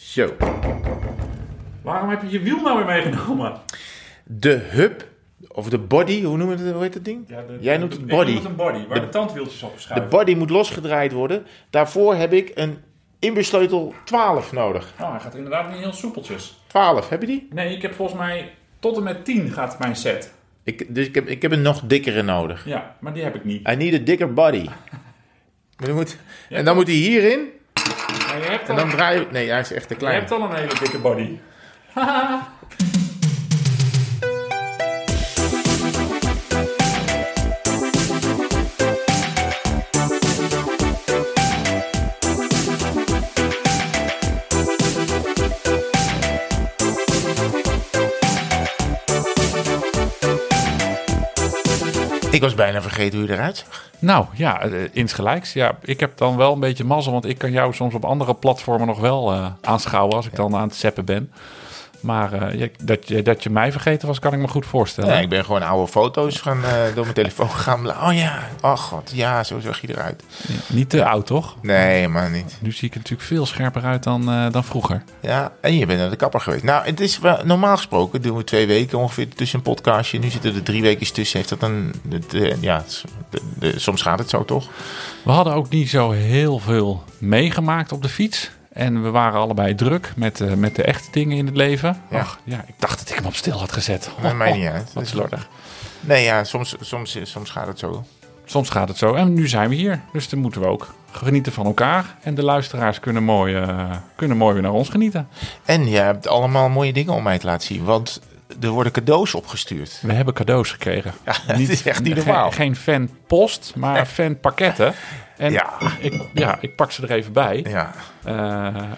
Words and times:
Zo. 0.00 0.36
Waarom 1.82 2.08
heb 2.10 2.22
je 2.22 2.30
je 2.30 2.40
wiel 2.40 2.60
nou 2.60 2.76
weer 2.76 2.86
meegenomen? 2.86 3.52
De 4.24 4.50
hub, 4.70 5.06
of 5.48 5.68
de 5.68 5.78
body, 5.78 6.22
hoe, 6.22 6.36
noem 6.36 6.50
je 6.50 6.56
het, 6.56 6.72
hoe 6.72 6.82
heet 6.82 6.92
dat 6.92 7.04
ding? 7.04 7.24
Ja, 7.28 7.42
de- 7.42 7.58
Jij 7.60 7.76
noemt 7.78 7.92
het 7.92 8.02
ik 8.02 8.08
body. 8.08 8.26
noem 8.32 8.40
het 8.40 8.44
een 8.50 8.56
body, 8.56 8.86
waar 8.86 8.98
De- 9.00 9.04
de, 9.06 9.08
tandwieltjes 9.12 9.62
op 9.62 9.74
De 9.74 9.80
schuiven. 9.80 10.08
body 10.10 10.34
moet 10.34 10.50
losgedraaid 10.50 11.12
worden. 11.12 11.46
Daarvoor 11.70 12.14
heb 12.14 12.32
ik 12.32 12.50
een 12.54 12.78
inbesleutel 13.18 13.94
12 14.04 14.52
nodig. 14.52 14.92
Oh, 15.00 15.10
hij 15.10 15.20
gaat 15.20 15.34
inderdaad 15.34 15.70
niet 15.70 15.78
heel 15.80 15.92
soepeltjes. 15.92 16.60
12, 16.66 17.08
heb 17.08 17.20
je 17.20 17.26
die? 17.26 17.48
Nee, 17.50 17.74
ik 17.76 17.82
heb 17.82 17.94
volgens 17.94 18.18
mij 18.18 18.50
tot 18.78 18.96
en 18.96 19.02
met 19.02 19.24
10 19.24 19.50
gaat 19.52 19.78
mijn 19.78 19.96
set. 19.96 20.32
Ik, 20.62 20.94
dus 20.94 21.06
ik 21.06 21.14
heb, 21.14 21.26
ik 21.28 21.42
heb 21.42 21.52
een 21.52 21.62
nog 21.62 21.80
dikkere 21.84 22.22
nodig. 22.22 22.64
Ja, 22.66 22.96
maar 23.00 23.12
die 23.14 23.22
heb 23.22 23.34
ik 23.34 23.44
niet. 23.44 23.68
I 23.68 23.74
need 23.76 24.00
a 24.00 24.04
dicker 24.04 24.32
body. 24.34 24.64
Maar 25.78 25.86
dan 25.86 25.96
moet, 25.96 26.16
en 26.48 26.64
dan 26.64 26.74
moet 26.74 26.86
hij 26.86 26.96
hierin. 26.96 27.48
Je 28.42 28.50
hebt 28.50 28.68
En 28.68 28.74
al, 28.74 28.76
dan 28.80 28.90
draai 28.90 29.18
je... 29.18 29.26
Nee, 29.30 29.50
hij 29.50 29.60
is 29.60 29.72
echt 29.72 29.88
te 29.88 29.94
je 29.94 30.00
klein. 30.00 30.14
hebt 30.14 30.30
al 30.32 30.42
een 30.42 30.54
hele 30.54 30.74
dikke 30.80 30.98
body. 30.98 31.38
Ik 52.38 52.44
was 52.44 52.54
bijna 52.54 52.82
vergeten 52.82 53.18
hoe 53.18 53.28
je 53.28 53.34
eruit 53.34 53.56
zag. 53.56 53.90
Nou 53.98 54.26
ja, 54.34 54.60
eh, 54.60 54.70
insgelijks. 54.92 55.52
Ja, 55.52 55.78
ik 55.82 56.00
heb 56.00 56.16
dan 56.16 56.36
wel 56.36 56.52
een 56.52 56.60
beetje 56.60 56.84
mazzel, 56.84 57.12
want 57.12 57.24
ik 57.24 57.38
kan 57.38 57.50
jou 57.50 57.74
soms 57.74 57.94
op 57.94 58.04
andere 58.04 58.34
platformen 58.34 58.86
nog 58.86 59.00
wel 59.00 59.32
eh, 59.32 59.46
aanschouwen 59.62 60.16
als 60.16 60.26
ik 60.26 60.36
dan 60.36 60.54
aan 60.54 60.68
het 60.68 60.76
zeppen 60.76 61.04
ben. 61.04 61.32
Maar 62.00 62.32
eh, 62.32 62.58
ja, 62.58 62.66
dat, 62.82 63.08
je, 63.08 63.22
dat 63.22 63.42
je 63.42 63.50
mij 63.50 63.72
vergeten 63.72 64.08
was, 64.08 64.18
kan 64.18 64.32
ik 64.32 64.38
me 64.38 64.48
goed 64.48 64.66
voorstellen. 64.66 65.14
Ja, 65.14 65.20
ik 65.20 65.28
ben 65.28 65.44
gewoon 65.44 65.62
oude 65.62 65.90
foto's 65.92 66.40
gaan, 66.40 66.64
eh, 66.64 66.70
door 66.94 67.02
mijn 67.02 67.14
telefoon 67.14 67.50
gaan. 67.64 67.88
Oh 67.90 68.08
ja, 68.12 68.38
oh 68.60 68.76
god, 68.76 69.10
ja, 69.14 69.44
zo 69.44 69.60
zag 69.60 69.80
je 69.80 69.88
eruit. 69.88 70.22
Niet 70.68 70.90
te 70.90 71.04
oud, 71.04 71.26
toch? 71.26 71.56
Nee, 71.62 72.08
maar 72.08 72.30
niet. 72.30 72.58
Nu 72.60 72.72
zie 72.72 72.88
ik 72.88 72.92
er 72.94 72.98
natuurlijk 73.00 73.28
veel 73.28 73.46
scherper 73.46 73.82
uit 73.82 74.02
dan, 74.02 74.30
eh, 74.30 74.46
dan 74.50 74.64
vroeger. 74.64 75.02
Ja, 75.20 75.52
en 75.60 75.76
je 75.76 75.86
bent 75.86 75.98
naar 75.98 76.10
de 76.10 76.16
kapper 76.16 76.40
geweest. 76.40 76.62
Nou, 76.64 76.84
het 76.86 77.00
is 77.00 77.18
wel, 77.18 77.38
normaal 77.44 77.76
gesproken 77.76 78.22
doen 78.22 78.36
we 78.36 78.44
twee 78.44 78.66
weken 78.66 78.98
ongeveer 78.98 79.28
tussen 79.28 79.58
een 79.58 79.64
podcastje. 79.64 80.18
Nu 80.18 80.28
zitten 80.30 80.54
er 80.54 80.62
drie 80.62 80.82
weken 80.82 81.12
tussen. 81.12 81.38
Heeft 81.38 81.60
dat 81.60 81.70
eh, 82.32 82.62
ja, 82.62 82.84
de- 83.58 83.78
soms 83.78 84.02
gaat 84.02 84.18
het 84.18 84.30
zo 84.30 84.44
toch? 84.44 84.68
We 85.24 85.30
hadden 85.30 85.52
ook 85.54 85.68
niet 85.68 85.88
zo 85.90 86.10
heel 86.10 86.58
veel 86.58 87.02
meegemaakt 87.18 87.92
op 87.92 88.02
de 88.02 88.08
fiets. 88.08 88.50
En 88.78 89.02
we 89.02 89.10
waren 89.10 89.40
allebei 89.40 89.74
druk 89.74 90.12
met, 90.16 90.40
eh, 90.40 90.52
met 90.52 90.76
de 90.76 90.82
echte 90.82 91.10
dingen 91.10 91.36
in 91.36 91.46
het 91.46 91.56
leven. 91.56 92.02
Ja. 92.10 92.18
Ach, 92.18 92.38
ja, 92.44 92.64
ik 92.66 92.74
dacht 92.78 92.98
dat 92.98 93.08
ik 93.08 93.14
hem 93.14 93.26
op 93.26 93.34
stil 93.34 93.58
had 93.58 93.72
gezet. 93.72 94.10
Dat 94.22 94.34
maakt 94.34 94.54
niet 94.54 94.68
uit. 94.68 94.92
Wat 94.94 95.06
slordig. 95.06 95.48
Nee, 96.00 96.24
ja, 96.24 96.44
soms, 96.44 96.76
soms, 96.80 97.18
soms 97.22 97.50
gaat 97.50 97.66
het 97.66 97.78
zo. 97.78 98.04
Soms 98.44 98.68
gaat 98.68 98.88
het 98.88 98.96
zo. 98.96 99.14
En 99.14 99.34
nu 99.34 99.48
zijn 99.48 99.68
we 99.68 99.74
hier. 99.74 100.00
Dus 100.12 100.28
dan 100.28 100.38
moeten 100.38 100.60
we 100.60 100.66
ook 100.66 100.94
genieten 101.10 101.52
van 101.52 101.66
elkaar. 101.66 102.16
En 102.20 102.34
de 102.34 102.42
luisteraars 102.42 103.00
kunnen 103.00 103.22
mooi, 103.22 103.54
eh, 103.54 103.90
kunnen 104.14 104.36
mooi 104.36 104.52
weer 104.52 104.62
naar 104.62 104.72
ons 104.72 104.88
genieten. 104.88 105.28
En 105.64 105.88
je 105.88 105.98
hebt 105.98 106.28
allemaal 106.28 106.68
mooie 106.68 106.92
dingen 106.92 107.12
om 107.14 107.22
mij 107.22 107.38
te 107.38 107.46
laten 107.46 107.66
zien. 107.66 107.84
Want 107.84 108.20
er 108.60 108.68
worden 108.68 108.92
cadeaus 108.92 109.34
opgestuurd. 109.34 109.98
We 110.02 110.12
hebben 110.12 110.34
cadeaus 110.34 110.70
gekregen. 110.70 111.12
Ja, 111.24 111.34
het 111.52 111.68
is 111.68 111.82
echt 111.82 112.02
niet 112.02 112.16
normaal. 112.16 112.50
Geen, 112.50 112.76
geen 112.76 112.76
fanpost, 112.76 113.72
maar 113.76 114.06
fanpakketten. 114.06 114.94
En 115.38 115.52
Ja. 115.52 115.72
Ik, 116.00 116.20
ja, 116.34 116.58
ik 116.60 116.74
pak 116.76 116.90
ze 116.90 117.02
er 117.02 117.10
even 117.10 117.32
bij. 117.32 117.64
Ja, 117.68 117.92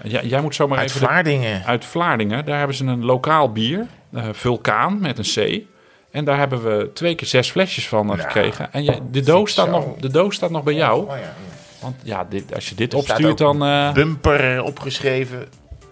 ja, 0.02 0.20
jij 0.22 0.40
moet 0.40 0.54
zomaar 0.54 0.78
uit 0.78 0.88
even... 0.88 1.00
de- 1.00 1.06
Vlaardingen. 1.06 1.64
uit 1.64 1.84
Vlaardingen. 1.84 2.44
Daar 2.44 2.58
hebben 2.58 2.76
ze 2.76 2.84
een 2.84 3.04
lokaal 3.04 3.52
bier, 3.52 3.86
eh, 4.12 4.24
Vulkaan 4.32 5.00
met 5.00 5.18
een 5.18 5.24
C. 5.60 5.62
En 6.10 6.24
daar 6.24 6.38
hebben 6.38 6.62
we 6.62 6.90
twee 6.94 7.14
keer 7.14 7.26
zes 7.28 7.50
flesjes 7.50 7.88
van 7.88 8.12
eh, 8.12 8.20
gekregen. 8.24 8.72
En 8.72 8.84
je, 8.84 8.98
de, 9.10 9.20
doos 9.20 9.50
staat 9.50 9.64
zo. 9.66 9.70
nog, 9.72 9.96
de 9.96 10.10
doos 10.10 10.34
staat 10.34 10.50
nog 10.50 10.62
bij 10.62 10.74
jou. 10.74 11.02
Oh, 11.02 11.16
ja. 11.16 11.34
Want 11.80 11.96
ja, 12.02 12.26
dit, 12.28 12.54
als 12.54 12.68
je 12.68 12.74
dit 12.74 12.92
Er 12.92 12.98
opstuurt, 12.98 13.38
dan... 13.38 13.58
bumper 13.94 14.62
opgeschreven. 14.62 15.48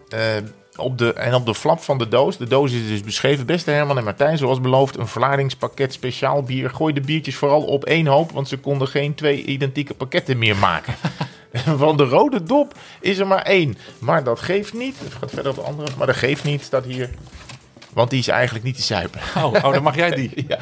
eh, 0.08 0.20
op 0.78 0.98
de, 0.98 1.12
en 1.12 1.34
op 1.34 1.46
de 1.46 1.54
flap 1.54 1.80
van 1.80 1.98
de 1.98 2.08
doos. 2.08 2.36
De 2.36 2.46
doos 2.46 2.72
is 2.72 2.88
dus 2.88 3.02
beschreven. 3.02 3.46
Beste 3.46 3.70
Herman 3.70 3.98
en 3.98 4.04
Martijn, 4.04 4.38
zoals 4.38 4.60
beloofd, 4.60 4.96
een 4.96 5.06
Vlaardingspakket 5.06 5.92
speciaal 5.92 6.42
bier. 6.42 6.70
Gooi 6.70 6.92
de 6.92 7.00
biertjes 7.00 7.36
vooral 7.36 7.62
op 7.62 7.84
één 7.84 8.06
hoop, 8.06 8.30
want 8.30 8.48
ze 8.48 8.58
konden 8.58 8.88
geen 8.88 9.14
twee 9.14 9.44
identieke 9.44 9.94
pakketten 9.94 10.38
meer 10.38 10.56
maken. 10.56 10.94
Van 11.76 11.96
de 11.96 12.04
rode 12.04 12.42
dop 12.42 12.74
is 13.00 13.18
er 13.18 13.26
maar 13.26 13.42
één. 13.42 13.78
Maar 13.98 14.24
dat 14.24 14.40
geeft 14.40 14.74
niet. 14.74 14.96
Het 14.98 15.12
gaat 15.12 15.30
verder 15.30 15.50
op 15.50 15.58
de 15.58 15.62
andere. 15.62 15.90
Maar 15.98 16.06
dat 16.06 16.16
geeft 16.16 16.44
niet, 16.44 16.62
staat 16.62 16.84
hier. 16.84 17.10
Want 17.92 18.10
die 18.10 18.18
is 18.18 18.28
eigenlijk 18.28 18.64
niet 18.64 18.76
te 18.76 18.82
zuipen. 18.82 19.20
oh, 19.36 19.44
oh, 19.44 19.72
dan 19.72 19.82
mag 19.82 19.96
jij 19.96 20.10
die. 20.10 20.26
Ja. 20.48 20.58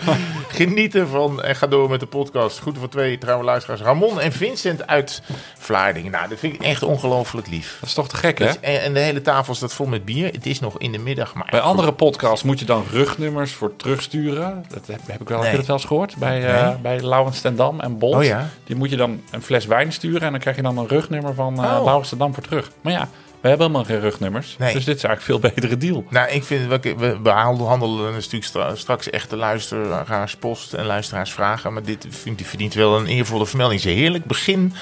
Geniet 0.48 0.94
ervan 0.94 1.42
en 1.42 1.56
ga 1.56 1.66
door 1.66 1.90
met 1.90 2.00
de 2.00 2.06
podcast. 2.06 2.58
Goed 2.58 2.78
voor 2.78 2.88
twee 2.88 3.18
trouwe 3.18 3.44
luisteraars. 3.44 3.80
Ramon 3.80 4.20
en 4.20 4.32
Vincent 4.32 4.86
uit 4.86 5.22
Vlaardingen. 5.58 6.12
Nou, 6.12 6.28
dat 6.28 6.38
vind 6.38 6.54
ik 6.54 6.60
echt 6.62 6.82
ongelooflijk 6.82 7.46
lief. 7.48 7.76
Dat 7.80 7.88
is 7.88 7.94
toch 7.94 8.08
te 8.08 8.16
gek, 8.16 8.38
hè? 8.38 8.44
En, 8.46 8.94
de 8.94 9.00
hele 9.00 9.22
tafel 9.22 9.54
staat 9.54 9.72
vol 9.74 9.86
met 9.86 10.04
bier. 10.04 10.32
Het 10.32 10.46
is 10.46 10.60
nog 10.60 10.78
in 10.78 10.92
de 10.92 10.98
middag, 10.98 11.34
maar... 11.34 11.48
Bij 11.50 11.60
andere 11.60 11.92
podcasts 11.92 12.42
moet 12.42 12.58
je 12.58 12.64
dan 12.64 12.84
rugnummers 12.90 13.52
voor 13.52 13.76
terugsturen. 13.76 14.64
Dat 14.68 14.86
heb, 14.86 15.00
heb 15.06 15.20
ik 15.20 15.28
wel, 15.28 15.36
heb 15.38 15.42
Nee. 15.46 15.50
je 15.52 15.56
dat 15.58 15.66
wel 15.66 15.76
eens 15.76 15.84
gehoord? 15.86 16.16
Bij, 16.16 16.46
eh 16.54 16.66
Nee. 16.68 16.76
bij 16.76 17.00
Laurens 17.00 17.40
ten 17.40 17.56
Dam 17.56 17.80
en 17.80 17.98
Bolt. 17.98 18.14
Oh 18.14 18.24
ja? 18.24 18.48
Die 18.64 18.76
moet 18.76 18.90
je 18.90 18.96
dan 18.96 19.20
een 19.30 19.42
fles 19.42 19.66
wijn 19.66 19.92
sturen 19.92 20.20
en 20.22 20.30
dan 20.30 20.40
krijg 20.40 20.56
je 20.56 20.62
dan 20.62 20.78
een 20.78 20.88
rugnummer 20.88 21.34
van 21.34 21.64
eh 21.64 21.82
Oh. 21.84 22.02
Ten 22.02 22.18
Dam 22.18 22.34
voor 22.34 22.42
terug. 22.42 22.70
Maar 22.80 22.92
ja, 22.92 23.08
we 23.46 23.52
hebben 23.56 23.66
helemaal 23.66 23.84
geen 23.84 24.10
rugnummers. 24.10 24.56
Nee. 24.58 24.72
Dus 24.72 24.84
dit 24.84 24.96
is 24.96 25.02
eigenlijk 25.04 25.44
een 25.44 25.50
veel 25.50 25.50
betere 25.60 25.76
deal. 25.76 26.04
Nou, 26.10 26.28
ik 26.30 26.44
vind, 26.44 26.68
we, 26.68 26.94
we 26.96 27.18
behandelen 27.22 28.12
natuurlijk 28.12 28.44
stra- 28.44 28.74
straks 28.74 29.10
echte 29.10 29.36
luisteraarspost 29.36 30.72
en 30.72 30.84
luisteraarsvragen. 30.86 31.72
Maar 31.72 31.82
dit 31.82 32.06
vind, 32.08 32.38
die 32.38 32.46
verdient 32.46 32.74
wel 32.74 32.96
een 32.96 33.06
eervolle 33.06 33.46
vermelding. 33.46 33.80
Het 33.80 33.90
is 33.90 33.96
een 33.96 34.02
heerlijk 34.02 34.24
begin 34.24 34.72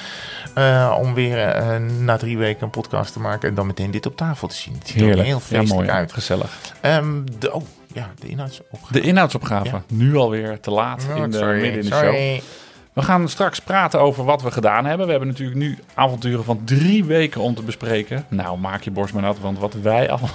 eh, 0.53 0.95
om 0.99 1.13
weer 1.13 1.37
eh, 1.37 1.77
na 1.77 2.17
drie 2.17 2.37
weken 2.37 2.63
een 2.63 2.69
podcast 2.69 3.13
te 3.13 3.19
maken. 3.19 3.49
En 3.49 3.55
dan 3.55 3.67
meteen 3.67 3.91
dit 3.91 4.05
op 4.05 4.15
tafel 4.17 4.47
te 4.47 4.55
zien. 4.55 4.73
Het 4.79 4.87
ziet 4.87 5.01
er 5.01 5.07
ook 5.07 5.15
heel 5.15 5.25
ja, 5.25 5.39
feestelijk 5.39 5.69
mooi. 5.73 5.89
uit. 5.89 6.13
Gezellig. 6.13 6.51
Ehm, 6.81 7.21
de, 7.39 7.53
oh, 7.53 7.63
ja, 7.93 8.11
de 8.19 8.27
inhoudsopgave. 8.27 8.93
De 8.93 9.01
inhoudsopgave. 9.01 9.69
Ja. 9.69 9.83
Nu 9.87 10.15
alweer 10.15 10.59
te 10.59 10.71
laat 10.71 11.05
Oh, 11.11 11.17
in 11.23 11.31
de, 11.31 11.37
sorry, 11.37 11.61
midden 11.61 11.83
in 11.83 11.89
de 11.89 11.95
show. 11.95 12.39
We 12.95 13.01
gaan 13.01 13.29
straks 13.29 13.59
praten 13.59 13.99
over 13.99 14.23
wat 14.23 14.41
we 14.41 14.51
gedaan 14.51 14.85
hebben. 14.85 15.05
We 15.05 15.11
hebben 15.11 15.29
natuurlijk 15.29 15.57
nu 15.57 15.77
avonturen 15.93 16.43
van 16.43 16.61
drie 16.65 17.05
weken 17.05 17.41
om 17.41 17.55
te 17.55 17.63
bespreken. 17.63 18.25
Nou, 18.29 18.57
maak 18.57 18.81
je 18.83 18.91
borst 18.91 19.13
maar 19.13 19.21
nat, 19.23 19.39
want 19.39 19.59
wat 19.59 19.73
wij 19.73 20.09
allemaal 20.11 20.29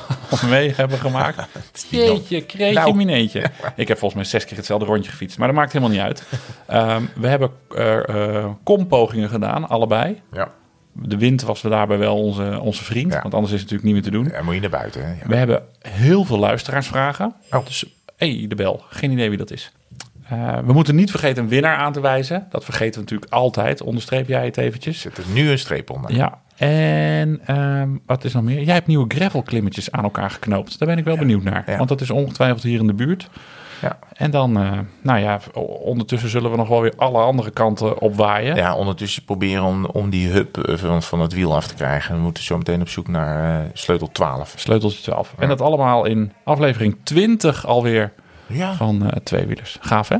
mee 0.48 0.72
hebben 0.76 0.98
gemaakt. 0.98 1.46
Jeetje, 1.90 2.42
kreetje, 2.44 2.74
Nou. 2.80 2.94
mineetje. 2.94 3.44
Ik 3.76 3.88
heb 3.88 3.98
volgens 3.98 4.14
mij 4.14 4.30
zes 4.30 4.44
keer 4.44 4.56
hetzelfde 4.56 4.86
rondje 4.86 5.10
gefietst, 5.10 5.38
maar 5.38 5.46
dat 5.48 5.56
maakt 5.56 5.72
helemaal 5.72 5.94
niet 5.94 6.04
uit. 6.04 6.24
Ehm, 6.66 7.02
we 7.16 7.28
hebben 7.28 7.50
eh, 7.76 8.36
eh, 8.38 8.46
kompogingen 8.64 9.28
gedaan, 9.28 9.68
allebei. 9.68 10.20
Ja, 10.32 10.50
De 10.92 11.16
wind 11.16 11.42
was 11.42 11.60
daarbij 11.62 11.98
wel 11.98 12.16
onze, 12.16 12.60
onze 12.60 12.84
vriend, 12.84 13.12
Ja. 13.12 13.22
want 13.22 13.34
anders 13.34 13.52
is 13.52 13.60
het 13.60 13.70
natuurlijk 13.70 13.84
niet 13.84 13.94
meer 14.12 14.12
te 14.12 14.18
doen. 14.30 14.36
dan 14.36 14.44
moet 14.44 14.54
je 14.54 14.60
naar 14.60 14.70
buiten. 14.80 15.04
Hè? 15.06 15.10
Ja. 15.12 15.26
We 15.26 15.36
hebben 15.36 15.62
heel 15.78 16.24
veel 16.24 16.38
luisteraarsvragen. 16.38 17.34
Oh. 17.50 17.64
Dus, 17.64 17.84
hey, 18.16 18.44
de 18.48 18.54
bel. 18.54 18.82
Geen 18.88 19.10
idee 19.10 19.28
wie 19.28 19.38
dat 19.38 19.50
is. 19.50 19.72
Eh, 20.30 20.58
we 20.64 20.72
moeten 20.72 20.94
niet 20.94 21.10
vergeten 21.10 21.42
een 21.42 21.48
winnaar 21.48 21.76
aan 21.76 21.92
te 21.92 22.00
wijzen. 22.00 22.46
Dat 22.50 22.64
vergeten 22.64 22.94
we 22.94 23.00
natuurlijk 23.00 23.32
altijd. 23.32 23.82
Onderstreep 23.82 24.28
jij 24.28 24.44
het 24.44 24.56
eventjes. 24.56 25.00
Zet 25.00 25.18
er 25.18 25.24
nu 25.32 25.50
een 25.50 25.58
streep 25.58 25.90
onder. 25.90 26.14
Ja. 26.14 26.38
En 26.56 27.40
ehm, 27.46 27.88
wat 28.06 28.24
is 28.24 28.32
nog 28.32 28.42
meer? 28.42 28.62
Jij 28.62 28.74
hebt 28.74 28.86
nieuwe 28.86 29.04
gravelklimmetjes 29.08 29.90
aan 29.90 30.04
elkaar 30.04 30.30
geknoopt. 30.30 30.78
Daar 30.78 30.88
ben 30.88 30.98
ik 30.98 31.04
wel 31.04 31.16
benieuwd 31.16 31.42
naar. 31.42 31.62
Ja. 31.66 31.76
Want 31.76 31.88
dat 31.88 32.00
is 32.00 32.10
ongetwijfeld 32.10 32.62
hier 32.62 32.80
in 32.80 32.86
de 32.86 32.94
buurt. 32.94 33.28
Ja. 33.82 33.98
En 34.12 34.30
dan, 34.30 34.60
eh, 34.60 34.78
nou 35.02 35.18
ja, 35.18 35.40
ondertussen 35.82 36.30
zullen 36.30 36.50
we 36.50 36.56
nog 36.56 36.68
wel 36.68 36.80
weer 36.80 36.92
alle 36.96 37.18
andere 37.18 37.50
kanten 37.50 38.00
opwaaien. 38.00 38.56
Ja, 38.56 38.76
ondertussen 38.76 39.24
proberen 39.24 39.64
om, 39.64 39.84
om 39.84 40.10
die 40.10 40.28
hub 40.28 40.58
eh, 40.58 40.76
van, 40.76 41.02
van 41.02 41.20
het 41.20 41.32
wiel 41.32 41.54
af 41.54 41.66
te 41.66 41.74
krijgen. 41.74 42.14
We 42.14 42.20
moeten 42.20 42.42
zo 42.42 42.56
meteen 42.56 42.80
op 42.80 42.88
zoek 42.88 43.08
naar 43.08 43.70
sleutel 43.72 44.08
12. 44.12 44.52
Sleuteltje 44.56 45.02
12. 45.02 45.34
En 45.38 45.48
dat 45.48 45.60
allemaal 45.60 46.04
in 46.04 46.32
aflevering 46.44 46.96
20 47.02 47.66
alweer 47.66 48.12
Ja, 48.50 48.74
van 48.74 49.02
eh 49.10 49.16
Tweewielers. 49.22 49.76
Gaaf 49.80 50.08
hè? 50.08 50.16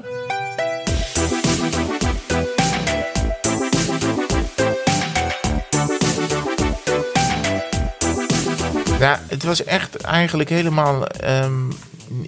Ja, 8.98 9.20
het 9.28 9.42
was 9.42 9.64
echt 9.64 9.96
eigenlijk 9.96 10.48
helemaal. 10.48 11.06
ehm, 11.06 11.70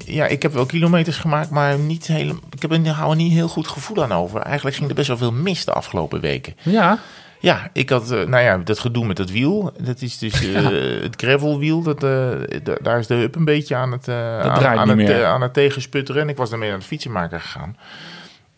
ja, 0.05 0.27
ik 0.27 0.43
heb 0.43 0.53
wel 0.53 0.67
kilometers 0.67 1.17
gemaakt, 1.17 1.51
maar 1.51 1.79
niet 1.79 2.07
helemaal. 2.07 2.43
Ik 2.51 2.63
heb 2.63 2.73
er 2.73 2.81
er 2.81 3.15
niet 3.15 3.33
heel 3.33 3.49
goed 3.49 3.69
gevoel 3.69 4.03
aan 4.03 4.13
over. 4.13 4.41
Eigenlijk 4.41 4.77
ging 4.77 4.89
er 4.89 4.95
best 4.95 5.09
wel 5.09 5.17
veel 5.17 5.33
mis 5.33 5.65
de 5.65 5.73
afgelopen 5.73 6.21
weken. 6.21 6.55
Ja. 6.63 6.99
Ja, 7.43 7.71
ik 7.73 7.91
had, 7.91 8.11
eh, 8.11 8.23
nou 8.27 8.43
ja, 8.45 8.57
dat 8.59 8.79
gedoe 8.79 9.07
met 9.07 9.17
dat 9.17 9.31
wiel. 9.31 9.73
Dat 9.79 10.01
is 10.03 10.19
dus 10.19 10.45
eh, 10.55 10.63
het 11.03 11.15
gravelwiel. 11.17 11.83
Dat, 11.83 12.03
eh, 12.05 12.29
da- 12.63 12.77
daar 12.83 12.99
is 12.99 13.07
de 13.07 13.15
hub 13.15 13.35
een 13.35 13.45
beetje 13.45 13.75
aan 13.77 13.93
het, 13.93 14.09
eh, 14.09 14.41
aan, 14.41 14.79
aan 14.79 14.99
het, 14.99 15.23
aan 15.23 15.43
het 15.43 15.55
tegensputteren. 15.55 16.23
En 16.23 16.29
ik 16.29 16.37
was 16.37 16.51
daarmee 16.51 16.69
naar 16.71 16.79
de 16.79 16.85
fietsenmaker 16.85 17.41
gegaan. 17.41 17.77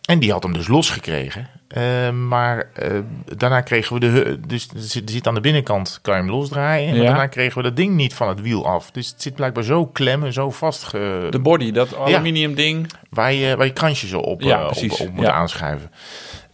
En 0.05 0.19
die 0.19 0.33
had 0.33 0.43
hem 0.43 0.53
dus 0.53 0.69
losgekregen. 0.69 1.49
Uh, 1.77 2.11
maar 2.11 2.71
uh, 2.83 2.99
daarna 3.37 3.61
kregen 3.61 3.95
we 3.95 4.01
de... 4.01 4.41
Dus 4.47 4.69
er 4.75 5.03
zit, 5.11 5.27
aan 5.27 5.35
de 5.35 5.41
binnenkant, 5.41 5.99
kan 6.03 6.15
je 6.17 6.21
hem 6.23 6.31
losdraaien. 6.31 6.89
En 6.89 6.97
Ja. 6.97 7.03
daarna 7.05 7.27
kregen 7.27 7.57
we 7.57 7.63
dat 7.63 7.77
ding 7.77 7.95
niet 7.95 8.15
van 8.15 8.29
het 8.29 8.41
wiel 8.41 8.67
af. 8.67 8.91
Dus 8.91 9.09
het 9.09 9.23
zit 9.23 9.35
blijkbaar 9.35 9.65
zo 9.65 9.87
klem 9.87 10.25
en 10.25 10.33
zo 10.33 10.51
vast... 10.51 10.91
De 10.91 11.39
body, 11.43 11.71
dat 11.73 11.97
aluminium 11.97 12.55
ding. 12.55 12.91
waar, 13.11 13.33
je, 13.33 13.57
waar 13.57 13.67
je 13.67 13.73
kransje 13.73 14.07
zo 14.07 14.19
op, 14.19 14.41
Ja, 14.43 14.67
op, 14.67 14.75
moet 15.13 15.25
Ja. 15.27 15.33
aanschuiven. 15.33 15.91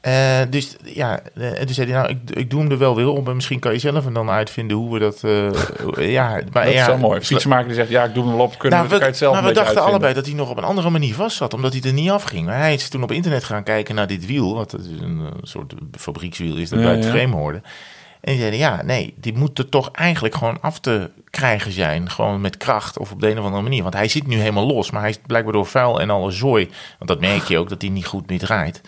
Eh, 0.00 0.40
dus 0.50 0.76
ja, 0.84 1.20
eh, 1.34 1.60
en 1.60 1.66
toen 1.66 1.74
zei 1.74 1.90
hij, 1.92 2.00
nou, 2.00 2.10
ik, 2.10 2.36
ik 2.36 2.50
doe 2.50 2.60
hem 2.60 2.70
er 2.70 2.78
wel 2.78 2.96
weer 2.96 3.08
op. 3.08 3.28
En 3.28 3.34
misschien 3.34 3.58
kan 3.58 3.72
je 3.72 3.78
zelf 3.78 4.06
er 4.06 4.12
dan 4.12 4.30
uitvinden 4.30 4.76
hoe 4.76 4.92
we 4.92 4.98
dat... 4.98 5.24
eh, 5.24 6.12
ja, 6.12 6.40
maar 6.52 6.64
Dat 6.64 6.72
ja, 6.72 6.80
is 6.80 6.86
wel 6.86 6.98
mooi. 6.98 7.20
Fietsenmaker 7.20 7.66
die 7.66 7.74
zegt, 7.74 7.88
ja, 7.88 8.04
ik 8.04 8.14
doe 8.14 8.24
hem 8.24 8.36
wel 8.36 8.44
op. 8.44 8.58
Kunnen 8.58 8.78
nou, 8.78 8.90
we, 8.90 8.94
we, 8.94 9.00
kan 9.00 9.06
je 9.06 9.10
het 9.12 9.16
zelf 9.16 9.32
maar 9.34 9.42
een 9.42 9.48
we 9.48 9.54
dachten 9.54 9.74
uitvinden. 9.76 9.92
allebei 9.92 10.14
dat 10.14 10.26
hij 10.26 10.34
nog 10.34 10.50
op 10.50 10.56
een 10.56 10.64
andere 10.64 10.90
manier 10.90 11.14
vast 11.14 11.36
zat, 11.36 11.54
omdat 11.54 11.72
hij 11.72 11.82
er 11.82 11.92
niet 11.92 12.10
afging. 12.10 12.46
Maar 12.46 12.58
hij 12.58 12.74
is 12.74 12.88
toen 12.88 13.02
op 13.02 13.12
internet 13.12 13.44
gaan 13.44 13.62
kijken 13.62 13.94
naar 13.94 14.06
dit 14.06 14.26
wiel, 14.26 14.54
wat 14.54 14.72
een 14.72 15.20
eh, 15.24 15.38
soort 15.42 15.74
fabriekswiel 15.98 16.56
is 16.56 16.68
dat 16.68 16.78
Ja, 16.78 16.84
bij 16.84 16.94
het 16.94 17.04
ja. 17.04 17.10
frame 17.10 17.34
hoorde. 17.36 17.60
En 18.20 18.30
die 18.32 18.38
zeiden, 18.38 18.58
ja, 18.58 18.82
nee, 18.82 19.14
die 19.16 19.36
moet 19.36 19.58
er 19.58 19.68
toch 19.68 19.90
eigenlijk 19.92 20.34
gewoon 20.34 20.60
af 20.60 20.78
te 20.80 21.10
krijgen 21.30 21.72
zijn. 21.72 22.10
Gewoon 22.10 22.40
met 22.40 22.56
kracht 22.56 22.98
of 22.98 23.12
op 23.12 23.20
de 23.20 23.30
een 23.30 23.38
of 23.38 23.44
andere 23.44 23.62
manier. 23.62 23.82
Want 23.82 23.94
hij 23.94 24.08
zit 24.08 24.26
nu 24.26 24.36
helemaal 24.38 24.66
los, 24.66 24.90
maar 24.90 25.00
hij 25.00 25.10
is 25.10 25.18
blijkbaar 25.26 25.52
door 25.52 25.66
vuil 25.66 26.00
en 26.00 26.10
alle 26.10 26.30
zooi. 26.30 26.68
Want 26.98 27.10
dat 27.10 27.20
merk 27.20 27.42
je 27.42 27.58
ook, 27.58 27.68
dat 27.68 27.82
hij 27.82 27.90
niet 27.90 28.06
goed 28.06 28.28
meer 28.28 28.38
draait. 28.38 28.80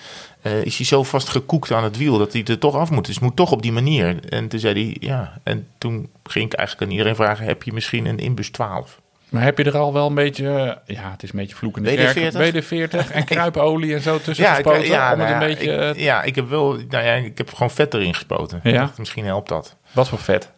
Eh, 0.43 0.65
is 0.65 0.77
hij 0.77 0.87
zo 0.87 1.03
vast 1.03 1.29
gekoekt 1.29 1.73
aan 1.73 1.85
het 1.85 1.97
wiel 1.97 2.19
dat 2.19 2.33
hij 2.33 2.44
er 2.44 2.59
toch 2.59 2.75
af 2.75 2.91
moet. 2.91 3.06
Dus 3.06 3.15
het 3.15 3.25
moet 3.25 3.37
toch 3.37 3.53
op 3.53 3.62
die 3.62 3.73
manier. 3.73 4.29
En 4.29 4.49
toen 4.49 4.61
zei 4.61 4.75
hij, 4.75 4.97
ja. 5.09 5.39
En 5.43 5.67
toen 5.79 6.09
ging 6.25 6.44
ik 6.44 6.53
eigenlijk 6.53 6.87
aan 6.87 6.93
iedereen 6.97 7.17
vragen, 7.17 7.47
heb 7.47 7.62
je 7.62 7.73
misschien 7.73 8.06
een 8.06 8.19
Inbus 8.19 8.50
12? 8.50 9.00
Maar 9.29 9.43
heb 9.43 9.59
je 9.59 9.65
er 9.65 9.77
al 9.79 9.93
wel 9.93 10.06
een 10.06 10.15
beetje, 10.15 10.49
eh, 10.87 10.97
ja, 10.97 11.11
het 11.11 11.23
is 11.23 11.33
een 11.33 11.39
beetje 11.39 11.56
vloekende 11.56 11.91
WD-40? 11.91 12.12
kerk. 12.12 12.65
WD-40 12.65 13.12
en 13.12 13.25
kruipolie 13.35 13.94
en 13.94 14.00
zo 14.00 14.19
tussen 14.19 14.44
ik- 14.47 14.50
gespoten. 14.55 14.79
om 14.79 14.85
het 14.91 14.91
nou 14.93 15.21
een 15.21 15.29
ja, 15.29 15.39
beetje, 15.39 15.73
ik, 15.73 15.97
eh, 15.97 16.03
ja, 16.05 16.23
ik 16.23 16.35
heb 16.35 16.49
wel, 16.49 16.73
nou 16.73 17.05
ja, 17.05 17.12
ik 17.12 17.38
heb 17.38 17.53
gewoon 17.53 17.71
vet 17.71 17.95
erin 17.95 18.15
gespoten. 18.15 18.61
Ja? 18.62 18.71
Ik 18.71 18.77
dacht, 18.77 18.99
misschien 18.99 19.25
helpt 19.25 19.49
dat. 19.49 19.77
wat 19.93 20.09
voor 20.09 20.19
vet. 20.19 20.50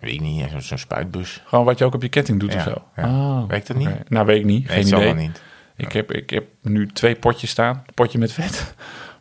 Weet 0.00 0.12
ik 0.12 0.20
niet, 0.20 0.44
zo- 0.50 0.60
zo'n 0.60 0.78
spuitbus. 0.78 1.42
Gewoon 1.46 1.64
wat 1.64 1.78
je 1.78 1.84
ook 1.84 1.94
op 1.94 2.02
je 2.02 2.08
ketting 2.08 2.40
doet 2.40 2.52
Ja, 2.52 2.58
of 2.58 2.62
zo. 2.64 2.82
ja. 2.96 3.02
Ah, 3.02 3.48
Werkt 3.48 3.66
dat 3.66 3.76
niet? 3.76 3.88
Nou, 4.08 4.26
weet 4.26 4.38
ik 4.38 4.44
niet. 4.44 4.70
Geen 4.70 4.86
idee. 4.86 5.14
niet. 5.14 5.42
Ik, 5.76 5.92
heb, 5.92 6.12
ik 6.12 6.30
heb 6.30 6.44
nu 6.62 6.86
twee 6.92 7.14
potjes 7.14 7.50
staan. 7.50 7.82
Een 7.86 7.94
potje 7.94 8.18
met 8.18 8.32
vet. 8.32 8.74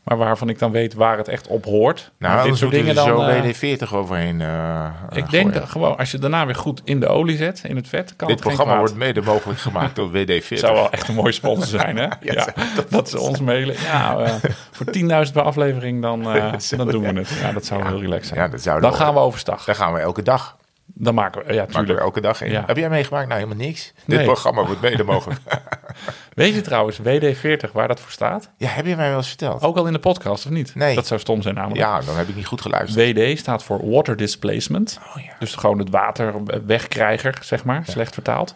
Maar 0.07 0.17
waarvan 0.17 0.49
ik 0.49 0.59
dan 0.59 0.71
weet 0.71 0.93
waar 0.93 1.17
het 1.17 1.27
echt 1.27 1.47
op 1.47 1.65
hoort. 1.65 2.11
Nou, 2.17 2.47
dit 2.47 2.57
soort 2.57 2.71
dingen 2.71 2.95
dan... 2.95 3.07
zo 3.07 3.21
eh, 3.21 3.43
WD-40 3.43 3.89
overheen 3.93 4.41
eh, 4.41 4.89
ik 5.11 5.29
denk 5.29 5.53
dat 5.53 5.69
gewoon, 5.69 5.97
als 5.97 6.11
je 6.11 6.17
daarna 6.17 6.45
weer 6.45 6.55
goed 6.55 6.81
in 6.83 6.99
de 6.99 7.07
olie 7.07 7.37
zet, 7.37 7.61
in 7.63 7.75
het 7.75 7.87
vet, 7.87 8.15
kan 8.15 8.27
Dit 8.27 8.37
het 8.37 8.47
geen 8.47 8.55
programma 8.55 8.79
wordt 8.79 8.95
mede 8.95 9.21
mogelijk 9.21 9.59
gemaakt 9.59 9.95
door 9.95 10.11
WD-40. 10.11 10.45
zou 10.47 10.73
wel 10.73 10.91
echt 10.91 11.07
een 11.07 11.15
mooie 11.15 11.31
sponsor 11.31 11.79
zijn, 11.79 11.97
hè? 11.97 12.07
ja, 12.33 12.47
dat, 12.89 13.09
ze 13.09 13.19
ons 13.19 13.39
mailen. 13.39 13.75
Ja, 13.81 14.17
eh, 14.17 14.33
voor 14.71 14.85
10.000 15.27 15.33
per 15.33 15.41
aflevering, 15.41 16.01
dan, 16.01 16.35
eh, 16.35 16.53
Zo, 16.59 16.75
dan 16.75 16.87
doen 16.87 17.01
ja. 17.01 17.13
we 17.13 17.19
het. 17.19 17.29
Ja, 17.29 17.51
dat 17.51 17.65
zou 17.65 17.87
heel 17.87 17.99
relaxed 17.99 18.27
zijn. 18.27 18.39
Ja, 18.39 18.47
dat 18.47 18.61
zou 18.61 18.81
dan 18.81 18.93
gaan 18.93 19.13
we 19.13 19.19
overstag. 19.19 19.65
Daar 19.65 19.75
gaan 19.75 19.93
we 19.93 19.99
elke 19.99 20.21
dag. 20.21 20.57
Dan 20.85 21.13
maken 21.13 21.45
we, 21.45 21.53
ja, 21.53 21.59
Maken 21.59 21.73
we 21.73 21.79
tuurlijk. 21.79 21.99
elke 21.99 22.21
dag 22.21 22.41
in. 22.41 22.63
Heb 22.65 22.77
jij 22.77 22.89
meegemaakt? 22.89 23.27
Nou, 23.27 23.39
helemaal 23.39 23.65
niks. 23.65 23.93
Nee. 24.05 24.17
Dit 24.17 24.25
programma 24.25 24.65
wordt 24.65 24.81
mede 24.81 25.03
mogelijk. 25.03 25.39
Weet 26.37 26.53
je 26.53 26.61
trouwens, 26.61 26.97
WD-40, 26.99 27.71
waar 27.71 27.87
dat 27.87 27.99
voor 27.99 28.11
staat? 28.11 28.49
ja, 28.57 28.67
heb 28.67 28.85
je 28.85 28.95
mij 28.95 29.07
wel 29.07 29.17
eens 29.17 29.27
verteld? 29.27 29.61
Ook 29.61 29.77
al 29.77 29.87
in 29.87 29.93
de 29.93 29.99
podcast, 29.99 30.45
of 30.45 30.51
niet? 30.51 30.75
Nee. 30.75 30.95
Dat 30.95 31.07
zou 31.07 31.19
stom 31.19 31.41
zijn 31.41 31.55
namelijk. 31.55 31.79
Ja, 31.79 32.01
dan 32.01 32.15
heb 32.15 32.27
ik 32.27 32.35
niet 32.35 32.45
goed 32.45 32.61
geluisterd. 32.61 33.17
WD 33.17 33.39
staat 33.39 33.63
voor 33.63 33.89
Water 33.89 34.15
Displacement. 34.15 34.99
Oh 35.15 35.23
ja. 35.23 35.31
Dus 35.39 35.55
gewoon 35.55 35.79
het 35.79 35.89
water 35.89 36.33
wegkrijger, 36.65 37.37
zeg 37.41 37.63
maar, 37.63 37.83
slecht 37.87 38.13
vertaald. 38.13 38.55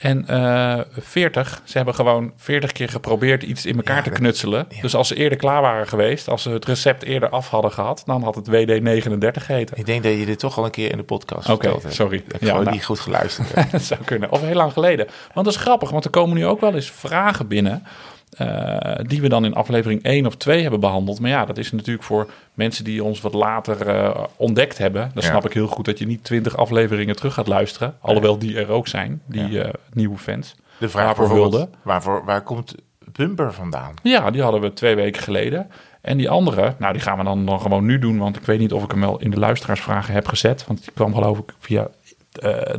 En 0.00 0.26
eh 0.28 0.78
40, 0.98 1.60
ze 1.64 1.76
hebben 1.76 1.94
gewoon 1.94 2.32
40 2.36 2.72
keer 2.72 2.88
geprobeerd 2.88 3.42
iets 3.42 3.66
in 3.66 3.76
elkaar 3.76 3.96
Ja, 3.96 4.02
te 4.02 4.10
knutselen. 4.10 4.66
Dus 4.80 4.94
als 4.94 5.08
ze 5.08 5.14
eerder 5.14 5.38
klaar 5.38 5.62
waren 5.62 5.88
geweest, 5.88 6.28
als 6.28 6.42
ze 6.42 6.50
het 6.50 6.64
recept 6.64 7.02
eerder 7.02 7.28
af 7.28 7.48
hadden 7.50 7.72
gehad, 7.72 8.02
dan 8.06 8.22
had 8.22 8.34
het 8.34 8.48
WD-39 8.48 9.42
geheten. 9.44 9.76
Ik 9.78 9.86
denk 9.86 10.02
dat 10.02 10.12
je 10.18 10.26
dit 10.26 10.38
toch 10.38 10.58
al 10.58 10.64
een 10.64 10.70
keer 10.70 10.90
in 10.90 10.96
de 10.96 11.02
podcast 11.02 11.48
Oké, 11.48 11.68
hebt. 11.68 11.94
sorry. 11.94 12.16
Ik 12.16 12.24
Ja, 12.40 12.46
gewoon 12.48 12.62
nou. 12.64 12.74
niet 12.74 12.84
goed 12.84 13.00
geluisterd 13.00 13.54
heb. 13.54 13.70
Dat 13.72 13.82
zou 13.82 14.00
kunnen. 14.04 14.30
Of 14.32 14.40
heel 14.40 14.54
lang 14.54 14.72
geleden. 14.72 15.06
Want 15.34 15.46
dat 15.46 15.54
is 15.54 15.60
grappig, 15.60 15.90
want 15.90 16.04
er 16.04 16.10
komen 16.10 16.36
nu 16.36 16.46
ook 16.46 16.60
wel 16.60 16.74
eens 16.74 16.90
vragen 16.90 17.46
binnen. 17.48 17.82
Eh, 18.30 18.98
die 19.06 19.20
we 19.20 19.28
dan 19.28 19.44
in 19.44 19.54
aflevering 19.54 20.02
1 20.02 20.26
of 20.26 20.36
2 20.36 20.62
hebben 20.62 20.80
behandeld. 20.80 21.20
Maar 21.20 21.30
ja, 21.30 21.44
dat 21.44 21.58
is 21.58 21.72
natuurlijk 21.72 22.04
voor 22.04 22.30
mensen 22.54 22.84
die 22.84 23.04
ons 23.04 23.20
wat 23.20 23.34
later 23.34 23.88
eh, 23.88 24.24
ontdekt 24.36 24.78
hebben. 24.78 25.10
Dan 25.14 25.22
Ja. 25.22 25.28
snap 25.28 25.44
ik 25.46 25.52
heel 25.52 25.66
goed 25.66 25.84
dat 25.84 25.98
je 25.98 26.06
niet 26.06 26.24
20 26.24 26.56
afleveringen 26.56 27.16
terug 27.16 27.34
gaat 27.34 27.46
luisteren. 27.46 27.94
Alhoewel 28.00 28.38
die 28.38 28.58
er 28.58 28.68
ook 28.70 28.88
zijn, 28.88 29.22
die 29.26 29.62
eh, 29.62 29.72
nieuwe 29.92 30.18
fans. 30.18 30.54
De 30.78 30.88
vraag 30.88 31.16
Waarvoor? 31.16 31.68
Waarvoor, 31.82 32.24
waar 32.24 32.42
komt 32.42 32.74
Bumper 33.12 33.52
vandaan? 33.52 33.94
Ja, 34.02 34.30
die 34.30 34.42
hadden 34.42 34.60
we 34.60 34.72
twee 34.72 34.94
weken 34.94 35.22
geleden. 35.22 35.70
En 36.00 36.16
die 36.16 36.30
andere, 36.30 36.74
nou 36.78 36.92
die 36.92 37.02
gaan 37.02 37.18
we 37.18 37.24
dan, 37.24 37.46
dan 37.46 37.60
gewoon 37.60 37.84
nu 37.84 37.98
doen. 37.98 38.18
Want 38.18 38.36
ik 38.36 38.42
weet 38.44 38.58
niet 38.58 38.72
of 38.72 38.82
ik 38.84 38.90
hem 38.90 39.00
wel 39.00 39.20
in 39.20 39.30
de 39.30 39.38
luisteraarsvragen 39.38 40.14
heb 40.14 40.28
gezet. 40.28 40.66
Want 40.66 40.80
die 40.84 40.92
kwam 40.94 41.14
geloof 41.14 41.38
ik 41.38 41.54
via 41.58 41.88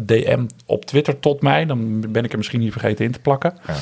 DM 0.02 0.46
op 0.66 0.86
Twitter 0.86 1.20
tot 1.20 1.42
mij. 1.42 1.66
Dan 1.66 2.06
ben 2.12 2.24
ik 2.24 2.32
er 2.32 2.38
misschien 2.38 2.60
niet 2.60 2.72
vergeten 2.72 3.06
in 3.06 3.12
te 3.12 3.20
plakken. 3.20 3.58
Ja. 3.68 3.74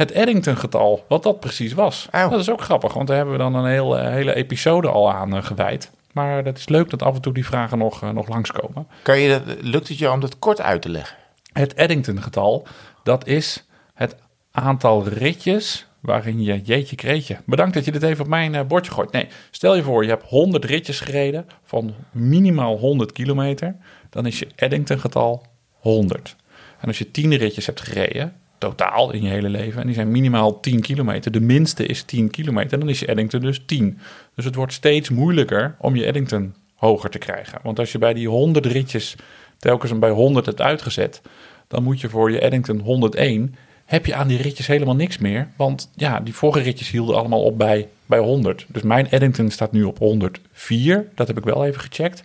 Het 0.00 0.12
Eddington-getal, 0.12 1.04
wat 1.08 1.22
dat 1.22 1.40
precies 1.40 1.72
was. 1.72 2.08
Oh. 2.12 2.30
Dat 2.30 2.40
is 2.40 2.50
ook 2.50 2.60
grappig, 2.60 2.92
want 2.92 3.06
daar 3.06 3.16
hebben 3.16 3.34
we 3.34 3.40
dan 3.40 3.54
een 3.54 3.70
heel, 3.70 3.98
eh, 3.98 4.08
hele 4.08 4.34
episode 4.34 4.88
al 4.88 5.12
aan 5.12 5.36
eh, 5.36 5.42
gewijd. 5.42 5.90
Maar 6.12 6.44
dat 6.44 6.58
is 6.58 6.68
leuk 6.68 6.90
dat 6.90 7.02
af 7.02 7.14
en 7.14 7.20
toe 7.20 7.32
die 7.32 7.46
vragen 7.46 7.78
nog, 7.78 8.02
eh, 8.02 8.10
nog 8.10 8.28
langskomen. 8.28 8.86
Kan 9.02 9.18
je 9.18 9.28
dat, 9.28 9.56
lukt 9.62 9.88
het 9.88 9.98
je 9.98 10.10
om 10.10 10.20
dat 10.20 10.38
kort 10.38 10.60
uit 10.60 10.82
te 10.82 10.88
leggen? 10.88 11.16
Het 11.52 11.74
Eddington-getal, 11.74 12.66
dat 13.02 13.26
is 13.26 13.66
het 13.94 14.16
aantal 14.50 15.08
ritjes 15.08 15.86
waarin 16.00 16.42
je, 16.42 16.60
jeetje 16.60 16.96
kreetje, 16.96 17.38
bedankt 17.46 17.74
dat 17.74 17.84
je 17.84 17.92
dit 17.92 18.02
even 18.02 18.24
op 18.24 18.30
mijn 18.30 18.66
bordje 18.66 18.92
gooit. 18.92 19.12
Nee, 19.12 19.28
stel 19.50 19.76
je 19.76 19.82
voor, 19.82 20.02
je 20.02 20.10
hebt 20.10 20.28
100 20.28 20.64
ritjes 20.64 21.00
gereden 21.00 21.46
van 21.64 21.94
minimaal 22.10 22.76
100 22.76 23.12
kilometer, 23.12 23.76
dan 24.10 24.26
is 24.26 24.38
je 24.38 24.48
Eddington-getal 24.54 25.46
100. 25.72 26.36
En 26.80 26.88
als 26.88 26.98
je 26.98 27.10
10 27.10 27.36
ritjes 27.36 27.66
hebt 27.66 27.80
gereden, 27.80 28.34
totaal 28.60 29.12
in 29.12 29.22
je 29.22 29.28
hele 29.28 29.48
leven, 29.48 29.80
en 29.80 29.86
die 29.86 29.94
zijn 29.94 30.10
minimaal 30.10 30.60
10 30.60 30.80
kilometer, 30.80 31.32
de 31.32 31.40
minste 31.40 31.86
is 31.86 32.02
10 32.02 32.30
kilometer, 32.30 32.78
dan 32.78 32.88
is 32.88 33.00
je 33.00 33.06
Eddington 33.06 33.40
dus 33.40 33.62
10. 33.66 33.98
Dus 34.34 34.44
het 34.44 34.54
wordt 34.54 34.72
steeds 34.72 35.08
moeilijker 35.08 35.76
om 35.78 35.96
je 35.96 36.04
Eddington 36.04 36.54
hoger 36.74 37.10
te 37.10 37.18
krijgen. 37.18 37.58
Want 37.62 37.78
als 37.78 37.92
je 37.92 37.98
bij 37.98 38.14
die 38.14 38.28
100 38.28 38.66
ritjes 38.66 39.16
telkens 39.58 39.90
hem 39.90 40.00
bij 40.00 40.10
100 40.10 40.46
hebt 40.46 40.60
uitgezet, 40.60 41.22
dan 41.68 41.82
moet 41.82 42.00
je 42.00 42.08
voor 42.08 42.30
je 42.30 42.40
Eddington 42.40 42.78
101, 42.78 43.54
heb 43.84 44.06
je 44.06 44.14
aan 44.14 44.28
die 44.28 44.42
ritjes 44.42 44.66
helemaal 44.66 44.94
niks 44.94 45.18
meer. 45.18 45.48
Want 45.56 45.90
ja, 45.94 46.20
die 46.20 46.34
vorige 46.34 46.64
ritjes 46.64 46.90
hielden 46.90 47.16
allemaal 47.16 47.42
op 47.42 47.58
bij, 47.58 47.88
bij 48.06 48.18
100. 48.18 48.66
Dus 48.68 48.82
mijn 48.82 49.10
Eddington 49.10 49.50
staat 49.50 49.72
nu 49.72 49.82
op 49.82 49.98
104, 49.98 51.08
dat 51.14 51.26
heb 51.26 51.38
ik 51.38 51.44
wel 51.44 51.64
even 51.64 51.80
gecheckt. 51.80 52.22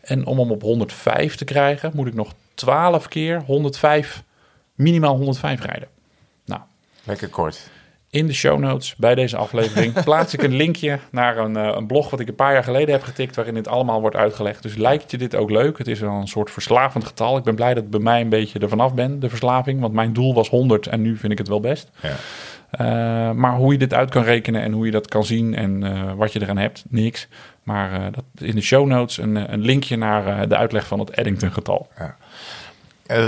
En 0.00 0.26
om 0.26 0.38
hem 0.38 0.50
op 0.50 0.62
105 0.62 1.36
te 1.36 1.44
krijgen, 1.44 1.90
moet 1.94 2.06
ik 2.06 2.14
nog 2.14 2.34
12 2.54 3.08
keer 3.08 3.42
105, 3.46 4.22
minimaal 4.78 5.16
105 5.16 5.64
rijden. 5.64 5.88
Nou, 6.44 6.60
Lekker 7.04 7.28
kort. 7.28 7.70
in 8.10 8.26
de 8.26 8.32
show 8.32 8.58
notes 8.58 8.96
bij 8.96 9.14
deze 9.14 9.36
aflevering 9.36 10.02
plaats 10.04 10.34
ik 10.34 10.42
een 10.42 10.56
linkje 10.56 10.98
naar 11.10 11.36
een, 11.36 11.56
eh, 11.56 11.74
een 11.76 11.86
blog 11.86 12.10
wat 12.10 12.20
ik 12.20 12.28
een 12.28 12.34
paar 12.34 12.52
jaar 12.52 12.64
geleden 12.64 12.94
heb 12.94 13.02
getikt, 13.02 13.36
waarin 13.36 13.54
dit 13.54 13.68
allemaal 13.68 14.00
wordt 14.00 14.16
uitgelegd. 14.16 14.62
Dus 14.62 14.76
lijkt 14.76 15.10
je 15.10 15.18
dit 15.18 15.36
ook 15.36 15.50
leuk? 15.50 15.78
Het 15.78 15.88
is 15.88 16.00
wel 16.00 16.12
een 16.12 16.28
soort 16.28 16.50
verslavend 16.50 17.04
getal. 17.04 17.36
Ik 17.36 17.44
ben 17.44 17.54
blij 17.54 17.74
dat 17.74 17.84
ik 17.84 17.90
bij 17.90 18.00
mij 18.00 18.20
een 18.20 18.28
beetje 18.28 18.58
er 18.58 18.68
vanaf 18.68 18.94
ben, 18.94 19.20
de 19.20 19.28
verslaving. 19.28 19.80
Want 19.80 19.92
mijn 19.92 20.12
doel 20.12 20.34
was 20.34 20.48
100 20.48 20.86
en 20.86 21.02
nu 21.02 21.16
vind 21.16 21.32
ik 21.32 21.38
het 21.38 21.48
wel 21.48 21.60
best. 21.60 21.90
Ja. 22.02 22.16
Eh, 22.70 23.32
maar 23.32 23.56
hoe 23.56 23.72
je 23.72 23.78
dit 23.78 23.94
uit 23.94 24.10
kan 24.10 24.22
rekenen 24.22 24.62
en 24.62 24.72
hoe 24.72 24.84
je 24.84 24.90
dat 24.90 25.08
kan 25.08 25.24
zien 25.24 25.54
en 25.54 25.82
eh, 25.82 26.12
wat 26.16 26.32
je 26.32 26.42
eraan 26.42 26.58
hebt, 26.58 26.84
niks. 26.88 27.28
Maar 27.62 28.12
dat, 28.12 28.24
in 28.34 28.54
de 28.54 28.60
show 28.60 28.86
notes 28.86 29.18
een, 29.18 29.52
een 29.52 29.60
linkje 29.60 29.96
naar 29.96 30.48
de 30.48 30.56
uitleg 30.56 30.86
van 30.86 30.98
het 30.98 31.10
Eddington-getal. 31.10 31.88
Eh, 31.94 32.08
eh, 33.08 33.26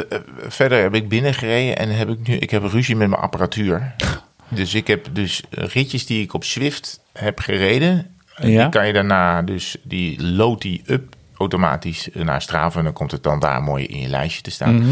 verder 0.48 0.82
heb 0.82 0.94
ik 0.94 1.08
binnengereden 1.08 1.76
en 1.76 1.88
heb 1.88 2.08
ik 2.08 2.28
nu 2.28 2.34
ik 2.34 2.50
heb 2.50 2.62
ruzie 2.62 2.96
met 2.96 3.08
mijn 3.08 3.20
apparatuur. 3.20 3.92
Dus 4.52 4.74
ik 4.74 4.86
heb 4.86 5.08
dus 5.12 5.42
ritjes 5.50 6.06
die 6.06 6.22
ik 6.22 6.34
op 6.34 6.44
Swift 6.44 7.00
heb 7.12 7.38
gereden. 7.38 8.16
Ja. 8.36 8.62
Die 8.62 8.68
kan 8.68 8.86
je 8.86 8.92
daarna 8.92 9.42
dus 9.42 9.76
die 9.82 10.22
load 10.22 10.60
die 10.60 10.82
up 10.86 11.16
automatisch 11.36 12.08
naar 12.12 12.42
Strava 12.42 12.78
en 12.78 12.84
dan 12.84 12.92
komt 12.92 13.10
het 13.10 13.22
dan 13.22 13.40
daar 13.40 13.62
mooi 13.62 13.86
in 13.86 14.00
je 14.00 14.08
lijstje 14.08 14.42
te 14.42 14.50
staan. 14.50 14.74
Mhm. 14.74 14.90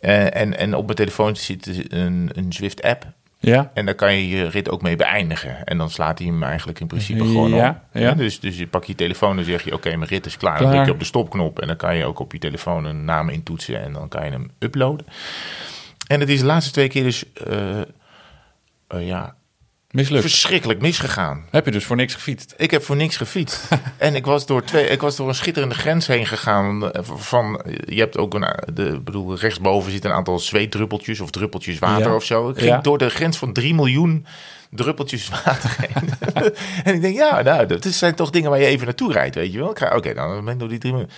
Eh, 0.00 0.36
en, 0.36 0.58
en 0.58 0.74
op 0.74 0.84
mijn 0.84 0.96
telefoon 0.96 1.36
zit 1.36 1.92
een, 1.92 2.30
een 2.32 2.52
Zwift 2.52 2.82
app. 2.82 3.06
Ja, 3.44 3.70
En 3.74 3.84
daar 3.86 3.94
kan 3.94 4.14
je 4.14 4.28
je 4.28 4.48
rit 4.48 4.70
ook 4.70 4.82
mee 4.82 4.96
beëindigen. 4.96 5.64
En 5.64 5.78
dan 5.78 5.90
slaat 5.90 6.18
hij 6.18 6.26
hem 6.26 6.42
eigenlijk 6.42 6.80
in 6.80 6.86
principe 6.86 7.24
gewoon 7.24 7.54
op. 7.54 7.76
ja. 7.92 8.12
Dus, 8.12 8.40
dus 8.40 8.58
je 8.58 8.66
pakt 8.66 8.86
je 8.86 8.94
telefoon 8.94 9.38
en 9.38 9.44
zeg 9.44 9.64
je... 9.64 9.72
oké, 9.74 9.96
mijn 9.96 10.10
rit 10.10 10.26
is 10.26 10.36
klaar. 10.36 10.58
Dan 10.58 10.70
druk 10.70 10.84
je 10.86 10.92
op 10.92 10.98
de 10.98 11.04
stopknop... 11.04 11.60
en 11.60 11.66
dan 11.66 11.76
kan 11.76 11.96
je 11.96 12.04
ook 12.04 12.18
op 12.18 12.32
je 12.32 12.38
telefoon 12.38 12.84
een 12.84 13.04
naam 13.04 13.28
intoetsen... 13.28 13.82
en 13.82 13.92
dan 13.92 14.08
kan 14.08 14.24
je 14.24 14.30
hem 14.30 14.50
uploaden. 14.58 15.06
En 16.06 16.20
het 16.20 16.28
is 16.28 16.40
de 16.40 16.46
laatste 16.46 16.72
twee 16.72 16.88
keer 16.88 17.02
dus... 17.02 17.32
eh, 17.32 17.80
eh, 17.80 17.86
ja, 19.06 19.34
mislukt. 19.94 20.22
verschrikkelijk 20.22 20.80
misgegaan. 20.80 21.44
Heb 21.50 21.64
je 21.64 21.70
dus 21.70 21.84
voor 21.84 21.96
niks 21.96 22.14
gefietst? 22.14 22.54
Ik 22.56 22.70
heb 22.70 22.82
voor 22.84 22.96
niks 22.96 23.16
gefietst. 23.16 23.68
en 23.96 24.14
ik 24.14 24.24
was, 24.26 24.46
door 24.46 24.64
twee, 24.64 24.86
ik 24.86 25.00
was 25.00 25.16
door 25.16 25.28
een 25.28 25.34
schitterende 25.34 25.74
grens 25.74 26.06
heen 26.06 26.26
gegaan. 26.26 26.92
eh, 26.92 27.02
Van, 27.04 27.60
je 27.86 27.98
hebt 28.00 28.16
ook 28.18 28.34
een, 28.34 28.46
de, 28.74 28.84
ik 28.86 29.04
bedoel, 29.04 29.36
rechtsboven 29.38 29.92
zit 29.92 30.04
een 30.04 30.12
aantal 30.12 30.38
zweetdruppeltjes 30.38 31.20
of 31.20 31.30
druppeltjes 31.30 31.78
water 31.78 32.06
Ja. 32.08 32.14
of 32.14 32.24
zo. 32.24 32.48
Ik 32.48 32.56
ging 32.58 32.70
Ja. 32.70 32.80
door 32.80 32.98
de 32.98 33.10
grens 33.10 33.36
van 33.38 33.52
3 33.52 33.74
miljoen 33.74 34.26
druppeltjes 34.70 35.28
water 35.44 35.76
heen. 35.78 36.08
en 36.84 36.94
ik 36.94 37.00
denk, 37.00 37.16
ja, 37.16 37.42
nou, 37.42 37.66
dat 37.66 37.84
zijn 37.84 38.14
toch 38.14 38.30
dingen 38.30 38.50
waar 38.50 38.58
je 38.60 38.66
even 38.66 38.86
naartoe 38.86 39.12
rijdt, 39.12 39.34
weet 39.34 39.52
je 39.52 39.58
wel. 39.58 39.68
Oké, 39.68 40.14
dan 40.14 40.44
ben 40.44 40.54
ik 40.54 40.58
door 40.60 40.68
die 40.68 40.78
drie 40.78 40.92
minuten. 40.92 41.14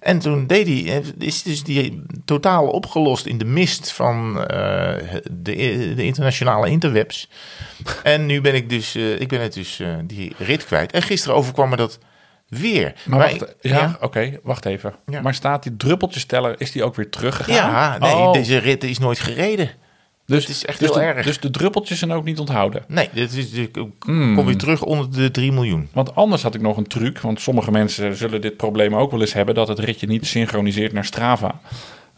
En 0.00 0.18
toen 0.18 0.46
deed 0.46 0.66
hij, 0.66 1.02
is 1.18 1.42
dus 1.42 1.62
die 1.62 2.02
totaal 2.24 2.66
opgelost 2.68 3.26
in 3.26 3.38
de 3.38 3.44
mist 3.44 3.92
van 3.92 4.46
eh, 4.46 4.94
de, 5.30 5.92
de 5.96 6.04
internationale 6.04 6.68
interwebs. 6.70 7.28
En 8.02 8.26
nu 8.26 8.40
ben 8.40 8.54
ik 8.54 8.68
dus, 8.68 8.94
eh, 8.94 9.20
ik 9.20 9.28
ben 9.28 9.40
het 9.40 9.52
dus 9.52 9.80
eh, 9.80 9.94
die 10.04 10.32
rit 10.38 10.64
kwijt. 10.64 10.92
En 10.92 11.02
gisteren 11.02 11.36
overkwam 11.36 11.68
me 11.68 11.76
dat 11.76 11.98
weer. 12.48 12.84
Maar, 12.84 13.18
Maar 13.18 13.28
wacht, 13.30 13.42
ik- 13.42 13.56
ja, 13.60 13.96
oké, 14.00 14.38
wacht 14.42 14.64
even. 14.64 14.94
Ja. 15.06 15.20
Maar 15.20 15.34
staat 15.34 15.62
die 15.62 15.76
druppeltjesteller, 15.76 16.54
is 16.60 16.72
die 16.72 16.84
ook 16.84 16.94
weer 16.94 17.10
teruggegaan? 17.10 17.54
Ja, 17.70 17.98
nee, 17.98 18.14
Oh, 18.14 18.32
deze 18.32 18.56
rit 18.58 18.84
is 18.84 18.98
nooit 18.98 19.18
gereden. 19.18 19.70
Dus, 20.34 20.46
het 20.46 20.56
is 20.56 20.64
echt 20.64 20.78
dus 20.78 20.88
heel 20.88 20.98
de, 20.98 21.04
erg. 21.04 21.26
Dus 21.26 21.40
de 21.40 21.50
druppeltjes 21.50 21.98
zijn 21.98 22.12
ook 22.12 22.24
niet 22.24 22.38
onthouden. 22.38 22.84
Nee, 22.88 23.08
dit 23.12 23.32
is, 23.36 23.52
ik 23.52 23.72
kom 23.72 23.92
Hmm. 24.00 24.44
weer 24.44 24.56
terug 24.56 24.82
onder 24.82 25.12
de 25.12 25.30
3 25.30 25.52
miljoen. 25.52 25.88
Want 25.92 26.14
anders 26.14 26.42
had 26.42 26.54
ik 26.54 26.60
nog 26.60 26.76
een 26.76 26.86
truc, 26.86 27.18
want 27.20 27.40
sommige 27.40 27.70
mensen 27.70 28.16
zullen 28.16 28.40
dit 28.40 28.56
probleem 28.56 28.94
ook 28.94 29.10
wel 29.10 29.20
eens 29.20 29.32
hebben, 29.32 29.54
dat 29.54 29.68
het 29.68 29.78
ritje 29.78 30.06
niet 30.06 30.26
synchroniseert 30.26 30.92
naar 30.92 31.04
Strava. 31.04 31.60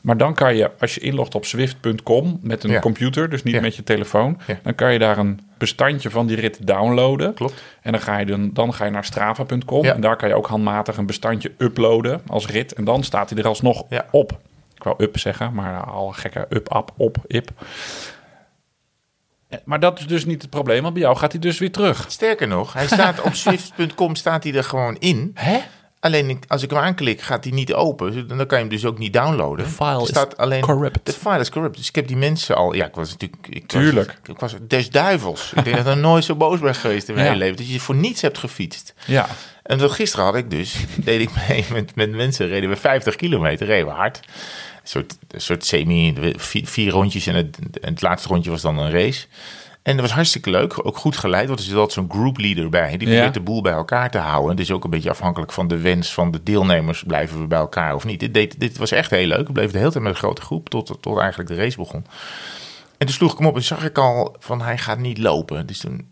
Maar 0.00 0.16
dan 0.16 0.35
kan 0.35 0.57
je, 0.57 0.71
als 0.81 0.95
je 0.95 1.00
inlogt 1.00 1.35
op 1.35 1.45
Swift.com 1.45 2.38
met 2.42 2.64
een 2.64 2.71
Ja. 2.71 2.81
computer, 2.81 3.31
dus 3.31 3.42
niet 3.42 3.54
Ja. 3.54 3.61
met 3.61 3.76
je 3.76 3.83
telefoon, 3.83 4.38
Ja. 4.47 4.59
dan 4.62 4.75
kan 4.75 4.92
je 4.92 4.99
daar 4.99 5.19
een 5.19 5.40
bestandje 5.59 6.11
van 6.11 6.26
die 6.26 6.37
rit 6.37 6.66
downloaden. 6.66 7.35
Klopt. 7.35 7.62
En 7.83 7.92
dan 7.92 8.00
ga 8.00 8.19
je, 8.19 8.26
dan, 8.26 8.50
dan 8.52 8.75
ga 8.75 8.85
je 8.85 8.90
naar 8.90 9.04
strava.com 9.04 9.85
en 9.85 10.00
daar 10.00 10.16
kan 10.16 10.28
je 10.28 10.35
ook 10.35 10.47
handmatig 10.47 10.97
een 10.97 11.07
bestandje 11.07 11.52
uploaden 11.59 12.21
als 12.26 12.47
rit. 12.47 12.73
En 12.75 12.85
dan 12.85 13.02
staat 13.04 13.31
hij 13.31 13.38
er 13.38 13.47
alsnog 13.47 13.85
op. 14.11 14.38
Ik 14.83 14.89
wou 14.89 15.03
up 15.03 15.19
zeggen, 15.19 15.55
maar 15.55 15.85
al 15.85 16.09
gekke 16.12 16.47
up, 16.49 16.75
up, 16.77 16.93
op, 16.97 17.17
ip. 17.27 17.51
Eh, 19.49 19.59
Maar 19.65 19.81
dat 19.81 19.99
is 19.99 20.07
dus 20.07 20.25
niet 20.25 20.43
het 20.43 20.51
probleem, 20.51 20.83
want 20.83 20.95
bij 20.95 21.03
jou 21.03 21.17
gaat 21.17 21.33
hij 21.33 21.41
dus 21.41 21.59
weer 21.59 21.73
terug. 21.73 22.05
Sterker 22.09 22.49
nog, 22.49 22.73
hij 22.73 22.87
staat 22.87 23.21
op 23.21 23.35
swift.com 23.45 24.15
staat 24.15 24.45
hij 24.45 24.55
er 24.55 24.65
gewoon 24.65 24.97
in. 24.99 25.31
Hè? 25.35 25.61
Alleen 26.01 26.41
als 26.49 26.62
ik 26.62 26.71
hem 26.71 26.79
aanklik, 26.79 27.21
gaat 27.21 27.45
hij 27.45 27.53
niet 27.53 27.73
open. 27.73 28.29
Dan 28.29 28.37
kan 28.47 28.59
je 28.59 28.65
hem 28.65 28.69
dus 28.69 28.85
ook 28.85 28.99
niet 28.99 29.12
downloaden. 29.12 29.65
The 29.65 29.71
file 29.71 29.95
er 29.97 30.03
is 30.03 30.09
staat 30.09 30.37
alleen 30.37 30.61
corrupt. 30.61 31.07
De 31.07 31.12
file 31.12 31.39
is 31.39 31.51
corrupt. 31.51 31.77
Dus 31.77 31.89
ik 31.89 31.95
heb 31.95 32.07
die 32.07 32.17
mensen 32.17 32.57
al. 32.57 32.73
Ja, 32.73 32.87
ik 32.87 32.95
was 32.95 33.11
natuurlijk. 33.11 33.47
Ik 33.49 33.67
Tuurlijk. 33.67 34.07
Was, 34.25 34.35
ik 34.35 34.41
was 34.41 34.55
des 34.69 34.91
duivels. 34.91 35.53
ik 35.57 35.65
denk 35.65 35.77
dat 35.85 35.97
ik 35.97 36.03
nooit 36.03 36.25
zo 36.25 36.35
boos 36.35 36.59
ben 36.59 36.75
geweest 36.75 37.09
in 37.09 37.15
mijn 37.15 37.27
Ja. 37.27 37.33
hele 37.33 37.45
leven. 37.45 37.59
Dat 37.65 37.73
je 37.73 37.81
voor 37.81 37.95
niets 37.95 38.21
hebt 38.21 38.39
gefietst. 38.39 38.95
Ja. 39.07 39.27
En 39.62 39.91
gisteren 39.91 40.25
had 40.25 40.35
ik 40.37 40.51
dus. 40.51 40.77
deed 40.97 41.21
ik 41.21 41.31
mee 41.49 41.65
met, 41.73 41.95
met 41.95 42.11
mensen. 42.11 42.47
Reden 42.47 42.69
we 42.69 42.77
50 42.77 43.17
kilometer. 43.17 43.67
Reden 43.67 43.87
we 43.87 43.93
hard. 43.93 44.21
Een 44.83 44.89
soort, 44.89 45.17
een 45.31 45.41
soort 45.41 45.65
semi. 45.65 46.15
Vier, 46.37 46.67
vier 46.67 46.91
rondjes. 46.91 47.27
En 47.27 47.35
het, 47.35 47.59
en 47.81 47.91
het 47.93 48.03
laatste 48.03 48.29
rondje 48.29 48.51
was 48.51 48.62
dan 48.62 48.79
een 48.79 48.91
race. 48.91 49.27
En 49.83 49.93
dat 49.97 50.05
was 50.05 50.15
hartstikke 50.15 50.51
leuk. 50.51 50.87
Ook 50.87 50.97
goed 50.97 51.17
geleid. 51.17 51.47
Want 51.47 51.59
er 51.59 51.65
zit 51.65 51.75
altijd 51.75 51.93
zo'n 51.93 52.11
group 52.21 52.39
leader 52.39 52.69
bij. 52.69 52.97
Die 52.97 53.09
Ja. 53.09 53.15
probeert 53.15 53.35
de 53.35 53.41
boel 53.41 53.62
bij 53.62 53.73
elkaar 53.73 54.11
te 54.11 54.19
houden. 54.19 54.51
Het 54.51 54.61
is 54.61 54.71
ook 54.71 54.85
een 54.85 54.91
beetje 54.91 55.11
afhankelijk 55.11 55.53
van 55.53 55.69
de 55.69 55.79
wens 55.79 56.12
van 56.15 56.31
de 56.31 56.43
deelnemers. 56.43 57.03
Blijven 57.07 57.41
we 57.41 57.47
bij 57.47 57.59
elkaar 57.59 57.95
of 57.95 58.05
niet. 58.05 58.21
Dit, 58.21 58.35
deed, 58.35 58.61
dit 58.61 58.77
was 58.79 58.91
echt 58.91 59.11
heel 59.11 59.27
leuk. 59.27 59.47
We 59.47 59.53
bleven 59.53 59.73
de 59.73 59.79
hele 59.79 59.91
tijd 59.91 60.05
met 60.05 60.12
een 60.12 60.19
grote 60.19 60.43
groep. 60.43 60.69
Tot, 60.69 60.97
tot 61.01 61.19
eigenlijk 61.19 61.49
de 61.51 61.57
race 61.57 61.77
begon. 61.77 62.05
En 63.03 63.09
toen 63.09 63.17
sloeg 63.17 63.33
ik 63.33 63.39
hem 63.39 63.47
op 63.47 63.57
en 63.57 63.63
zag 63.63 63.85
ik 63.85 63.99
al 63.99 64.37
van 64.39 64.61
hij 64.63 64.79
gaat 64.79 64.99
niet 64.99 65.19
lopen. 65.19 65.67
Dus 65.67 65.79
toen, 65.79 66.09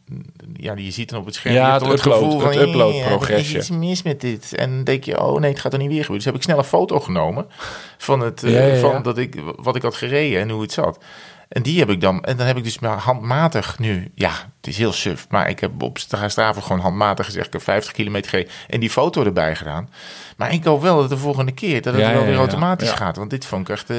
ja, 0.56 0.74
je 0.76 0.90
ziet 0.90 1.08
dan 1.10 1.20
op 1.20 1.26
het 1.26 1.34
scherm 1.34 1.54
Ja, 1.54 1.72
het 1.72 1.82
al 1.82 1.92
upload- 1.92 2.32
het 2.32 2.42
van, 2.42 2.62
upload 2.62 2.92
"Eh, 2.94 3.00
Er 3.00 3.06
progresje." 3.08 3.58
is 3.58 3.68
iets 3.68 3.70
mis 3.78 4.02
met 4.02 4.20
dit. 4.20 4.54
En 4.54 4.70
dan 4.70 4.84
denk 4.84 5.04
je, 5.04 5.22
oh 5.22 5.40
nee, 5.40 5.50
het 5.50 5.60
gaat 5.60 5.72
er 5.72 5.78
niet 5.78 5.88
weer 5.88 6.00
gebeuren. 6.04 6.16
Dus 6.16 6.24
heb 6.24 6.34
ik 6.34 6.42
snel 6.42 6.58
een 6.58 6.64
foto 6.64 7.00
genomen 7.00 7.46
van, 7.98 8.20
het, 8.20 8.42
eh, 8.42 8.52
Ja, 8.52 8.60
ja, 8.60 8.74
ja. 8.74 8.80
van 8.80 9.02
dat 9.02 9.18
ik, 9.18 9.40
wat 9.56 9.76
ik 9.76 9.82
had 9.82 9.94
gereden 9.94 10.40
en 10.40 10.50
hoe 10.50 10.62
het 10.62 10.72
zat. 10.72 10.98
En 11.50 11.62
die 11.62 11.78
heb 11.78 11.90
ik 11.90 12.00
dan, 12.00 12.24
en 12.24 12.36
dan 12.36 12.46
heb 12.46 12.56
ik 12.56 12.64
dus 12.64 12.78
maar 12.78 12.96
handmatig 12.98 13.78
nu, 13.78 14.10
ja, 14.14 14.30
het 14.56 14.66
is 14.66 14.78
heel 14.78 14.92
suf, 14.92 15.26
maar 15.30 15.48
ik 15.48 15.60
heb 15.60 15.82
op 15.82 15.98
Stra- 15.98 16.28
Strava 16.28 16.60
gewoon 16.60 16.80
handmatig 16.80 17.24
gezegd, 17.26 17.46
ik 17.46 17.52
heb 17.52 17.62
50 17.62 17.92
kilometer 17.92 18.30
gereden 18.30 18.52
en 18.68 18.80
die 18.80 18.90
foto 18.90 19.24
erbij 19.24 19.56
gedaan. 19.56 19.88
Maar 20.36 20.52
ik 20.52 20.64
hoop 20.64 20.82
wel 20.82 20.96
dat 20.96 21.08
de 21.08 21.16
volgende 21.16 21.52
keer 21.52 21.82
dat 21.82 21.94
het 21.94 22.02
Ja, 22.02 22.12
wel 22.12 22.22
weer 22.22 22.32
ja, 22.32 22.38
automatisch 22.38 22.88
ja. 22.88 22.96
gaat, 22.96 23.16
want 23.16 23.30
dit 23.30 23.44
vond 23.46 23.68
ik 23.68 23.74
echt, 23.74 23.90
eh, 23.90 23.96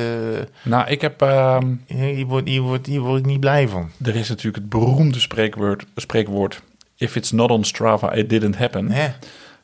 Nou, 0.62 0.88
ik 0.90 1.02
heb... 1.02 1.22
ehm, 1.22 1.74
hier, 1.86 2.26
word, 2.26 2.48
hier, 2.48 2.62
word, 2.62 2.86
hier 2.86 3.00
word 3.02 3.20
ik 3.20 3.26
niet 3.26 3.40
blij 3.40 3.68
van. 3.68 3.92
er 4.04 4.16
is 4.16 4.30
natuurlijk 4.30 4.56
het 4.58 4.70
beroemde 4.70 5.20
spreekwoord, 5.20 5.86
spreekwoord... 5.96 6.62
If 6.96 7.16
it's 7.16 7.32
not 7.32 7.50
on 7.50 7.64
Strava, 7.64 8.12
it 8.14 8.30
didn't 8.30 8.56
happen. 8.58 8.92
Hè? 8.92 9.08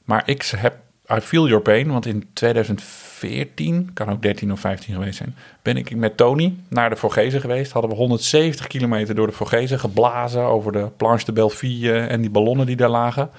Maar 0.05 0.21
ik 0.25 0.51
heb... 0.57 0.75
I 1.11 1.19
feel 1.19 1.47
your 1.47 1.61
pain, 1.61 1.91
want 1.91 2.05
in 2.05 2.27
2014, 2.33 3.89
kan 3.93 4.09
ook 4.09 4.21
13 4.21 4.51
of 4.51 4.59
15 4.59 4.93
geweest 4.93 5.17
zijn... 5.17 5.35
ben 5.61 5.77
ik 5.77 5.95
met 5.95 6.17
Tony 6.17 6.55
naar 6.67 6.89
de 6.89 6.95
Vorgezen 6.95 7.41
geweest. 7.41 7.71
Hadden 7.71 7.91
we 7.91 7.97
170 7.97 8.67
kilometer 8.67 9.15
door 9.15 9.27
de 9.27 9.33
Vorgezen 9.33 9.79
geblazen... 9.79 10.41
over 10.41 10.71
de 10.71 10.89
Planche 10.97 11.25
de 11.25 11.31
Belleville 11.31 11.99
en 11.99 12.21
die 12.21 12.29
ballonnen 12.29 12.65
die 12.65 12.75
daar 12.75 12.89
lagen. 12.89 13.29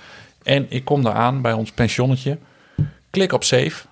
En 0.43 0.67
ik 0.69 0.85
kom 0.85 1.03
daar 1.03 1.15
aan 1.15 1.43
bij 1.43 1.53
ons 1.53 1.73
pensionnetje. 1.73 2.39
Klik 3.11 3.33
op 3.33 3.45
save. 3.45 3.87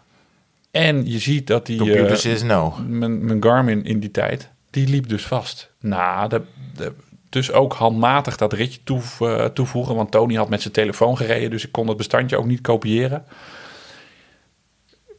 En 0.70 1.10
je 1.10 1.18
ziet 1.18 1.46
dat 1.46 1.66
die... 1.66 1.78
Eh, 1.94 2.42
no. 2.42 2.74
mijn, 2.86 3.42
Garmin 3.42 3.84
in 3.84 4.00
die 4.00 4.10
tijd, 4.10 4.50
die 4.70 4.88
liep 4.88 5.08
dus 5.08 5.26
vast. 5.26 5.70
Nou, 5.80 6.28
de, 6.28 6.42
de- 6.74 6.92
dus 7.28 7.52
ook 7.52 7.72
handmatig 7.72 8.36
dat 8.36 8.52
ritje 8.52 8.80
eh, 9.20 9.44
toevoegen. 9.44 9.94
Want 9.94 10.10
Tony 10.10 10.34
had 10.34 10.48
met 10.48 10.60
zijn 10.62 10.72
telefoon 10.72 11.16
gereden, 11.16 11.50
dus 11.50 11.64
ik 11.64 11.72
kon 11.72 11.88
het 11.88 11.96
bestandje 11.96 12.36
ook 12.36 12.46
niet 12.46 12.60
kopiëren. 12.60 13.24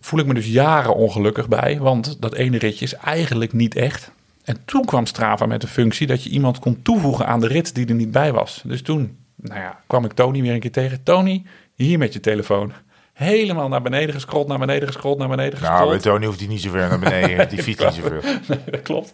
Voel 0.07 0.19
ik 0.19 0.25
me 0.25 0.33
dus 0.33 0.47
jaren 0.47 0.95
ongelukkig 0.95 1.47
bij, 1.47 1.79
want 1.79 2.21
dat 2.21 2.33
ene 2.33 2.57
ritje 2.57 2.85
is 2.85 2.93
eigenlijk 2.93 3.53
niet 3.53 3.75
echt. 3.75 4.11
En 4.43 4.57
toen 4.65 4.85
kwam 4.85 5.05
Strava 5.05 5.45
met 5.45 5.61
de 5.61 5.67
functie 5.67 6.07
dat 6.07 6.23
je 6.23 6.29
iemand 6.29 6.59
kon 6.59 6.81
toevoegen 6.81 7.27
aan 7.27 7.39
de 7.39 7.47
rit 7.47 7.75
die 7.75 7.85
er 7.85 7.93
niet 7.93 8.11
bij 8.11 8.31
was. 8.31 8.61
Dus 8.65 8.81
toen, 8.81 9.17
nou 9.35 9.59
ja, 9.59 9.79
kwam 9.87 10.05
ik 10.05 10.13
Tony 10.13 10.41
weer 10.41 10.53
een 10.53 10.59
keer 10.59 10.71
tegen. 10.71 11.03
Tony, 11.03 11.43
hier 11.75 11.97
met 11.97 12.13
je 12.13 12.19
telefoon. 12.19 12.71
Helemaal 13.17 13.67
naar 13.67 13.81
beneden 13.81 14.13
gescrolld, 14.13 14.47
naar 14.47 14.57
beneden 14.59 14.87
gescrolld, 14.87 15.17
naar 15.17 15.27
beneden 15.27 15.53
Nou, 15.61 15.65
gescrolld. 15.65 15.91
bij 16.03 16.11
Tony 16.11 16.25
hoeft 16.25 16.39
hij 16.39 16.47
niet 16.47 16.61
zo 16.61 16.69
ver 16.71 16.89
naar 16.89 16.99
beneden. 16.99 17.49
Die 17.49 17.63
fietst 17.63 17.83
niet 17.85 17.93
zoveel. 17.93 18.21
Nee, 18.47 18.59
dat 18.65 18.81
klopt. 18.81 19.13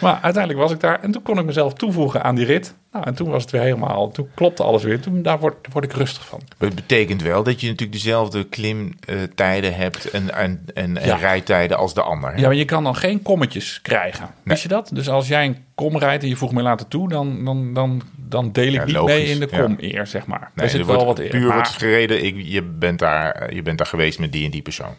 Maar 0.00 0.18
uiteindelijk 0.22 0.58
was 0.62 0.72
ik 0.72 0.80
daar 0.80 1.00
en 1.02 1.10
toen 1.10 1.22
kon 1.22 1.38
ik 1.38 1.44
mezelf 1.44 1.72
toevoegen 1.74 2.22
aan 2.22 2.34
die 2.34 2.44
rit. 2.44 2.74
Nou, 2.92 3.04
en 3.06 3.14
toen 3.14 3.28
was 3.30 3.42
het 3.42 3.50
weer 3.50 3.60
helemaal, 3.60 4.10
toen 4.10 4.28
klopte 4.34 4.62
alles 4.62 4.82
weer. 4.82 5.00
Toen, 5.00 5.22
daar 5.22 5.38
word, 5.38 5.54
word 5.72 5.84
ik 5.84 5.92
rustig 5.92 6.26
van. 6.26 6.40
Maar 6.58 6.68
Het 6.68 6.74
betekent 6.76 7.22
wel 7.22 7.42
dat 7.42 7.60
je 7.60 7.66
natuurlijk 7.66 7.98
dezelfde 8.02 8.44
klimtijden 8.44 9.74
hebt 9.74 10.10
en, 10.10 10.34
en, 10.34 10.62
en, 10.74 10.96
en 10.98 11.06
Ja. 11.06 11.16
rijtijden 11.16 11.76
als 11.76 11.94
de 11.94 12.02
ander. 12.02 12.30
hè? 12.30 12.36
Ja, 12.40 12.46
maar 12.46 12.54
je 12.56 12.64
kan 12.64 12.84
dan 12.84 12.96
geen 12.96 13.22
kommetjes 13.22 13.78
krijgen. 13.82 14.30
Wist 14.42 14.62
je 14.62 14.68
dat? 14.68 14.90
Dus 14.92 15.08
als 15.08 15.28
jij 15.28 15.44
een 15.46 15.56
kom 15.78 15.98
rijdt 15.98 16.22
en 16.22 16.28
je 16.28 16.36
voegt 16.36 16.52
mij 16.52 16.62
later 16.62 16.88
toe, 16.88 17.08
dan, 17.08 17.44
dan, 17.44 17.74
dan, 17.74 18.02
dan 18.16 18.52
deel 18.52 18.66
ik 18.66 18.72
Ja, 18.72 18.84
niet 18.84 18.94
logisch, 18.94 19.14
mee 19.14 19.24
in 19.26 19.40
de 19.40 19.48
ja. 19.50 19.62
kom 19.62 19.76
eer, 19.80 20.06
zeg 20.06 20.26
maar. 20.26 20.50
Nee, 20.54 20.64
er 20.64 20.70
zit 20.70 20.80
er 20.80 20.86
wel 20.86 21.06
wat 21.06 21.28
puur 21.28 21.46
Maar 21.46 21.54
wordt 21.54 21.68
gereden. 21.68 22.24
Ik, 22.24 22.36
je, 22.38 22.62
bent 22.62 22.98
daar, 22.98 23.54
je 23.54 23.62
bent 23.62 23.78
daar 23.78 23.86
geweest 23.86 24.18
met 24.18 24.32
die 24.32 24.44
en 24.44 24.50
die 24.50 24.62
persoon. 24.62 24.94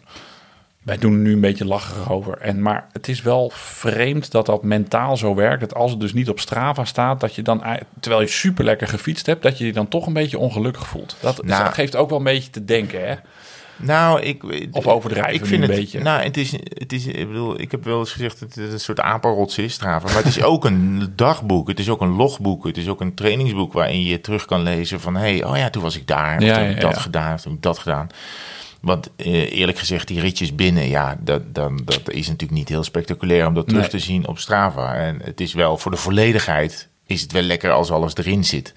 wij 0.82 0.98
doen 0.98 1.12
er 1.12 1.18
nu 1.18 1.32
een 1.32 1.40
beetje 1.40 1.64
lacherig 1.64 2.10
over. 2.10 2.38
En, 2.38 2.62
maar 2.62 2.86
het 2.92 3.08
is 3.08 3.22
wel 3.22 3.50
vreemd 3.54 4.30
dat 4.30 4.46
dat 4.46 4.62
mentaal 4.62 5.16
zo 5.16 5.34
werkt. 5.34 5.60
Dat 5.60 5.74
als 5.74 5.90
het 5.90 6.00
dus 6.00 6.12
niet 6.12 6.28
op 6.28 6.40
Strava 6.40 6.84
staat, 6.84 7.20
dat 7.20 7.34
je 7.34 7.42
dan, 7.42 7.62
terwijl 8.00 8.22
je 8.22 8.28
super 8.28 8.64
lekker 8.64 8.88
gefietst 8.88 9.26
hebt, 9.26 9.42
dat 9.42 9.58
je 9.58 9.66
je 9.66 9.72
dan 9.72 9.88
toch 9.88 10.06
een 10.06 10.12
beetje 10.12 10.38
ongelukkig 10.38 10.86
voelt. 10.86 11.16
Dat, 11.20 11.44
Nou. 11.44 11.64
dat 11.64 11.74
geeft 11.74 11.96
ook 11.96 12.08
wel 12.08 12.18
een 12.18 12.24
beetje 12.24 12.50
te 12.50 12.64
denken, 12.64 13.08
hè? 13.08 13.14
Nou, 13.80 14.20
ik... 14.20 14.44
Of 14.70 14.86
overdrijven 14.86 15.34
ik 15.34 15.46
vind 15.46 15.62
een 15.62 15.68
het, 15.68 15.78
beetje? 15.78 16.00
Nou, 16.00 16.22
het 16.22 16.36
is, 16.36 16.52
het 16.52 16.92
is... 16.92 17.06
Ik 17.06 17.26
bedoel, 17.28 17.60
ik 17.60 17.70
heb 17.70 17.84
wel 17.84 17.98
eens 17.98 18.12
gezegd 18.12 18.40
dat 18.40 18.54
het 18.54 18.72
een 18.72 18.80
soort 18.80 19.00
apenrots 19.00 19.58
is, 19.58 19.72
Strava. 19.72 20.06
Maar 20.06 20.16
het 20.16 20.36
is 20.36 20.42
ook 20.42 20.64
een 20.64 21.12
dagboek. 21.16 21.68
Het 21.68 21.78
is 21.78 21.88
ook 21.88 22.00
een 22.00 22.12
logboek. 22.16 22.66
Het 22.66 22.76
is 22.76 22.88
ook 22.88 23.00
een 23.00 23.14
trainingsboek 23.14 23.72
waarin 23.72 24.02
je 24.02 24.20
terug 24.20 24.44
kan 24.44 24.62
lezen 24.62 25.00
van... 25.00 25.14
Hé, 25.14 25.20
hey, 25.20 25.44
oh 25.44 25.56
ja, 25.56 25.70
toen 25.70 25.82
was 25.82 25.96
ik 25.96 26.06
daar. 26.06 26.36
Of 26.36 26.42
Ja, 26.42 26.54
toen 26.54 26.62
heb 26.64 26.74
ik 26.74 26.80
dat 26.80 26.98
gedaan. 26.98 27.34
Of 27.34 27.40
toen 27.40 27.50
heb 27.52 27.60
ik 27.60 27.66
dat 27.66 27.78
gedaan. 27.78 28.08
Want 28.80 29.10
eh, 29.16 29.52
eerlijk 29.58 29.78
gezegd, 29.78 30.08
die 30.08 30.20
ritjes 30.20 30.54
binnen, 30.54 30.88
ja, 30.88 31.16
dat, 31.20 31.54
dan, 31.54 31.80
dat 31.84 32.10
is 32.10 32.26
natuurlijk 32.28 32.58
niet 32.58 32.68
heel 32.68 32.84
spectaculair 32.84 33.46
om 33.46 33.54
dat 33.54 33.66
terug 33.68 33.82
Nee. 33.82 33.90
te 33.90 33.98
zien 33.98 34.28
op 34.28 34.38
Strava. 34.38 34.94
En 34.94 35.20
het 35.24 35.40
is 35.40 35.54
wel 35.54 35.78
voor 35.78 35.90
de 35.90 35.96
volledigheid 35.96 36.88
is 37.06 37.20
het 37.20 37.32
wel 37.32 37.42
lekker 37.42 37.70
als 37.70 37.90
alles 37.90 38.16
erin 38.16 38.44
zit. 38.44 38.72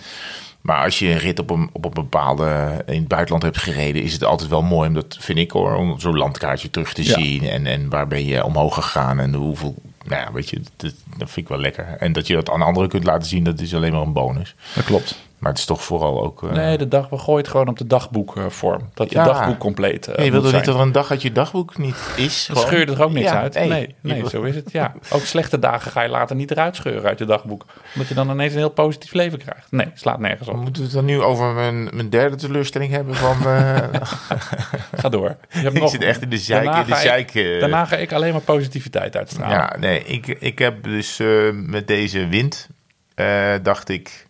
Maar 0.63 0.84
als 0.84 1.00
je 1.00 1.10
een 1.10 1.17
rit 1.17 1.39
op 1.39 1.50
een, 1.50 1.70
op 1.72 1.86
een 1.86 1.93
bepaalde 1.93 2.82
in 2.86 3.00
het 3.00 3.08
buitenland 3.08 3.43
hebt 3.43 3.58
gereden, 3.58 4.01
is 4.03 4.13
het 4.13 4.24
altijd 4.24 4.50
wel 4.50 4.62
mooi. 4.62 4.88
Om 4.88 4.93
dat 4.93 5.17
vind 5.20 5.38
ik 5.39 5.51
hoor, 5.51 5.75
om 5.75 6.00
zo'n 6.00 6.17
landkaartje 6.17 6.70
terug 6.70 6.93
te 6.93 7.03
Ja. 7.03 7.13
zien. 7.13 7.43
En, 7.50 7.65
en 7.65 7.89
waar 7.89 8.08
ben 8.08 8.25
je 8.25 8.43
omhoog 8.43 8.74
gegaan 8.74 9.20
en 9.20 9.34
hoeveel. 9.34 9.75
Nou 10.05 10.22
ja, 10.22 10.32
weet 10.32 10.50
je, 10.50 10.62
dat, 10.75 10.93
dat 11.17 11.29
vind 11.29 11.36
ik 11.36 11.48
wel 11.48 11.60
lekker. 11.60 11.86
En 12.00 12.13
dat 12.13 12.27
je 12.27 12.34
dat 12.34 12.50
aan 12.50 12.62
anderen 12.62 12.89
kunt 12.89 13.03
laten 13.03 13.27
zien, 13.27 13.43
dat 13.43 13.60
is 13.60 13.75
alleen 13.75 13.91
maar 13.91 14.01
een 14.01 14.13
bonus. 14.13 14.55
Dat 14.75 14.84
klopt. 14.84 15.20
Maar 15.43 15.51
het 15.51 15.62
is 15.62 15.67
toch 15.67 15.83
vooral 15.83 16.23
ook. 16.23 16.43
eh, 16.43 16.50
Nee, 16.51 16.77
de 16.77 16.88
dag, 16.88 17.09
we 17.09 17.17
gooien 17.17 17.41
het 17.41 17.47
gewoon 17.51 17.67
op 17.67 17.77
de 17.77 17.88
dagboekvorm. 17.88 18.89
Dat 18.93 19.09
je 19.09 19.15
Ja. 19.17 19.23
dagboek 19.25 19.57
compleet 19.59 20.07
eh, 20.07 20.15
Ja, 20.17 20.23
je 20.23 20.31
toch 20.31 20.43
niet 20.43 20.65
dat 20.65 20.75
er 20.75 20.81
een 20.81 20.91
dag 20.91 21.12
uit 21.12 21.21
je 21.21 21.31
dagboek 21.31 21.77
niet 21.77 21.95
is? 22.15 22.45
Dan 22.53 22.57
scheur 22.62 22.79
je 22.79 22.85
er 22.85 23.03
ook 23.03 23.12
niks 23.12 23.29
Ja, 23.31 23.41
uit. 23.41 23.53
nee, 23.53 23.95
nee 24.01 24.19
wil- 24.21 24.29
zo 24.29 24.41
is 24.41 24.55
het. 24.55 24.71
Ja. 24.71 24.93
Ook 25.12 25.21
slechte 25.21 25.59
dagen 25.59 25.91
ga 25.91 26.01
je 26.01 26.09
later 26.09 26.35
niet 26.35 26.51
eruit 26.51 26.75
scheuren 26.75 27.09
uit 27.09 27.19
je 27.19 27.25
dagboek. 27.25 27.65
Omdat 27.93 28.07
je 28.09 28.13
dan 28.15 28.29
ineens 28.29 28.51
een 28.53 28.57
heel 28.59 28.69
positief 28.69 29.13
leven 29.13 29.39
krijgt. 29.39 29.71
Nee, 29.71 29.88
slaat 29.93 30.19
nergens 30.19 30.47
op. 30.50 30.55
Moeten 30.55 30.75
we 30.75 30.81
het 30.83 30.91
dan 30.93 31.05
nu 31.05 31.21
over 31.21 31.53
mijn, 31.53 31.83
mijn 31.93 32.09
derde 32.09 32.35
teleurstelling 32.35 32.91
hebben 32.91 33.15
van... 33.15 33.38
eh, 33.47 33.77
Ga 35.01 35.09
door. 35.09 35.35
Je 35.50 35.59
hebt 35.59 35.75
ik 35.75 35.81
nog- 35.81 35.89
zit 35.91 36.03
echt 36.03 36.21
in 36.21 36.29
de 36.29 36.38
zeik. 36.38 36.63
Daarna 36.63 36.79
In 36.79 36.85
de 36.85 36.91
ga 36.91 36.97
ik- 37.15 37.29
zeik 37.31 37.59
Daarna 37.59 37.85
ga 37.85 37.95
ik 37.95 38.12
alleen 38.13 38.31
maar 38.31 38.41
positiviteit 38.41 39.17
uitstralen. 39.17 39.55
Ja, 39.57 39.75
nee, 39.79 40.03
ik, 40.03 40.27
ik 40.27 40.59
heb 40.59 40.83
dus 40.83 41.19
eh, 41.19 41.27
met 41.51 41.88
deze 41.88 42.27
wind, 42.27 42.67
eh, 43.15 43.53
dacht 43.63 43.89
ik, 43.89 44.27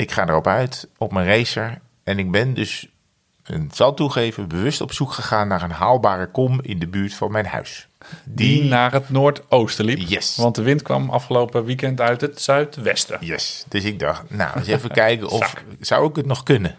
ik 0.00 0.10
ga 0.10 0.28
erop 0.28 0.46
uit, 0.46 0.88
op 0.98 1.12
mijn 1.12 1.26
racer. 1.26 1.78
En 2.04 2.18
ik 2.18 2.30
ben 2.30 2.54
dus, 2.54 2.88
en 3.42 3.70
zal 3.72 3.94
toegeven, 3.94 4.48
bewust 4.48 4.80
op 4.80 4.92
zoek 4.92 5.12
gegaan 5.12 5.48
naar 5.48 5.62
een 5.62 5.70
haalbare 5.70 6.26
kom 6.26 6.60
in 6.62 6.78
de 6.78 6.86
buurt 6.86 7.14
van 7.14 7.32
mijn 7.32 7.46
huis. 7.46 7.88
Die 8.24 8.64
naar 8.64 8.92
het 8.92 9.10
noordoosten 9.10 9.84
liep. 9.84 9.98
Yes. 10.08 10.36
Want 10.36 10.54
de 10.54 10.62
wind 10.62 10.82
kwam 10.82 11.10
afgelopen 11.10 11.64
weekend 11.64 12.00
uit 12.00 12.20
het 12.20 12.40
zuidwesten. 12.40 13.18
Yes. 13.20 13.64
Dus 13.68 13.84
ik 13.84 13.98
dacht, 13.98 14.30
nou, 14.30 14.58
eens 14.58 14.66
even 14.66 14.90
kijken 15.04 15.28
of 15.28 15.54
zou 15.80 16.08
ik 16.08 16.16
het 16.16 16.26
nog 16.26 16.42
kunnen. 16.42 16.74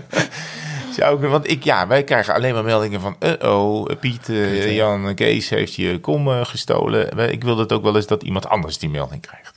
zou 0.98 1.24
ik, 1.24 1.30
want 1.30 1.50
ik, 1.50 1.64
ja, 1.64 1.86
wij 1.86 2.04
krijgen 2.04 2.34
alleen 2.34 2.54
maar 2.54 2.64
meldingen 2.64 3.00
van, 3.00 3.16
uh-oh, 3.20 3.86
Piet, 4.00 4.28
eh, 4.28 4.76
Jan, 4.76 5.14
Kees 5.14 5.48
heeft 5.48 5.74
je 5.74 6.00
kom 6.00 6.28
eh, 6.28 6.44
gestolen. 6.44 7.30
Ik 7.30 7.44
wilde 7.44 7.62
het 7.62 7.72
ook 7.72 7.82
wel 7.82 7.96
eens 7.96 8.06
dat 8.06 8.22
iemand 8.22 8.48
anders 8.48 8.78
die 8.78 8.90
melding 8.90 9.22
krijgt. 9.22 9.52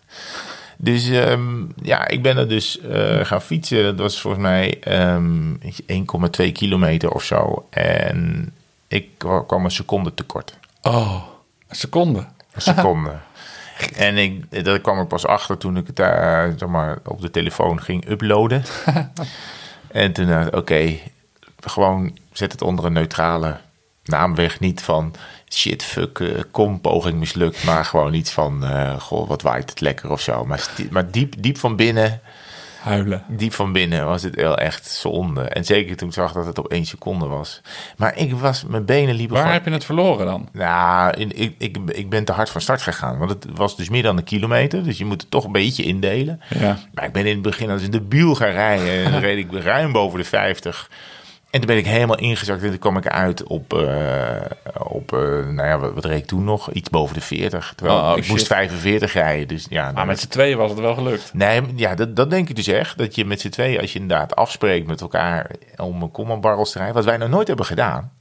Dus 0.77 1.09
ehm, 1.09 1.63
ja, 1.81 2.07
ik 2.07 2.21
ben 2.21 2.37
er 2.37 2.47
dus 2.49 2.79
eh, 2.79 3.25
gaan 3.25 3.41
fietsen. 3.41 3.83
Dat 3.83 3.99
was 3.99 4.21
volgens 4.21 4.43
mij 4.43 4.79
ehm 4.81 5.53
1,2 6.45 6.51
kilometer 6.51 7.11
of 7.11 7.23
zo. 7.23 7.67
En 7.69 8.51
ik 8.87 9.07
kwa- 9.17 9.43
kwam 9.43 9.65
een 9.65 9.71
seconde 9.71 10.13
tekort. 10.13 10.57
Oh, 10.81 11.23
een 11.67 11.75
seconde. 11.75 12.19
Een 12.53 12.61
seconde. 12.61 13.11
en 13.95 14.17
ik, 14.17 14.63
daar 14.65 14.79
kwam 14.79 14.99
ik 15.01 15.07
pas 15.07 15.25
achter 15.25 15.57
toen 15.57 15.77
ik 15.77 15.87
het 15.87 15.95
daar 15.95 16.53
zeg 16.57 16.69
maar, 16.69 16.97
op 17.05 17.21
de 17.21 17.31
telefoon 17.31 17.81
ging 17.81 18.09
uploaden. 18.09 18.63
en 19.91 20.11
toen 20.11 20.27
dacht 20.27 20.47
ik, 20.47 20.55
oké, 20.55 20.93
gewoon 21.59 22.17
zet 22.31 22.51
het 22.51 22.61
onder 22.61 22.85
een 22.85 22.93
neutrale 22.93 23.57
naam 24.05 24.35
weg. 24.35 24.59
Niet 24.59 24.81
van 24.81 25.13
shit, 25.53 25.83
fuck, 25.83 26.19
eh, 26.19 26.27
kom, 26.51 26.81
poging 26.81 27.19
mislukt. 27.19 27.63
Maar 27.63 27.85
gewoon 27.85 28.13
iets 28.13 28.31
van, 28.31 28.65
eh, 28.65 28.99
goh, 28.99 29.27
wat 29.27 29.41
waait 29.41 29.69
het 29.69 29.81
lekker 29.81 30.11
of 30.11 30.21
zo. 30.21 30.45
Maar, 30.45 30.69
maar 30.89 31.11
diep, 31.11 31.33
diep 31.37 31.57
van 31.57 31.75
binnen, 31.75 32.21
Huilen. 32.81 33.23
diep 33.27 33.53
van 33.53 33.71
binnen 33.71 34.05
was 34.05 34.23
het 34.23 34.35
wel 34.35 34.57
echt 34.57 34.87
zonde. 34.87 35.41
En 35.41 35.65
zeker 35.65 35.95
toen 35.95 36.07
ik 36.07 36.13
zag 36.13 36.31
dat 36.31 36.45
het 36.45 36.57
op 36.57 36.67
één 36.67 36.85
seconde 36.85 37.25
was. 37.25 37.61
Maar 37.97 38.17
ik 38.17 38.33
was, 38.33 38.63
mijn 38.63 38.85
benen 38.85 39.15
liepen 39.15 39.33
Waar 39.33 39.41
gewoon... 39.41 39.57
heb 39.57 39.65
je 39.65 39.71
het 39.71 39.85
verloren 39.85 40.25
dan? 40.25 40.49
Nou, 40.51 41.13
ik, 41.17 41.55
ik, 41.57 41.77
ik 41.85 42.09
ben 42.09 42.25
te 42.25 42.31
hard 42.31 42.49
van 42.49 42.61
start 42.61 42.81
gegaan. 42.81 43.17
Want 43.17 43.29
het 43.29 43.45
was 43.53 43.75
dus 43.75 43.89
meer 43.89 44.03
dan 44.03 44.17
een 44.17 44.23
kilometer. 44.23 44.83
Dus 44.83 44.97
je 44.97 45.05
moet 45.05 45.21
het 45.21 45.31
toch 45.31 45.43
een 45.43 45.51
beetje 45.51 45.83
indelen. 45.83 46.41
Ja. 46.59 46.77
Maar 46.93 47.05
ik 47.05 47.13
ben 47.13 47.25
in 47.25 47.33
het 47.33 47.41
begin 47.41 47.69
als 47.69 47.81
in 47.81 47.91
de 47.91 48.01
biel 48.01 48.35
gaan 48.35 48.51
rijden. 48.51 49.05
En 49.05 49.11
dan 49.11 49.21
reed 49.21 49.37
ik 49.37 49.63
ruim 49.63 49.91
boven 49.91 50.19
de 50.19 50.25
50. 50.25 50.89
En 51.55 51.61
toen 51.61 51.69
ben 51.69 51.77
ik 51.79 51.85
helemaal 51.87 52.17
ingezakt. 52.17 52.63
En 52.63 52.69
toen 52.69 52.79
kwam 52.79 52.97
ik 52.97 53.07
uit 53.07 53.43
op, 53.43 53.73
eh, 53.73 54.41
op 54.87 55.13
eh, 55.13 55.19
nou 55.19 55.67
ja, 55.67 55.79
wat, 55.79 55.93
wat 55.93 56.05
reed 56.05 56.17
ik 56.17 56.25
toen 56.25 56.43
nog? 56.43 56.71
Iets 56.71 56.89
boven 56.89 57.13
de 57.15 57.21
40. 57.21 57.73
Terwijl 57.75 57.99
Oh, 57.99 58.11
ik 58.15 58.23
shit. 58.23 58.31
moest 58.31 58.47
45 58.47 59.13
rijden. 59.13 59.47
Dus 59.47 59.65
ja, 59.69 59.91
Maar 59.91 60.05
met 60.05 60.19
z'n 60.19 60.27
tweeën 60.27 60.57
was 60.57 60.69
het 60.69 60.79
wel 60.79 60.93
gelukt. 60.93 61.33
Nee, 61.33 61.61
ja, 61.75 61.95
dat, 61.95 62.15
dat 62.15 62.29
denk 62.29 62.49
ik 62.49 62.55
dus 62.55 62.67
echt. 62.67 62.97
Dat 62.97 63.15
je 63.15 63.25
met 63.25 63.41
z'n 63.41 63.49
tweeën, 63.49 63.79
als 63.81 63.93
je 63.93 63.99
inderdaad 63.99 64.35
afspreekt 64.35 64.87
met 64.87 65.01
elkaar 65.01 65.49
om 65.77 66.01
een 66.01 66.11
commanbarrels 66.11 66.71
te 66.71 66.77
rijden. 66.77 66.95
Wat 66.95 67.05
wij 67.05 67.17
nog 67.17 67.29
nooit 67.29 67.47
hebben 67.47 67.65
gedaan. 67.65 68.11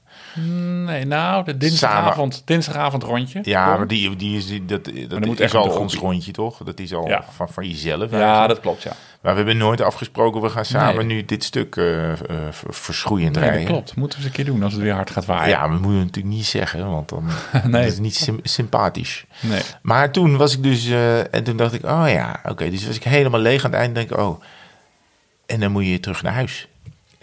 Nee, 0.84 1.04
nou, 1.04 1.44
de 1.44 1.56
dinsdagavond, 1.56 2.42
dinsdagavond 2.44 3.02
rondje. 3.02 3.40
Ja, 3.42 3.68
Kom. 3.68 3.76
maar 3.78 3.86
die, 3.86 4.16
die 4.16 4.36
is, 4.36 4.46
die- 4.46 4.64
dat, 4.64 4.84
dat 5.08 5.24
moet 5.24 5.40
is 5.40 5.54
al 5.54 5.68
ons 5.78 5.94
rondje, 5.94 6.32
toch? 6.32 6.56
Dat 6.64 6.78
is 6.80 6.94
al 6.94 7.08
Ja. 7.08 7.24
van, 7.30 7.48
van 7.48 7.68
jezelf. 7.68 8.10
Ja, 8.10 8.16
eigenlijk. 8.18 8.48
dat 8.48 8.60
klopt, 8.60 8.82
ja. 8.82 8.92
Maar 9.20 9.32
we 9.32 9.38
hebben 9.38 9.56
nooit 9.56 9.80
afgesproken, 9.80 10.40
we 10.40 10.48
gaan 10.48 10.64
samen 10.64 11.06
Nee. 11.06 11.16
nu 11.16 11.24
dit 11.24 11.44
stuk 11.44 11.76
eh, 11.76 11.84
ver- 12.50 12.74
verschroeiend 12.74 13.34
Nee, 13.34 13.44
rijden. 13.44 13.60
dat 13.62 13.70
klopt. 13.72 13.96
Moeten 13.96 14.18
we 14.18 14.24
eens 14.24 14.34
een 14.36 14.44
keer 14.44 14.52
doen 14.52 14.62
als 14.62 14.72
het 14.72 14.82
weer 14.82 14.92
hard 14.94 15.10
gaat 15.10 15.24
waaien. 15.24 15.48
Ja, 15.48 15.62
we 15.68 15.72
moeten 15.74 15.92
het 15.96 16.04
natuurlijk 16.06 16.34
niet 16.34 16.46
zeggen, 16.46 16.90
want 16.90 17.08
dan 17.08 17.24
Nee. 17.64 17.82
dat 17.82 17.92
is 17.92 17.98
niet 17.98 18.14
sym- 18.14 18.40
sympathisch. 18.42 19.24
Nee. 19.40 19.60
Maar 19.82 20.10
toen 20.10 20.36
was 20.36 20.52
ik 20.56 20.62
dus, 20.62 20.86
eh, 20.88 21.34
en 21.34 21.44
toen 21.44 21.56
dacht 21.56 21.72
ik, 21.72 21.84
oh 21.84 22.04
ja, 22.06 22.40
oké, 22.48 22.70
dus 22.70 22.86
was 22.86 22.96
ik 22.96 23.04
helemaal 23.04 23.40
leeg 23.40 23.64
aan 23.64 23.70
het 23.70 23.80
eind. 23.80 23.94
Denk 23.94 24.10
ik, 24.10 24.18
oh, 24.18 24.42
en 25.46 25.60
dan 25.60 25.72
moet 25.72 25.86
je 25.86 26.00
terug 26.00 26.22
naar 26.22 26.32
huis. 26.34 26.68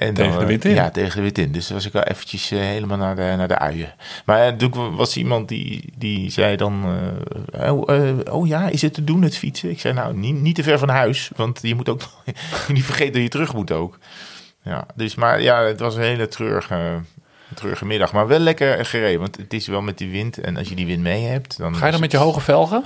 En 0.01 0.13
Tegen 0.13 0.31
dan, 0.31 0.39
de 0.39 0.45
eh, 0.45 0.49
wind 0.49 0.65
in. 0.65 0.73
Ja, 0.73 0.89
tegen 0.89 1.15
de 1.15 1.21
wind 1.21 1.37
in. 1.37 1.51
Dus 1.51 1.69
was 1.69 1.85
ik 1.85 1.91
wel 1.91 2.03
eventjes 2.03 2.51
eh, 2.51 2.59
helemaal 2.59 2.97
naar 2.97 3.15
de, 3.15 3.33
naar 3.37 3.47
de 3.47 3.57
uien. 3.57 3.93
Maar 4.25 4.47
eh, 4.47 4.53
toen 4.53 4.95
was 4.95 5.17
iemand 5.17 5.47
die, 5.47 5.93
die 5.97 6.31
zei 6.31 6.55
dan, 6.55 6.85
eh, 7.51 7.73
oh, 7.73 7.95
eh, 7.95 8.33
oh 8.33 8.47
ja, 8.47 8.69
is 8.69 8.81
het 8.81 8.93
te 8.93 9.03
doen, 9.03 9.21
het 9.21 9.37
fietsen? 9.37 9.69
Ik 9.69 9.79
zei, 9.79 9.93
nou, 9.93 10.17
niet, 10.17 10.41
niet 10.41 10.55
te 10.55 10.63
ver 10.63 10.79
van 10.79 10.89
huis, 10.89 11.31
want 11.35 11.59
je 11.61 11.75
moet 11.75 11.89
ook 11.89 12.01
niet 12.73 12.83
vergeten 12.83 13.13
dat 13.13 13.21
je 13.21 13.29
terug 13.29 13.53
moet 13.53 13.71
ook. 13.71 13.97
Ja, 14.63 14.85
dus, 14.95 15.15
maar 15.15 15.41
ja, 15.41 15.63
het 15.63 15.79
was 15.79 15.95
een 15.95 16.01
hele 16.01 16.27
treurige, 16.27 16.99
treurige 17.55 17.85
middag. 17.85 18.13
Maar 18.13 18.27
wel 18.27 18.39
lekker 18.39 18.85
gereden, 18.85 19.19
want 19.19 19.37
het 19.37 19.53
is 19.53 19.67
wel 19.67 19.81
met 19.81 19.97
die 19.97 20.11
wind. 20.11 20.37
En 20.37 20.57
als 20.57 20.69
je 20.69 20.75
die 20.75 20.85
wind 20.85 21.01
mee 21.01 21.23
hebt, 21.23 21.57
dan... 21.57 21.75
Ga 21.75 21.85
je 21.85 21.91
dan 21.91 22.01
met 22.01 22.11
je 22.11 22.17
hoge 22.17 22.41
velgen? 22.41 22.83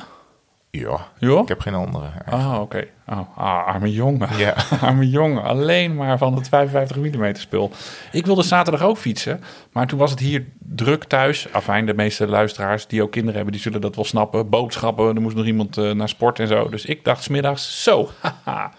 Ja, 0.79 1.07
Ja? 1.17 1.39
ik 1.41 1.47
heb 1.47 1.59
geen 1.59 1.73
andere. 1.73 2.07
Ah, 2.25 2.61
oké. 2.61 2.87
Oh, 3.07 3.37
ah, 3.37 3.65
arme 3.67 3.91
jongen. 3.91 4.37
Ja. 4.37 4.55
arme 4.81 5.09
jongen. 5.09 5.43
Alleen 5.43 5.95
maar 5.95 6.17
van 6.17 6.35
het 6.35 6.47
55 6.47 6.97
mm 6.97 7.35
spul. 7.35 7.71
Ik 8.11 8.25
wilde 8.25 8.43
zaterdag 8.43 8.81
ook 8.83 8.97
fietsen. 8.97 9.43
Maar 9.71 9.87
toen 9.87 9.99
was 9.99 10.11
het 10.11 10.19
hier 10.19 10.45
druk 10.59 11.03
thuis. 11.03 11.47
Afijn, 11.51 11.85
de 11.85 11.93
meeste 11.93 12.27
luisteraars 12.27 12.87
die 12.87 13.01
ook 13.01 13.11
kinderen 13.11 13.35
hebben, 13.35 13.53
die 13.53 13.61
zullen 13.61 13.81
dat 13.81 13.95
wel 13.95 14.05
snappen. 14.05 14.49
Boodschappen, 14.49 15.15
er 15.15 15.21
moest 15.21 15.35
nog 15.35 15.45
iemand 15.45 15.77
eh, 15.77 15.91
naar 15.91 16.09
sport 16.09 16.39
en 16.39 16.47
zo. 16.47 16.69
Dus 16.69 16.85
ik 16.85 17.03
dacht 17.03 17.23
smiddags, 17.23 17.83
zo, 17.83 18.09
haha. 18.19 18.71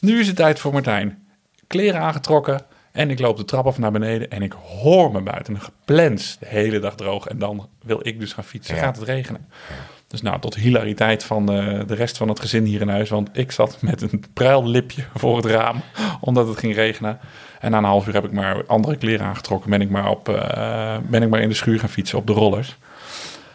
Nu 0.00 0.20
is 0.20 0.26
het 0.26 0.36
tijd 0.36 0.58
voor 0.58 0.72
Martijn. 0.72 1.26
Kleren 1.66 2.00
aangetrokken. 2.00 2.60
En 2.92 3.10
ik 3.10 3.18
loop 3.18 3.36
de 3.36 3.44
trap 3.44 3.66
af 3.66 3.78
naar 3.78 3.92
beneden 3.92 4.30
en 4.30 4.42
ik 4.42 4.52
hoor 4.52 5.12
me 5.12 5.20
buiten. 5.20 5.54
Een 5.54 5.60
geplens 5.60 6.36
de 6.38 6.46
hele 6.48 6.78
dag 6.78 6.94
droog. 6.94 7.26
En 7.26 7.38
dan 7.38 7.68
wil 7.82 8.00
ik 8.02 8.20
dus 8.20 8.32
gaan 8.32 8.44
fietsen. 8.44 8.74
Ja. 8.74 8.80
Gaat 8.82 8.96
het 8.96 9.04
regenen. 9.04 9.48
Dus 10.14 10.22
nou, 10.22 10.40
tot 10.40 10.54
hilariteit 10.54 11.24
van 11.24 11.52
eh, 11.52 11.80
de 11.86 11.94
rest 11.94 12.16
van 12.16 12.28
het 12.28 12.40
gezin 12.40 12.64
hier 12.64 12.80
in 12.80 12.88
huis. 12.88 13.10
Want 13.10 13.28
ik 13.32 13.52
zat 13.52 13.78
met 13.80 14.02
een 14.02 14.24
pruillipje 14.32 15.04
voor 15.14 15.36
het 15.36 15.44
raam, 15.44 15.80
omdat 16.20 16.48
het 16.48 16.58
ging 16.58 16.74
regenen. 16.74 17.18
En 17.60 17.70
na 17.70 17.78
een 17.78 17.84
half 17.84 18.06
uur 18.06 18.14
heb 18.14 18.24
ik 18.24 18.32
maar 18.32 18.66
andere 18.66 18.96
kleren 18.96 19.26
aangetrokken. 19.26 19.70
Ben 19.70 19.80
ik 19.80 19.90
maar, 19.90 20.10
op, 20.10 20.28
eh, 20.28 20.96
ben 21.08 21.22
ik 21.22 21.28
maar 21.28 21.40
in 21.40 21.48
de 21.48 21.54
schuur 21.54 21.78
gaan 21.78 21.88
fietsen 21.88 22.18
op 22.18 22.26
de 22.26 22.32
rollers. 22.32 22.76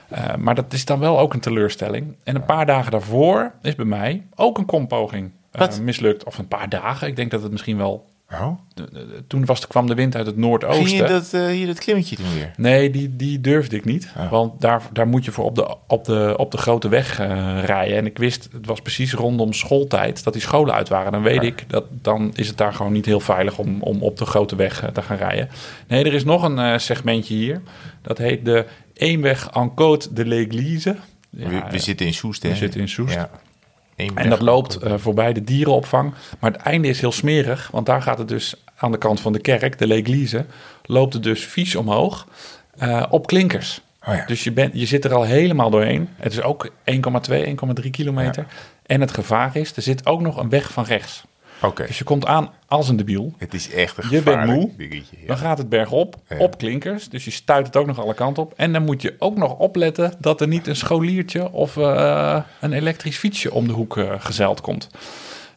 Eh, 0.10 0.36
maar 0.36 0.56
dat 0.56 0.74
is 0.74 0.86
dan 0.86 1.00
wel 1.00 1.20
ook 1.20 1.34
een 1.34 1.40
teleurstelling. 1.40 2.16
En 2.24 2.36
een 2.36 2.46
paar 2.46 2.66
dagen 2.66 2.92
daarvoor 2.92 3.52
is 3.62 3.76
bij 3.76 3.86
mij 3.86 4.24
ook 4.36 4.58
een 4.58 4.66
kompoging 4.66 5.32
mislukt. 5.82 6.24
Of 6.24 6.38
een 6.38 6.48
paar 6.48 6.70
dagen. 6.70 7.08
Ik 7.08 7.16
denk 7.16 7.32
dat 7.32 7.42
het 7.42 7.52
misschien 7.52 7.78
wel... 7.78 8.09
Oh. 8.34 8.60
Toen 9.28 9.46
was, 9.46 9.68
kwam 9.68 9.88
de 9.88 9.94
wind 9.94 10.16
uit 10.16 10.26
het 10.26 10.38
noordoosten. 10.38 10.86
Ging 10.86 10.98
je 10.98 11.08
dat, 11.08 11.34
eh, 11.34 11.46
hier 11.46 11.68
dat 11.68 11.80
klimmetje 11.80 12.16
doen 12.16 12.34
weer? 12.34 12.52
Nee, 12.58 12.90
die, 12.90 13.16
die 13.16 13.42
durfde 13.42 13.76
ik 13.76 13.86
niet. 13.86 14.12
Oh. 14.18 14.32
Want 14.32 14.62
daar, 14.62 14.82
daar 14.94 15.08
moet 15.08 15.26
je 15.26 15.32
voor 15.32 15.46
op 15.46 15.56
de, 15.56 15.76
op 15.88 16.06
de, 16.06 16.34
op 16.38 16.52
de 16.52 16.58
grote 16.58 16.90
weg 16.90 17.20
eh, 17.20 17.64
rijden. 17.64 17.98
En 17.98 18.06
ik 18.06 18.18
wist, 18.18 18.50
het 18.52 18.66
was 18.66 18.82
precies 18.82 19.14
rondom 19.14 19.54
schooltijd 19.54 20.24
dat 20.24 20.34
die 20.34 20.42
scholen 20.42 20.74
uit 20.74 20.90
waren. 20.90 21.12
Dan 21.12 21.22
weet 21.22 21.44
ik 21.44 21.64
dat 21.68 21.86
dan 22.02 22.32
is 22.36 22.48
het 22.48 22.58
daar 22.58 22.74
gewoon 22.74 22.92
niet 22.92 23.06
heel 23.06 23.20
veilig 23.20 23.58
om, 23.58 23.82
om 23.82 24.02
op 24.02 24.18
de 24.18 24.26
grote 24.26 24.56
weg 24.56 24.84
eh, 24.84 24.90
te 24.90 25.02
gaan 25.02 25.18
rijden. 25.18 25.50
Nee, 25.88 26.04
er 26.04 26.14
is 26.14 26.24
nog 26.24 26.44
een 26.44 26.80
segmentje 26.80 27.34
hier. 27.34 27.62
Dat 28.02 28.18
heet 28.18 28.46
de 28.46 28.66
Eenweg 28.94 29.50
en 29.50 29.72
Côte 29.72 30.14
de 30.14 30.26
l'Église. 30.26 30.96
Ja, 31.30 31.50
we, 31.50 31.62
we 31.72 31.80
zitten 31.80 32.06
in 32.06 32.14
Soest, 32.14 32.44
hè? 32.44 32.50
we 32.50 32.56
zitten 32.56 32.80
in 32.80 32.90
Soest. 32.90 33.14
Ja. 33.14 33.30
En 34.08 34.30
dat 34.30 34.42
loopt 34.42 34.76
eh, 34.76 34.94
voorbij 34.98 35.34
de 35.34 35.44
dierenopvang. 35.44 36.14
Maar 36.40 36.52
het 36.52 36.62
einde 36.62 36.88
is 36.88 37.00
heel 37.00 37.12
smerig. 37.12 37.70
Want 37.72 37.86
daar 37.86 38.02
gaat 38.02 38.18
het 38.18 38.28
dus 38.28 38.56
aan 38.76 38.92
de 38.92 38.98
kant 38.98 39.20
van 39.20 39.34
de 39.34 39.40
kerk, 39.40 39.78
de 39.78 39.88
L'Église, 39.88 40.46
loopt 40.84 41.14
het 41.14 41.24
dus 41.24 41.46
vies 41.46 41.76
omhoog 41.76 42.28
eh, 42.78 43.06
op 43.10 43.28
klinkers. 43.28 43.82
Oh 44.08 44.16
ja. 44.16 44.26
Dus 44.26 44.44
je, 44.44 44.52
bent, 44.52 44.74
je 44.74 44.86
zit 44.86 45.06
er 45.06 45.14
al 45.14 45.24
helemaal 45.24 45.70
doorheen. 45.70 46.10
Het 46.16 46.32
is 46.32 46.42
ook 46.42 46.70
1,2, 46.70 46.72
1,3 47.84 47.90
kilometer. 47.92 48.46
En 48.86 49.02
het 49.02 49.12
gevaar 49.12 49.56
is, 49.56 49.76
er 49.76 49.82
zit 49.82 50.06
ook 50.06 50.22
nog 50.22 50.38
een 50.38 50.50
weg 50.50 50.72
van 50.72 50.84
rechts. 50.84 51.24
Dus 51.76 51.98
je 51.98 52.04
komt 52.04 52.26
aan 52.26 52.50
als 52.68 52.90
een 52.90 52.96
debiel. 52.96 53.34
Het 53.38 53.54
is 53.54 53.72
echt 53.72 53.98
een 54.04 54.10
Je 54.10 54.22
bent 54.22 54.46
moe. 54.46 54.70
dingetje. 54.78 55.18
Ja. 55.22 55.28
Dan 55.28 55.38
gaat 55.38 55.58
het 55.58 55.70
bergop, 55.70 56.16
Ja. 56.30 56.38
op 56.38 56.58
klinkers. 56.58 57.10
Dus 57.10 57.26
je 57.26 57.32
stuit 57.32 57.66
het 57.66 57.76
ook 57.76 57.86
nog 57.88 58.00
alle 58.02 58.14
kanten 58.14 58.44
op. 58.44 58.54
En 58.56 58.74
dan 58.74 58.84
moet 58.84 59.02
je 59.02 59.16
ook 59.20 59.38
nog 59.38 59.58
opletten 59.58 60.14
dat 60.20 60.42
er 60.42 60.48
niet 60.48 60.68
een 60.68 60.76
scholiertje 60.76 61.52
of 61.52 61.78
eh, 61.78 62.40
een 62.60 62.74
elektrisch 62.74 63.18
fietsje 63.18 63.54
om 63.54 63.68
de 63.68 63.74
hoek 63.74 63.98
eh, 63.98 64.14
gezeild 64.20 64.62
komt. 64.62 64.90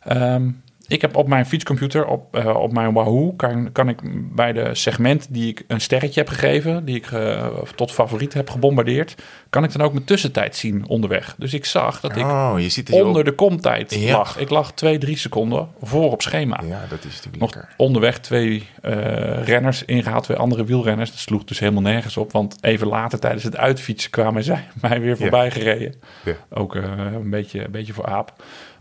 Ehm, 0.03 0.51
ik 0.93 1.01
heb 1.01 1.17
op 1.17 1.29
mijn 1.29 1.47
fietscomputer, 1.47 2.07
op, 2.07 2.37
eh, 2.37 2.57
op 2.57 2.73
mijn 2.73 2.93
Wahoo, 2.93 3.33
kan, 3.33 3.73
kan 3.73 3.89
ik 3.89 4.01
bij 4.35 4.53
de 4.53 4.75
segment 4.75 5.27
die 5.31 5.49
ik 5.49 5.65
een 5.67 5.81
sterretje 5.81 6.21
heb 6.21 6.29
gegeven, 6.29 6.85
die 6.85 6.97
ik 6.97 7.07
eh, 7.13 7.47
tot 7.75 7.91
favoriet 7.93 8.35
heb 8.35 8.51
gebombardeerd, 8.51 9.15
kan 9.51 9.65
ik 9.65 9.73
dan 9.73 9.83
ook 9.83 9.93
mijn 9.93 10.05
tussentijd 10.05 10.57
zien 10.57 10.87
onderweg. 10.89 11.35
Dus 11.39 11.55
ik 11.55 11.65
zag 11.65 12.01
dat 12.01 12.17
ik 12.17 12.25
Oh, 12.25 12.55
je 12.59 12.69
zo 12.69 12.83
onder 13.07 13.25
de 13.25 13.33
komtijd 13.33 13.95
Ja. 13.95 14.17
lag. 14.17 14.39
Ik 14.39 14.51
lag 14.51 14.73
twee, 14.73 14.99
drie 14.99 15.17
seconden 15.17 15.69
voor 15.83 16.11
op 16.13 16.23
schema 16.23 16.61
Ja, 16.67 16.81
dat 16.89 16.99
is 16.99 17.15
natuurlijk 17.17 17.37
nog 17.43 17.55
lekker. 17.55 17.75
onderweg 17.77 18.19
twee 18.21 18.69
eh, 18.83 19.45
renners 19.45 19.85
ingehaald, 19.85 20.25
twee 20.25 20.37
andere 20.37 20.65
wielrenners. 20.65 21.11
Dat 21.11 21.19
sloeg 21.19 21.45
dus 21.45 21.59
helemaal 21.59 21.83
nergens 21.83 22.17
op, 22.17 22.33
want 22.33 22.57
even 22.61 22.87
later 22.87 23.19
tijdens 23.19 23.45
het 23.45 23.57
uitfietsen 23.57 24.11
kwamen 24.11 24.45
zij 24.45 24.65
mij 24.81 25.01
weer 25.01 25.17
voorbij 25.17 25.51
gereden. 25.51 25.95
Ja. 26.25 26.33
Ook 26.51 26.75
een, 26.75 27.31
beetje, 27.31 27.65
een 27.65 27.71
beetje 27.71 27.93
voor 27.93 28.07
aap. 28.07 28.33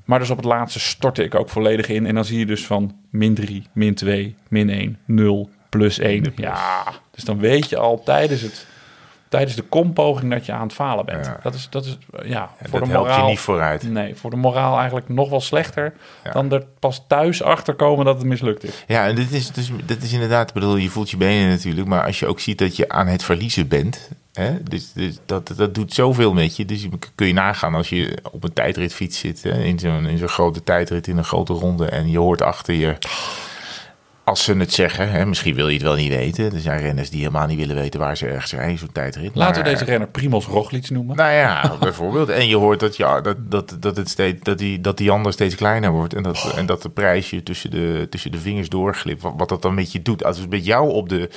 Maar 0.05 0.19
dus 0.19 0.29
op 0.29 0.37
het 0.37 0.45
laatste 0.45 0.79
stortte 0.79 1.23
ik 1.23 1.35
ook 1.35 1.49
volledig 1.49 1.87
in. 1.87 2.05
En 2.05 2.15
dan 2.15 2.25
zie 2.25 2.39
je 2.39 2.45
dus 2.45 2.65
van 2.65 2.95
min 3.09 3.33
3, 3.33 3.63
min 3.73 3.95
2, 3.95 4.35
min 4.47 4.69
1, 4.69 4.97
0, 5.05 5.49
plus 5.69 5.99
1. 5.99 6.33
Ja, 6.35 6.83
dus 7.11 7.23
dan 7.23 7.39
weet 7.39 7.69
je 7.69 7.77
al 7.77 8.03
tijdens 8.03 8.41
het 8.41 8.67
tijdens 9.31 9.55
de 9.55 9.61
kompoging 9.61 10.31
dat 10.31 10.45
je 10.45 10.51
aan 10.51 10.61
het 10.61 10.73
falen 10.73 11.05
bent. 11.05 11.25
Ja. 11.25 11.39
Dat 11.43 11.53
is, 11.53 11.67
dat 11.69 11.85
is 11.85 11.97
ja, 12.23 12.51
En 12.57 12.69
voor 12.69 12.79
dat 12.79 12.87
de 12.87 12.93
helpt 12.93 13.07
moraal... 13.07 13.25
je 13.25 13.29
niet 13.29 13.39
vooruit. 13.39 13.83
Nee, 13.83 14.15
voor 14.15 14.29
de 14.29 14.35
moraal 14.35 14.77
eigenlijk 14.77 15.09
nog 15.09 15.29
wel 15.29 15.41
slechter 15.41 15.93
Ja. 16.23 16.31
dan 16.31 16.51
er 16.51 16.65
pas 16.79 17.03
thuis 17.07 17.43
achter 17.43 17.73
komen 17.73 18.05
dat 18.05 18.17
het 18.17 18.25
mislukt 18.25 18.63
is. 18.63 18.83
Ja, 18.87 19.07
en 19.07 19.15
dit 19.15 19.31
is, 19.31 19.51
dus, 19.51 19.71
dit 19.85 20.03
is 20.03 20.13
inderdaad, 20.13 20.53
bedoel, 20.53 20.75
je 20.75 20.89
voelt 20.89 21.09
je 21.09 21.17
benen 21.17 21.49
natuurlijk, 21.49 21.87
maar 21.87 22.05
als 22.05 22.19
je 22.19 22.27
ook 22.27 22.39
ziet 22.39 22.57
dat 22.57 22.75
je 22.75 22.89
aan 22.89 23.07
het 23.07 23.23
verliezen 23.23 23.67
bent, 23.67 24.09
hè, 24.33 24.63
dus, 24.63 24.93
dus 24.93 25.17
dat, 25.25 25.53
dat 25.55 25.75
doet 25.75 25.93
zoveel 25.93 26.33
met 26.33 26.55
je. 26.55 26.65
Dus 26.65 26.87
kun 27.15 27.27
je 27.27 27.33
nagaan 27.33 27.75
als 27.75 27.89
je 27.89 28.17
op 28.31 28.43
een 28.43 28.53
tijdritfiets 28.53 29.19
zit, 29.19 29.43
hè, 29.43 29.63
in 29.63 29.79
zo'n 29.79 30.05
in 30.05 30.17
zo'n 30.17 30.27
grote 30.27 30.63
tijdrit, 30.63 31.07
in 31.07 31.17
een 31.17 31.23
grote 31.23 31.53
ronde, 31.53 31.85
en 31.85 32.09
je 32.09 32.19
hoort 32.19 32.41
achter 32.41 32.73
je, 32.73 32.97
als 34.23 34.43
ze 34.43 34.53
het 34.53 34.73
zeggen, 34.73 35.11
hè, 35.11 35.25
misschien 35.25 35.55
wil 35.55 35.67
je 35.67 35.73
het 35.73 35.83
wel 35.83 35.95
niet 35.95 36.09
weten. 36.09 36.53
Er 36.53 36.59
zijn 36.59 36.79
renners 36.79 37.09
die 37.09 37.19
helemaal 37.19 37.47
niet 37.47 37.57
willen 37.57 37.75
weten 37.75 37.99
waar 37.99 38.17
ze 38.17 38.27
ergens 38.27 38.53
rijden, 38.53 38.77
zo'n 38.77 38.91
tijdrit. 38.91 39.31
Laten 39.33 39.63
we 39.63 39.69
deze 39.69 39.85
renner 39.85 40.07
Primoz 40.07 40.45
Roglic 40.45 40.89
noemen. 40.89 41.15
nou 41.15 41.31
ja, 41.31 41.75
bijvoorbeeld. 41.79 42.29
En 42.29 42.47
je 42.47 42.55
hoort 42.55 42.79
dat, 42.79 42.97
ja, 42.97 43.21
dat, 43.21 43.37
dat, 43.51 43.77
dat, 43.79 43.97
het 43.97 44.09
steeds, 44.09 44.43
dat, 44.43 44.57
die, 44.57 44.81
dat 44.81 44.97
die 44.97 45.11
ander 45.11 45.33
steeds 45.33 45.55
kleiner 45.55 45.91
wordt. 45.91 46.13
En 46.13 46.23
dat, 46.23 46.53
en 46.55 46.65
dat 46.65 46.81
de 46.81 46.89
prijsje 46.89 47.43
tussen 47.43 47.71
de, 47.71 48.07
tussen 48.09 48.31
de 48.31 48.39
vingers 48.39 48.69
doorglipt. 48.69 49.21
Wat, 49.21 49.33
wat 49.37 49.49
dat 49.49 49.61
dan 49.61 49.73
met 49.73 49.91
je 49.91 50.01
doet. 50.01 50.23
Als 50.23 50.37
het 50.37 50.49
met 50.49 50.65
jou 50.65 50.91
op 50.91 51.09
de 51.09 51.29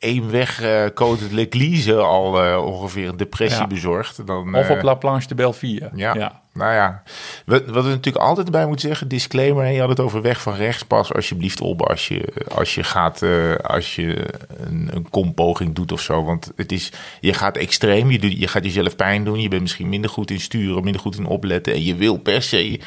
eenweg 0.00 0.60
eh 0.62 0.84
Côte 0.86 1.28
de 1.28 1.34
l'Église 1.34 1.94
al 1.96 2.42
eh, 2.44 2.64
ongeveer 2.66 3.08
een 3.08 3.16
depressie 3.16 3.60
Ja. 3.60 3.66
bezorgt. 3.66 4.26
Dan, 4.26 4.54
Of 4.56 4.68
eh, 4.68 4.76
op 4.76 4.82
La 4.82 4.94
Planche 4.94 5.28
de 5.28 5.34
Belleville. 5.34 5.90
ja. 5.94 6.38
Nou 6.52 6.72
ja, 6.74 7.02
wat, 7.46 7.64
wat 7.66 7.84
we 7.84 7.90
natuurlijk 7.90 8.24
altijd 8.24 8.50
bij 8.50 8.66
moeten 8.66 8.88
zeggen, 8.88 9.08
disclaimer, 9.08 9.66
je 9.66 9.80
had 9.80 9.88
het 9.88 10.00
over 10.00 10.22
weg 10.22 10.40
van 10.42 10.54
rechts, 10.54 10.82
pas 10.82 11.12
alsjeblieft 11.14 11.60
op 11.60 11.82
als 11.88 12.08
je, 12.08 12.32
als 12.54 12.74
je 12.74 12.82
gaat, 12.84 13.22
eh, 13.22 13.54
als 13.56 13.94
je 13.96 14.26
een, 14.56 14.88
een 14.92 15.10
kompoging 15.10 15.74
doet 15.74 15.92
of 15.92 16.00
zo. 16.00 16.24
Want 16.24 16.52
het 16.56 16.72
is, 16.72 16.92
je 17.20 17.32
gaat 17.32 17.56
extreem, 17.56 18.10
je, 18.10 18.18
doet, 18.18 18.38
je 18.38 18.48
gaat 18.48 18.64
jezelf 18.64 18.96
pijn 18.96 19.24
doen, 19.24 19.40
je 19.40 19.48
bent 19.48 19.62
misschien 19.62 19.88
minder 19.88 20.10
goed 20.10 20.30
in 20.30 20.40
sturen, 20.40 20.82
minder 20.84 21.00
goed 21.00 21.16
in 21.18 21.26
opletten 21.26 21.72
en 21.72 21.84
je 21.84 21.94
wil 21.94 22.16
per 22.16 22.42
se 22.42 22.80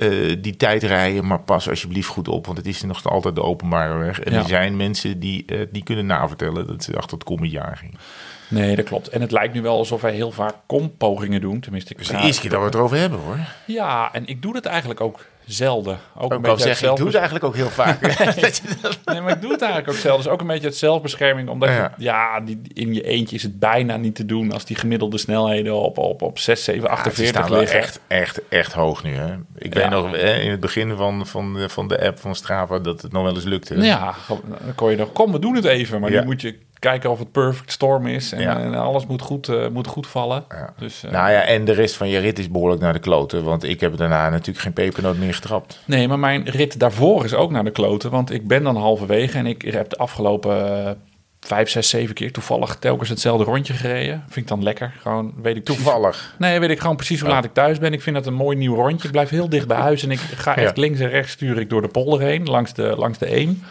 eh, 0.00 0.36
die 0.42 0.56
tijd 0.56 0.82
rijden, 0.82 1.26
maar 1.26 1.40
pas 1.40 1.68
alsjeblieft 1.68 2.08
goed 2.08 2.28
op, 2.28 2.46
want 2.46 2.58
het 2.58 2.66
is 2.66 2.82
nog 2.82 3.04
altijd 3.04 3.34
de 3.34 3.42
openbare 3.42 3.98
weg. 3.98 4.20
En 4.20 4.32
Ja. 4.32 4.38
er 4.38 4.48
zijn 4.48 4.76
mensen 4.76 5.18
die, 5.20 5.44
eh, 5.46 5.58
die 5.70 5.82
kunnen 5.82 6.06
navertellen 6.06 6.66
dat 6.66 6.84
ze 6.84 6.96
achter 6.96 7.14
het 7.18 7.26
kommetjaar 7.26 7.76
gingen. 7.76 7.98
Nee, 8.48 8.76
dat 8.76 8.84
klopt. 8.84 9.08
En 9.08 9.20
het 9.20 9.30
lijkt 9.32 9.54
nu 9.54 9.62
wel 9.62 9.76
alsof 9.76 10.00
wij 10.00 10.12
heel 10.12 10.30
vaak 10.30 10.54
kompogingen 10.66 11.40
doen. 11.40 11.60
Tenminste, 11.60 11.92
ik 11.92 11.98
Dus 11.98 12.08
de 12.08 12.16
eerste 12.16 12.40
keer 12.40 12.50
dat 12.50 12.58
we 12.58 12.64
het 12.66 12.74
erover 12.74 12.96
hebben 12.96 13.18
hoor. 13.18 13.38
Ja, 13.66 14.12
en 14.12 14.26
ik 14.26 14.42
doe 14.42 14.52
dat 14.52 14.64
eigenlijk 14.64 15.00
ook 15.00 15.26
zelden. 15.52 15.98
Ook, 16.18 16.32
een 16.32 16.40
beetje 16.42 16.62
zeggen, 16.62 16.90
ik 16.90 16.96
doe 16.96 17.06
het 17.06 17.14
eigenlijk 17.14 17.44
ook 17.44 17.54
heel 17.56 17.68
vaak. 17.68 18.00
Nee, 19.04 19.20
maar 19.20 19.32
ik 19.32 19.40
doe 19.40 19.50
het 19.52 19.62
eigenlijk 19.62 19.92
ook 19.92 19.98
zelden. 20.00 20.22
Dus 20.24 20.32
ook 20.32 20.40
een 20.40 20.46
beetje 20.46 20.64
uit 20.66 20.76
zelfbescherming. 20.76 21.48
Omdat 21.48 21.68
Ja. 21.68 21.92
je, 21.96 22.04
ja, 22.04 22.40
die, 22.40 22.60
in 22.72 22.94
je 22.94 23.02
eentje 23.02 23.36
is 23.36 23.42
het 23.42 23.58
bijna 23.58 23.96
niet 23.96 24.14
te 24.14 24.26
doen 24.26 24.52
als 24.52 24.64
die 24.64 24.76
gemiddelde 24.76 25.18
snelheden 25.18 25.74
op, 25.74 25.98
op, 25.98 26.22
op 26.22 26.38
6, 26.38 26.64
7, 26.64 26.82
Ja, 26.82 26.88
ze 26.88 26.92
48 26.94 27.26
staan 27.36 27.50
wel 27.50 27.60
liggen. 27.60 27.78
echt, 27.78 28.00
echt, 28.06 28.40
echt 28.48 28.72
hoog 28.72 29.02
nu. 29.02 29.14
Hè? 29.14 29.34
Ik 29.56 29.74
Ja. 29.74 29.80
weet 29.80 29.90
nog 29.90 30.10
hè, 30.10 30.34
in 30.34 30.50
het 30.50 30.60
begin 30.60 30.96
van, 30.96 31.26
van, 31.26 31.54
de, 31.54 31.68
van 31.68 31.88
de 31.88 32.00
app 32.06 32.18
van 32.18 32.34
Strava 32.34 32.78
dat 32.78 33.02
het 33.02 33.12
nog 33.12 33.22
wel 33.22 33.34
eens 33.34 33.44
lukte. 33.44 33.76
Ja, 33.82 34.14
dan 34.28 34.74
kon 34.74 34.90
je 34.90 34.96
nog, 34.96 35.12
kom, 35.12 35.32
we 35.32 35.38
doen 35.38 35.54
het 35.54 35.64
even. 35.64 36.00
Maar 36.00 36.10
Ja. 36.10 36.20
nu 36.20 36.26
moet 36.26 36.40
je 36.40 36.58
kijken 36.80 37.10
of 37.10 37.18
het 37.18 37.32
perfect 37.32 37.72
storm 37.72 38.06
is. 38.06 38.32
En, 38.32 38.40
Ja. 38.40 38.58
en 38.60 38.74
alles 38.74 39.06
moet 39.06 39.22
goed, 39.22 39.48
eh, 39.48 39.68
moet 39.68 39.86
goed 39.86 40.06
vallen. 40.06 40.44
Ja. 40.48 40.72
Dus, 40.78 41.04
eh, 41.04 41.10
Nou 41.10 41.30
ja, 41.30 41.40
en 41.42 41.64
de 41.64 41.72
rest 41.72 41.96
van 41.96 42.08
je 42.08 42.18
rit 42.18 42.38
is 42.38 42.50
behoorlijk 42.50 42.80
naar 42.82 42.92
de 42.92 42.98
kloten. 42.98 43.44
Want 43.44 43.64
ik 43.64 43.80
heb 43.80 43.96
daarna 43.96 44.28
natuurlijk 44.30 44.58
geen 44.58 44.72
pepernoot 44.72 45.16
meer 45.16 45.34
getrapt. 45.34 45.80
Nee, 45.84 46.08
maar 46.08 46.18
mijn 46.18 46.48
rit 46.48 46.78
daarvoor 46.80 47.24
is 47.24 47.34
ook 47.34 47.50
naar 47.50 47.64
de 47.64 47.70
kloten. 47.70 48.10
Want 48.10 48.30
ik 48.32 48.46
ben 48.48 48.62
dan 48.62 48.76
halverwege 48.76 49.38
en 49.38 49.46
ik 49.46 49.62
heb 49.62 49.88
de 49.90 49.96
afgelopen 49.96 50.84
eh, 50.86 50.90
vijf, 51.40 51.68
zes, 51.70 51.88
zeven 51.88 52.14
keer 52.14 52.32
toevallig 52.32 52.74
telkens 52.76 53.08
hetzelfde 53.08 53.44
rondje 53.44 53.72
gereden. 53.72 54.22
Vind 54.24 54.36
ik 54.36 54.48
dan 54.48 54.62
lekker. 54.62 54.92
Gewoon 54.98 55.32
weet 55.42 55.56
ik 55.56 55.64
precies- 55.64 55.82
Toevallig. 55.84 56.34
Nee, 56.38 56.60
weet 56.60 56.70
ik 56.70 56.80
gewoon 56.80 56.96
precies 56.96 57.20
hoe 57.20 57.28
laat 57.28 57.44
ik 57.44 57.52
thuis 57.52 57.78
ben. 57.78 57.92
Ik 57.92 58.02
vind 58.02 58.16
dat 58.16 58.26
een 58.26 58.34
mooi 58.34 58.56
nieuw 58.56 58.74
rondje. 58.74 59.06
Ik 59.06 59.12
blijf 59.12 59.28
heel 59.28 59.48
dicht 59.48 59.66
bij 59.66 59.76
huis 59.76 60.02
en 60.02 60.10
ik 60.10 60.18
ga 60.18 60.56
echt 60.56 60.76
Ja. 60.76 60.82
links 60.82 61.00
en 61.00 61.08
rechts 61.08 61.32
stuur 61.32 61.58
ik 61.58 61.70
door 61.70 61.82
de 61.82 61.88
polder 61.88 62.20
heen, 62.20 62.44
langs 62.44 62.74
de, 62.74 62.94
langs 62.96 63.18
de 63.18 63.36
Eem. 63.36 63.62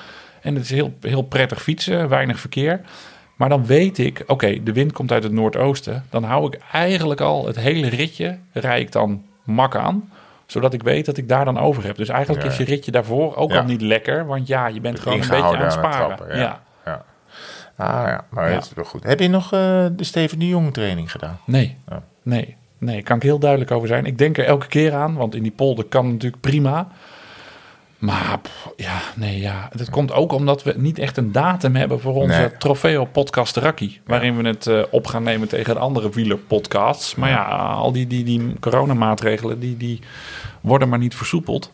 En 0.41 0.56
het 0.56 0.63
is 0.63 0.69
heel, 0.71 0.93
heel 1.02 1.21
prettig 1.21 1.62
fietsen, 1.62 2.10
weinig 2.10 2.39
verkeer. 2.39 2.82
Maar 3.36 3.49
dan 3.49 3.65
weet 3.65 3.97
ik, 3.97 4.23
oké, 4.28 4.63
de 4.63 4.73
wind 4.73 4.91
komt 4.91 5.12
uit 5.12 5.23
het 5.23 5.32
noordoosten. 5.32 6.06
Dan 6.10 6.23
hou 6.23 6.45
ik 6.45 6.60
eigenlijk 6.71 7.21
al 7.21 7.45
het 7.45 7.56
hele 7.56 7.89
ritje, 7.89 8.38
rij 8.54 8.80
ik 8.80 8.91
dan 8.91 9.23
mak 9.43 9.75
aan. 9.75 10.12
Zodat 10.45 10.73
ik 10.73 10.84
weet 10.84 11.06
dat 11.06 11.17
ik 11.17 11.28
daar 11.30 11.45
dan 11.45 11.60
over 11.60 11.84
heb. 11.86 11.95
Dus 11.95 12.10
eigenlijk 12.10 12.43
Ja. 12.45 12.49
is 12.52 12.58
je 12.58 12.63
ritje 12.63 12.91
daarvoor 12.91 13.36
ook 13.36 13.52
Ja. 13.52 13.58
al 13.60 13.65
niet 13.65 13.82
lekker. 13.82 14.25
Want 14.25 14.47
ja, 14.47 14.67
je 14.67 14.82
bent 14.82 14.99
gewoon 14.99 15.21
een 15.21 15.28
beetje 15.28 15.43
aan 15.58 15.58
het 15.63 15.71
sparen. 15.71 16.15
trappen, 16.15 16.38
ja. 16.38 16.62
ja. 16.86 17.06
Ah 17.75 18.08
ja, 18.08 18.25
maar 18.30 18.52
het 18.52 18.63
is 18.65 18.73
wel 18.75 18.86
goed. 18.86 19.04
Heb 19.04 19.19
je 19.19 19.28
nog 19.28 19.43
eh, 19.43 19.86
de 19.91 20.04
Steven 20.04 20.39
de 20.39 20.47
Jong 20.47 20.73
training 20.73 21.12
gedaan? 21.12 21.39
Nee, 21.45 21.78
Ja. 21.89 22.04
nee, 22.23 22.56
nee, 22.78 23.02
kan 23.02 23.15
ik 23.15 23.23
heel 23.23 23.39
duidelijk 23.39 23.71
over 23.71 23.88
zijn. 23.88 24.06
Ik 24.06 24.17
denk 24.17 24.38
er 24.38 24.45
elke 24.45 24.67
keer 24.67 24.93
aan, 24.93 25.15
want 25.15 25.36
in 25.36 25.43
die 25.43 25.52
polder 25.52 25.86
kan 25.86 26.12
natuurlijk 26.12 26.41
prima. 26.41 26.88
Maar 27.99 28.39
pff, 28.41 28.69
ja, 28.75 28.99
nee, 29.15 29.39
ja. 29.39 29.69
Dat 29.75 29.89
komt 29.89 30.12
ook 30.12 30.31
omdat 30.31 30.63
we 30.63 30.73
niet 30.77 30.99
echt 30.99 31.17
een 31.17 31.31
datum 31.31 31.75
hebben 31.75 31.99
voor 31.99 32.13
onze 32.13 32.38
Nee. 32.39 32.57
Trofeo 32.57 33.05
Podcast 33.05 33.55
Rakkie. 33.57 34.01
Waarin 34.05 34.38
we 34.38 34.47
het 34.47 34.67
eh, 34.67 34.81
op 34.91 35.07
gaan 35.07 35.23
nemen 35.23 35.47
tegen 35.47 35.73
de 35.73 35.79
andere 35.79 36.09
wielerpodcasts. 36.09 37.15
Maar 37.15 37.29
ja, 37.29 37.43
al 37.73 37.91
die, 37.91 38.07
die, 38.07 38.23
die 38.23 38.59
coronamaatregelen, 38.59 39.59
die, 39.59 39.77
die 39.77 39.99
worden 40.62 40.89
maar 40.89 40.99
niet 40.99 41.15
versoepeld. 41.15 41.71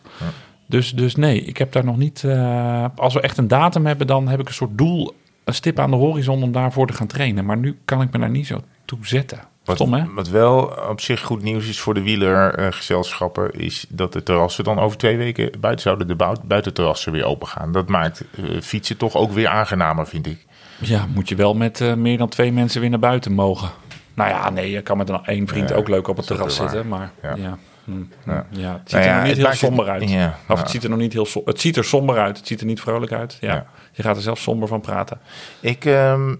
Dus, 0.66 0.92
dus 0.92 1.16
nee, 1.16 1.40
ik 1.42 1.56
heb 1.56 1.72
daar 1.72 1.84
nog 1.84 1.96
niet... 1.96 2.24
eh, 2.24 2.84
als 2.96 3.14
we 3.14 3.20
echt 3.20 3.38
een 3.38 3.48
datum 3.48 3.86
hebben, 3.86 4.06
dan 4.06 4.28
heb 4.28 4.40
ik 4.40 4.48
een 4.48 4.54
soort 4.54 4.78
doel, 4.78 5.14
een 5.44 5.54
stip 5.54 5.78
aan 5.78 5.90
de 5.90 5.96
horizon 5.96 6.42
om 6.42 6.52
daarvoor 6.52 6.86
te 6.86 6.92
gaan 6.92 7.06
trainen. 7.06 7.44
Maar 7.44 7.56
nu 7.56 7.78
kan 7.84 8.02
ik 8.02 8.12
me 8.12 8.18
daar 8.18 8.30
niet 8.30 8.46
zo 8.46 8.60
toe 8.84 8.98
zetten. 9.02 9.40
Wat, 9.66 9.78
hè? 9.78 10.12
wat 10.14 10.28
wel 10.28 10.62
op 10.88 11.00
zich 11.00 11.20
goed 11.22 11.42
nieuws 11.42 11.68
is 11.68 11.80
voor 11.80 11.94
de 11.94 12.02
wielergezelschappen... 12.02 13.50
is 13.52 13.86
dat 13.88 14.12
de 14.12 14.22
terrassen 14.22 14.64
dan 14.64 14.78
over 14.78 14.98
twee 14.98 15.16
weken 15.16 15.50
buiten 15.60 15.82
zouden 15.82 16.06
de 16.06 16.36
buitenterrassen 16.44 17.12
weer 17.12 17.24
open 17.24 17.48
gaan. 17.48 17.72
Dat 17.72 17.88
maakt 17.88 18.24
eh, 18.36 18.60
fietsen 18.60 18.96
toch 18.96 19.14
ook 19.14 19.32
weer 19.32 19.48
aangenamer, 19.48 20.06
vind 20.06 20.26
ik. 20.26 20.46
Ja, 20.78 21.06
moet 21.14 21.28
je 21.28 21.34
wel 21.34 21.54
met 21.54 21.80
eh, 21.80 21.94
meer 21.94 22.18
dan 22.18 22.28
twee 22.28 22.52
mensen 22.52 22.80
weer 22.80 22.90
naar 22.90 22.98
buiten 22.98 23.32
mogen. 23.32 23.70
Nou 24.14 24.30
ja, 24.30 24.50
nee, 24.50 24.70
je 24.70 24.82
kan 24.82 24.96
met 24.96 25.08
een 25.08 25.24
één 25.24 25.46
vriend 25.48 25.72
ook 25.72 25.88
leuk 25.88 26.08
op 26.08 26.16
het 26.16 26.26
terras 26.26 26.56
zitten. 26.56 26.88
Maar 26.88 27.10
Ja. 27.22 27.34
ja, 27.34 27.58
hm, 27.84 27.92
hm, 28.24 28.30
Ja. 28.30 28.46
ja. 28.50 28.72
het 28.72 28.80
ziet 28.90 28.92
Nou 28.92 29.04
er 29.04 29.10
ja, 29.10 29.16
nog 29.18 29.26
niet 29.26 29.36
heel 29.36 29.52
somber 29.52 29.88
uit. 29.88 30.10
ja, 30.10 30.38
of 30.48 30.58
het 30.60 30.70
ziet 30.70 30.84
er 30.84 30.90
nog 30.90 30.98
niet 30.98 31.12
heel... 31.12 31.26
so- 31.26 31.42
Het 31.44 31.60
ziet 31.60 31.76
er 31.76 31.84
somber 31.84 32.18
uit. 32.18 32.36
Het 32.36 32.46
ziet 32.46 32.60
er 32.60 32.66
niet 32.66 32.80
vrolijk 32.80 33.12
uit. 33.12 33.36
Ja. 33.40 33.54
Ja. 33.54 33.66
Je 33.92 34.02
gaat 34.02 34.16
er 34.16 34.22
zelf 34.22 34.38
somber 34.38 34.68
van 34.68 34.80
praten. 34.80 35.20
Ik, 35.60 35.84
ehm, 35.84 36.34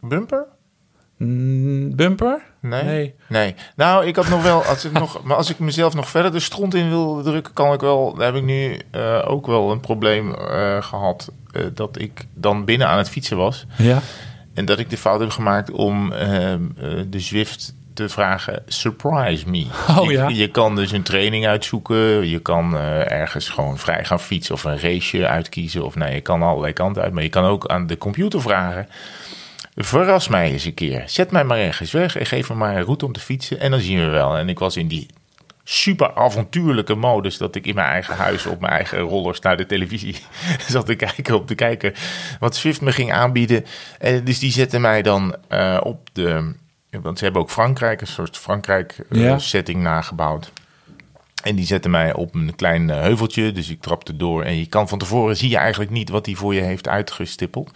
bumper? 0.00 0.46
Mm, 1.16 1.96
bumper? 1.96 2.42
Nee. 2.60 2.82
Nee. 2.84 3.14
nee. 3.28 3.54
Nou, 3.76 4.06
ik 4.06 4.16
had 4.16 4.28
nog 4.28 4.42
wel, 4.42 4.64
als 4.64 4.84
ik 4.84 4.92
nog, 4.92 5.22
maar 5.22 5.36
als 5.36 5.50
ik 5.50 5.58
mezelf 5.58 5.94
nog 5.94 6.08
verder 6.08 6.32
de 6.32 6.40
stront 6.40 6.74
in 6.74 6.88
wil 6.88 7.22
drukken, 7.22 7.52
kan 7.52 7.72
ik 7.72 7.80
wel. 7.80 8.14
Daar 8.14 8.26
heb 8.26 8.34
ik 8.34 8.42
nu 8.42 8.78
eh, 8.90 9.22
ook 9.26 9.46
wel 9.46 9.70
een 9.70 9.80
probleem 9.80 10.34
eh, 10.34 10.82
gehad. 10.82 11.32
eh, 11.52 11.62
dat 11.74 12.00
ik 12.00 12.24
dan 12.34 12.64
binnen 12.64 12.88
aan 12.88 12.98
het 12.98 13.08
fietsen 13.10 13.36
was. 13.36 13.66
Ja. 13.76 13.98
En 14.54 14.64
dat 14.64 14.78
ik 14.78 14.90
de 14.90 14.96
fout 14.96 15.20
heb 15.20 15.30
gemaakt 15.30 15.70
om 15.70 16.12
ehm, 16.12 16.60
eh, 16.80 16.90
de 17.08 17.20
Zwift 17.20 17.74
te 17.94 18.08
vragen: 18.08 18.62
surprise 18.66 19.48
me. 19.50 19.66
Oh, 19.98 20.04
je, 20.04 20.12
ja. 20.12 20.28
je 20.28 20.48
kan 20.48 20.76
dus 20.76 20.92
een 20.92 21.02
training 21.02 21.46
uitzoeken. 21.46 22.28
Je 22.28 22.38
kan 22.38 22.76
ergens 22.76 23.48
gewoon 23.48 23.78
vrij 23.78 24.04
gaan 24.04 24.20
fietsen 24.20 24.54
of 24.54 24.64
een 24.64 24.80
raceje 24.80 25.26
uitkiezen. 25.26 25.84
Of 25.84 25.94
nee, 25.94 26.14
je 26.14 26.20
kan 26.20 26.42
allerlei 26.42 26.72
kanten 26.72 27.02
uit. 27.02 27.12
Maar 27.12 27.22
je 27.22 27.28
kan 27.28 27.44
ook 27.44 27.66
aan 27.66 27.86
de 27.86 27.98
computer 27.98 28.40
vragen. 28.40 28.88
Verras 29.76 30.28
mij 30.28 30.50
eens 30.52 30.64
een 30.64 30.74
keer. 30.74 31.02
Zet 31.06 31.30
mij 31.30 31.44
maar 31.44 31.58
ergens 31.58 31.92
weg 31.92 32.16
en 32.16 32.26
geef 32.26 32.48
me 32.48 32.54
maar 32.54 32.76
een 32.76 32.84
route 32.84 33.04
om 33.06 33.12
te 33.12 33.20
fietsen. 33.20 33.60
En 33.60 33.70
dan 33.70 33.80
zien 33.80 33.98
we 33.98 34.06
wel. 34.06 34.36
En 34.36 34.48
ik 34.48 34.58
was 34.58 34.76
in 34.76 34.88
die 34.88 35.06
super 35.64 36.14
avontuurlijke 36.14 36.94
modus 36.94 37.38
dat 37.38 37.54
ik 37.54 37.66
in 37.66 37.74
mijn 37.74 37.88
eigen 37.88 38.14
huis 38.16 38.46
op 38.46 38.60
mijn 38.60 38.72
eigen 38.72 38.98
rollers 38.98 39.40
naar 39.40 39.56
de 39.56 39.66
televisie 39.66 40.16
zat 40.68 40.86
te 40.86 40.94
kijken 40.94 41.38
om 41.38 41.46
te 41.46 41.54
kijken 41.54 41.94
wat 42.40 42.56
Swift 42.56 42.80
me 42.80 42.92
ging 42.92 43.12
aanbieden. 43.12 43.64
En 43.98 44.24
dus 44.24 44.38
die 44.38 44.50
zette 44.52 44.78
mij 44.78 45.02
dan 45.02 45.36
eh, 45.48 45.80
op 45.82 46.08
de, 46.12 46.54
want 46.90 47.18
ze 47.18 47.24
hebben 47.24 47.42
ook 47.42 47.50
Frankrijk, 47.50 48.00
een 48.00 48.06
soort 48.06 48.38
Frankrijk 48.38 48.96
eh, 49.10 49.20
Ja. 49.20 49.38
setting 49.38 49.82
nagebouwd. 49.82 50.52
En 51.44 51.54
die 51.54 51.66
zette 51.66 51.88
mij 51.88 52.14
op 52.14 52.34
een 52.34 52.54
klein 52.54 52.90
eh, 52.90 53.00
heuveltje, 53.00 53.52
dus 53.52 53.70
ik 53.70 53.80
trapte 53.80 54.16
door. 54.16 54.42
En 54.42 54.58
je 54.58 54.66
kan 54.66 54.88
van 54.88 54.98
tevoren 54.98 55.36
zie 55.36 55.50
je 55.50 55.56
eigenlijk 55.56 55.90
niet 55.90 56.08
wat 56.08 56.26
hij 56.26 56.34
voor 56.34 56.54
je 56.54 56.60
heeft 56.60 56.88
uitgestippeld. 56.88 57.70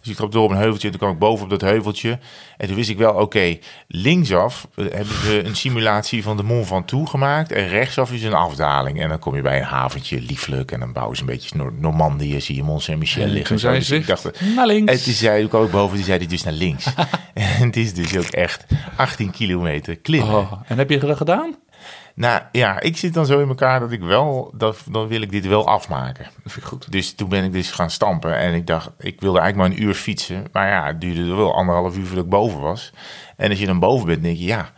Dus 0.00 0.10
ik 0.10 0.16
trapte 0.16 0.36
door 0.36 0.46
op 0.46 0.50
een 0.50 0.56
heuveltje, 0.56 0.88
toen 0.88 0.98
kwam 0.98 1.12
ik 1.12 1.18
boven 1.18 1.44
op 1.44 1.50
dat 1.50 1.60
heuveltje. 1.60 2.18
En 2.56 2.66
toen 2.66 2.76
wist 2.76 2.90
ik 2.90 2.98
wel, 2.98 3.14
oké, 3.14 3.58
linksaf 3.86 4.68
eh, 4.74 4.84
hebben 4.84 5.14
ze 5.14 5.44
een 5.44 5.56
simulatie 5.56 6.22
van 6.22 6.36
de 6.36 6.42
Mont 6.42 6.66
Ventoux 6.66 7.10
gemaakt. 7.10 7.52
En 7.52 7.68
rechtsaf 7.68 8.12
is 8.12 8.22
een 8.22 8.34
afdaling. 8.34 9.00
En 9.00 9.08
dan 9.08 9.18
kom 9.18 9.36
je 9.36 9.42
bij 9.42 9.58
een 9.58 9.64
haventje, 9.64 10.20
lieflijk. 10.20 10.70
En 10.72 10.80
dan 10.80 10.92
bouwen 10.92 11.16
ze 11.16 11.22
een 11.22 11.28
beetje 11.28 11.70
Normandië, 11.78 12.40
zie 12.40 12.56
je 12.56 12.62
Mont 12.62 12.82
Saint-Michel 12.82 13.22
En 13.22 13.28
liggen. 13.28 13.46
toen 13.46 13.58
zei 13.58 13.78
dus 13.78 13.86
ze, 13.86 13.96
ik 13.96 14.06
dacht, 14.06 14.40
naar 14.56 14.66
links. 14.66 14.92
en 14.92 15.02
toen 15.02 15.12
zei 15.12 15.44
ik 15.44 15.50
boven, 15.50 15.96
toen 15.96 16.04
zei 16.04 16.18
hij 16.18 16.26
dus 16.26 16.42
naar 16.42 16.52
links. 16.52 16.86
en 17.34 17.66
het 17.66 17.76
is 17.76 17.94
dus 17.94 18.16
ook 18.16 18.24
echt 18.24 18.64
18 18.96 19.30
kilometer 19.30 19.96
klimmen. 19.96 20.34
Oh, 20.34 20.52
en 20.66 20.78
heb 20.78 20.90
je 20.90 20.98
dat 20.98 21.16
gedaan? 21.16 21.56
Nou 22.14 22.42
ja, 22.52 22.80
ik 22.80 22.96
zit 22.96 23.14
dan 23.14 23.26
zo 23.26 23.40
in 23.40 23.48
elkaar 23.48 23.80
dat 23.80 23.92
ik 23.92 24.00
wel, 24.00 24.52
dat, 24.54 24.78
dan 24.90 25.08
wil 25.08 25.22
ik 25.22 25.30
dit 25.30 25.46
wel 25.46 25.66
afmaken. 25.66 26.24
Dat 26.24 26.52
vind 26.52 26.56
ik 26.56 26.70
goed. 26.70 26.92
Dus 26.92 27.12
toen 27.12 27.28
ben 27.28 27.44
ik 27.44 27.52
dus 27.52 27.70
gaan 27.70 27.90
stampen 27.90 28.36
en 28.36 28.54
ik 28.54 28.66
dacht, 28.66 28.90
ik 28.98 29.20
wilde 29.20 29.38
eigenlijk 29.38 29.70
maar 29.70 29.78
een 29.78 29.86
uur 29.88 29.94
fietsen. 29.94 30.44
Maar 30.52 30.68
ja, 30.68 30.86
het 30.86 31.00
duurde 31.00 31.30
er 31.30 31.36
wel 31.36 31.54
anderhalf 31.54 31.96
uur 31.96 32.06
voordat 32.06 32.24
ik 32.24 32.30
boven 32.30 32.60
was. 32.60 32.92
En 33.36 33.50
als 33.50 33.58
je 33.58 33.66
dan 33.66 33.78
boven 33.78 34.06
bent, 34.06 34.22
denk 34.22 34.36
je, 34.36 34.44
ja, 34.44 34.72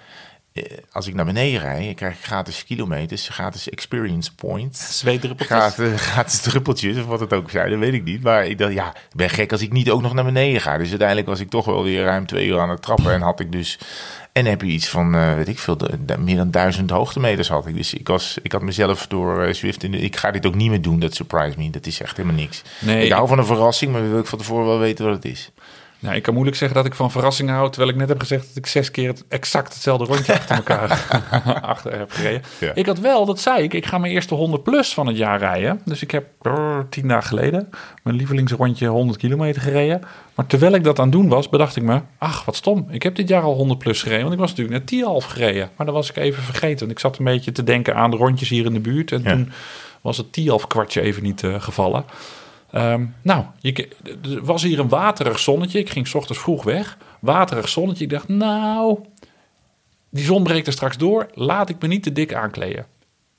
eh, 0.54 0.62
als 0.92 1.06
ik 1.06 1.14
naar 1.14 1.24
beneden 1.24 1.60
rijd, 1.60 1.88
ik 1.88 1.96
krijg 1.96 2.20
gratis 2.20 2.64
kilometers, 2.64 3.28
gratis 3.28 3.70
experience 3.70 4.34
points. 4.34 4.98
Zweetdruppeltjes. 4.98 5.58
Gratis, 5.58 6.00
gratis 6.10 6.40
druppeltjes, 6.40 6.98
of 6.98 7.06
wat 7.06 7.20
het 7.20 7.32
ook 7.32 7.50
zei, 7.50 7.70
dat 7.70 7.78
weet 7.78 7.92
ik 7.92 8.04
niet. 8.04 8.22
Maar 8.22 8.46
ik 8.46 8.58
dacht, 8.58 8.72
ja, 8.72 8.88
ik 8.88 9.16
ben 9.16 9.30
gek 9.30 9.52
als 9.52 9.62
ik 9.62 9.72
niet 9.72 9.90
ook 9.90 10.02
nog 10.02 10.14
naar 10.14 10.24
beneden 10.24 10.60
ga. 10.60 10.78
Dus 10.78 10.88
uiteindelijk 10.88 11.28
was 11.28 11.40
ik 11.40 11.50
toch 11.50 11.64
wel 11.64 11.82
weer 11.82 12.04
ruim 12.04 12.26
twee 12.26 12.46
uur 12.46 12.60
aan 12.60 12.70
het 12.70 12.82
trappen. 12.82 13.12
En 13.12 13.20
had 13.20 13.40
ik 13.40 13.52
dus, 13.52 13.78
en 14.34 14.46
heb 14.46 14.60
je 14.60 14.66
iets 14.66 14.88
van, 14.88 15.14
eh, 15.14 15.34
weet 15.34 15.48
ik 15.48 15.58
veel, 15.58 15.76
de- 15.76 16.04
de- 16.04 16.18
meer 16.18 16.36
dan 16.36 16.50
duizend 16.50 16.90
hoogtemeters 16.90 17.48
had 17.48 17.66
ik. 17.66 17.76
Dus 17.76 17.94
ik, 17.94 18.08
was, 18.08 18.38
ik 18.42 18.52
had 18.52 18.62
mezelf 18.62 19.06
door 19.06 19.42
eh, 19.42 19.54
Zwift, 19.54 19.82
in 19.82 19.90
de, 19.90 19.98
ik 19.98 20.16
ga 20.16 20.30
dit 20.30 20.46
ook 20.46 20.54
niet 20.54 20.70
meer 20.70 20.82
doen, 20.82 21.00
dat 21.00 21.14
surprise 21.14 21.54
me. 21.58 21.70
Dat 21.70 21.86
is 21.86 22.00
echt 22.00 22.16
helemaal 22.16 22.38
niks. 22.38 22.62
Nee, 22.80 23.04
ik 23.04 23.12
hou 23.12 23.28
van 23.28 23.38
een 23.38 23.46
verrassing, 23.46 23.92
maar 23.92 24.10
wil 24.10 24.18
ik 24.18 24.26
van 24.26 24.38
tevoren 24.38 24.66
wel 24.66 24.78
weten 24.78 25.04
wat 25.04 25.14
het 25.14 25.24
is. 25.24 25.50
Nou, 26.04 26.16
ik 26.16 26.22
kan 26.22 26.32
moeilijk 26.34 26.56
zeggen 26.58 26.76
dat 26.76 26.86
ik 26.86 26.94
van 26.94 27.10
verrassingen 27.10 27.54
hou, 27.54 27.70
terwijl 27.70 27.90
ik 27.92 27.96
net 27.98 28.08
heb 28.08 28.20
gezegd 28.20 28.46
dat 28.46 28.56
ik 28.56 28.66
zes 28.66 28.90
keer 28.90 29.08
het 29.08 29.24
exact 29.28 29.72
hetzelfde 29.74 30.04
rondje 30.04 30.32
achter 30.38 30.56
elkaar 30.56 30.90
achter 31.62 31.98
heb 31.98 32.10
gereden. 32.10 32.42
Ja. 32.60 32.74
Ik 32.74 32.86
had 32.86 32.98
wel, 32.98 33.24
dat 33.26 33.40
zei 33.40 33.62
ik, 33.62 33.74
ik 33.74 33.86
ga 33.86 33.98
mijn 33.98 34.12
eerste 34.12 34.34
100 34.34 34.62
plus 34.62 34.94
van 34.94 35.06
het 35.06 35.16
jaar 35.16 35.38
rijden. 35.38 35.80
Dus 35.84 36.02
ik 36.02 36.10
heb 36.10 36.26
brrr, 36.42 36.86
tien 36.88 37.08
dagen 37.08 37.28
geleden 37.28 37.68
mijn 38.02 38.16
lievelingsrondje 38.16 38.86
100 38.86 39.18
kilometer 39.18 39.62
gereden. 39.62 40.00
Maar 40.34 40.46
terwijl 40.46 40.74
ik 40.74 40.84
dat 40.84 40.98
aan 40.98 41.04
het 41.04 41.12
doen 41.12 41.28
was, 41.28 41.48
bedacht 41.48 41.76
ik 41.76 41.82
me, 41.82 42.00
ach 42.18 42.44
wat 42.44 42.56
stom. 42.56 42.86
Ik 42.90 43.02
heb 43.02 43.14
dit 43.14 43.28
jaar 43.28 43.42
al 43.42 43.54
100 43.54 43.78
plus 43.78 44.02
gereden, 44.02 44.22
want 44.22 44.34
ik 44.34 44.40
was 44.40 44.50
natuurlijk 44.50 44.78
net 44.78 44.86
10 44.86 45.04
half 45.04 45.24
gereden. 45.24 45.70
Maar 45.76 45.86
dat 45.86 45.94
was 45.94 46.10
ik 46.10 46.16
even 46.16 46.42
vergeten, 46.42 46.78
want 46.78 46.90
ik 46.90 46.98
zat 46.98 47.18
een 47.18 47.24
beetje 47.24 47.52
te 47.52 47.64
denken 47.64 47.94
aan 47.94 48.10
de 48.10 48.16
rondjes 48.16 48.48
hier 48.48 48.64
in 48.64 48.72
de 48.72 48.80
buurt. 48.80 49.12
En 49.12 49.22
Ja. 49.22 49.30
toen 49.30 49.52
was 50.00 50.16
het 50.16 50.32
10 50.32 50.48
half 50.48 50.66
kwartje 50.66 51.00
even 51.00 51.22
niet 51.22 51.42
eh, 51.42 51.54
gevallen. 51.60 52.04
Ehm, 52.74 53.04
nou, 53.22 53.44
er 53.62 54.44
was 54.44 54.62
hier 54.62 54.78
een 54.78 54.88
waterig 54.88 55.38
zonnetje. 55.38 55.78
Ik 55.78 55.90
ging 55.90 56.08
's 56.08 56.14
ochtends 56.14 56.42
vroeg 56.42 56.64
weg. 56.64 56.98
Waterig 57.20 57.68
zonnetje. 57.68 58.04
Ik 58.04 58.10
dacht, 58.10 58.28
nou, 58.28 58.98
die 60.10 60.24
zon 60.24 60.42
breekt 60.42 60.66
er 60.66 60.72
straks 60.72 60.96
door. 60.96 61.28
Laat 61.34 61.68
ik 61.68 61.80
me 61.80 61.88
niet 61.88 62.02
te 62.02 62.12
dik 62.12 62.34
aankleden. 62.34 62.86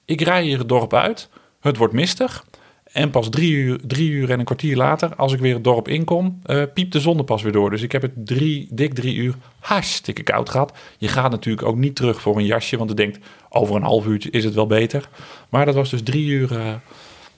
Ik 0.05 0.21
rij 0.21 0.43
hier 0.43 0.57
het 0.57 0.69
dorp 0.69 0.93
uit. 0.93 1.29
Het 1.59 1.77
wordt 1.77 1.93
mistig. 1.93 2.45
En 2.91 3.09
pas 3.09 3.29
drie 3.29 3.51
uur, 3.51 3.79
drie 3.87 4.09
uur 4.09 4.31
en 4.31 4.39
een 4.39 4.45
kwartier 4.45 4.75
later, 4.75 5.15
als 5.15 5.33
ik 5.33 5.39
weer 5.39 5.53
het 5.53 5.63
dorp 5.63 5.87
inkom, 5.87 6.39
eh 6.43 6.63
piept 6.73 6.91
de 6.91 6.99
zon 6.99 7.17
er 7.17 7.23
pas 7.23 7.41
weer 7.41 7.51
door. 7.51 7.69
Dus 7.69 7.81
ik 7.81 7.91
heb 7.91 8.01
het 8.01 8.25
drie, 8.25 8.67
dik 8.71 8.93
drie 8.93 9.15
uur 9.15 9.35
hartstikke 9.59 10.23
koud 10.23 10.49
gehad. 10.49 10.77
Je 10.97 11.07
gaat 11.07 11.31
natuurlijk 11.31 11.67
ook 11.67 11.75
niet 11.75 11.95
terug 11.95 12.21
voor 12.21 12.37
een 12.37 12.45
jasje, 12.45 12.77
want 12.77 12.89
je 12.89 12.95
denkt, 12.95 13.19
over 13.49 13.75
een 13.75 13.83
half 13.83 14.05
uurtje 14.05 14.29
is 14.29 14.43
het 14.43 14.53
wel 14.53 14.67
beter. 14.67 15.09
Maar 15.49 15.65
dat 15.65 15.75
was 15.75 15.89
dus 15.89 16.03
drie 16.03 16.27
uur 16.27 16.57
eh, 16.57 16.73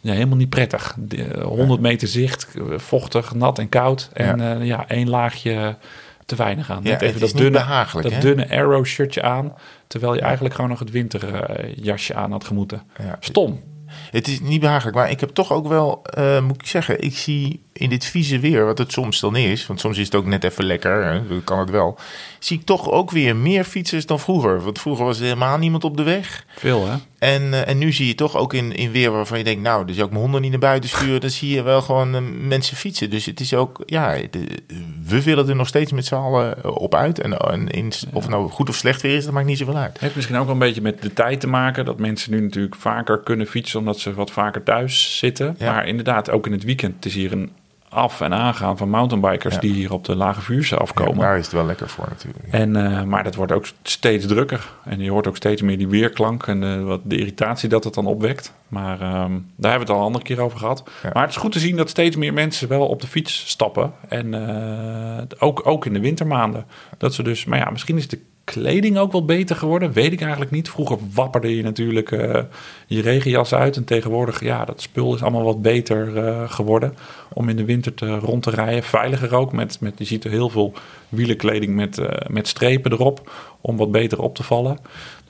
ja, 0.02 0.14
helemaal 0.14 0.38
niet 0.38 0.50
prettig. 0.50 0.96
De, 1.00 1.24
eh, 1.24 1.44
100 1.44 1.82
meter 1.82 2.08
zicht, 2.08 2.48
eh, 2.56 2.78
vochtig, 2.78 3.34
nat 3.34 3.60
en 3.60 3.70
koud. 3.70 4.10
En 4.14 4.40
ja, 4.40 4.62
ja 4.62 4.88
één 4.88 5.10
laagje 5.10 5.78
te 6.26 6.36
weinig 6.36 6.72
aan. 6.72 6.84
Net 6.84 7.02
even 7.02 7.20
dat 7.20 7.32
dunne, 7.32 7.86
dat 8.02 8.12
hè? 8.12 8.20
dunne 8.20 8.50
arrow 8.50 8.86
shirtje 8.86 9.22
aan, 9.22 9.54
terwijl 9.88 10.14
je 10.14 10.22
eigenlijk 10.22 10.56
gewoon 10.56 10.70
nog 10.70 10.80
het 10.80 10.92
winterjasje 10.92 12.14
aan 12.14 12.32
had 12.32 12.44
gemoeten. 12.44 12.82
Ja. 12.98 13.18
Stom. 13.20 13.64
Het 14.12 14.28
is 14.28 14.40
niet 14.40 14.60
behagelijk, 14.60 14.96
maar 14.96 15.10
ik 15.10 15.20
heb 15.20 15.30
toch 15.30 15.52
ook 15.52 15.68
wel, 15.68 16.04
eh, 16.04 16.42
moet 16.42 16.62
ik 16.62 16.68
zeggen, 16.68 17.02
ik 17.02 17.18
zie 17.18 17.64
in 17.78 17.90
dit 17.90 18.06
vieze 18.06 18.40
weer, 18.40 18.66
wat 18.66 18.78
het 18.78 18.92
soms 18.92 19.20
dan 19.20 19.36
is, 19.36 19.68
want 19.68 19.80
soms 19.80 19.98
is 19.98 20.06
het 20.06 20.16
ook 20.16 20.26
net 20.26 20.44
even 20.44 20.64
lekker, 20.64 21.06
hè, 21.06 21.42
kan 21.44 21.60
het 21.60 21.70
wel, 21.70 21.98
zie 22.40 22.60
ik 22.60 22.66
toch 22.66 22.92
ook 22.92 23.12
weer 23.12 23.36
meer 23.36 23.64
fietsers 23.64 24.06
dan 24.06 24.20
vroeger. 24.20 24.62
Want 24.62 24.80
vroeger 24.80 25.06
was 25.06 25.18
er 25.18 25.24
helemaal 25.24 25.58
niemand 25.58 25.84
op 25.84 25.98
de 25.98 26.04
weg. 26.04 26.46
Veel, 26.56 26.88
hè? 26.88 26.96
En, 27.20 27.54
eh, 27.54 27.68
en 27.68 27.78
nu 27.78 27.92
zie 27.92 28.08
je 28.08 28.16
toch 28.16 28.36
ook 28.38 28.54
in, 28.54 28.76
in 28.76 28.92
weer 28.92 29.12
waarvan 29.12 29.38
je 29.38 29.44
denkt, 29.44 29.62
nou, 29.62 29.86
dus 29.86 30.02
ook 30.02 30.10
mijn 30.10 30.22
honden 30.22 30.42
niet 30.42 30.52
naar 30.52 30.60
buiten 30.60 30.90
sturen, 30.90 31.22
dan 31.22 31.30
zie 31.30 31.56
je 31.56 31.62
wel 31.62 31.82
gewoon 31.82 32.16
eh, 32.16 32.22
mensen 32.48 32.78
fietsen. 32.78 33.10
Dus 33.10 33.26
het 33.26 33.40
is 33.40 33.54
ook, 33.54 33.84
ja, 33.86 34.16
de- 34.30 34.64
we 35.06 35.24
willen 35.24 35.50
er 35.50 35.56
nog 35.56 35.68
steeds 35.68 35.92
met 35.92 36.06
z'n 36.06 36.16
allen 36.16 36.64
eh, 36.64 36.76
op 36.76 36.96
uit. 36.96 37.20
En, 37.20 37.38
en 37.38 37.68
in, 37.70 37.92
of 38.14 38.28
nou 38.30 38.50
goed 38.50 38.70
of 38.70 38.76
slecht 38.76 39.02
weer 39.02 39.16
is, 39.16 39.24
dat 39.26 39.34
maakt 39.34 39.48
niet 39.48 39.58
zoveel 39.58 39.78
uit. 39.78 39.92
Het 39.92 40.02
heeft 40.02 40.16
misschien 40.16 40.38
ook 40.38 40.44
wel 40.46 40.54
een 40.54 40.60
beetje 40.60 40.82
met 40.82 41.02
de 41.02 41.14
tijd 41.14 41.40
te 41.40 41.48
maken. 41.48 41.86
Dat 41.86 42.00
mensen 42.00 42.32
nu 42.32 42.42
natuurlijk 42.42 42.76
vaker 42.76 43.20
kunnen 43.20 43.48
fietsen 43.48 43.80
omdat 43.80 44.00
ze 44.00 44.14
wat 44.14 44.32
vaker 44.32 44.64
thuis 44.64 45.18
zitten. 45.18 45.56
Ja. 45.60 45.72
Maar 45.72 45.88
inderdaad, 45.88 46.30
ook 46.30 46.46
in 46.46 46.52
het 46.52 46.64
weekend. 46.64 46.96
Het 46.96 47.06
is 47.06 47.14
hier 47.14 47.32
een 47.32 47.52
af- 47.98 48.22
en 48.22 48.34
aangaan 48.34 48.78
van 48.78 48.90
mountainbikers 48.90 49.54
Ja. 49.54 49.60
die 49.60 49.74
hier 49.74 49.94
op 49.94 50.06
de 50.06 50.16
lage 50.16 50.42
vuurse 50.42 50.76
Ja, 50.76 50.82
afkomen. 50.82 51.18
daar 51.18 51.38
is 51.38 51.44
het 51.46 51.54
wel 51.54 51.66
lekker 51.66 51.90
voor 51.90 52.06
natuurlijk. 52.10 52.46
En, 52.52 52.76
eh, 52.76 53.04
maar 53.04 53.24
dat 53.24 53.36
wordt 53.36 53.52
ook 53.52 53.66
steeds 53.84 54.26
drukker. 54.26 54.70
En 54.84 55.00
je 55.00 55.12
hoort 55.12 55.28
ook 55.28 55.36
steeds 55.36 55.62
meer 55.62 55.78
die 55.78 55.88
weerklank 55.88 56.48
en 56.48 56.64
eh, 56.64 56.84
wat 56.84 57.02
de 57.04 57.18
irritatie 57.18 57.70
dat 57.70 57.84
het 57.84 57.94
dan 57.94 58.06
opwekt. 58.06 58.54
Maar 58.68 59.02
ehm, 59.02 59.32
daar 59.56 59.72
hebben 59.72 59.72
we 59.72 59.80
het 59.80 59.90
al 59.90 59.98
een 59.98 60.04
andere 60.06 60.24
keer 60.24 60.40
over 60.42 60.58
gehad. 60.60 60.84
Ja. 61.04 61.10
Maar 61.14 61.22
het 61.24 61.32
is 61.32 61.38
goed 61.38 61.52
te 61.52 61.60
zien 61.60 61.76
dat 61.76 61.90
steeds 61.90 62.16
meer 62.16 62.34
mensen 62.34 62.68
wel 62.68 62.88
op 62.88 63.02
de 63.02 63.08
fiets 63.08 63.50
stappen. 63.50 63.92
En 64.10 64.34
eh, 64.34 65.24
ook, 65.40 65.62
ook 65.68 65.86
in 65.86 65.94
de 65.94 66.00
wintermaanden. 66.00 66.66
Dat 66.98 67.14
ze 67.14 67.24
dus, 67.24 67.46
maar 67.46 67.60
ja, 67.60 67.70
misschien 67.70 67.98
is 67.98 68.08
de 68.08 68.20
kleding 68.52 68.98
ook 68.98 69.12
wel 69.12 69.26
beter 69.26 69.56
geworden. 69.56 69.92
Weet 69.92 70.12
ik 70.12 70.22
eigenlijk 70.22 70.52
niet. 70.52 70.70
Vroeger 70.70 70.98
wapperde 71.14 71.56
je 71.56 71.64
natuurlijk 71.64 72.12
eh, 72.12 72.44
je 72.88 73.02
regenjas 73.02 73.54
uit. 73.54 73.76
En 73.76 73.84
tegenwoordig, 73.84 74.44
ja, 74.44 74.66
dat 74.66 74.82
spul 74.82 75.16
is 75.16 75.22
allemaal 75.22 75.44
wat 75.44 75.62
beter 75.62 76.18
eh, 76.18 76.50
geworden. 76.52 76.94
Om 77.34 77.50
in 77.50 77.56
de 77.56 77.66
winter 77.66 77.94
te, 77.94 78.20
rond 78.20 78.44
te 78.44 78.50
rijden. 78.50 78.84
Veiliger 78.84 79.36
ook. 79.36 79.52
Met, 79.52 79.78
met, 79.80 79.94
je 79.98 80.06
ziet 80.06 80.24
er 80.24 80.32
heel 80.32 80.50
veel 80.50 80.74
wielenkleding 81.10 81.76
met, 81.76 81.98
eh, 81.98 82.28
met 82.28 82.48
strepen 82.48 82.92
erop. 82.92 83.32
Om 83.62 83.78
wat 83.78 83.92
beter 83.92 84.22
op 84.22 84.36
te 84.36 84.44
vallen. 84.44 84.78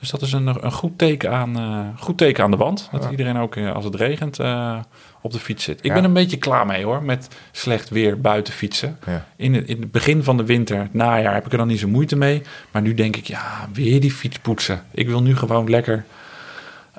Dus 0.00 0.10
dat 0.10 0.22
is 0.22 0.32
een, 0.32 0.46
een 0.46 0.72
goed, 0.72 0.98
teken 0.98 1.32
aan, 1.32 1.58
eh, 1.58 2.02
goed 2.02 2.18
teken 2.18 2.44
aan 2.44 2.50
de 2.50 2.56
wand. 2.56 2.88
Dat 2.92 3.02
Ja. 3.04 3.10
iedereen 3.10 3.36
ook 3.38 3.56
eh, 3.56 3.74
als 3.74 3.84
het 3.84 3.94
regent 3.94 4.38
eh, 4.38 4.78
op 5.22 5.32
de 5.32 5.38
fiets 5.38 5.64
zit. 5.64 5.78
Ik 5.78 5.84
Ja. 5.84 5.94
ben 5.94 6.04
een 6.04 6.12
beetje 6.12 6.36
klaar 6.36 6.66
mee 6.66 6.84
hoor. 6.84 7.02
Met 7.02 7.28
slecht 7.52 7.88
weer 7.88 8.20
buiten 8.20 8.52
fietsen. 8.54 8.98
Ja. 9.06 9.24
In 9.36 9.54
het, 9.54 9.66
in 9.68 9.80
het 9.80 9.90
begin 9.90 10.22
van 10.24 10.36
de 10.36 10.44
winter, 10.44 10.78
het 10.78 10.94
najaar, 10.94 11.34
heb 11.34 11.46
ik 11.46 11.52
er 11.52 11.58
dan 11.58 11.66
niet 11.66 11.78
zo 11.78 11.88
moeite 11.88 12.16
mee. 12.16 12.42
Maar 12.70 12.82
nu 12.82 12.94
denk 12.94 13.16
ik, 13.16 13.26
ja, 13.26 13.68
weer 13.72 14.00
die 14.00 14.12
fiets 14.12 14.38
poetsen. 14.38 14.82
Ik 14.90 15.06
wil 15.08 15.22
nu 15.22 15.36
gewoon 15.36 15.70
lekker 15.70 16.04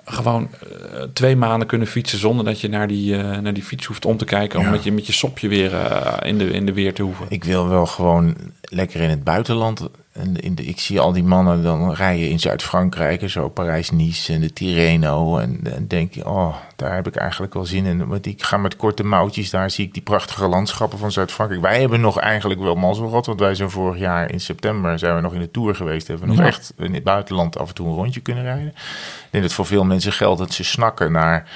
gewoon 0.06 0.50
twee 1.14 1.36
maanden 1.36 1.68
kunnen 1.68 1.88
fietsen 1.88 2.20
zonder 2.20 2.46
dat 2.46 2.62
je 2.62 2.70
naar 2.70 2.88
die, 2.88 3.16
naar 3.16 3.54
die 3.54 3.64
fiets 3.64 3.86
hoeft 3.86 4.06
om 4.06 4.18
te 4.18 4.26
kijken. 4.26 4.60
Om 4.60 4.66
Ja. 4.66 4.72
met 4.72 4.84
je, 4.84 4.92
met 4.92 5.08
je 5.08 5.14
sopje 5.14 5.48
weer 5.48 5.72
in, 6.26 6.38
de, 6.38 6.50
in 6.52 6.66
de 6.66 6.74
weer 6.74 6.94
te 6.94 7.02
hoeven. 7.04 7.26
Ik 7.30 7.44
wil 7.44 7.68
wel 7.68 7.86
gewoon 7.86 8.36
lekker 8.62 9.02
in 9.02 9.10
het 9.10 9.24
buitenland. 9.24 9.90
En 10.20 10.36
in 10.36 10.56
de, 10.56 10.64
ik 10.66 10.80
zie 10.80 11.00
al 11.00 11.12
die 11.12 11.24
mannen 11.24 11.64
dan 11.64 11.94
rijden 11.94 12.30
in 12.30 12.40
Zuid-Frankrijk, 12.40 13.22
en 13.22 13.30
zo 13.30 13.50
Parijs-Nice 13.50 14.34
en 14.34 14.42
de 14.42 14.54
Tirreno. 14.54 15.38
En 15.38 15.60
dan 15.62 15.86
denk 15.88 16.14
je, 16.14 16.26
oh, 16.30 16.56
daar 16.76 16.96
heb 16.96 17.08
ik 17.08 17.16
eigenlijk 17.16 17.54
wel 17.54 17.66
zin 17.66 17.86
in. 17.86 18.08
Want 18.08 18.26
ik 18.26 18.44
ga 18.44 18.58
met 18.58 18.76
korte 18.76 19.04
mouwtjes, 19.04 19.50
daar 19.50 19.72
zie 19.72 19.86
ik 19.86 19.94
die 19.94 20.02
prachtige 20.04 20.48
landschappen 20.48 21.00
van 21.00 21.12
Zuid-Frankrijk. 21.12 21.62
Wij 21.62 21.80
hebben 21.80 22.02
nog 22.02 22.20
eigenlijk 22.20 22.62
wel 22.62 22.76
mazzel 22.76 23.08
gehad, 23.08 23.26
want 23.26 23.40
wij 23.40 23.56
zijn 23.56 23.70
vorig 23.70 24.00
jaar 24.00 24.32
in 24.32 24.40
september 24.40 25.00
zijn 25.00 25.16
we 25.16 25.22
nog 25.22 25.34
in 25.34 25.40
de 25.40 25.52
Tour 25.52 25.76
geweest. 25.76 26.08
Hebben 26.08 26.28
we 26.28 26.34
nog 26.34 26.42
Ja. 26.42 26.48
echt 26.50 26.74
in 26.78 26.94
het 26.94 27.04
buitenland 27.04 27.58
af 27.60 27.68
en 27.70 27.76
toe 27.76 27.88
een 27.88 27.96
rondje 27.96 28.20
kunnen 28.20 28.44
rijden. 28.44 28.68
Ik 28.68 29.28
denk 29.30 29.44
dat 29.44 29.54
voor 29.54 29.66
veel 29.66 29.84
mensen 29.84 30.12
geldt 30.12 30.40
dat 30.40 30.54
ze 30.54 30.64
snakken 30.64 31.12
naar... 31.12 31.50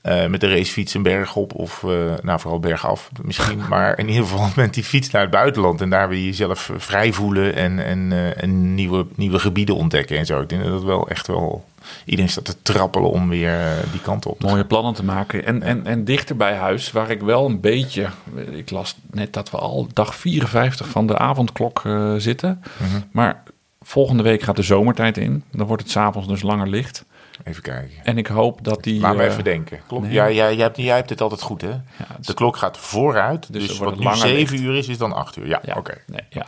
eh, 0.00 0.26
met 0.26 0.40
de 0.40 0.48
racefiets 0.48 0.94
een 0.94 1.02
berg 1.02 1.36
op 1.36 1.54
of 1.54 1.84
eh, 1.84 1.90
nou 2.22 2.40
vooral 2.40 2.60
bergaf 2.60 3.10
misschien. 3.22 3.60
Maar 3.68 3.98
in 3.98 4.08
ieder 4.08 4.22
geval 4.26 4.48
met 4.56 4.74
die 4.74 4.84
fiets 4.84 5.10
naar 5.10 5.22
het 5.22 5.30
buitenland. 5.30 5.80
En 5.80 5.90
daar 5.90 6.14
je 6.14 6.24
jezelf 6.24 6.70
vrij 6.76 7.12
voelen 7.12 7.54
en, 7.54 7.84
en, 7.84 8.12
eh, 8.12 8.42
en 8.42 8.74
nieuwe, 8.74 9.06
nieuwe 9.14 9.38
gebieden 9.38 9.74
ontdekken 9.74 10.18
en 10.18 10.26
zo. 10.26 10.40
Ik 10.40 10.48
denk 10.48 10.62
dat 10.62 10.72
dat 10.72 10.82
wel 10.82 11.08
echt 11.08 11.26
wel... 11.26 11.64
Iedereen 12.04 12.30
staat 12.30 12.44
te 12.44 12.62
trappelen 12.62 13.10
om 13.10 13.28
weer 13.28 13.60
die 13.90 14.00
kant 14.00 14.26
op 14.26 14.42
Mooie 14.42 14.64
plannen 14.64 14.94
te 14.94 15.04
maken. 15.04 15.44
En, 15.44 15.62
en, 15.62 15.86
en 15.86 16.04
dichter 16.04 16.36
bij 16.36 16.54
huis, 16.54 16.92
waar 16.92 17.10
ik 17.10 17.20
wel 17.20 17.46
een 17.46 17.60
beetje... 17.60 18.08
Ik 18.50 18.70
las 18.70 18.96
net 19.10 19.32
dat 19.32 19.50
we 19.50 19.56
al 19.56 19.88
dag 19.92 20.14
54 20.14 20.88
van 20.88 21.06
de 21.06 21.18
avondklok 21.18 21.82
zitten. 22.16 22.62
Mhm. 22.76 23.00
Maar 23.10 23.42
volgende 23.80 24.22
week 24.22 24.42
gaat 24.42 24.56
de 24.56 24.62
zomertijd 24.62 25.16
in. 25.16 25.42
Dan 25.50 25.66
wordt 25.66 25.82
het 25.82 25.90
s'avonds 25.90 26.28
dus 26.28 26.42
langer 26.42 26.68
licht. 26.68 27.04
Even 27.44 27.62
kijken. 27.62 27.96
En 28.04 28.18
ik 28.18 28.26
hoop 28.26 28.64
dat 28.64 28.82
die... 28.82 29.00
Laat 29.00 29.16
me 29.16 29.22
eh, 29.22 29.30
even 29.30 29.44
denken. 29.44 29.80
Klok, 29.86 30.02
nee. 30.02 30.12
ja, 30.12 30.24
ja, 30.26 30.50
jij, 30.52 30.62
hebt, 30.64 30.76
jij 30.76 30.96
hebt 30.96 31.10
het 31.10 31.20
altijd 31.20 31.42
goed, 31.42 31.60
hè? 31.60 31.68
ja, 31.68 31.78
het 31.96 32.18
is- 32.20 32.26
De 32.26 32.34
klok 32.34 32.56
gaat 32.56 32.78
vooruit. 32.78 33.52
Dus 33.52 33.68
Dus, 33.68 33.78
wat 33.78 33.96
nu 33.96 34.02
langer 34.02 34.18
7 34.18 34.36
licht. 34.36 34.52
uur 34.52 34.76
is, 34.76 34.88
is 34.88 34.98
dan 34.98 35.12
8 35.12 35.36
uur. 35.36 35.46
Ja, 35.46 35.60
Ja, 35.64 35.74
oké. 35.76 35.94
nee, 36.06 36.22
ja. 36.30 36.46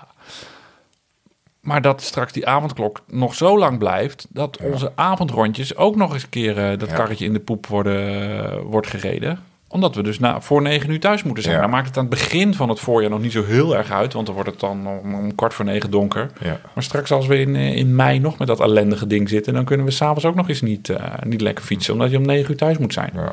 Maar 1.61 1.83
dat 1.83 2.03
straks 2.03 2.33
die 2.33 2.47
avondklok 2.47 3.01
nog 3.07 3.35
zo 3.35 3.59
lang 3.59 3.79
blijft... 3.79 4.27
dat 4.31 4.57
onze 4.63 4.93
avondrondjes 4.95 5.77
ook 5.77 5.97
nog 5.97 6.13
eens 6.13 6.23
een 6.23 6.29
keer... 6.29 6.71
eh, 6.71 6.79
dat 6.79 6.93
karretje 6.93 7.25
in 7.25 7.33
de 7.33 7.41
poep 7.41 7.67
worden, 7.67 8.31
eh, 8.53 8.59
wordt 8.65 8.87
gereden. 8.87 9.39
Omdat 9.73 9.95
we 9.95 10.03
dus 10.03 10.19
na, 10.19 10.41
voor 10.41 10.63
negen 10.63 10.91
uur 10.91 11.01
thuis 11.01 11.23
moeten 11.23 11.43
zijn. 11.43 11.55
Ja. 11.55 11.61
Dan 11.61 11.71
maakt 11.71 11.87
het 11.87 11.97
aan 11.97 12.05
het 12.05 12.11
begin 12.13 12.55
van 12.55 12.69
het 12.69 12.81
voorjaar 12.81 13.11
nog 13.11 13.21
niet 13.21 13.33
zo 13.33 13.45
heel 13.45 13.77
erg 13.77 13.91
uit... 13.91 14.13
want 14.13 14.27
dan 14.27 14.35
wordt 14.35 14.51
het 14.51 14.61
dan 14.61 14.87
om, 14.87 15.15
om 15.15 15.35
kwart 15.35 15.55
voor 15.55 15.65
negen 15.65 15.91
donker. 15.91 16.31
Ja. 16.41 16.61
Maar 16.75 16.83
straks 16.85 17.13
als 17.13 17.27
we 17.27 17.39
in, 17.41 17.57
eh, 17.57 17.77
in 17.77 17.95
mei 17.97 18.19
nog 18.19 18.39
met 18.39 18.49
dat 18.49 18.61
ellendige 18.61 19.07
ding 19.07 19.29
zitten... 19.29 19.55
dan 19.55 19.65
kunnen 19.65 19.87
we 19.87 19.93
s'avonds 19.93 20.25
ook 20.25 20.35
nog 20.35 20.49
eens 20.49 20.61
niet, 20.63 20.89
eh, 20.89 21.05
niet 21.23 21.41
lekker 21.41 21.65
fietsen... 21.65 21.93
omdat 21.93 22.11
je 22.11 22.17
om 22.17 22.27
negen 22.27 22.51
uur 22.51 22.57
thuis 22.57 22.79
moet 22.79 22.93
zijn. 22.93 23.11
Ja. 23.15 23.33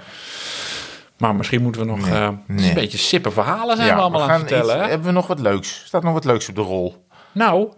Maar 1.17 1.35
misschien 1.35 1.61
moeten 1.61 1.81
we 1.81 1.87
nog... 1.87 1.99
Nee, 2.09 2.11
eh, 2.19 2.29
nee. 2.47 2.67
een 2.67 2.73
beetje 2.73 2.97
sippe 2.97 3.31
verhalen 3.31 3.75
zijn 3.75 3.87
Ja, 3.87 3.95
we 3.95 4.01
allemaal 4.01 4.25
we 4.25 4.31
aan 4.31 4.39
het 4.39 4.47
vertellen. 4.49 4.75
iets- 4.75 4.83
hè? 4.83 4.89
Hebben 4.89 5.07
we 5.07 5.13
nog 5.13 5.27
wat 5.27 5.39
leuks? 5.39 5.81
Staat 5.85 6.03
nog 6.03 6.13
wat 6.13 6.25
leuks 6.25 6.49
op 6.49 6.55
de 6.55 6.61
rol? 6.61 7.05
Nou, 7.31 7.69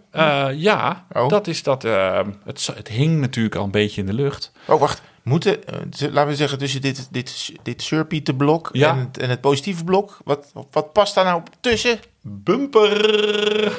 ja, 0.56 1.04
Oh. 1.12 1.28
dat 1.28 1.46
is 1.46 1.62
dat. 1.62 1.82
het, 1.82 2.70
het 2.74 2.88
hing 2.88 3.20
natuurlijk 3.20 3.54
al 3.54 3.64
een 3.64 3.70
beetje 3.70 4.00
in 4.00 4.06
de 4.06 4.12
lucht. 4.12 4.52
Oh, 4.64 4.80
wacht. 4.80 5.02
Moeten, 5.22 5.66
eh, 5.66 5.74
laten 6.12 6.30
we 6.30 6.36
zeggen, 6.36 6.58
tussen 6.58 6.80
dit, 6.80 7.08
dit, 7.10 7.52
dit 7.62 7.82
surpiete 7.82 8.34
blok 8.34 8.68
Ja. 8.72 8.90
en, 8.90 8.98
het, 8.98 9.18
en 9.18 9.30
het 9.30 9.40
positieve 9.40 9.84
blok, 9.84 10.18
wat, 10.24 10.52
wat 10.70 10.92
past 10.92 11.14
daar 11.14 11.24
nou 11.24 11.42
tussen? 11.60 11.98
Bumper! 12.20 13.78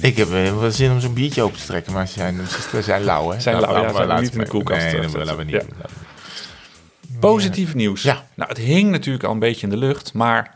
Ik 0.00 0.16
heb 0.16 0.32
eh, 0.32 0.58
wel 0.58 0.70
zin 0.70 0.90
om 0.90 1.00
zo'n 1.00 1.12
biertje 1.14 1.42
open 1.42 1.58
te 1.58 1.66
trekken, 1.66 1.92
maar 1.92 2.06
ze 2.06 2.12
zijn, 2.12 2.40
ze 2.70 2.82
zijn 2.82 3.04
lauw, 3.04 3.30
hè? 3.30 3.40
Zijn 3.40 3.60
lauw, 3.60 3.74
ja, 3.74 3.80
Laten 3.80 4.06
zijn 4.06 4.22
niet 4.22 4.32
in 4.32 4.38
de 4.38 4.46
koelkast 4.46 4.92
Nee, 4.92 5.00
dat 5.00 5.12
laten 5.14 5.36
we 5.36 5.44
niet 5.44 5.52
Ja. 5.54 5.86
Positief 7.20 7.74
nieuws. 7.74 8.02
Ja. 8.02 8.26
Nou, 8.34 8.48
het 8.48 8.58
hing 8.58 8.90
natuurlijk 8.90 9.24
al 9.24 9.32
een 9.32 9.38
beetje 9.38 9.62
in 9.66 9.72
de 9.72 9.76
lucht, 9.76 10.12
maar 10.14 10.54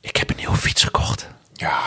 ik 0.00 0.16
heb 0.16 0.30
een 0.30 0.36
nieuwe 0.36 0.53
fiets 0.64 0.84
gekocht. 0.84 1.28
Ja, 1.52 1.78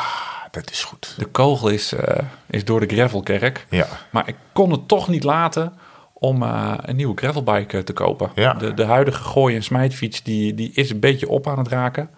dat 0.51 0.71
is 0.71 0.83
goed. 0.83 1.13
De 1.17 1.25
kogel 1.25 1.69
is, 1.69 1.93
eh, 1.93 2.23
is 2.49 2.65
door 2.65 2.79
de 2.87 2.95
gravelkerk. 2.95 3.65
Ja. 3.69 3.87
Maar 4.09 4.27
ik 4.27 4.35
kon 4.53 4.71
het 4.71 4.87
toch 4.87 5.07
niet 5.07 5.23
laten 5.23 5.73
om 6.13 6.43
eh, 6.43 6.73
een 6.81 6.95
nieuwe 6.95 7.15
gravelbike 7.17 7.77
eh, 7.77 7.83
te 7.83 7.93
kopen. 7.93 8.29
Ja. 8.35 8.53
De, 8.53 8.73
de 8.73 8.85
huidige 8.85 9.23
gooi- 9.23 9.55
en 9.55 9.63
smijtfiets 9.63 10.23
die, 10.23 10.53
die 10.53 10.71
is 10.73 10.89
een 10.89 10.99
beetje 10.99 11.29
op 11.29 11.47
aan 11.47 11.57
het 11.57 11.67
raken. 11.67 12.09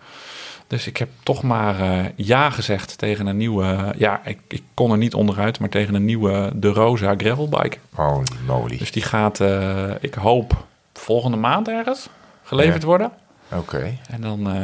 Dus 0.67 0.87
ik 0.87 0.97
heb 0.97 1.09
toch 1.23 1.43
maar 1.43 1.79
eh, 1.79 2.05
ja 2.15 2.49
gezegd 2.49 2.97
tegen 2.97 3.27
een 3.27 3.37
nieuwe... 3.37 3.93
Ja, 3.97 4.21
ik, 4.25 4.39
ik 4.47 4.63
kon 4.73 4.91
er 4.91 4.97
niet 4.97 5.13
onderuit, 5.13 5.59
maar 5.59 5.69
tegen 5.69 5.95
een 5.95 6.05
nieuwe 6.05 6.51
De 6.55 6.69
Rosa 6.69 7.13
gravelbike. 7.17 7.77
Holy 7.93 8.23
moly. 8.47 8.77
Dus 8.77 8.91
die 8.91 9.03
gaat, 9.03 9.39
eh, 9.39 9.89
ik 9.99 10.13
hoop, 10.13 10.65
volgende 10.93 11.37
maand 11.37 11.67
ergens 11.67 12.09
geleverd 12.43 12.81
Ja. 12.81 12.87
worden. 12.87 13.11
Oké. 13.51 13.97
En 14.09 14.21
dan 14.21 14.39
eh, 14.49 14.55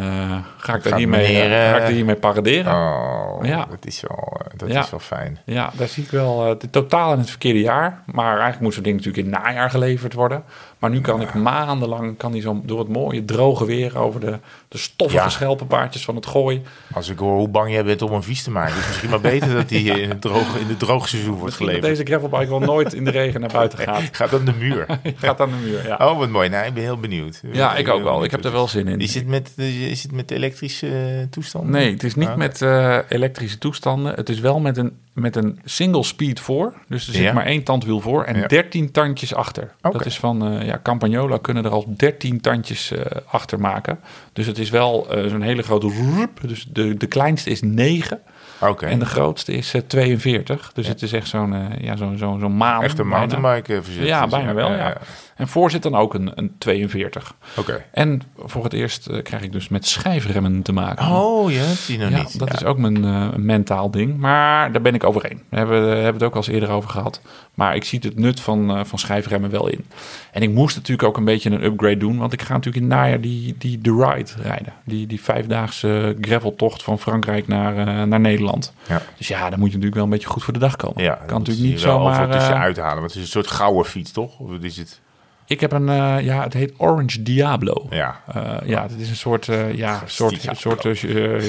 ga, 0.58 0.76
ik 0.76 0.82
Gaat 0.82 0.86
er 0.86 0.96
hiermee, 0.96 1.42
eh, 1.42 1.70
ga 1.70 1.76
ik 1.76 1.82
eh, 1.82 1.88
er 1.88 1.94
hiermee 1.94 2.16
paraderen. 2.16 2.74
Oh, 2.74 3.40
Ja. 3.46 3.66
dat, 3.70 3.86
is 3.86 4.02
wel, 4.08 4.42
eh, 4.44 4.58
dat 4.58 4.70
Ja. 4.70 4.80
is 4.84 4.90
wel 4.90 5.00
fijn. 5.00 5.40
Ja, 5.46 5.72
daar 5.78 5.88
zie 5.88 6.04
ik 6.04 6.10
wel 6.10 6.48
uh, 6.48 6.52
totaal 6.72 7.14
in 7.14 7.20
het 7.20 7.30
verkeerde 7.30 7.60
jaar. 7.60 8.02
Maar 8.06 8.30
eigenlijk 8.32 8.62
moet 8.62 8.74
zo'n 8.74 8.84
ding 8.84 8.96
natuurlijk 8.98 9.28
in 9.28 9.34
het 9.34 9.44
najaar 9.44 9.70
geleverd 9.70 10.14
worden. 10.14 10.44
Maar 10.86 10.94
nu 10.94 11.02
kan 11.02 11.22
ik 11.22 11.34
maandenlang 11.34 12.18
kan 12.18 12.32
die 12.32 12.42
zo 12.42 12.62
door 12.64 12.80
het 12.80 12.88
mooie 12.88 13.26
droge 13.26 13.66
weer 13.66 13.98
over 13.98 14.20
de, 14.20 14.40
de 14.68 14.78
stoffige 14.78 15.24
Ja. 15.24 15.30
schelpenpaardjes 15.30 16.06
van 16.06 16.16
het 16.16 16.26
gooi. 16.26 16.62
Als 16.94 17.10
ik 17.10 17.18
hoor 17.20 17.38
hoe 17.38 17.48
bang 17.48 17.72
jij 17.72 17.84
bent 17.84 18.02
om 18.02 18.12
een 18.14 18.24
vies 18.24 18.44
te 18.44 18.52
maken, 18.52 18.72
is 18.72 18.78
het 18.80 18.88
misschien 18.88 19.10
maar 19.10 19.22
beter 19.22 19.54
dat 19.54 19.70
die 19.70 20.02
in 20.02 20.10
het, 20.10 20.22
droge, 20.22 20.60
in 20.60 20.68
het 20.68 20.80
droogseizoen 20.80 21.30
wordt 21.30 21.44
Misschien 21.46 21.66
dat 21.66 21.76
geleverd. 21.76 21.98
deze 22.08 22.18
gravelbike 22.18 22.50
wel 22.50 22.60
nooit 22.60 22.94
in 22.94 23.04
de 23.06 23.12
regen 23.12 23.40
naar 23.40 23.52
buiten 23.52 23.80
gaat. 23.80 24.02
Gaat 24.12 24.34
aan 24.34 24.46
de 24.46 24.54
muur. 24.60 24.86
Gaat 25.16 25.42
aan 25.42 25.50
de 25.50 25.56
muur, 25.70 25.88
ja. 25.88 25.96
Oh, 26.10 26.18
wat 26.18 26.30
mooi. 26.30 26.50
Nou, 26.50 26.66
ik 26.66 26.74
ben 26.74 26.84
heel 26.84 27.00
benieuwd. 27.00 27.42
Ja, 27.52 27.76
ik 27.76 27.88
ook 27.88 28.04
wel. 28.04 28.24
Ik 28.24 28.32
heb 28.32 28.44
er 28.44 28.52
wel 28.52 28.68
zin 28.68 28.88
in. 28.88 29.00
Is 29.00 29.16
het 29.16 29.28
met, 29.28 29.52
is 29.90 30.04
het 30.04 30.12
met 30.12 30.32
elektrische 30.32 30.88
eh, 30.88 31.28
toestanden? 31.30 31.72
Nee, 31.72 31.92
het 31.92 32.04
is 32.04 32.16
niet 32.16 32.28
Ah. 32.28 32.36
met 32.36 32.62
eh, 32.62 32.98
elektrische 33.10 33.58
toestanden. 33.58 34.14
Het 34.16 34.30
is 34.30 34.40
wel 34.40 34.60
met 34.60 34.78
een, 34.78 34.92
met 35.14 35.36
een 35.36 35.60
single 35.66 36.04
speed 36.04 36.40
voor. 36.40 36.74
Dus 36.88 37.08
er 37.08 37.14
zit 37.14 37.24
Ja. 37.24 37.34
maar 37.34 37.46
één 37.46 37.64
tandwiel 37.64 38.00
voor 38.00 38.24
en. 38.24 38.48
13 38.48 38.92
tandjes 38.92 39.34
achter. 39.36 39.72
Dat 39.82 40.06
is 40.06 40.20
van 40.20 40.46
eh, 40.60 40.66
ja, 40.68 40.75
Campagnola 40.84 41.38
kunnen 41.38 41.66
er 41.66 41.72
al 41.72 41.94
13 41.98 42.42
tandjes 42.42 42.92
eh, 42.92 43.02
achter 43.26 43.60
maken. 43.60 44.00
Dus 44.34 44.46
het 44.46 44.58
is 44.58 44.70
wel 44.70 45.10
eh, 45.10 45.26
zo'n 45.30 45.42
hele 45.42 45.62
grote 45.64 45.88
roep. 45.88 46.40
Dus 46.48 46.66
de, 46.70 46.98
de 46.98 47.08
kleinste 47.08 47.50
is 47.50 47.62
9 47.62 48.20
Oké. 48.60 48.86
en 48.86 49.00
de 49.00 49.06
grootste 49.06 49.52
is 49.54 49.74
eh, 49.74 49.82
42. 49.88 50.72
Dus 50.74 50.88
het 50.88 51.02
is 51.02 51.14
echt 51.14 51.28
zo'n 51.28 51.54
eh, 51.54 51.82
ja, 51.82 51.96
zo'n 51.96 52.18
zo'n 52.18 52.40
zo'n 52.40 52.58
maan. 52.58 52.84
Echt 52.84 53.00
een 53.00 53.08
mountainbike 53.08 53.76
eh, 53.76 53.82
verzet. 53.84 54.08
Ja, 54.08 54.28
bijna 54.28 54.54
wel, 54.54 54.72
ja. 54.72 54.98
En 55.36 55.48
voor 55.48 55.72
zit 55.72 55.84
dan 55.84 55.96
ook 55.96 56.14
een, 56.14 56.32
een 56.36 56.56
42. 56.58 57.34
Oké. 57.58 57.86
En 57.92 58.22
voor 58.38 58.64
het 58.64 58.74
eerst 58.74 59.08
eh, 59.08 59.22
krijg 59.24 59.42
ik 59.44 59.52
dus 59.52 59.68
met 59.70 59.88
schijfremmen 59.88 60.62
te 60.62 60.74
maken. 60.74 61.06
Oh, 61.12 61.50
hebt 61.52 61.88
die 61.88 61.98
nog 61.98 62.10
Ja, 62.10 62.18
niet. 62.18 62.40
dat 62.40 62.48
Ja. 62.48 62.54
is 62.56 62.64
ook 62.64 62.78
mijn 62.78 63.06
eh, 63.06 63.28
mentaal 63.36 63.92
ding. 63.92 64.18
Maar 64.18 64.72
daar 64.72 64.82
ben 64.82 64.94
ik 64.94 65.04
overheen. 65.04 65.42
We 65.50 65.58
hebben, 65.58 65.82
eh, 65.82 65.88
hebben 65.94 66.14
het 66.14 66.24
ook 66.24 66.32
al 66.32 66.38
eens 66.38 66.48
eerder 66.48 66.70
over 66.70 66.90
gehad. 66.90 67.22
Maar 67.56 67.76
ik 67.76 67.84
zie 67.84 68.00
het 68.04 68.20
nut 68.20 68.40
van, 68.40 68.78
eh, 68.78 68.84
van 68.84 69.00
schijfremmen 69.00 69.50
wel 69.50 69.68
in. 69.68 69.86
En 70.32 70.42
ik 70.42 70.50
moest 70.50 70.76
natuurlijk 70.76 71.08
ook 71.08 71.18
een 71.18 71.26
beetje 71.26 71.50
een 71.50 71.64
upgrade 71.64 71.98
doen. 71.98 72.18
Want 72.18 72.34
ik 72.34 72.42
ga 72.42 72.54
natuurlijk 72.54 72.84
in 72.84 72.92
het 72.92 73.00
najaar 73.00 73.22
die, 73.22 73.56
die 73.58 73.82
The 73.82 73.92
Ride 73.92 74.32
rijden. 74.42 74.74
Die, 74.84 75.08
die 75.08 75.22
vijfdaagse 75.22 76.16
graveltocht 76.22 76.84
van 76.84 77.00
Frankrijk 77.00 77.48
naar, 77.48 77.78
eh, 77.78 78.04
naar 78.04 78.20
Nederland. 78.20 78.74
Ja. 78.88 79.02
Dus 79.18 79.28
ja, 79.28 79.50
dan 79.50 79.60
moet 79.60 79.72
je 79.72 79.78
natuurlijk 79.78 79.96
wel 79.96 80.04
een 80.04 80.10
beetje 80.10 80.28
goed 80.28 80.44
voor 80.44 80.54
de 80.54 80.60
dag 80.60 80.76
komen. 80.76 81.04
Ja, 81.04 81.14
kan 81.14 81.38
natuurlijk 81.38 81.68
niet 81.68 81.80
zomaar... 81.80 82.12
overal 82.12 82.32
tussen 82.32 82.54
eh, 82.54 82.62
uithalen. 82.62 83.00
Want 83.00 83.08
het 83.08 83.16
is 83.16 83.22
een 83.22 83.28
soort 83.28 83.48
gouden 83.48 83.86
fiets, 83.86 84.12
toch? 84.12 84.40
Of 84.40 84.52
is 84.62 84.78
het? 84.78 85.02
Ik 85.48 85.60
heb 85.60 85.72
een, 85.72 85.90
eh, 85.90 86.20
ja, 86.22 86.44
het 86.44 86.54
heet 86.54 86.74
Orange 86.78 87.24
Diablo. 87.24 87.88
Ja. 87.90 88.22
Eh, 88.34 88.68
ja, 88.68 88.82
het 88.82 89.00
is 89.00 89.10
een 89.10 89.16
soort, 89.16 89.48
eh, 89.48 89.74
ja, 89.74 90.02
soort, 90.06 90.48
soort 90.52 91.00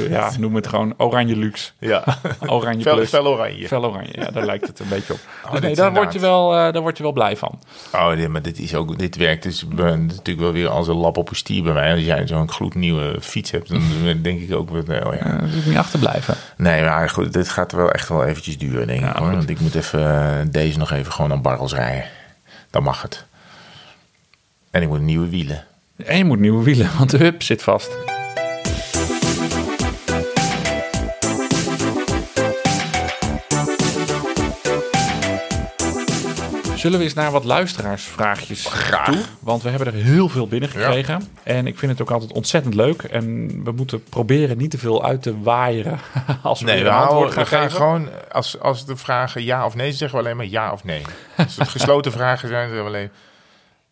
ja, 0.09 0.31
noem 0.39 0.55
het 0.55 0.67
gewoon 0.67 0.95
oranje 0.97 1.37
luxe. 1.37 1.71
Ja. 1.79 2.05
Oranje 2.47 2.83
Fel, 2.83 2.95
plus. 2.95 3.09
fel 3.09 3.27
oranje. 3.27 3.67
Fel 3.67 3.85
oranje, 3.85 4.13
ja, 4.13 4.31
daar 4.31 4.45
lijkt 4.45 4.67
het 4.67 4.79
een 4.79 4.89
beetje 4.89 5.13
op. 5.13 5.19
Dus 5.43 5.53
dit 5.53 5.61
nee, 5.61 5.75
daar 5.75 5.93
word, 5.93 6.13
je 6.13 6.19
wel, 6.19 6.51
daar 6.51 6.81
word 6.81 6.97
je 6.97 7.03
wel 7.03 7.13
blij 7.13 7.37
van. 7.37 7.59
Oh, 7.93 8.09
nee, 8.09 8.29
maar 8.29 8.43
dit, 8.43 8.59
is 8.59 8.75
ook, 8.75 8.99
dit 8.99 9.17
werkt 9.17 9.43
dus 9.43 9.67
natuurlijk 9.75 10.41
wel 10.41 10.53
weer 10.53 10.69
als 10.69 10.89
een 10.89 10.97
lap 10.97 11.17
op 11.17 11.31
een 11.31 11.37
stier 11.37 11.63
bij 11.63 11.73
mij. 11.73 11.93
Als 11.93 12.05
jij 12.05 12.27
zo'n 12.27 12.51
gloednieuwe 12.51 13.17
fiets 13.21 13.51
hebt, 13.51 13.69
dan 13.69 13.83
denk 14.23 14.41
ik 14.41 14.55
ook 14.55 14.71
weer, 14.71 15.07
oh 15.07 15.15
ja. 15.15 15.39
Moet 15.41 15.65
je 15.65 15.69
niet 15.69 15.79
achterblijven. 15.79 16.35
Nee, 16.57 16.85
maar 16.85 17.11
goed, 17.11 17.33
dit 17.33 17.49
gaat 17.49 17.73
wel 17.73 17.91
echt 17.91 18.09
wel 18.09 18.25
eventjes 18.25 18.59
duren, 18.59 18.87
denk 18.87 19.01
Ja, 19.01 19.11
ik. 19.11 19.17
Hoor. 19.17 19.31
Want 19.31 19.51
ik 19.51 19.61
moet 19.61 19.75
even 19.75 20.49
deze 20.51 20.79
nog 20.79 20.93
even 20.93 21.13
gewoon 21.13 21.33
aan 21.33 21.43
barrels 21.43 21.75
rijden. 21.75 22.05
Dan 22.71 22.83
mag 22.83 23.03
het. 23.03 23.27
En 24.77 24.83
ik 24.83 24.89
moet 24.89 25.01
nieuwe 25.01 25.29
wielen. 25.29 25.65
En 26.05 26.17
je 26.17 26.25
moet 26.25 26.39
nieuwe 26.39 26.65
wielen, 26.65 26.91
want 26.99 27.11
de 27.11 27.17
hub 27.17 27.43
zit 27.43 27.63
vast. 27.63 27.97
Zullen 36.75 36.99
we 36.99 37.05
eens 37.05 37.15
naar 37.15 37.31
wat 37.31 37.45
luisteraarsvraagjes 37.45 38.67
Graag. 38.67 39.05
toe? 39.05 39.19
Want 39.41 39.63
we 39.63 39.69
hebben 39.69 39.87
er 39.87 39.93
heel 39.93 40.29
veel 40.29 40.49
binnengekregen. 40.49 41.23
En 41.43 41.67
ik 41.67 41.79
vind 41.79 41.93
het 41.93 42.01
ook 42.01 42.11
altijd 42.11 42.33
ontzettend 42.33 42.75
leuk. 42.75 43.03
En 43.03 43.49
we 43.65 43.73
moeten 43.73 44.03
proberen 44.03 44.59
niet 44.59 44.71
te 44.71 44.79
veel 44.79 45.05
uit 45.05 45.23
te 45.23 45.41
waaieren 45.41 45.99
als 46.43 46.61
we 46.61 46.67
Nee, 46.67 46.83
we, 46.83 46.89
een 46.89 46.95
antwoord 46.95 47.35
houden, 47.35 47.35
gaan 47.35 47.43
we 47.45 47.49
gaan 47.49 47.63
geven. 47.63 47.77
gewoon, 47.77 48.09
als, 48.33 48.61
als 48.61 48.87
de 48.87 48.97
vragen 48.97 49.45
ja 49.45 49.65
of 49.65 49.75
nee, 49.75 49.93
zeggen 49.93 50.19
we 50.19 50.25
alleen 50.25 50.37
maar 50.37 50.47
ja 50.47 50.73
of 50.73 50.85
nee. 50.85 51.03
Als 51.37 51.57
het 51.57 51.69
gesloten 51.79 52.13
vragen 52.13 52.49
zijn, 52.49 52.69
zeggen 52.69 52.85
we 52.85 52.97
alleen... 52.97 53.11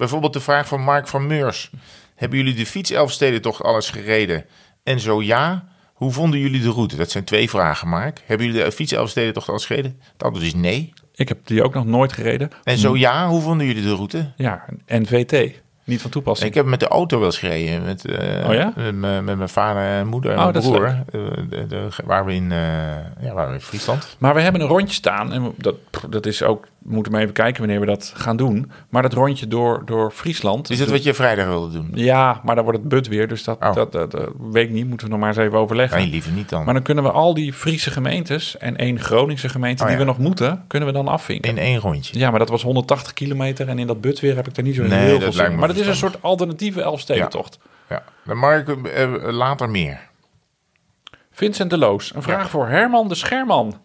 Bijvoorbeeld 0.05 0.33
de 0.33 0.41
vraag 0.41 0.67
van 0.67 0.81
Mark 0.81 1.09
van 1.09 1.27
Meurs. 1.27 1.71
Hebben 2.15 2.39
jullie 2.39 2.55
de 2.55 2.67
fiets 2.67 2.91
Elfstedentocht 2.91 3.63
alles 3.63 3.91
gereden? 3.91 4.45
En 4.83 5.01
zo 5.01 5.23
ja, 5.23 5.65
hoe 5.95 6.13
vonden 6.13 6.41
jullie 6.41 6.61
de 6.61 6.71
route? 6.71 6.97
Dat 6.97 7.11
zijn 7.11 7.25
twee 7.25 7.51
vragen, 7.51 7.89
Mark. 7.89 8.23
Hebben 8.27 8.47
jullie 8.47 8.65
de 8.65 8.73
fiets 8.73 8.93
Elfstedentocht 8.93 9.49
alles 9.49 9.67
gereden? 9.67 10.01
Het 10.13 10.23
antwoord 10.23 10.47
is 10.47 10.55
nee. 10.55 10.93
Ik 11.15 11.29
heb 11.29 11.39
die 11.47 11.63
ook 11.63 11.75
nog 11.75 11.85
nooit 11.85 12.13
gereden. 12.13 12.51
En 12.65 12.79
zo 12.79 12.97
ja, 12.97 13.29
hoe 13.29 13.41
vonden 13.41 13.67
jullie 13.67 13.83
de 13.83 13.95
route? 13.95 14.33
Ja, 14.37 14.65
NVT. 14.87 15.63
Niet 15.85 16.01
van 16.01 16.11
toepassing. 16.11 16.49
Ik 16.49 16.55
heb 16.55 16.67
met 16.67 16.81
de 16.81 16.89
auto 16.89 17.17
wel 17.19 17.27
eens 17.27 17.39
gereden. 17.39 17.85
Met, 17.85 18.05
eh, 18.05 18.49
Oh 18.49 18.55
ja? 18.55 18.73
met, 18.77 18.95
mijn- 18.95 19.25
met 19.25 19.37
mijn 19.37 19.49
vader 19.49 19.83
en 19.83 20.07
moeder 20.07 20.31
en 20.33 20.39
Oh, 20.39 20.53
mijn 20.53 20.65
broer. 20.65 20.85
Eh, 20.87 21.21
de, 21.51 21.67
de, 21.67 21.87
waar, 22.05 22.25
we 22.25 22.35
in, 22.35 22.53
eh, 22.53 22.59
ja, 23.21 23.33
waar 23.33 23.49
we 23.49 23.55
in 23.55 23.61
Friesland. 23.61 24.17
Maar 24.19 24.35
we 24.35 24.41
hebben 24.41 24.61
een 24.61 24.67
rondje 24.67 24.95
staan. 24.95 25.33
En 25.33 25.43
we- 25.43 25.51
dat, 25.57 25.75
dat 26.11 26.27
is 26.27 26.43
ook, 26.43 26.67
we 26.79 26.93
moeten 26.95 27.13
maar 27.13 27.21
even 27.21 27.33
kijken 27.35 27.61
wanneer 27.61 27.81
we 27.81 27.87
dat 27.87 28.13
gaan 28.17 28.37
doen. 28.37 28.71
Maar 28.89 29.03
dat 29.03 29.13
rondje 29.13 29.49
door, 29.49 29.83
door 29.85 30.11
Friesland. 30.11 30.71
Is 30.71 30.79
dat 30.79 30.89
wat 30.91 31.03
je 31.03 31.15
vrijdag 31.15 31.47
wilde 31.47 31.73
doen? 31.73 31.91
Ja, 31.95 32.41
maar 32.45 32.55
dan 32.55 32.65
wordt 32.65 32.79
het 32.79 32.89
but 32.89 33.09
weer. 33.09 33.29
Dus 33.29 33.45
dat, 33.45 33.59
Oh. 33.63 33.75
dat, 33.75 33.93
dat, 33.93 34.11
dat 34.11 34.29
weet 34.51 34.65
ik 34.69 34.73
niet. 34.75 34.89
Moeten 34.89 35.07
we 35.07 35.13
nog 35.13 35.21
maar 35.23 35.29
eens 35.37 35.39
even 35.39 35.59
overleggen. 35.59 35.99
Nee, 35.99 36.09
liever 36.09 36.33
niet 36.33 36.49
dan. 36.49 36.65
Maar 36.65 36.75
dan 36.75 36.83
kunnen 36.83 37.05
we 37.05 37.11
al 37.11 37.35
die 37.35 37.53
Friese 37.53 37.91
gemeentes 37.91 38.57
en 38.59 38.77
één 38.77 39.01
Groningse 39.01 39.49
gemeente 39.49 39.83
Oh, 39.83 39.89
die 39.89 39.99
ja. 39.99 40.05
we 40.05 40.09
nog 40.11 40.19
moeten, 40.19 40.65
kunnen 40.67 40.89
we 40.89 40.95
dan 40.95 41.09
afvinken. 41.09 41.51
In 41.51 41.59
één 41.59 41.79
rondje. 41.79 42.19
Ja, 42.19 42.31
maar 42.31 42.39
dat 42.39 42.49
was 42.49 42.63
180 42.63 43.13
kilometer 43.13 43.69
en 43.69 43.79
in 43.79 43.87
dat 43.87 44.01
but 44.01 44.21
weer 44.21 44.37
heb 44.37 44.49
ik 44.49 44.57
er 44.57 44.63
niet 44.63 44.75
zo 44.75 44.83
Nee, 44.83 44.99
heel 45.07 45.21
veel 45.21 45.33
zin 45.33 45.57
Maar 45.59 45.69
dat 45.75 45.83
is 45.83 45.91
een 45.91 46.09
soort 46.09 46.23
alternatieve 46.23 46.83
Elfstedentocht. 46.83 47.59
Ja. 47.89 48.05
Dan 48.25 48.37
Mark, 48.37 48.69
eh, 48.69 49.13
later 49.31 49.71
meer. 49.71 50.01
Vincent 51.31 51.71
de 51.71 51.79
Loos, 51.79 52.15
een 52.15 52.23
vraag 52.23 52.51
voor 52.51 52.69
Herman 52.69 53.09
de 53.09 53.15
Scherman. 53.15 53.81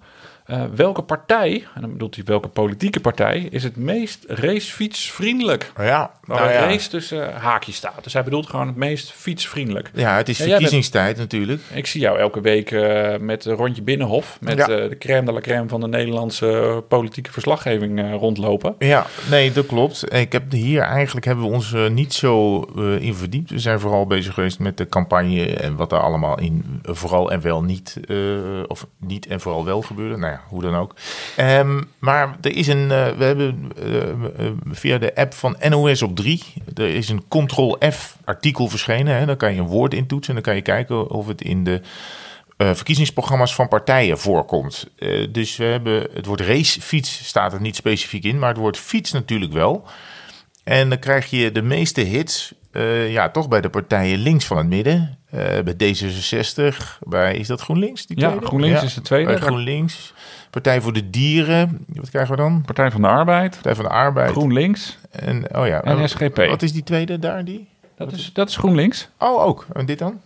Eh, 0.50 0.64
welke 0.76 1.02
partij, 1.02 1.64
en 1.76 1.82
dan 1.82 1.92
bedoelt 1.92 2.16
hij 2.16 2.24
welke 2.24 2.48
politieke 2.48 3.00
partij, 3.00 3.48
is 3.52 3.64
het 3.64 3.76
meest 3.78 4.26
racefietsvriendelijk? 4.28 5.72
Ja, 5.78 6.12
Waar 6.26 6.38
nou 6.38 6.50
een 6.50 6.54
ja. 6.56 6.66
race 6.66 6.90
tussen 6.90 7.34
haakjes 7.34 7.76
staat. 7.76 8.04
Dus 8.04 8.14
hij 8.14 8.24
bedoelt 8.24 8.48
gewoon 8.50 8.68
het 8.68 8.76
meest 8.76 9.12
fietsvriendelijk. 9.12 9.92
ja, 9.94 10.16
het 10.16 10.30
is 10.30 10.38
Ja, 10.38 10.44
bent- 10.44 10.54
verkiezingstijd 10.56 11.18
natuurlijk. 11.18 11.62
Ik 11.74 11.86
zie 11.88 12.02
jou 12.02 12.20
elke 12.20 12.42
week 12.42 12.72
eh, 12.72 13.18
met 13.20 13.46
een 13.46 13.56
rondje 13.56 13.82
Binnenhof. 13.82 14.38
Met 14.42 14.58
Ja. 14.58 14.68
eh, 14.68 14.90
de 14.90 14.98
crème 14.98 15.26
de 15.26 15.32
la 15.32 15.40
crème 15.40 15.68
van 15.70 15.80
de 15.82 15.88
Nederlandse 15.88 16.84
politieke 16.88 17.32
verslaggeving 17.32 18.12
rondlopen. 18.20 18.76
Ja, 18.80 19.06
nee, 19.30 19.52
dat 19.52 19.66
klopt. 19.66 20.14
Ik 20.14 20.32
heb 20.32 20.52
hier 20.52 20.82
eigenlijk 20.82 21.26
hebben 21.26 21.46
we 21.46 21.52
ons 21.52 21.76
niet 21.92 22.14
zo 22.14 22.62
in 23.00 23.14
verdiept. 23.16 23.50
We 23.50 23.60
zijn 23.60 23.80
vooral 23.80 24.08
bezig 24.08 24.34
geweest 24.34 24.60
met 24.60 24.78
de 24.78 24.88
campagne 24.88 25.56
en 25.56 25.76
wat 25.76 25.92
er 25.92 26.00
allemaal 26.00 26.40
in 26.40 26.80
vooral 26.84 27.32
en 27.32 27.42
wel 27.42 27.64
niet, 27.64 28.00
of 28.68 28.88
niet 28.98 29.26
en 29.28 29.40
vooral 29.40 29.66
wel 29.66 29.82
gebeurde. 29.82 30.18
Nou 30.18 30.32
ja, 30.34 30.39
hoe 30.48 30.62
dan 30.62 30.76
ook. 30.76 30.96
Ehm, 31.36 31.82
maar 32.00 32.38
er 32.42 32.56
is 32.56 32.68
een, 32.68 32.92
eh, 32.92 33.08
we 33.18 33.24
hebben 33.24 33.72
eh, 33.78 34.10
eh, 34.10 34.52
via 34.66 34.98
de 34.98 35.16
app 35.16 35.34
van 35.34 35.58
NOS 35.70 36.02
op 36.02 36.16
3, 36.16 36.44
er 36.76 36.96
is 36.96 37.10
een 37.10 37.24
Ctrl-F 37.28 38.18
artikel 38.24 38.68
verschenen. 38.68 39.16
Hè? 39.16 39.26
Dan 39.26 39.38
kan 39.38 39.54
je 39.54 39.60
een 39.60 39.68
woord 39.68 39.94
intoetsen 39.94 40.36
en 40.36 40.44
dan 40.44 40.54
kan 40.54 40.56
je 40.56 40.62
kijken 40.62 41.10
of 41.10 41.28
het 41.28 41.42
in 41.42 41.64
de 41.64 41.82
verkiezingsprogramma's 42.58 43.56
van 43.56 43.68
partijen 43.68 44.20
voorkomt. 44.20 44.88
Dus 45.30 45.58
we 45.58 45.64
hebben 45.64 46.08
het 46.14 46.26
woord 46.26 46.42
racefiets 46.42 47.28
staat 47.28 47.54
er 47.54 47.62
niet 47.62 47.76
specifiek 47.76 48.24
in, 48.24 48.40
maar 48.40 48.50
het 48.50 48.58
woord 48.58 48.78
fiets 48.78 49.12
natuurlijk 49.12 49.54
wel. 49.54 49.88
En 50.64 50.90
dan 50.90 51.00
krijg 51.00 51.30
je 51.30 51.52
de 51.52 51.62
meeste 51.62 52.02
hits, 52.02 52.54
eh, 52.72 53.12
ja, 53.12 53.30
toch 53.30 53.48
bij 53.48 53.62
de 53.62 53.70
partijen 53.70 54.20
links 54.20 54.46
van 54.46 54.58
het 54.58 54.68
midden. 54.68 55.18
Eh, 55.30 55.40
bij 55.40 55.74
D66, 55.74 57.00
bij, 57.08 57.36
is 57.36 57.48
dat 57.48 57.62
GroenLinks? 57.62 58.06
Die 58.06 58.20
Ja? 58.20 58.38
GroenLinks 58.42 58.84
is 58.84 58.94
de 58.94 59.02
tweede. 59.02 59.32
Bij 59.32 59.40
GroenLinks. 59.40 60.14
Partij 60.50 60.82
voor 60.82 60.94
de 60.94 61.10
Dieren, 61.10 61.86
wat 61.88 62.10
krijgen 62.10 62.36
we 62.36 62.42
dan? 62.42 62.62
Partij 62.66 62.92
van 62.92 63.02
de 63.02 63.08
Arbeid, 63.08 63.52
Partij 63.52 63.76
van 63.76 63.86
de 63.86 63.92
Arbeid. 63.92 64.32
GroenLinks 64.32 64.98
En, 65.12 65.56
oh 65.56 65.68
ja, 65.68 65.82
en 65.82 65.98
oh, 65.98 66.06
SGP. 66.06 66.38
Wat 66.38 66.62
is 66.62 66.72
die 66.72 66.84
tweede 66.84 67.20
daar, 67.20 67.46
die? 67.46 67.68
Dat 67.98 68.12
is, 68.12 68.34
dat 68.34 68.50
is 68.50 68.56
GroenLinks. 68.56 69.10
Oh, 69.18 69.44
ook. 69.44 69.68
En 69.74 69.86
dit 69.86 70.00
dan? 70.00 70.22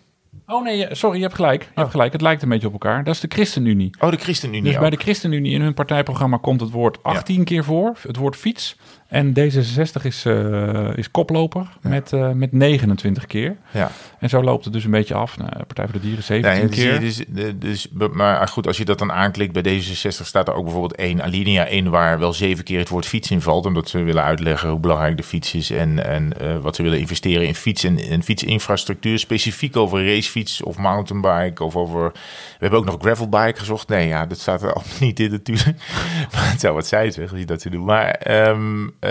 Oh 0.47 0.63
nee, 0.63 0.87
sorry, 0.91 1.15
je 1.15 1.21
hebt 1.23 1.35
gelijk. 1.35 1.61
Je 1.61 1.79
hebt 1.79 1.91
gelijk. 1.91 2.11
Het 2.11 2.21
lijkt 2.21 2.41
een 2.41 2.49
beetje 2.49 2.67
op 2.67 2.73
elkaar. 2.73 3.03
Dat 3.03 3.13
is 3.13 3.19
de 3.19 3.27
ChristenUnie. 3.29 3.95
Oh, 3.99 4.11
de 4.11 4.17
ChristenUnie 4.17 4.63
Dus 4.63 4.79
bij 4.79 4.89
de 4.89 4.97
ChristenUnie 4.97 5.53
in 5.53 5.61
hun 5.61 5.73
partijprogramma 5.73 6.37
komt 6.37 6.61
het 6.61 6.71
woord 6.71 7.03
18 7.03 7.43
keer 7.43 7.63
voor, 7.63 7.97
het 8.01 8.15
woord 8.15 8.35
fiets. 8.35 8.77
En 9.13 9.33
D66 9.33 10.01
is, 10.01 10.25
eh, 10.25 10.97
is 10.97 11.11
koploper 11.11 11.67
met, 11.81 12.13
eh, 12.13 12.31
met 12.31 12.51
29 12.51 13.25
keer. 13.25 13.55
Ja. 13.71 13.91
En 14.19 14.29
zo 14.29 14.43
loopt 14.43 14.63
het 14.63 14.73
dus 14.73 14.83
een 14.83 14.91
beetje 14.91 15.13
af. 15.13 15.37
Nou, 15.37 15.51
Partij 15.51 15.85
voor 15.85 15.93
de 15.93 15.99
Dieren 15.99 16.23
17 16.23 16.51
Ja, 16.51 16.61
ja, 16.61 16.73
zie 16.73 16.83
je 16.83 16.89
keer. 16.91 16.99
dus, 16.99 17.23
dus, 17.55 17.87
maar 18.11 18.47
goed, 18.47 18.67
als 18.67 18.77
je 18.77 18.85
dat 18.85 18.99
dan 18.99 19.11
aanklikt 19.11 19.53
bij 19.53 19.61
D66 19.61 20.25
staat 20.25 20.47
er 20.47 20.53
ook 20.53 20.63
bijvoorbeeld 20.63 20.95
één 20.95 21.23
alinea 21.23 21.65
in 21.65 21.89
waar 21.89 22.19
wel 22.19 22.33
zeven 22.33 22.63
keer 22.63 22.79
het 22.79 22.89
woord 22.89 23.05
fiets 23.05 23.31
in 23.31 23.41
valt. 23.41 23.65
Omdat 23.65 23.89
ze 23.89 24.03
willen 24.03 24.23
uitleggen 24.23 24.69
hoe 24.69 24.79
belangrijk 24.79 25.17
de 25.17 25.23
fiets 25.23 25.53
is 25.53 25.71
en, 25.71 26.05
en 26.05 26.39
eh, 26.39 26.57
wat 26.57 26.75
ze 26.75 26.83
willen 26.83 26.99
investeren 26.99 27.47
in 27.47 27.55
fiets 27.55 27.83
en, 27.83 27.97
en 27.97 28.23
fietsinfrastructuur. 28.23 29.19
Specifiek 29.19 29.77
over 29.77 30.05
racefiets 30.05 30.61
of 30.61 30.77
mountainbike 30.77 31.63
of 31.63 31.75
over... 31.75 32.11
We 32.11 32.59
hebben 32.59 32.79
ook 32.79 32.85
nog 32.85 32.97
gravelbike 32.99 33.59
gezocht. 33.59 33.87
Nee, 33.87 34.07
ja, 34.07 34.25
dat 34.25 34.39
staat 34.39 34.61
er 34.61 34.73
allemaal 34.73 34.97
niet 34.99 35.19
in 35.19 35.31
natuurlijk. 35.31 35.77
maar 36.33 36.51
het 36.51 36.59
zou 36.59 36.73
wat 36.73 36.87
zijn 36.87 37.11
zeg, 37.11 37.29
als 37.29 37.39
je 37.39 37.45
dat 37.45 37.59
te 37.59 37.69
doen. 37.69 37.85
Maar 37.85 38.09
ehm, 38.09 38.87
eh, 38.99 39.02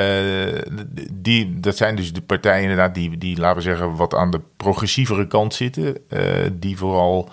die, 1.13 1.61
dat 1.61 1.77
zijn 1.77 1.97
dus 1.97 2.13
de 2.13 2.21
partijen 2.23 2.63
inderdaad 2.63 2.95
die, 2.95 3.19
die, 3.19 3.39
laten 3.39 3.57
we 3.57 3.63
zeggen, 3.63 3.97
wat 3.97 4.15
aan 4.15 4.31
de 4.31 4.41
progressievere 4.57 5.27
kant 5.27 5.55
zitten. 5.55 6.09
eh, 6.09 6.51
die 6.53 6.77
vooral 6.77 7.29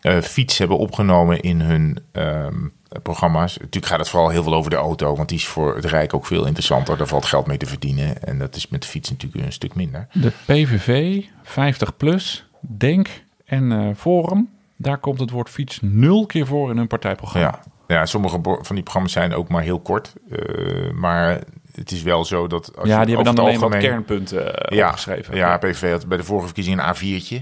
eh, 0.00 0.18
fiets 0.18 0.58
hebben 0.58 0.78
opgenomen 0.78 1.40
in 1.40 1.60
hun 1.60 1.98
ehm, 2.12 2.66
programma's. 3.02 3.58
Natuurlijk 3.58 3.86
gaat 3.86 3.98
het 3.98 4.08
vooral 4.08 4.28
heel 4.28 4.42
veel 4.42 4.54
over 4.54 4.70
de 4.70 4.76
auto, 4.76 5.16
want 5.16 5.28
die 5.28 5.38
is 5.38 5.46
voor 5.46 5.74
het 5.74 5.84
Rijk 5.84 6.14
ook 6.14 6.26
veel 6.26 6.46
interessanter. 6.46 6.96
Daar 6.96 7.06
valt 7.06 7.24
geld 7.24 7.46
mee 7.46 7.56
te 7.56 7.66
verdienen. 7.66 8.22
En 8.22 8.38
dat 8.38 8.56
is 8.56 8.68
met 8.68 8.82
de 8.82 8.88
fiets 8.88 9.10
natuurlijk 9.10 9.44
een 9.44 9.52
stuk 9.52 9.74
minder. 9.74 10.06
De 10.12 10.32
PVV, 10.46 11.22
50 11.42 11.96
plus, 11.96 12.46
Denk 12.60 13.08
en 13.44 13.72
eh, 13.72 13.88
Forum. 13.96 14.48
Daar 14.76 14.98
komt 14.98 15.20
het 15.20 15.30
woord 15.30 15.50
fiets 15.50 15.78
nul 15.82 16.26
keer 16.26 16.46
voor 16.46 16.70
in 16.70 16.76
hun 16.76 16.86
partijprogramma. 16.86 17.60
Ja, 17.86 17.96
ja 17.96 18.06
sommige 18.06 18.40
van 18.42 18.74
die 18.74 18.82
programma's 18.82 19.12
zijn 19.12 19.34
ook 19.34 19.48
maar 19.48 19.62
heel 19.62 19.80
kort. 19.80 20.14
eh, 20.30 20.90
maar 20.90 21.40
het 21.74 21.90
is 21.90 22.02
wel 22.02 22.24
zo 22.24 22.46
dat. 22.46 22.76
Als 22.78 22.88
Ja, 22.88 23.00
je 23.00 23.06
die 23.06 23.14
hebben 23.14 23.34
dan 23.34 23.44
alleen 23.44 23.58
wat 23.60 23.62
algemeen- 23.72 23.88
kernpunten 23.90 24.54
eh, 24.68 24.76
ja, 24.76 24.86
opgeschreven. 24.88 25.36
Ja, 25.36 25.58
PVV 25.58 25.90
had 25.90 26.06
bij 26.08 26.16
de 26.16 26.24
vorige 26.24 26.46
verkiezing 26.46 26.80
een 26.82 26.94
A4'tje. 26.94 27.36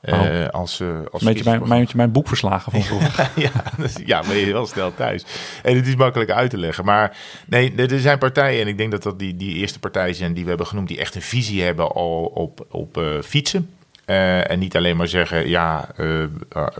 eh, 0.00 0.48
als, 0.48 0.80
eh, 0.80 0.88
als 1.10 1.22
beetje 1.22 1.44
mijn, 1.44 1.68
mijn, 1.68 1.88
mijn 1.94 2.12
boekverslagen 2.12 2.72
van 2.72 2.82
vroeger. 2.82 3.30
ja, 3.44 3.50
dus- 3.76 3.96
ja, 4.04 4.20
ben 4.26 4.36
je 4.36 4.52
wel 4.52 4.66
snel 4.66 4.94
thuis. 4.94 5.24
En 5.62 5.76
het 5.76 5.86
is 5.86 5.96
makkelijk 5.96 6.30
uit 6.30 6.50
te 6.50 6.58
leggen. 6.58 6.84
Maar 6.84 7.16
nee, 7.46 7.74
er 7.74 8.00
zijn 8.00 8.18
partijen, 8.18 8.60
en 8.60 8.68
ik 8.68 8.78
denk 8.78 8.90
dat 8.90 9.02
dat 9.02 9.18
die, 9.18 9.36
die 9.36 9.54
eerste 9.54 9.78
partijen 9.78 10.14
zijn 10.14 10.34
die 10.34 10.42
we 10.42 10.48
hebben 10.48 10.66
genoemd, 10.66 10.88
die 10.88 10.98
echt 10.98 11.14
een 11.14 11.22
visie 11.22 11.62
hebben 11.62 11.92
al 11.92 12.24
op, 12.34 12.66
op 12.70 13.00
fietsen. 13.24 13.70
Eh, 14.10 14.50
en 14.50 14.58
niet 14.58 14.76
alleen 14.76 14.96
maar 14.96 15.08
zeggen, 15.08 15.48
ja, 15.48 15.88
eh, 15.96 16.22
eh, 16.22 16.28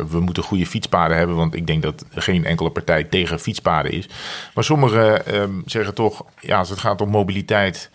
we 0.08 0.20
moeten 0.20 0.42
goede 0.42 0.66
fietspaden 0.66 1.16
hebben. 1.16 1.36
Want 1.36 1.54
ik 1.54 1.66
denk 1.66 1.82
dat 1.82 2.04
geen 2.10 2.44
enkele 2.44 2.70
partij 2.70 3.04
tegen 3.04 3.40
fietspaden 3.40 3.92
is. 3.92 4.08
Maar 4.54 4.64
sommigen 4.64 5.26
ehm, 5.26 5.50
zeggen 5.64 5.94
toch, 5.94 6.24
ja, 6.40 6.58
als 6.58 6.68
het 6.68 6.78
gaat 6.78 7.00
om 7.00 7.08
mobiliteit, 7.08 7.90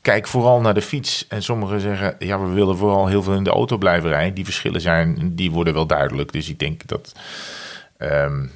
kijk 0.00 0.26
vooral 0.26 0.60
naar 0.60 0.74
de 0.74 0.82
fiets. 0.82 1.26
En 1.28 1.42
sommigen 1.42 1.80
zeggen, 1.80 2.16
ja, 2.18 2.40
we 2.40 2.52
willen 2.52 2.76
vooral 2.76 3.06
heel 3.06 3.22
veel 3.22 3.34
in 3.34 3.44
de 3.44 3.50
auto 3.50 3.76
blijven 3.76 4.08
rijden. 4.08 4.34
Die 4.34 4.44
verschillen 4.44 4.80
zijn, 4.80 5.34
die 5.34 5.50
worden 5.50 5.74
wel 5.74 5.86
duidelijk. 5.86 6.32
Dus 6.32 6.48
ik 6.48 6.58
denk 6.58 6.86
dat 6.86 7.12
ehm, 7.96 8.46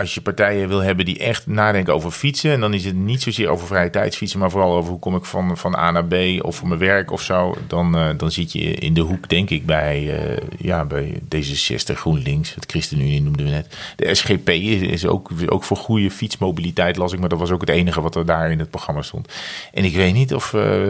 als 0.00 0.14
je 0.14 0.20
partijen 0.20 0.68
wil 0.68 0.78
hebben 0.78 1.04
die 1.04 1.18
echt 1.18 1.46
nadenken 1.46 1.94
over 1.94 2.10
fietsen, 2.10 2.52
en 2.52 2.60
dan 2.60 2.74
is 2.74 2.84
het 2.84 2.94
niet 2.94 3.22
zozeer 3.22 3.48
over 3.48 3.66
vrije 3.66 3.90
tijdsfietsen, 3.90 4.38
maar 4.38 4.50
vooral 4.50 4.76
over 4.76 4.90
hoe 4.90 4.98
kom 4.98 5.16
ik 5.16 5.24
van, 5.24 5.56
van 5.56 5.76
A 5.76 5.90
naar 5.90 6.04
B 6.04 6.14
of 6.44 6.56
voor 6.56 6.68
mijn 6.68 6.80
werk 6.80 7.10
of 7.10 7.22
zo, 7.22 7.56
dan, 7.66 7.96
eh, 7.96 8.08
dan 8.16 8.30
zit 8.30 8.52
je 8.52 8.60
in 8.60 8.94
de 8.94 9.00
hoek, 9.00 9.28
denk 9.28 9.50
ik, 9.50 9.66
bij, 9.66 10.18
eh, 10.18 10.46
ja, 10.58 10.84
bij 10.84 11.20
D66, 11.28 11.98
GroenLinks, 11.98 12.54
het 12.54 12.64
ChristenUnie 12.70 13.22
noemden 13.22 13.44
we 13.44 13.50
net. 13.50 13.76
De 13.96 14.14
SGP 14.14 14.48
is, 14.48 15.06
ook, 15.06 15.30
ook 15.46 15.64
voor 15.64 15.76
goede 15.76 16.10
fietsmobiliteit, 16.10 16.96
las 16.96 17.12
ik, 17.12 17.20
maar 17.20 17.28
dat 17.28 17.38
was 17.38 17.50
ook 17.50 17.60
het 17.60 17.70
enige 17.70 18.00
wat 18.00 18.14
er 18.14 18.26
daar 18.26 18.50
in 18.50 18.58
het 18.58 18.70
programma 18.70 19.02
stond. 19.02 19.32
En 19.72 19.84
ik 19.84 19.94
weet 19.94 20.14
niet 20.14 20.34
of. 20.34 20.54
eh, 20.54 20.88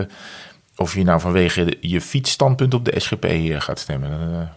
of 0.76 0.94
je 0.94 1.02
nou 1.02 1.20
vanwege 1.20 1.76
je 1.80 2.00
fietsstandpunt 2.00 2.74
op 2.74 2.84
de 2.84 3.00
SGP 3.00 3.26
gaat 3.58 3.78
stemmen, 3.78 4.10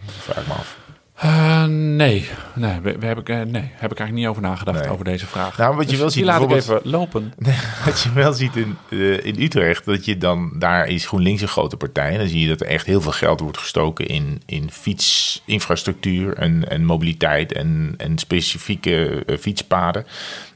dat 0.06 0.16
vraag 0.16 0.38
ik 0.38 0.48
me 0.48 0.54
af. 0.54 0.83
Eh, 1.16 1.66
nee, 1.66 2.28
nee, 2.56 2.80
we, 2.82 2.98
we 3.00 3.06
heb, 3.06 3.18
ik, 3.20 3.30
eh, 3.30 3.36
nee, 3.36 3.72
heb 3.74 3.92
ik 3.92 4.00
eigenlijk 4.00 4.14
niet 4.14 4.28
over 4.28 4.42
nagedacht 4.42 4.80
Nee. 4.80 4.90
over 4.90 5.06
deze 5.06 5.26
vraag. 5.28 5.58
Nou, 5.58 5.76
wat 5.76 5.84
je 5.86 5.90
Dus 5.90 6.00
wel 6.00 6.10
ziet, 6.10 6.18
die 6.24 6.26
laat 6.32 6.42
ik 6.42 6.48
bijvoorbeeld- 6.48 6.86
even 6.86 6.98
lopen. 7.00 7.34
Wat 7.86 8.02
je 8.02 8.12
wel 8.14 8.34
ziet 8.34 8.56
in, 8.56 8.78
eh, 8.90 9.26
in 9.26 9.42
Utrecht, 9.42 9.86
dat 9.86 10.06
je 10.06 10.18
dan, 10.18 10.52
daar 10.56 10.88
is 10.88 11.06
GroenLinks 11.06 11.42
een 11.42 11.48
grote 11.48 11.78
partij. 11.78 12.12
En 12.12 12.18
dan 12.18 12.28
zie 12.28 12.40
je 12.40 12.48
dat 12.48 12.62
er 12.62 12.68
echt 12.68 12.86
heel 12.86 13.02
veel 13.02 13.12
geld 13.12 13.40
wordt 13.40 13.58
gestoken 13.58 14.08
in, 14.08 14.42
in 14.46 14.72
fietsinfrastructuur 14.72 16.34
en, 16.38 16.70
en 16.70 16.86
mobiliteit 16.86 17.52
en, 17.52 17.94
en 17.98 18.18
specifieke 18.18 19.24
fietspaden. 19.40 20.06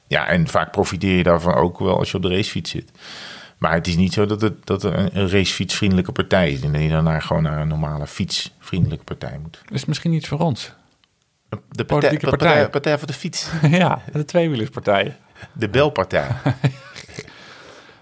Ja, 0.08 0.28
en 0.28 0.48
vaak 0.48 0.72
profiteer 0.72 1.18
je 1.18 1.24
daarvan 1.24 1.54
ook 1.54 1.80
wel 1.80 1.98
als 1.98 2.12
je 2.12 2.18
op 2.18 2.24
de 2.24 2.30
racefiets 2.30 2.72
zit. 2.72 2.92
Maar 3.58 3.74
het 3.74 3.88
is 3.88 3.96
niet 3.96 4.14
zo 4.14 4.26
dat, 4.26 4.42
het, 4.42 4.66
dat 4.66 4.84
er 4.84 4.94
een, 4.98 5.10
een 5.14 5.30
racefietsvriendelijke 5.30 6.12
partij 6.12 6.52
is. 6.52 6.62
En 6.62 6.72
dat 6.72 6.82
je 6.82 6.90
dan 6.90 7.04
naar, 7.04 7.22
gewoon 7.22 7.44
naar 7.44 7.62
een 7.62 7.68
normale 7.68 8.08
fietsvriendelijke 8.08 9.04
partij 9.04 9.38
moet. 9.42 9.62
is 9.72 9.86
misschien 9.86 10.14
iets 10.14 10.28
voor 10.28 10.40
ons. 10.40 10.74
De 11.70 11.86
Politieke 11.86 12.30
partij, 12.30 12.30
partij. 12.30 12.50
partij, 12.50 12.70
partij 12.70 12.98
voor 12.98 13.08
de 13.08 13.14
fiets. 13.14 13.50
ja, 13.84 14.02
de 14.14 14.26
tweewielerspartij. 14.26 15.16
De 15.54 15.70
belpartij. 15.70 16.28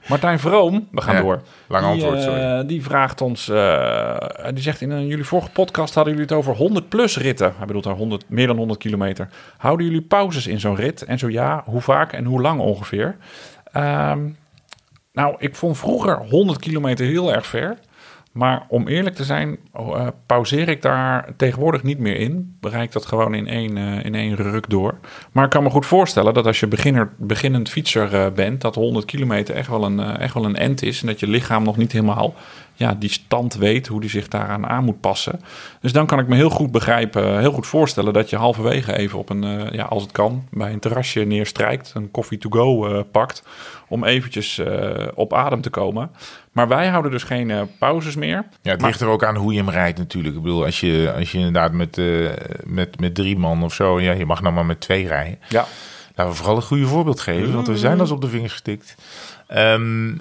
Martijn 0.07 0.39
Vroom, 0.39 0.87
we 0.91 1.01
gaan 1.01 1.15
Ja, 1.15 1.21
door. 1.21 1.41
lang 1.67 1.83
die, 1.83 1.91
antwoord, 1.93 2.17
eh, 2.17 2.23
sorry. 2.23 2.65
die 2.65 2.83
vraagt 2.83 3.21
ons, 3.21 3.49
eh, 3.49 4.17
die 4.53 4.63
zegt 4.63 4.81
in 4.81 4.89
een, 4.91 5.07
jullie 5.07 5.23
vorige 5.25 5.49
podcast 5.49 5.93
hadden 5.95 6.13
jullie 6.13 6.27
het 6.29 6.37
over 6.37 6.55
100 6.55 6.89
plus 6.89 7.17
ritten. 7.17 7.53
Hij 7.57 7.65
bedoelt 7.65 7.83
daar 7.83 7.93
100, 7.95 8.23
meer 8.29 8.47
dan 8.47 8.57
100 8.57 8.79
kilometer. 8.79 9.29
Houden 9.57 9.85
jullie 9.85 10.01
pauzes 10.01 10.47
in 10.47 10.59
zo'n 10.59 10.75
rit? 10.75 11.01
En 11.01 11.17
zo 11.19 11.29
ja, 11.29 11.63
hoe 11.65 11.81
vaak 11.81 12.13
en 12.13 12.25
hoe 12.25 12.41
lang 12.41 12.59
ongeveer? 12.59 13.15
Ehm, 13.71 14.19
nou, 15.15 15.35
ik 15.37 15.55
vond 15.55 15.77
vroeger 15.77 16.17
100 16.29 16.59
kilometer 16.59 17.05
heel 17.05 17.33
erg 17.33 17.45
ver. 17.45 17.77
Maar 18.35 18.65
om 18.67 18.87
eerlijk 18.87 19.15
te 19.15 19.23
zijn, 19.23 19.57
eh, 19.73 20.07
pauzeer 20.25 20.69
ik 20.69 20.81
daar 20.81 21.33
tegenwoordig 21.37 21.83
niet 21.83 21.99
meer 21.99 22.15
in. 22.15 22.57
Bereik 22.59 22.91
dat 22.91 23.05
gewoon 23.05 23.33
in 23.33 23.47
één, 23.47 23.77
eh, 23.77 24.05
in 24.05 24.15
één 24.15 24.35
ruk 24.35 24.69
door. 24.69 24.97
Maar 25.31 25.43
ik 25.43 25.49
kan 25.49 25.63
me 25.63 25.69
goed 25.69 25.85
voorstellen 25.85 26.33
dat 26.33 26.45
als 26.45 26.59
je 26.59 26.67
beginner, 26.67 27.13
beginnend 27.17 27.69
fietser 27.69 28.13
eh, 28.13 28.31
bent, 28.31 28.61
dat 28.61 28.75
100 28.75 29.05
kilometer 29.05 29.55
echt 29.55 29.67
wel, 29.67 29.83
een, 29.83 29.99
echt 29.99 30.33
wel 30.33 30.45
een 30.45 30.55
end 30.55 30.83
is. 30.83 31.01
En 31.01 31.07
dat 31.07 31.19
je 31.19 31.27
lichaam 31.27 31.63
nog 31.63 31.77
niet 31.77 31.91
helemaal 31.91 32.33
ja, 32.75 32.93
die 32.99 33.09
stand 33.09 33.53
weet, 33.55 33.87
hoe 33.87 34.01
die 34.01 34.09
zich 34.09 34.27
daaraan 34.27 34.67
aan 34.67 34.83
moet 34.83 34.99
passen. 34.99 35.41
Dus 35.81 35.91
dan 35.93 36.05
kan 36.05 36.19
ik 36.19 36.27
me 36.27 36.35
heel 36.35 36.49
goed 36.49 36.71
begrijpen, 36.71 37.39
heel 37.39 37.51
goed 37.51 37.67
voorstellen 37.67 38.13
dat 38.13 38.29
je 38.29 38.35
halverwege 38.35 38.97
even 38.97 39.19
op 39.19 39.29
een, 39.29 39.43
eh, 39.43 39.71
ja, 39.71 39.83
als 39.83 40.01
het 40.03 40.11
kan, 40.11 40.47
bij 40.51 40.73
een 40.73 40.79
terrasje 40.79 41.19
neerstrijkt, 41.19 41.91
een 41.95 42.11
coffee 42.11 42.37
to 42.37 42.49
go 42.49 42.87
eh, 42.87 43.01
pakt, 43.11 43.43
om 43.87 44.03
eventjes 44.03 44.57
eh, 44.57 44.89
op 45.13 45.33
adem 45.33 45.61
te 45.61 45.69
komen. 45.69 46.11
Maar 46.51 46.67
wij 46.67 46.87
houden 46.87 47.11
dus 47.11 47.23
geen 47.23 47.69
pauzes 47.79 48.15
meer. 48.15 48.45
Ja, 48.61 48.71
het 48.71 48.79
Maar- 48.79 48.89
ligt 48.89 49.01
er 49.01 49.07
ook 49.07 49.23
aan 49.23 49.35
hoe 49.35 49.51
je 49.53 49.57
hem 49.59 49.69
rijdt 49.69 49.97
natuurlijk. 49.97 50.35
Ik 50.35 50.41
bedoel, 50.41 50.65
als 50.65 50.79
je, 50.79 51.13
als 51.17 51.31
je 51.31 51.37
inderdaad 51.37 51.71
met, 51.71 51.97
eh, 51.97 52.05
met, 52.63 52.99
met 52.99 53.15
drie 53.15 53.37
man 53.37 53.63
of 53.63 53.73
zo... 53.73 53.99
Ja, 54.01 54.11
je 54.11 54.25
mag 54.25 54.41
nou 54.41 54.53
maar 54.53 54.65
met 54.65 54.79
twee 54.79 55.07
rijden. 55.07 55.39
Ja. 55.49 55.65
Laten 56.15 56.31
we 56.33 56.37
vooral 56.37 56.55
een 56.55 56.61
goede 56.61 56.85
voorbeeld 56.85 57.19
geven, 57.19 57.53
want 57.53 57.67
we 57.67 57.77
zijn 57.77 57.99
als 57.99 58.11
op 58.11 58.21
de 58.21 58.27
vingers 58.27 58.51
gestikt. 58.51 58.95
Ehm, 59.47 60.13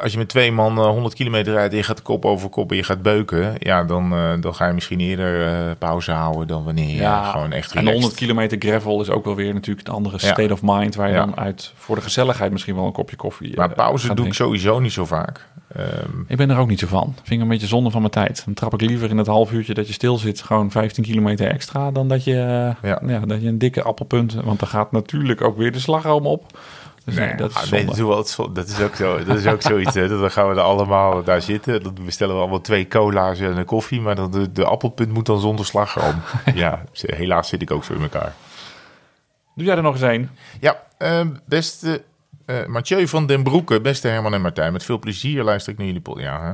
als 0.00 0.12
je 0.12 0.18
met 0.18 0.28
twee 0.28 0.52
man 0.52 0.78
eh, 0.78 0.86
100 0.86 1.14
kilometer 1.14 1.52
rijdt 1.52 1.70
en 1.72 1.78
je 1.78 1.84
gaat 1.84 2.02
kop 2.02 2.24
over 2.24 2.48
kop 2.48 2.70
en 2.70 2.76
je 2.76 2.82
gaat 2.82 3.02
beuken, 3.02 3.54
ja, 3.58 3.84
dan, 3.84 4.12
eh, 4.12 4.32
dan 4.40 4.54
ga 4.54 4.66
je 4.66 4.72
misschien 4.72 5.00
eerder 5.00 5.46
eh, 5.46 5.70
pauze 5.78 6.12
houden 6.12 6.46
dan 6.46 6.64
wanneer 6.64 6.88
je 6.88 6.94
Ja, 6.94 7.30
gewoon 7.30 7.52
echt 7.52 7.64
En 7.72 7.84
de 7.84 7.90
relaxed. 7.90 8.00
100 8.00 8.14
kilometer 8.14 8.58
gravel 8.58 9.00
is 9.00 9.10
ook 9.10 9.24
wel 9.24 9.34
weer 9.34 9.54
natuurlijk 9.54 9.88
een 9.88 9.94
andere 9.94 10.16
Ja. 10.20 10.32
state 10.32 10.52
of 10.52 10.60
mind... 10.62 10.94
waar 10.94 11.08
je 11.08 11.14
Ja. 11.14 11.24
dan 11.24 11.36
uit 11.36 11.72
voor 11.76 11.96
de 11.96 12.02
gezelligheid 12.02 12.52
misschien 12.52 12.74
wel 12.74 12.84
een 12.86 12.92
kopje 12.92 13.16
koffie 13.16 13.56
Maar 13.56 13.68
eh, 13.70 13.76
pauze 13.76 14.14
doe 14.14 14.26
ik 14.26 14.34
sowieso 14.34 14.78
niet 14.80 14.92
zo 14.92 15.04
vaak. 15.04 15.46
Ehm, 15.76 15.86
Ik 16.26 16.36
ben 16.36 16.50
er 16.50 16.58
ook 16.58 16.68
niet 16.68 16.78
zo 16.78 16.86
van. 16.86 17.14
Vind 17.14 17.30
ik 17.30 17.40
een 17.40 17.48
beetje 17.48 17.66
zonde 17.66 17.90
van 17.90 18.00
mijn 18.00 18.12
tijd. 18.12 18.42
Dan 18.44 18.54
trap 18.54 18.74
ik 18.74 18.80
liever 18.80 19.10
in 19.10 19.18
het 19.18 19.26
half 19.26 19.52
uurtje 19.52 19.74
dat 19.74 19.86
je 19.86 19.92
stil 19.92 20.18
zit... 20.18 20.42
gewoon 20.42 20.70
15 20.70 21.04
kilometer 21.04 21.46
extra... 21.46 21.90
dan 21.90 22.08
dat 22.08 22.24
je, 22.24 22.32
eh, 22.34 22.90
Ja. 22.90 23.00
ja. 23.06 23.18
dat 23.20 23.42
je 23.42 23.48
een 23.48 23.58
dikke 23.58 23.82
appelpunt... 23.82 24.34
want 24.34 24.58
dan 24.58 24.68
gaat 24.68 24.92
natuurlijk 24.92 25.40
ook 25.40 25.56
weer 25.56 25.72
de 25.72 25.78
slagroom 25.78 26.26
op. 26.26 26.58
Dus 27.04 27.14
nee, 27.14 27.34
dat 27.34 27.50
is 27.50 27.56
ah, 27.56 27.70
nee, 27.70 27.84
dat, 27.84 27.94
doen 27.96 28.08
we 28.08 28.14
altijd 28.14 28.34
zo- 28.34 28.52
dat 28.52 28.68
is 28.68 28.80
ook 28.80 28.94
zo. 28.94 29.24
Dat 29.24 29.38
is 29.38 29.46
ook 29.46 29.62
zoiets. 29.62 29.94
Hè. 29.94 30.08
Dan 30.08 30.30
gaan 30.30 30.48
we 30.48 30.54
er 30.54 30.60
allemaal 30.60 31.22
daar 31.24 31.42
zitten. 31.42 31.82
Dan 31.82 31.96
bestellen 32.04 32.34
we 32.34 32.40
allemaal 32.40 32.60
twee 32.60 32.88
cola's 32.88 33.38
en 33.40 33.56
een 33.56 33.64
koffie. 33.64 34.00
Maar 34.00 34.14
dan 34.14 34.30
de, 34.30 34.52
de 34.52 34.64
appelpunt 34.64 35.12
moet 35.12 35.26
dan 35.26 35.40
zonder 35.40 35.64
slagroom. 35.66 36.14
ja, 36.54 36.82
helaas 36.92 37.48
zit 37.48 37.62
ik 37.62 37.70
ook 37.70 37.84
zo 37.84 37.92
in 37.94 38.02
elkaar. 38.02 38.34
Doe 39.54 39.66
jij 39.66 39.76
er 39.76 39.82
nog 39.82 39.92
eens 39.92 40.02
een? 40.02 40.28
Ja, 40.60 40.82
eh, 40.98 41.20
beste 41.46 42.02
eh 42.46 42.66
Mathieu 42.66 43.08
van 43.08 43.26
den 43.26 43.42
Broeke, 43.42 43.80
beste 43.80 44.08
Herman 44.08 44.34
en 44.34 44.40
Martijn. 44.40 44.72
Met 44.72 44.84
veel 44.84 44.98
plezier 44.98 45.42
luister 45.42 45.72
ik 45.72 45.78
naar 45.78 45.86
jullie 45.86 46.02
podcast. 46.02 46.26
Ja, 46.26 46.42
hè. 46.44 46.52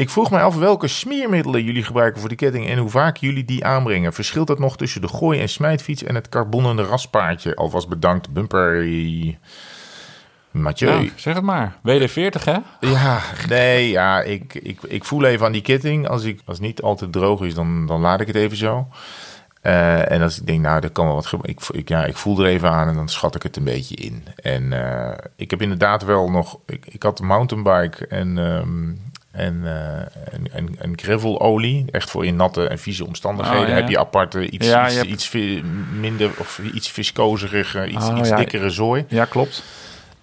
ik 0.00 0.10
vroeg 0.10 0.30
mij 0.30 0.42
af 0.42 0.56
welke 0.56 0.88
smeermiddelen 0.88 1.64
jullie 1.64 1.84
gebruiken 1.84 2.20
voor 2.20 2.28
de 2.28 2.34
ketting 2.34 2.68
en 2.68 2.78
hoe 2.78 2.90
vaak 2.90 3.16
jullie 3.16 3.44
die 3.44 3.64
aanbrengen. 3.64 4.12
Verschilt 4.12 4.46
dat 4.46 4.58
nog 4.58 4.76
tussen 4.76 5.00
de 5.00 5.08
gooi- 5.08 5.40
en 5.40 5.48
smijtfiets 5.48 6.02
en 6.02 6.14
het 6.14 6.28
carbonnen 6.28 6.84
raspaardje? 6.84 7.54
Alvast 7.56 7.88
bedankt, 7.88 8.32
Bumper. 8.32 8.82
Mathieu. 10.62 10.88
Nou, 10.90 11.10
zeg 11.16 11.34
het 11.34 11.42
maar. 11.44 11.76
WD-40, 11.82 12.44
hè? 12.44 12.56
Ja, 12.80 13.20
nee, 13.48 13.90
ja, 13.90 14.20
ik, 14.22 14.54
ik, 14.54 14.78
ik 14.82 15.04
voel 15.04 15.24
even 15.24 15.46
aan 15.46 15.52
die 15.52 15.62
ketting. 15.62 16.08
Als, 16.08 16.24
ik, 16.24 16.40
als 16.44 16.56
het 16.56 16.66
niet 16.66 16.82
altijd 16.82 17.12
droog 17.12 17.42
is, 17.42 17.54
dan, 17.54 17.86
dan 17.86 18.00
laat 18.00 18.20
ik 18.20 18.26
het 18.26 18.36
even 18.36 18.56
zo. 18.56 18.88
Eh, 19.60 20.10
en 20.10 20.22
als 20.22 20.38
ik 20.40 20.46
denk, 20.46 20.60
nou, 20.60 20.82
er 20.82 20.90
kan 20.90 21.06
wel 21.06 21.14
wat 21.14 21.26
gebeuren. 21.26 21.56
Ik, 21.56 21.76
ik, 21.76 21.88
ja, 21.88 22.04
ik 22.04 22.16
voel 22.16 22.38
er 22.40 22.46
even 22.46 22.70
aan 22.70 22.88
en 22.88 22.94
dan 22.94 23.08
schat 23.08 23.34
ik 23.34 23.42
het 23.42 23.56
een 23.56 23.64
beetje 23.64 23.94
in. 23.94 24.24
En 24.42 24.72
eh, 24.72 25.16
ik 25.36 25.50
heb 25.50 25.62
inderdaad 25.62 26.04
wel 26.04 26.30
nog... 26.30 26.58
Ik, 26.66 26.86
ik 26.88 27.02
had 27.02 27.18
een 27.20 27.26
mountainbike 27.26 28.06
en, 28.06 28.38
ehm, 28.38 28.92
en, 29.30 29.60
eh, 29.64 29.98
en, 30.34 30.52
en, 30.52 30.76
en 30.78 30.92
gravelolie. 30.98 31.84
Echt 31.90 32.10
voor 32.10 32.26
in 32.26 32.36
natte 32.36 32.68
en 32.68 32.78
vieze 32.78 33.06
omstandigheden. 33.06 33.60
Oh, 33.62 33.68
ja, 33.68 33.74
ja. 33.74 33.80
Heb 33.80 33.90
je 33.90 33.98
aparte 33.98 34.50
iets, 34.50 34.66
Ja, 34.66 34.80
je 34.82 34.86
iets, 34.86 34.96
hebt- 34.96 35.08
iets 35.08 35.62
minder 36.00 36.30
of 36.38 36.60
iets 36.74 36.90
viscozeriger, 36.90 37.86
iets, 37.88 38.08
Oh, 38.08 38.18
iets 38.18 38.36
dikkere 38.36 38.70
zooi. 38.70 39.04
Ja, 39.08 39.24
klopt. 39.24 39.62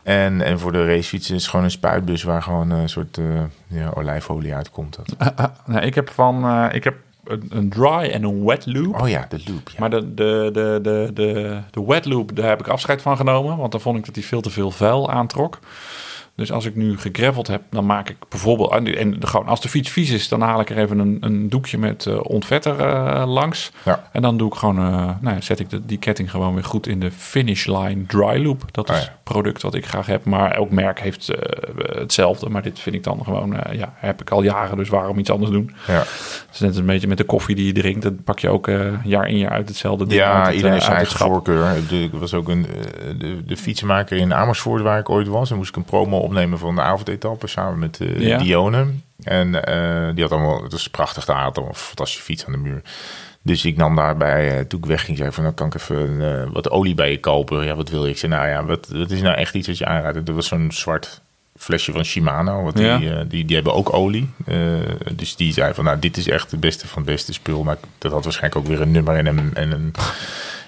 En, 0.04 0.42
en 0.42 0.60
voor 0.60 0.72
de 0.72 0.86
racefietsen 0.86 1.36
is 1.36 1.42
het 1.42 1.50
gewoon 1.50 1.66
een 1.66 1.72
spuitbus 1.72 2.24
waar 2.24 2.44
gewoon 2.44 2.70
een 2.70 2.90
soort 2.90 3.18
eh, 3.18 3.26
ja, 3.68 3.92
olijfolie 3.96 4.56
uitkomt. 4.56 4.96
Dat. 4.96 5.52
Nou, 5.66 5.86
ik 5.86 5.96
heb 5.96 6.10
van... 6.10 6.46
eh, 6.46 6.76
ik 6.76 6.84
heb 6.84 6.96
een, 7.24 7.46
een 7.50 7.70
dry 7.70 8.10
en 8.12 8.24
een 8.24 8.46
wet 8.46 8.66
loop. 8.66 9.02
Oh 9.02 9.10
ja, 9.10 9.26
de 9.30 9.42
loop. 9.48 9.70
Ja. 9.70 9.80
Maar 9.80 9.90
de, 9.90 10.14
de, 10.14 10.50
de, 10.54 10.80
de, 10.82 11.12
de, 11.14 11.60
de 11.72 11.86
wet 11.86 12.06
loop, 12.06 12.36
daar 12.36 12.50
heb 12.50 12.60
ik 12.60 12.68
afscheid 12.68 13.02
van 13.02 13.18
genomen. 13.18 13.58
Want 13.58 13.72
dan 13.72 13.82
vond 13.82 13.98
ik 13.98 14.06
dat 14.06 14.16
hij 14.16 14.24
veel 14.24 14.42
te 14.42 14.50
veel 14.50 14.72
vuil 14.72 15.12
aantrok. 15.12 15.60
Dus 16.36 16.52
als 16.52 16.66
ik 16.66 16.76
nu 16.76 16.98
gegraveld 16.98 17.48
heb, 17.48 17.62
dan 17.70 17.86
maak 17.86 18.10
ik 18.10 18.18
bijvoorbeeld... 18.30 18.72
En, 18.72 18.98
en 18.98 19.28
gewoon 19.28 19.48
als 19.48 19.62
de 19.62 19.70
fiets 19.70 19.90
vies 19.90 20.10
is, 20.10 20.28
dan 20.28 20.42
haal 20.42 20.60
ik 20.60 20.70
er 20.70 20.78
even 20.78 21.00
een, 21.00 21.18
een 21.20 21.50
doekje 21.50 21.78
met 21.78 22.06
eh, 22.06 22.20
ontvetter 22.24 22.80
eh, 22.80 23.24
langs. 23.28 23.72
Ja. 23.84 24.04
En 24.12 24.22
dan 24.22 24.38
doe 24.38 24.48
ik 24.48 24.54
gewoon, 24.54 24.78
eh, 24.78 25.10
nou 25.22 25.36
ja, 25.36 25.42
zet 25.42 25.60
ik 25.60 25.70
de, 25.70 25.86
die 25.86 25.98
ketting 25.98 26.32
gewoon 26.32 26.54
weer 26.54 26.64
goed 26.64 26.88
in 26.88 27.00
de 27.00 27.12
finish 27.12 27.66
line 27.66 28.06
dry 28.06 28.44
loop. 28.44 28.64
Dat 28.72 28.90
is 28.90 28.96
Oh 28.96 29.02
het 29.02 29.12
ja. 29.12 29.20
product 29.24 29.62
wat 29.62 29.74
ik 29.76 29.86
graag 29.86 30.06
heb. 30.06 30.26
Maar 30.26 30.52
elk 30.52 30.72
merk 30.72 31.00
heeft 31.00 31.32
hetzelfde. 31.78 32.50
Maar 32.50 32.62
dit 32.62 32.80
vind 32.80 32.96
ik 32.96 33.04
dan 33.04 33.24
gewoon, 33.24 33.56
ja, 33.72 33.94
heb 33.96 34.22
ik 34.22 34.30
al 34.30 34.42
jaren. 34.42 34.78
Dus 34.78 34.90
waarom 34.90 35.18
iets 35.18 35.30
anders 35.30 35.52
doen? 35.52 35.76
Ja, 35.88 35.94
Het 35.94 36.48
is 36.54 36.60
net 36.60 36.76
een 36.76 36.86
beetje 36.86 37.08
met 37.08 37.18
de 37.18 37.24
koffie 37.24 37.56
die 37.56 37.66
je 37.66 37.74
drinkt. 37.74 38.02
Dan 38.02 38.24
pak 38.24 38.40
je 38.40 38.50
ook 38.50 38.72
jaar 39.04 39.28
in 39.28 39.38
jaar 39.38 39.52
uit 39.52 39.68
hetzelfde 39.68 40.06
ding. 40.06 40.22
ja 40.22 40.44
het, 40.44 40.52
iedereen 40.52 40.72
heeft 40.72 40.86
zijn 40.86 40.98
eigen 40.98 41.18
voorkeur. 41.18 41.78
Ik 41.90 42.12
was 42.12 42.34
ook 42.34 42.50
een, 42.50 42.66
de, 43.18 43.46
de 43.46 43.58
fietsenmaker 43.58 44.18
in 44.18 44.34
Amersfoort 44.34 44.82
waar 44.82 45.00
ik 45.00 45.10
ooit 45.10 45.28
was. 45.28 45.52
En 45.52 45.58
moest 45.58 45.70
ik 45.70 45.76
een 45.76 45.84
promo 45.84 46.21
opnemen 46.22 46.60
van 46.60 46.76
de 46.76 46.82
avondetappe 46.82 47.48
samen 47.48 47.80
met 47.80 48.00
Ja. 48.18 48.38
Dione. 48.38 48.86
En 49.24 49.64
eh, 49.66 50.14
die 50.16 50.24
had 50.24 50.32
allemaal, 50.32 50.64
het 50.64 50.72
was 50.72 50.88
prachtig 50.90 51.24
te 51.26 51.34
aten, 51.34 51.64
een 51.68 51.76
fantastische 51.76 52.24
fiets 52.24 52.46
aan 52.46 52.52
de 52.52 52.58
muur. 52.58 52.82
Dus 53.42 53.66
ik 53.66 53.78
nam 53.78 53.96
daarbij, 53.96 54.58
eh, 54.58 54.66
toen 54.66 54.80
ik 54.80 54.86
wegging, 54.86 55.18
zei 55.18 55.32
van, 55.32 55.44
nou 55.44 55.56
kan 55.56 55.68
ik 55.68 55.74
even 55.76 56.52
wat 56.54 56.70
olie 56.70 56.96
bij 56.96 57.12
je 57.12 57.20
kopen. 57.20 57.66
Ja, 57.66 57.76
wat 57.76 57.90
wil 57.90 58.06
je? 58.06 58.12
Ik 58.12 58.18
zei, 58.18 58.32
nou 58.32 58.48
ja, 58.48 58.66
wat, 58.66 58.88
wat 58.88 59.12
is 59.12 59.22
nou 59.22 59.36
echt 59.36 59.54
iets 59.54 59.68
wat 59.68 59.78
je 59.78 59.86
aanraadt? 59.86 60.26
Dat 60.26 60.36
was 60.36 60.48
zo'n 60.48 60.72
zwart 60.72 61.22
flesje 61.58 61.92
van 61.92 62.06
Shimano. 62.06 62.64
Want 62.64 62.80
Ja. 62.80 62.98
die, 62.98 63.28
die, 63.28 63.46
die 63.46 63.56
hebben 63.56 63.74
ook 63.74 63.94
olie. 63.94 64.30
Dus 65.12 65.36
die 65.36 65.54
zei 65.54 65.74
van, 65.74 65.84
nou, 65.84 66.00
dit 66.00 66.18
is 66.18 66.28
echt 66.28 66.52
het 66.52 66.60
beste 66.60 66.88
van 66.88 67.02
het 67.02 67.12
beste 67.12 67.34
spul. 67.34 67.64
Maar 67.64 67.78
dat 67.98 68.12
had 68.12 68.24
waarschijnlijk 68.24 68.62
ook 68.62 68.68
weer 68.72 68.82
een 68.82 68.92
nummer 68.92 69.16
en 69.16 69.26
een, 69.26 69.52
en 69.54 69.72
een, 69.72 69.94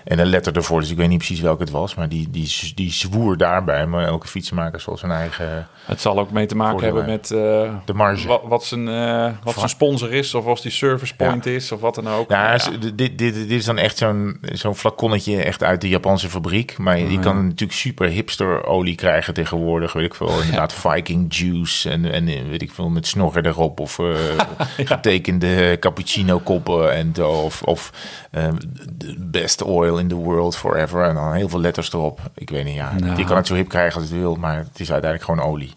en 0.03 0.19
een 0.19 0.27
letter 0.27 0.55
ervoor. 0.55 0.79
Dus 0.79 0.89
ik 0.89 0.97
weet 0.97 1.09
niet 1.09 1.17
precies 1.17 1.39
welke 1.39 1.61
het 1.61 1.71
was. 1.71 1.95
Maar 1.95 2.09
die, 2.09 2.29
die, 2.29 2.71
die 2.75 2.91
zwoer 2.91 3.37
daarbij. 3.37 3.85
Maar 3.85 4.05
elke 4.05 4.27
fietsenmaker 4.27 4.79
zal 4.79 4.97
zijn 4.97 5.11
eigen... 5.11 5.67
Het 5.85 6.01
zal 6.01 6.19
ook 6.19 6.31
mee 6.31 6.45
te 6.45 6.55
maken 6.55 6.83
hebben 6.83 7.05
met 7.05 7.31
eh, 7.31 7.73
De 7.85 7.93
marge. 7.93 8.27
wat, 8.27 8.41
wat, 8.43 8.65
zijn, 8.65 8.87
eh, 8.87 9.31
wat 9.43 9.53
zijn 9.53 9.69
sponsor 9.69 10.13
is. 10.13 10.33
Of 10.33 10.45
als 10.45 10.61
die 10.61 10.71
service 10.71 11.15
point 11.15 11.45
is. 11.45 11.71
Of 11.71 11.79
wat 11.79 11.95
dan 11.95 12.09
ook. 12.09 12.29
Ja, 12.29 12.57
dit, 12.79 12.97
dit, 12.97 13.17
dit 13.17 13.51
is 13.51 13.65
dan 13.65 13.77
echt 13.77 13.97
zo'n 13.97 14.37
zo'n 14.41 14.75
flaconnetje 14.75 15.43
echt 15.43 15.63
uit 15.63 15.81
de 15.81 15.89
Japanse 15.89 16.29
fabriek. 16.29 16.77
Maar 16.77 16.97
je, 16.97 17.11
je 17.11 17.19
kan 17.19 17.43
natuurlijk 17.47 17.79
super 17.79 18.07
hipster 18.07 18.65
olie 18.65 18.95
krijgen 18.95 19.33
tegenwoordig. 19.33 19.93
Weet 19.93 20.05
ik 20.05 20.15
veel, 20.15 20.39
inderdaad 20.41 20.73
Viking 20.73 21.35
juice 21.35 21.89
en, 21.89 22.11
en 22.11 22.27
eh, 22.27 22.41
weet 22.49 22.61
ik 22.61 22.71
veel, 22.71 22.89
met 22.89 23.07
snorren 23.07 23.45
erop. 23.45 23.79
Of 23.79 23.99
getekende 24.77 25.77
cappuccino 25.79 26.39
koppen 26.39 26.93
en. 26.93 27.25
Of, 27.25 27.61
of 27.61 27.91
the 28.31 29.15
best 29.19 29.63
oil 29.63 29.92
in 29.97 30.07
the 30.07 30.15
world 30.15 30.55
forever. 30.55 31.03
En 31.03 31.15
dan 31.15 31.33
heel 31.33 31.49
veel 31.49 31.59
letters 31.59 31.93
erop. 31.93 32.19
Ik 32.35 32.49
weet 32.49 32.65
niet, 32.65 32.75
ja. 32.75 32.93
Nou. 32.99 33.17
Je 33.17 33.25
kan 33.25 33.37
het 33.37 33.47
zo 33.47 33.55
hip 33.55 33.67
krijgen 33.69 34.01
als 34.01 34.09
je 34.09 34.15
wil, 34.17 34.35
maar 34.35 34.57
het 34.57 34.79
is 34.79 34.91
uiteindelijk 34.91 35.31
gewoon 35.31 35.51
olie. 35.51 35.73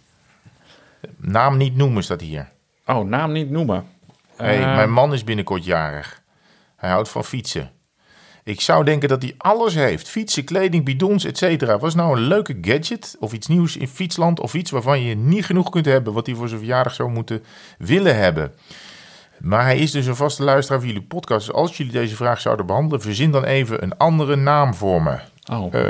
Naam 1.16 1.56
niet 1.56 1.76
noemen 1.76 2.02
staat 2.02 2.20
hier. 2.20 2.48
Oh, 2.86 3.08
naam 3.08 3.32
niet 3.32 3.50
noemen. 3.50 3.84
Hey, 4.36 4.62
Eh, 4.62 4.74
mijn 4.76 4.92
man 4.92 5.12
is 5.12 5.24
binnenkort 5.24 5.64
jarig. 5.64 6.22
Hij 6.76 6.90
houdt 6.90 7.08
van 7.08 7.24
fietsen. 7.24 7.70
Ik 8.44 8.60
zou 8.60 8.84
denken 8.84 9.08
dat 9.08 9.22
hij 9.22 9.34
alles 9.38 9.74
heeft. 9.74 10.08
Fietsen, 10.08 10.44
kleding, 10.44 10.84
bidons, 10.84 11.24
etc. 11.24 11.76
Was 11.80 11.94
nou 11.94 12.16
een 12.16 12.22
leuke 12.22 12.58
gadget 12.60 13.16
of 13.20 13.32
iets 13.32 13.46
nieuws 13.46 13.76
in 13.76 13.88
fietsland... 13.88 14.40
of 14.40 14.54
iets 14.54 14.70
waarvan 14.70 15.02
je 15.02 15.14
niet 15.14 15.44
genoeg 15.44 15.70
kunt 15.70 15.84
hebben... 15.86 16.12
wat 16.12 16.26
hij 16.26 16.34
voor 16.34 16.48
zijn 16.48 16.60
verjaardag 16.60 16.94
zou 16.94 17.10
moeten 17.10 17.44
willen 17.78 18.16
hebben. 18.16 18.52
Maar 19.40 19.62
hij 19.62 19.78
is 19.78 19.90
dus 19.90 20.06
een 20.06 20.16
vaste 20.16 20.42
luisteraar 20.42 20.80
van 20.80 20.88
jullie 20.88 21.02
podcast. 21.04 21.46
Dus 21.46 21.54
als 21.54 21.76
jullie 21.76 21.92
deze 21.92 22.16
vraag 22.16 22.40
zouden 22.40 22.66
behandelen... 22.66 23.00
verzin 23.00 23.30
dan 23.30 23.44
even 23.44 23.82
een 23.82 23.96
andere 23.96 24.36
naam 24.36 24.74
voor 24.74 25.02
me. 25.02 25.18
Oh, 25.52 25.74
Eh, 25.74 25.82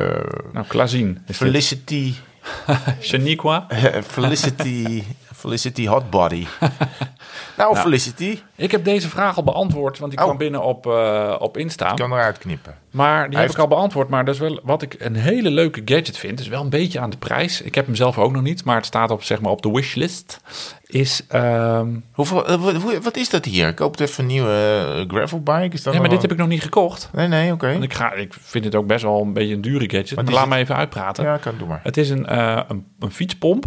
nou, 0.52 0.66
Klazien. 0.66 1.18
Felicity... 1.32 2.14
Shaniqua. 3.00 3.66
Felicity... 4.06 5.02
Felicity 5.34 5.86
Hotbody. 5.86 6.46
nou, 7.56 7.76
Felicity... 7.76 8.38
Ik 8.56 8.70
heb 8.70 8.84
deze 8.84 9.08
vraag 9.08 9.36
al 9.36 9.42
beantwoord, 9.42 9.98
want 9.98 10.10
die 10.10 10.20
Oh. 10.20 10.26
kwam 10.26 10.38
binnen 10.38 10.62
op, 10.62 10.86
eh, 10.86 11.34
op 11.38 11.56
Insta. 11.56 11.94
kan 11.94 12.12
eruit 12.12 12.38
knippen. 12.38 12.74
Maar 12.90 13.16
die 13.24 13.30
heb 13.32 13.40
heeft- 13.40 13.52
ik 13.54 13.58
al 13.60 13.68
beantwoord. 13.68 14.08
Maar 14.08 14.24
dat 14.24 14.34
is 14.34 14.40
wel 14.40 14.60
wat 14.62 14.82
ik 14.82 14.96
een 14.98 15.14
hele 15.16 15.50
leuke 15.50 15.82
gadget 15.84 16.18
vind. 16.18 16.40
Is 16.40 16.48
wel 16.48 16.62
een 16.62 16.70
beetje 16.70 17.00
aan 17.00 17.10
de 17.10 17.16
prijs. 17.16 17.62
Ik 17.62 17.74
heb 17.74 17.86
hem 17.86 17.94
zelf 17.94 18.18
ook 18.18 18.32
nog 18.32 18.42
niet, 18.42 18.64
maar 18.64 18.76
het 18.76 18.86
staat 18.86 19.10
op, 19.10 19.22
zeg 19.22 19.40
maar, 19.40 19.50
op 19.50 19.62
de 19.62 19.70
wishlist. 19.70 20.40
Is. 20.86 21.22
ehm, 21.28 21.88
Hoeveel, 22.12 22.46
eh, 22.46 23.00
wat, 23.02 23.16
is 23.16 23.28
dat 23.30 23.44
hier? 23.44 23.68
Ik 23.68 23.74
koop 23.74 23.90
het 23.90 24.00
even 24.00 24.20
een 24.24 24.30
nieuwe 24.30 24.94
uh, 25.08 25.16
gravelbike. 25.16 25.74
Is 25.74 25.82
dat 25.82 25.94
ja, 25.94 26.00
maar 26.00 26.08
dit 26.08 26.22
heb 26.22 26.32
ik 26.32 26.38
nog 26.38 26.48
niet 26.48 26.62
gekocht. 26.62 27.10
Nee, 27.12 27.28
nee, 27.28 27.52
oké. 27.52 27.70
Ik, 27.80 27.94
ga, 27.94 28.12
ik 28.12 28.34
vind 28.40 28.64
het 28.64 28.74
ook 28.74 28.86
best 28.86 29.02
wel 29.02 29.20
een 29.22 29.32
beetje 29.32 29.54
een 29.54 29.60
dure 29.60 29.90
gadget. 29.90 30.14
Maar 30.14 30.24
laat 30.24 30.40
het? 30.40 30.48
me 30.48 30.56
even 30.56 30.76
uitpraten. 30.76 31.24
Ja, 31.24 31.36
kan, 31.36 31.54
doe 31.58 31.68
maar. 31.68 31.80
Het 31.82 31.96
is 31.96 32.10
een, 32.10 32.26
eh, 32.26 32.60
een, 32.68 32.86
een 32.98 33.10
fietspomp, 33.10 33.64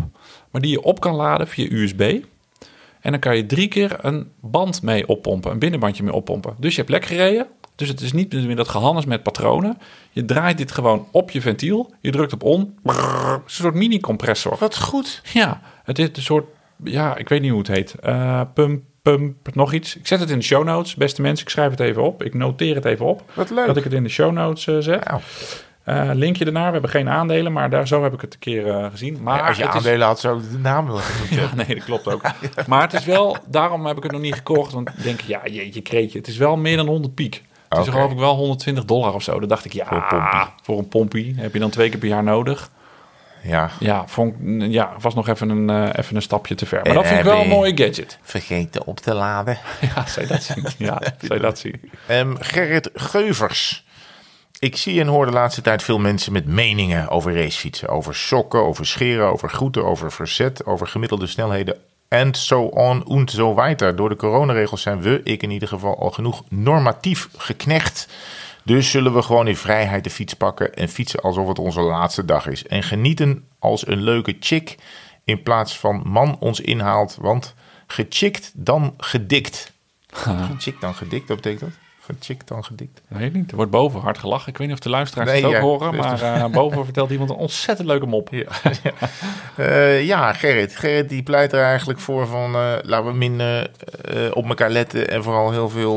maar 0.51 0.61
die 0.61 0.71
je 0.71 0.81
op 0.81 0.99
kan 0.99 1.15
laden 1.15 1.47
via 1.47 1.67
USB. 1.71 2.17
En 2.99 3.11
dan 3.11 3.19
kan 3.19 3.35
je 3.35 3.45
drie 3.45 3.67
keer 3.67 3.97
een 4.01 4.31
band 4.39 4.81
mee 4.81 5.07
oppompen, 5.07 5.51
een 5.51 5.59
binnenbandje 5.59 6.03
mee 6.03 6.13
oppompen. 6.13 6.55
Dus 6.57 6.71
je 6.71 6.79
hebt 6.79 6.91
lek 6.91 7.05
gereden, 7.05 7.47
dus 7.75 7.87
het 7.87 8.01
is 8.01 8.13
niet 8.13 8.33
meer 8.33 8.55
dat 8.55 8.67
gehannes 8.67 9.05
met 9.05 9.23
patronen. 9.23 9.77
Je 10.11 10.25
draait 10.25 10.57
dit 10.57 10.71
gewoon 10.71 11.07
op 11.11 11.31
je 11.31 11.41
ventiel, 11.41 11.93
je 12.01 12.11
drukt 12.11 12.33
op 12.33 12.43
on, 12.43 12.77
brrr, 12.83 13.31
het 13.31 13.41
is 13.47 13.57
een 13.57 13.63
soort 13.63 13.75
mini-compressor. 13.75 14.57
Wat 14.59 14.77
goed. 14.77 15.21
Ja, 15.33 15.61
het 15.83 15.99
is 15.99 16.09
een 16.13 16.21
soort, 16.21 16.45
ja, 16.83 17.17
ik 17.17 17.29
weet 17.29 17.41
niet 17.41 17.51
hoe 17.51 17.59
het 17.59 17.67
heet. 17.67 17.95
Eh 17.99 18.41
pump, 18.53 18.83
pump, 19.01 19.55
nog 19.55 19.73
iets. 19.73 19.95
Ik 19.95 20.07
zet 20.07 20.19
het 20.19 20.29
in 20.29 20.37
de 20.37 20.43
show 20.43 20.63
notes, 20.63 20.95
beste 20.95 21.21
mensen. 21.21 21.45
Ik 21.45 21.51
schrijf 21.51 21.71
het 21.71 21.79
even 21.79 22.03
op. 22.03 22.23
Ik 22.23 22.33
noteer 22.33 22.75
het 22.75 22.85
even 22.85 23.05
op. 23.05 23.23
Wat 23.33 23.49
leuk. 23.49 23.67
Dat 23.67 23.77
ik 23.77 23.83
het 23.83 23.93
in 23.93 24.03
de 24.03 24.09
show 24.09 24.31
notes 24.31 24.67
eh, 24.67 24.77
zet. 24.79 25.05
Nou, 25.05 25.21
Eh, 25.89 26.09
linkje 26.13 26.45
ernaar. 26.45 26.65
We 26.65 26.71
hebben 26.71 26.89
geen 26.89 27.09
aandelen, 27.09 27.51
maar 27.51 27.69
daar, 27.69 27.87
zo 27.87 28.03
heb 28.03 28.13
ik 28.13 28.21
het 28.21 28.33
een 28.33 28.39
keer 28.39 28.67
eh, 28.67 28.85
gezien. 28.91 29.21
Maar 29.23 29.41
als 29.41 29.57
je 29.57 29.63
is- 29.63 29.69
aandelen 29.69 30.07
had, 30.07 30.19
zou 30.19 30.39
ik 30.43 30.51
de 30.51 30.57
naam 30.57 30.85
willen 30.85 31.01
ja, 31.29 31.49
nee, 31.55 31.75
dat 31.75 31.83
klopt 31.83 32.07
ook. 32.07 32.21
Maar 32.67 32.81
het 32.81 32.93
is 32.93 33.05
wel, 33.05 33.37
daarom 33.45 33.85
heb 33.85 33.97
ik 33.97 34.03
het 34.03 34.11
nog 34.11 34.21
niet 34.21 34.33
gekocht. 34.35 34.73
Want 34.73 34.89
ik 34.89 35.03
denk, 35.03 35.21
ja, 35.21 35.41
jeetje, 35.43 35.81
kreetje. 35.81 36.17
Het 36.17 36.27
is 36.27 36.37
wel 36.37 36.57
meer 36.57 36.77
dan 36.77 36.87
100 36.87 37.15
piek. 37.15 37.43
Het 37.69 37.79
is 37.79 37.87
geloof 37.87 38.11
ik 38.11 38.17
wel 38.17 38.35
120 38.35 38.85
dollar 38.85 39.13
of 39.13 39.23
zo. 39.23 39.39
Dan 39.39 39.49
dacht 39.49 39.65
ik, 39.65 39.73
ja, 39.73 39.85
Voor 39.85 39.97
een 39.97 40.07
pompie. 40.07 40.49
voor 40.63 40.77
een 40.77 40.87
pompie 40.87 41.33
heb 41.37 41.53
je 41.53 41.59
dan 41.59 41.69
twee 41.69 41.89
keer 41.89 41.99
per 41.99 42.07
jaar 42.07 42.23
nodig. 42.23 42.69
Ja, 43.43 43.69
Ja, 43.79 44.03
vond, 44.07 44.35
ja 44.73 44.93
was 44.99 45.15
nog 45.15 45.27
even 45.27 45.49
een, 45.49 45.69
eh, 45.69 45.89
even 45.95 46.15
een 46.15 46.21
stapje 46.21 46.55
te 46.55 46.65
ver. 46.65 46.81
Maar 46.83 46.93
dat 46.93 47.05
vind 47.07 47.19
ik 47.19 47.25
wel 47.25 47.41
een 47.41 47.47
mooie 47.47 47.77
gadget. 47.77 48.19
vergeten 48.21 48.85
op 48.85 48.99
te 48.99 49.13
laden. 49.13 49.57
Ja, 49.95 50.05
je 50.21 50.27
dat 50.27 50.43
zien? 50.43 50.65
Ja, 50.77 51.01
dat 51.39 51.59
zien? 51.59 51.81
Ehm, 52.07 52.35
Gerrit 52.39 52.89
Geuvers. 52.93 53.85
Ik 54.59 54.77
zie 54.77 54.99
en 54.99 55.07
hoor 55.07 55.25
de 55.25 55.31
laatste 55.31 55.61
tijd 55.61 55.83
veel 55.83 55.99
mensen 55.99 56.33
met 56.33 56.45
meningen 56.45 57.09
over 57.09 57.35
racefietsen. 57.35 57.89
Over 57.89 58.15
sokken, 58.15 58.63
over 58.63 58.85
scheren, 58.85 59.31
over 59.31 59.49
groeten, 59.49 59.85
over 59.85 60.11
verzet, 60.11 60.65
over 60.65 60.87
gemiddelde 60.87 61.27
snelheden. 61.27 61.77
En 62.07 62.33
so 62.33 62.61
on 62.61 63.05
en 63.05 63.27
so 63.27 63.55
weiter. 63.55 63.95
Door 63.95 64.09
de 64.09 64.15
coronaregels 64.15 64.81
zijn 64.81 65.01
we, 65.01 65.21
ik 65.23 65.43
in 65.43 65.51
ieder 65.51 65.67
geval, 65.67 65.99
al 65.99 66.11
genoeg 66.11 66.43
normatief 66.49 67.29
geknecht. 67.37 68.07
Dus 68.63 68.91
zullen 68.91 69.13
we 69.13 69.21
gewoon 69.21 69.47
in 69.47 69.55
vrijheid 69.55 70.03
de 70.03 70.09
fiets 70.09 70.33
pakken 70.33 70.73
en 70.73 70.89
fietsen 70.89 71.19
alsof 71.19 71.47
het 71.47 71.59
onze 71.59 71.81
laatste 71.81 72.25
dag 72.25 72.47
is. 72.47 72.67
En 72.67 72.83
genieten 72.83 73.47
als 73.59 73.87
een 73.87 74.01
leuke 74.01 74.35
chick 74.39 74.77
in 75.23 75.43
plaats 75.43 75.77
van 75.77 76.01
man 76.05 76.37
ons 76.39 76.59
inhaalt. 76.59 77.17
Want 77.19 77.53
gechickt 77.87 78.51
dan 78.53 78.93
gedikt. 78.97 79.71
Gechickt 80.11 80.81
dan 80.81 80.95
gedikt, 80.95 81.27
wat 81.27 81.37
betekent 81.37 81.71
dat? 81.71 81.88
Gechickt 82.17 82.47
dan 82.47 82.63
gedikt. 82.65 83.01
Weet 83.07 83.21
ik 83.21 83.33
niet. 83.33 83.49
Er 83.49 83.55
wordt 83.55 83.71
boven 83.71 83.99
hard 83.99 84.17
gelachen. 84.17 84.49
Ik 84.49 84.57
weet 84.57 84.67
niet 84.67 84.75
of 84.75 84.83
de 84.83 84.89
luisteraars 84.89 85.29
Nee, 85.29 85.37
het 85.37 85.45
ook 85.45 85.51
ja. 85.51 85.59
horen. 85.59 85.95
Maar 85.95 86.21
eh, 86.21 86.45
boven 86.45 86.83
vertelt 86.89 87.09
iemand 87.09 87.29
een 87.29 87.35
ontzettend 87.35 87.87
leuke 87.87 88.05
mop. 88.05 88.29
Ja, 88.31 88.45
ja. 88.83 88.91
Eh, 89.55 90.05
ja, 90.05 90.33
Gerrit. 90.33 90.75
Gerrit 90.75 91.09
die 91.09 91.23
pleit 91.23 91.53
er 91.53 91.63
eigenlijk 91.63 91.99
voor 91.99 92.27
van 92.27 92.55
eh, 92.55 92.73
laten 92.81 93.05
we 93.05 93.13
minder 93.13 93.71
op 94.33 94.47
elkaar 94.47 94.69
letten 94.69 95.09
en 95.09 95.23
vooral 95.23 95.51
heel 95.51 95.69
veel 95.69 95.95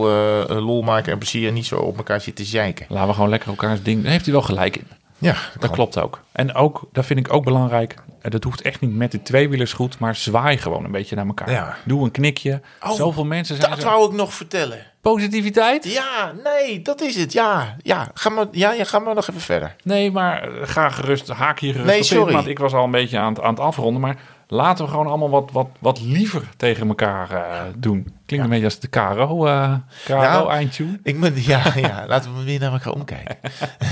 lol 0.60 0.82
maken 0.82 1.12
en 1.12 1.18
plezier 1.18 1.48
en 1.48 1.54
niet 1.54 1.66
zo 1.66 1.76
op 1.76 1.96
elkaar 1.96 2.20
zitten 2.20 2.44
zeiken. 2.44 2.86
Laten 2.88 3.08
we 3.08 3.14
gewoon 3.14 3.30
lekker 3.30 3.48
elkaars 3.48 3.82
ding... 3.82 4.02
Daar 4.02 4.12
heeft 4.12 4.24
hij 4.24 4.34
wel 4.34 4.42
gelijk 4.42 4.76
in. 4.76 4.86
Ja, 5.22 5.34
Dat 5.58 5.70
klopt 5.70 5.98
ook. 5.98 6.20
En 6.32 6.54
ook, 6.54 6.88
dat 6.92 7.06
vind 7.06 7.18
ik 7.18 7.32
ook 7.32 7.44
belangrijk. 7.44 7.94
eh, 8.22 8.30
Dat 8.30 8.44
hoeft 8.44 8.60
echt 8.62 8.80
niet 8.80 8.94
met 8.94 9.10
de 9.12 9.22
tweewielers 9.22 9.72
goed, 9.72 9.98
maar 9.98 10.14
zwaai 10.16 10.58
gewoon 10.58 10.84
een 10.84 10.90
beetje 10.90 11.16
naar 11.16 11.26
elkaar. 11.26 11.50
Ja. 11.50 11.76
Doe 11.84 12.04
een 12.04 12.10
knikje. 12.10 12.60
Oh, 12.82 12.90
Zoveel 12.92 13.24
mensen 13.24 13.56
zijn 13.56 13.70
Dat 13.70 13.80
zo... 13.80 13.86
wou 13.86 14.06
ik 14.10 14.12
nog 14.16 14.34
vertellen. 14.34 14.86
Positiviteit? 15.00 15.84
Ja, 15.92 16.32
nee, 16.44 16.82
dat 16.82 17.00
is 17.00 17.16
het. 17.16 17.32
Ja, 17.32 17.76
ja. 17.82 18.10
Ga, 18.14 18.28
maar, 18.30 18.46
ja, 18.50 18.72
ja, 18.72 18.84
ga 18.84 18.98
maar 18.98 19.14
nog 19.14 19.28
even 19.28 19.40
verder. 19.40 19.76
Nee, 19.82 20.10
maar 20.10 20.42
eh, 20.42 20.68
ga 20.68 20.88
gerust, 20.90 21.28
haak 21.28 21.58
hier 21.60 21.72
gerust 21.72 21.90
Nee, 21.90 22.02
sorry. 22.02 22.32
Want 22.32 22.46
ik 22.46 22.58
was 22.58 22.72
al 22.72 22.84
een 22.84 22.90
beetje 22.90 23.18
aan 23.18 23.32
het, 23.32 23.42
aan 23.42 23.50
het 23.54 23.60
afronden. 23.60 24.00
Maar 24.00 24.16
laten 24.46 24.84
we 24.84 24.90
gewoon 24.90 25.06
allemaal 25.06 25.30
wat, 25.30 25.50
wat, 25.52 25.68
wat 25.78 26.00
liever 26.00 26.42
tegen 26.56 26.88
elkaar 26.88 27.30
eh, 27.30 27.60
doen. 27.76 28.14
Klinkt 28.32 28.44
een 28.44 28.60
beetje 28.60 28.64
als 28.64 28.78
de 28.78 28.88
KRO, 28.88 29.46
eh 29.46 29.74
KRO 30.04 30.16
Nou. 30.16 30.98
Ik 31.02 31.16
moet, 31.18 31.44
ja, 31.44 31.62
ja, 31.76 32.04
laten 32.08 32.36
we 32.36 32.44
weer 32.44 32.60
naar 32.60 32.72
elkaar 32.72 32.92
omkijken. 32.92 33.36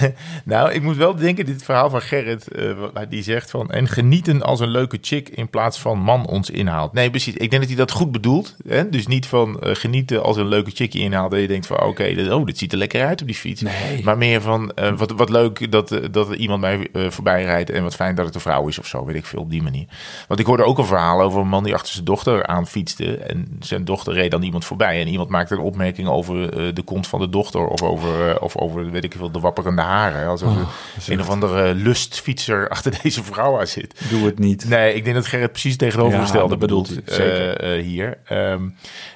nou, 0.44 0.72
ik 0.72 0.82
moet 0.82 0.96
wel 0.96 1.14
denken, 1.14 1.46
dit 1.46 1.62
verhaal 1.62 1.90
van 1.90 2.00
Gerrit, 2.00 2.48
eh, 2.48 2.72
waar 2.92 3.08
die 3.08 3.22
zegt 3.22 3.50
van... 3.50 3.70
en 3.70 3.88
genieten 3.88 4.42
als 4.42 4.60
een 4.60 4.68
leuke 4.68 4.98
chick 5.00 5.28
in 5.28 5.50
plaats 5.50 5.78
van 5.78 5.98
man 5.98 6.26
ons 6.26 6.50
inhaalt. 6.50 6.92
Nee, 6.92 7.10
precies. 7.10 7.34
Ik 7.34 7.50
denk 7.50 7.62
dat 7.62 7.66
hij 7.66 7.76
dat 7.76 7.90
goed 7.90 8.12
bedoelt. 8.12 8.56
Hè? 8.68 8.88
Dus 8.88 9.06
niet 9.06 9.26
van 9.26 9.60
eh, 9.60 9.74
genieten 9.74 10.22
als 10.22 10.36
een 10.36 10.48
leuke 10.48 10.70
chick 10.70 10.92
je 10.92 10.98
inhaalt... 10.98 11.30
dat 11.30 11.40
je 11.40 11.48
denkt 11.48 11.66
van, 11.66 11.82
oké, 11.82 12.14
dit- 12.14 12.30
oh, 12.30 12.46
dit 12.46 12.58
ziet 12.58 12.72
er 12.72 12.78
lekker 12.78 13.06
uit 13.06 13.20
op 13.20 13.26
die 13.26 13.36
fiets. 13.36 13.60
Nee. 13.60 14.04
Maar 14.04 14.18
meer 14.18 14.40
van, 14.40 14.72
wat, 14.96 15.10
wat 15.10 15.30
leuk 15.30 15.72
dat, 15.72 16.00
dat 16.10 16.28
er 16.28 16.36
iemand 16.36 16.60
mij 16.60 16.88
voorbij 16.92 17.44
rijdt... 17.44 17.70
en 17.70 17.82
wat 17.82 17.94
fijn 17.94 18.14
dat 18.14 18.26
het 18.26 18.34
een 18.34 18.40
vrouw 18.40 18.68
is 18.68 18.78
of 18.78 18.86
zo, 18.86 19.04
weet 19.04 19.16
ik 19.16 19.26
veel, 19.26 19.40
op 19.40 19.50
die 19.50 19.62
manier. 19.62 19.86
Want 20.28 20.40
ik 20.40 20.46
hoorde 20.46 20.64
ook 20.64 20.78
een 20.78 20.84
verhaal 20.84 21.20
over 21.20 21.40
een 21.40 21.48
man 21.48 21.64
die 21.64 21.74
achter 21.74 21.92
zijn 21.92 22.04
dochter 22.04 22.46
aan 22.46 22.66
fietste... 22.66 23.16
en 23.16 23.56
zijn 23.60 23.84
dochter 23.84 24.12
reed 24.12 24.29
dan 24.30 24.42
iemand 24.42 24.64
voorbij... 24.64 25.00
en 25.00 25.08
iemand 25.08 25.28
maakte 25.28 25.54
een 25.54 25.60
opmerking 25.60 26.08
over 26.08 26.58
eh, 26.66 26.74
de 26.74 26.82
kont 26.82 27.06
van 27.06 27.20
de 27.20 27.28
dochter... 27.28 27.66
of 27.66 27.82
over, 27.82 28.30
eh, 28.30 28.42
of 28.42 28.56
over 28.56 28.90
weet 28.90 29.04
ik 29.04 29.14
veel, 29.16 29.30
de 29.30 29.40
wapperende 29.40 29.82
haren. 29.82 30.28
Alsof 30.28 30.56
er 30.56 30.66
een 31.12 31.20
of 31.20 31.28
andere 31.28 31.74
lustfietser 31.74 32.68
achter 32.74 32.98
deze 33.02 33.24
vrouw 33.24 33.58
aan 33.58 33.66
zit. 33.66 34.02
Doe 34.10 34.26
het 34.26 34.38
niet. 34.38 34.68
Nee, 34.68 34.94
ik 34.94 35.04
denk 35.04 35.16
dat 35.16 35.26
Gerrit 35.26 35.50
precies 35.50 35.76
tegenovergestelde 35.76 36.54
Ja, 36.54 36.60
bedoelt 36.60 37.04
eh, 37.04 37.76
eh, 37.76 37.84
hier. 37.84 38.18
Ehm, 38.24 38.68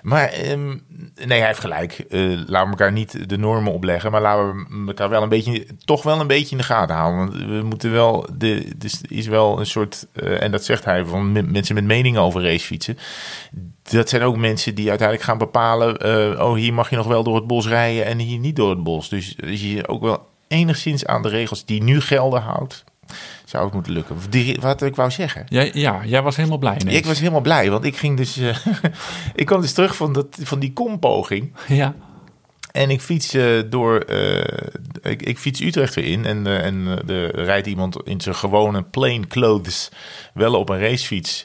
maar 0.03 0.29
ehm, 0.29 0.69
nee, 1.27 1.39
hij 1.39 1.47
heeft 1.47 1.61
gelijk. 1.61 2.05
Eh, 2.09 2.21
laten 2.21 2.47
we 2.47 2.59
elkaar 2.59 2.93
niet 2.93 3.29
de 3.29 3.37
normen 3.39 3.73
opleggen, 3.73 4.11
maar 4.11 4.21
laten 4.21 4.55
we 4.55 4.85
elkaar 4.87 5.09
wel 5.09 5.23
een 5.23 5.29
beetje, 5.29 5.67
toch 5.85 6.03
wel 6.03 6.21
een 6.21 6.27
beetje 6.27 6.51
in 6.51 6.57
de 6.57 6.63
gaten 6.63 6.97
houden. 6.97 7.19
Want 7.19 7.33
we 7.51 7.63
moeten 7.65 7.93
wel, 7.93 8.27
de, 8.37 8.73
dus 8.77 9.01
is 9.09 9.27
wel 9.27 9.59
een 9.59 9.67
soort, 9.67 10.07
eh, 10.13 10.43
en 10.43 10.51
dat 10.51 10.65
zegt 10.65 10.85
hij 10.85 11.05
van 11.05 11.33
me- 11.33 11.43
mensen 11.43 11.75
met 11.75 11.85
meningen 11.85 12.21
over 12.21 12.43
racefietsen. 12.43 12.99
Dat 13.91 14.09
zijn 14.09 14.23
ook 14.23 14.37
mensen 14.37 14.75
die 14.75 14.89
uiteindelijk 14.89 15.29
gaan 15.29 15.39
bepalen, 15.39 15.97
eh, 15.99 16.47
oh 16.47 16.55
hier 16.55 16.75
mag 16.75 16.91
je 16.91 16.97
nog 16.97 17.07
wel 17.07 17.23
door 17.23 17.35
het 17.37 17.47
bos 17.47 17.67
rijden 17.69 18.05
en 18.05 18.19
hier 18.19 18.39
niet 18.39 18.57
door 18.57 18.71
het 18.71 18.83
bos. 18.83 19.09
Dus 19.09 19.37
als 19.51 19.61
je 19.61 19.89
ook 19.89 20.03
wel 20.03 20.27
enigszins 20.49 21.07
aan 21.07 21.23
de 21.23 21.29
regels 21.29 21.65
die 21.65 21.83
nu 21.83 22.01
gelden 22.01 22.43
houdt, 22.43 22.85
zou 23.45 23.65
het 23.65 23.75
moeten 23.75 23.93
lukken. 23.93 24.17
Wat 24.61 24.83
ik 24.83 24.97
wou 24.97 25.11
zeggen. 25.11 25.47
Jij, 25.49 25.71
ja, 25.75 26.01
jij 26.05 26.23
was 26.23 26.37
helemaal 26.37 26.59
blij. 26.59 26.77
ineens. 26.81 26.97
Ik 26.97 27.07
was 27.07 27.19
helemaal 27.19 27.41
blij, 27.41 27.71
want 27.71 27.85
ik 27.85 27.97
ging 27.97 28.17
dus. 28.17 28.37
eh, 28.37 28.57
ik 29.35 29.47
kwam 29.47 29.61
dus 29.61 29.73
terug 29.73 29.97
van, 29.97 30.13
dat, 30.13 30.27
van 30.43 30.59
die 30.59 30.73
kompoging. 30.73 31.53
Ja. 31.69 31.95
En 32.75 32.91
ik 32.91 33.01
fiets 33.01 33.35
eh, 33.35 33.63
door. 33.67 33.99
eh, 33.99 34.67
ik, 35.03 35.23
ik 35.23 35.39
fiets 35.39 35.61
Utrecht 35.61 35.95
weer 35.95 36.05
in. 36.05 36.25
En, 36.25 36.47
eh, 36.47 36.65
en 36.65 36.87
er 37.07 37.45
rijdt 37.45 37.67
iemand 37.67 37.97
in 38.05 38.21
zijn 38.21 38.35
gewone 38.35 38.83
plain 38.83 39.29
clothes. 39.29 39.89
Wel 40.33 40.55
op 40.55 40.69
een 40.69 40.81
racefiets. 40.81 41.45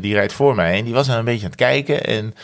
die 0.00 0.14
rijdt 0.14 0.32
voor 0.32 0.54
mij. 0.54 0.78
En 0.78 0.84
die 0.84 0.94
was 0.94 1.10
aan 1.10 1.18
een 1.18 1.24
beetje 1.24 1.44
aan 1.44 1.50
het 1.50 1.58
kijken. 1.58 2.04
En 2.04 2.34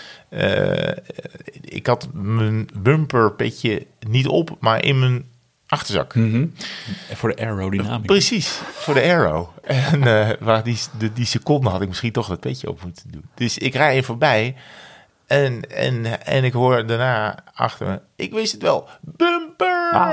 ik 1.60 1.86
had 1.86 2.08
mijn 2.12 2.68
bumperpetje 2.78 3.86
niet 4.08 4.26
op, 4.26 4.56
maar 4.60 4.84
in 4.84 4.98
mijn 4.98 5.24
achterzak. 5.66 6.14
En 6.14 6.52
voor 7.12 7.36
de 7.36 7.42
aerodynamica. 7.42 7.98
Precies, 7.98 8.60
voor 8.72 8.94
de 8.94 9.00
Aero. 9.00 9.52
En 9.62 10.00
waar 10.40 10.64
die, 10.64 10.78
de, 10.98 11.12
die 11.12 11.26
seconde 11.26 11.68
had 11.68 11.80
ik 11.80 11.88
misschien 11.88 12.12
toch 12.12 12.28
dat 12.28 12.40
petje 12.40 12.68
op 12.68 12.82
moeten 12.82 13.10
doen. 13.10 13.24
Dus 13.34 13.58
ik 13.58 13.74
rij 13.74 13.96
er 13.96 14.04
voorbij 14.04 14.54
en, 15.26 15.70
en, 15.70 16.26
en 16.26 16.44
ik 16.44 16.52
hoor 16.52 16.86
daarna 16.86 17.38
achter 17.54 17.86
me, 17.86 18.00
ik 18.16 18.32
wist 18.32 18.52
het 18.52 18.62
wel, 18.62 18.88
bumper! 19.00 19.90
Ah, 19.92 20.10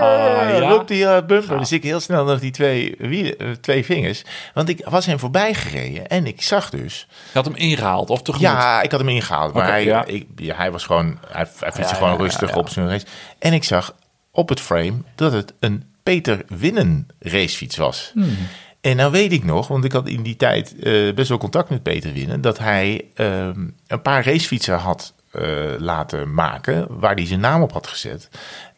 ja? 0.49 0.59
Roept 0.59 0.91
eh, 0.91 1.18
bumper. 1.28 1.57
Dus 1.57 1.72
ik 1.72 1.84
heel 1.84 1.99
snel 1.99 2.26
nog 2.26 2.39
die 2.39 2.51
twee, 2.51 2.95
wielen, 2.97 3.38
eh, 3.38 3.47
twee 3.51 3.86
vingers. 3.86 4.24
Want 4.53 4.70
ik 4.70 4.86
was 4.86 5.05
hem 5.05 5.20
voorbij 5.20 5.53
gereden 5.53 6.07
en 6.07 6.26
ik 6.26 6.41
zag 6.41 6.70
dus... 6.70 7.07
Je 7.09 7.38
had 7.38 7.45
hem 7.45 7.55
ingehaald 7.55 8.09
of 8.09 8.22
tegemoet. 8.22 8.47
Ja, 8.47 8.82
ik 8.82 8.91
had 8.91 8.99
hem 8.99 9.09
ingehaald. 9.09 9.53
Maar 9.53 9.68
hij, 9.68 9.84
ja. 9.84 10.05
ik, 10.05 10.28
ja, 10.36 10.55
hij 10.55 10.72
was 10.72 10.86
gewoon, 10.86 11.20
hij, 11.28 11.47
hij 11.59 11.72
fietste 11.72 11.95
gewoon 11.95 12.18
rustig 12.18 12.55
op 12.55 12.70
zijn 12.70 12.88
race. 12.88 13.05
En 13.39 13.53
ik 13.53 13.64
zag 13.64 13.95
op 14.32 14.49
het 14.49 14.59
frame 14.59 14.97
dat 15.16 15.32
het 15.32 15.53
een 15.59 15.84
Peter 16.03 16.43
Winnen 16.47 17.07
racefiets 17.20 17.78
was. 17.78 18.12
Hmm. 18.14 18.38
En 18.82 18.95
nou 18.95 19.11
weet 19.11 19.32
ik 19.32 19.43
nog, 19.43 19.67
want 19.67 19.84
ik 19.86 19.91
had 19.91 20.07
in 20.07 20.23
die 20.23 20.36
tijd 20.36 20.75
eh, 20.79 21.13
best 21.13 21.29
wel 21.29 21.38
contact 21.38 21.69
met 21.69 21.84
Peter 21.84 22.13
Winnen, 22.13 22.41
dat 22.41 22.57
hij 22.59 23.05
ehm, 23.15 23.67
een 23.88 24.01
paar 24.01 24.25
racefietsen 24.25 24.75
had 24.77 25.13
eh, 25.32 25.43
laten 25.77 26.34
maken 26.34 26.86
waar 26.99 27.15
hij 27.15 27.25
zijn 27.27 27.39
naam 27.39 27.61
op 27.61 27.71
had 27.71 27.88
gezet. 27.88 28.29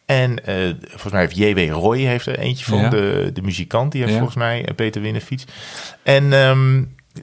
En 0.06 0.44
eh, 0.46 0.56
volgens 0.80 1.12
mij 1.12 1.20
heeft 1.20 1.36
J.W. 1.36 1.70
Roy 1.72 1.98
heeft 1.98 2.26
er 2.26 2.38
eentje 2.38 2.64
van, 2.64 2.78
Ja. 2.78 2.88
de, 2.88 3.30
de 3.32 3.42
muzikant, 3.42 3.92
die 3.92 4.00
heeft 4.00 4.12
Ja. 4.12 4.18
volgens 4.18 4.38
mij 4.38 4.68
een 4.68 4.74
Peter 4.74 5.02
Winnen 5.02 5.22
fiets. 5.22 5.44
En 6.02 6.32
ehm, 6.32 6.82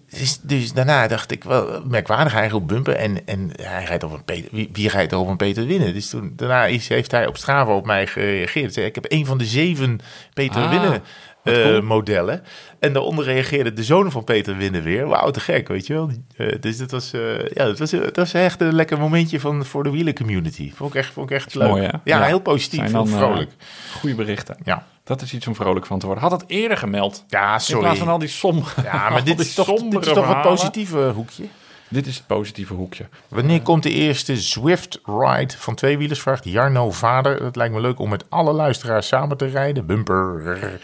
dus, 0.10 0.40
dus 0.42 0.74
daarna 0.74 1.08
dacht 1.08 1.32
ik 1.32 1.44
wel 1.44 1.82
merkwaardig, 1.86 2.34
hij 2.34 2.52
op 2.52 2.68
bumper 2.68 2.96
en, 2.96 3.26
en 3.28 3.52
hij 3.62 3.84
rijdt 3.84 4.04
op 4.04 4.12
een 4.14 4.24
Peter, 4.24 4.50
wie, 4.52 4.70
wie 4.74 4.90
rijdt 4.90 5.12
er 5.12 5.18
op 5.18 5.28
een 5.28 5.38
Peter 5.38 5.66
Winnen? 5.66 5.94
Dus 5.94 6.10
toen, 6.10 6.34
daarna 6.36 6.66
is, 6.66 6.88
heeft 6.88 7.12
hij 7.12 7.28
op 7.28 7.38
Strava 7.38 7.72
op 7.76 7.86
mij 7.86 8.08
gereageerd. 8.08 8.74
Zei, 8.74 8.86
ik 8.86 8.96
heb 8.96 9.06
een 9.08 9.26
van 9.26 9.38
de 9.38 9.46
zeven 9.46 10.00
Peter 10.34 10.62
Ah, 10.62 10.70
Winnen 10.70 11.02
cool. 11.44 11.82
modellen. 11.82 12.44
En 12.80 12.94
daaronder 12.94 13.26
reageerde 13.26 13.74
de 13.74 13.84
zoon 13.84 14.12
van 14.12 14.24
Peter 14.24 14.58
Winnen 14.58 14.84
weer. 14.84 15.08
Wauw, 15.08 15.32
te 15.32 15.40
gek, 15.40 15.68
weet 15.68 15.88
je 15.88 15.94
wel. 15.94 16.12
Eh, 16.38 16.56
dus 16.60 16.78
dat 16.78 16.92
was, 16.92 17.14
eh, 17.14 17.40
ja, 17.48 17.66
dat 17.66 17.80
was, 17.80 17.90
dat 17.92 18.16
was 18.16 18.34
echt 18.34 18.62
een 18.62 18.74
lekker 18.76 19.00
momentje 19.00 19.40
van, 19.40 19.66
voor 19.66 19.84
de 19.84 19.90
wielercommunity. 19.90 20.72
Vond 20.76 20.90
ik 20.94 21.00
echt, 21.00 21.14
vond 21.14 21.30
ik 21.30 21.36
echt 21.36 21.56
leuk. 21.56 21.68
mooi? 21.70 21.82
Ja, 21.82 22.02
Ja. 22.04 22.22
heel 22.24 22.40
positief, 22.40 22.94
eh, 22.94 23.02
vrolijk. 23.06 23.52
Goede 24.00 24.16
berichten. 24.16 24.58
ja. 24.64 24.86
Dat 25.04 25.22
is 25.22 25.34
iets 25.34 25.48
om 25.48 25.56
vrolijk 25.56 25.86
van 25.86 26.00
te 26.00 26.06
worden. 26.06 26.24
Had 26.24 26.32
het 26.42 26.44
eerder 26.50 26.78
gemeld. 26.78 27.24
ja, 27.28 27.54
In 27.54 27.60
sorry. 27.60 27.82
plaats 27.84 28.00
van 28.00 28.08
al 28.08 28.18
die 28.20 28.28
som. 28.28 28.64
Ja, 28.84 29.10
maar 29.10 29.24
dit 29.32 29.40
is 29.40 29.54
toch, 29.54 29.68
dit 29.90 30.06
is 30.06 30.14
toch 30.14 30.28
het 30.28 30.42
positieve 30.42 30.98
hoekje. 31.16 31.44
Dit 31.88 32.08
is 32.08 32.16
het 32.18 32.28
positieve 32.28 32.74
hoekje. 32.74 33.06
Wanneer 33.28 33.62
komt 33.62 33.84
de 33.84 33.90
eerste 33.92 34.42
Swift 34.42 35.00
Ride 35.06 35.54
van 35.58 35.76
tweewielers? 35.76 36.20
Vraagt 36.22 36.44
Jarno 36.44 36.92
Vader. 36.92 37.44
Het 37.44 37.56
lijkt 37.56 37.74
me 37.74 37.82
leuk 37.82 38.00
om 38.00 38.10
met 38.10 38.24
alle 38.30 38.52
luisteraars 38.54 39.08
samen 39.08 39.38
te 39.38 39.46
rijden. 39.46 39.86
Bumper. 39.86 40.80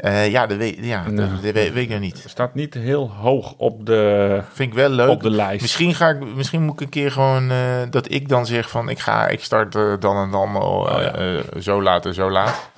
Eh, 0.00 0.30
ja, 0.30 0.46
dat 0.46 0.56
weet, 0.56 0.78
ja, 0.80 1.04
dat, 1.04 1.16
dat 1.16 1.40
weet, 1.40 1.54
weet 1.54 1.76
ik 1.76 1.88
nog 1.88 2.00
niet. 2.00 2.24
Staat 2.26 2.54
niet 2.54 2.74
heel 2.74 3.10
hoog 3.10 3.54
op 3.56 3.86
de... 3.86 4.42
Vind 4.52 4.70
ik 4.70 4.74
wel 4.74 4.88
leuk. 4.88 5.08
Op 5.08 5.22
de 5.22 5.30
lijst. 5.30 5.60
Misschien, 5.60 5.94
ga 5.94 6.08
ik, 6.08 6.34
misschien 6.34 6.62
moet 6.62 6.74
ik 6.74 6.80
een 6.80 6.88
keer 6.88 7.12
gewoon 7.12 7.50
eh, 7.50 7.82
dat 7.90 8.10
ik 8.12 8.28
dan 8.28 8.46
zeg 8.46 8.70
van 8.70 8.88
ik 8.88 8.98
ga, 8.98 9.28
ik 9.28 9.42
start 9.42 9.74
eh, 9.74 9.92
dan 10.00 10.16
en 10.16 10.30
dan 10.30 10.56
oh, 10.56 11.00
ja. 11.00 11.60
zo 11.60 11.82
laat 11.82 12.06
en 12.06 12.14
zo 12.14 12.30
laat. 12.30 12.70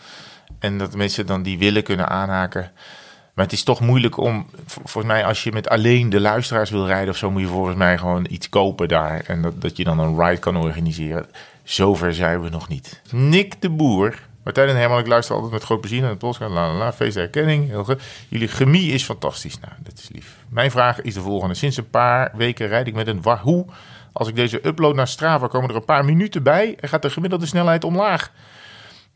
En 0.59 0.79
dat 0.79 0.97
mensen 0.97 1.27
dan 1.27 1.43
die 1.43 1.59
willen 1.59 1.83
kunnen 1.83 2.09
aanhaken. 2.09 2.71
Maar 3.35 3.45
het 3.45 3.55
is 3.55 3.65
toch 3.65 3.81
moeilijk 3.81 4.17
om, 4.17 4.47
volgens 4.67 5.07
mij, 5.07 5.25
als 5.25 5.45
je 5.45 5.53
met 5.53 5.69
alleen 5.69 6.11
de 6.11 6.21
luisteraars 6.21 6.71
wil 6.71 6.87
rijden 6.87 7.09
of 7.09 7.17
zo, 7.17 7.31
moet 7.31 7.41
je 7.41 7.47
volgens 7.47 7.77
mij 7.77 7.99
gewoon 7.99 8.27
iets 8.31 8.49
kopen 8.49 8.89
daar. 8.89 9.23
En 9.27 9.43
dat, 9.43 9.61
dat 9.61 9.77
je 9.77 9.85
dan 9.85 9.99
een 9.99 10.21
ride 10.21 10.39
kan 10.39 10.57
organiseren. 10.57 11.27
Zover 11.63 12.15
zijn 12.15 12.43
we 12.43 12.49
nog 12.49 12.69
niet. 12.69 13.01
Nick 13.11 13.61
de 13.61 13.71
Boer 13.71 14.15
Martijn 14.45 14.69
en 14.69 14.77
Herman, 14.77 14.99
ik 14.99 15.07
luister 15.07 15.35
altijd 15.35 15.53
met 15.53 15.63
groot 15.63 15.81
plezier 15.81 16.01
naar 16.01 16.11
de 16.11 16.17
podcast. 16.17 16.53
La, 16.53 16.73
la, 16.73 16.79
la, 16.79 16.93
feest 16.93 17.15
der 17.15 17.23
herkenning. 17.23 17.73
Jullie 18.29 18.49
chemie 18.49 18.93
is 18.93 19.05
fantastisch. 19.05 19.61
Nou, 19.61 19.73
dat 19.83 19.99
is 19.99 20.09
lief. 20.13 20.37
Mijn 20.49 20.71
vraag 20.71 21.01
is 21.01 21.15
de 21.15 21.21
volgende. 21.21 21.55
Sinds 21.55 21.77
een 21.77 21.91
paar 21.91 22.33
weken 22.35 22.69
rijd 22.69 22.87
ik 22.87 22.95
met 22.95 23.07
een 23.07 23.23
Wahoo. 23.23 23.67
Als 24.13 24.29
ik 24.29 24.37
deze 24.37 24.67
upload 24.67 24.95
naar 24.95 25.09
Strava, 25.09 25.47
komen 25.47 25.71
er 25.71 25.77
een 25.77 25.85
paar 25.85 26.05
minuten 26.05 26.43
bij 26.43 26.77
en 26.81 26.89
gaat 26.89 27.03
de 27.03 27.11
gemiddelde 27.11 27.47
snelheid 27.47 27.85
omlaag. 27.85 28.33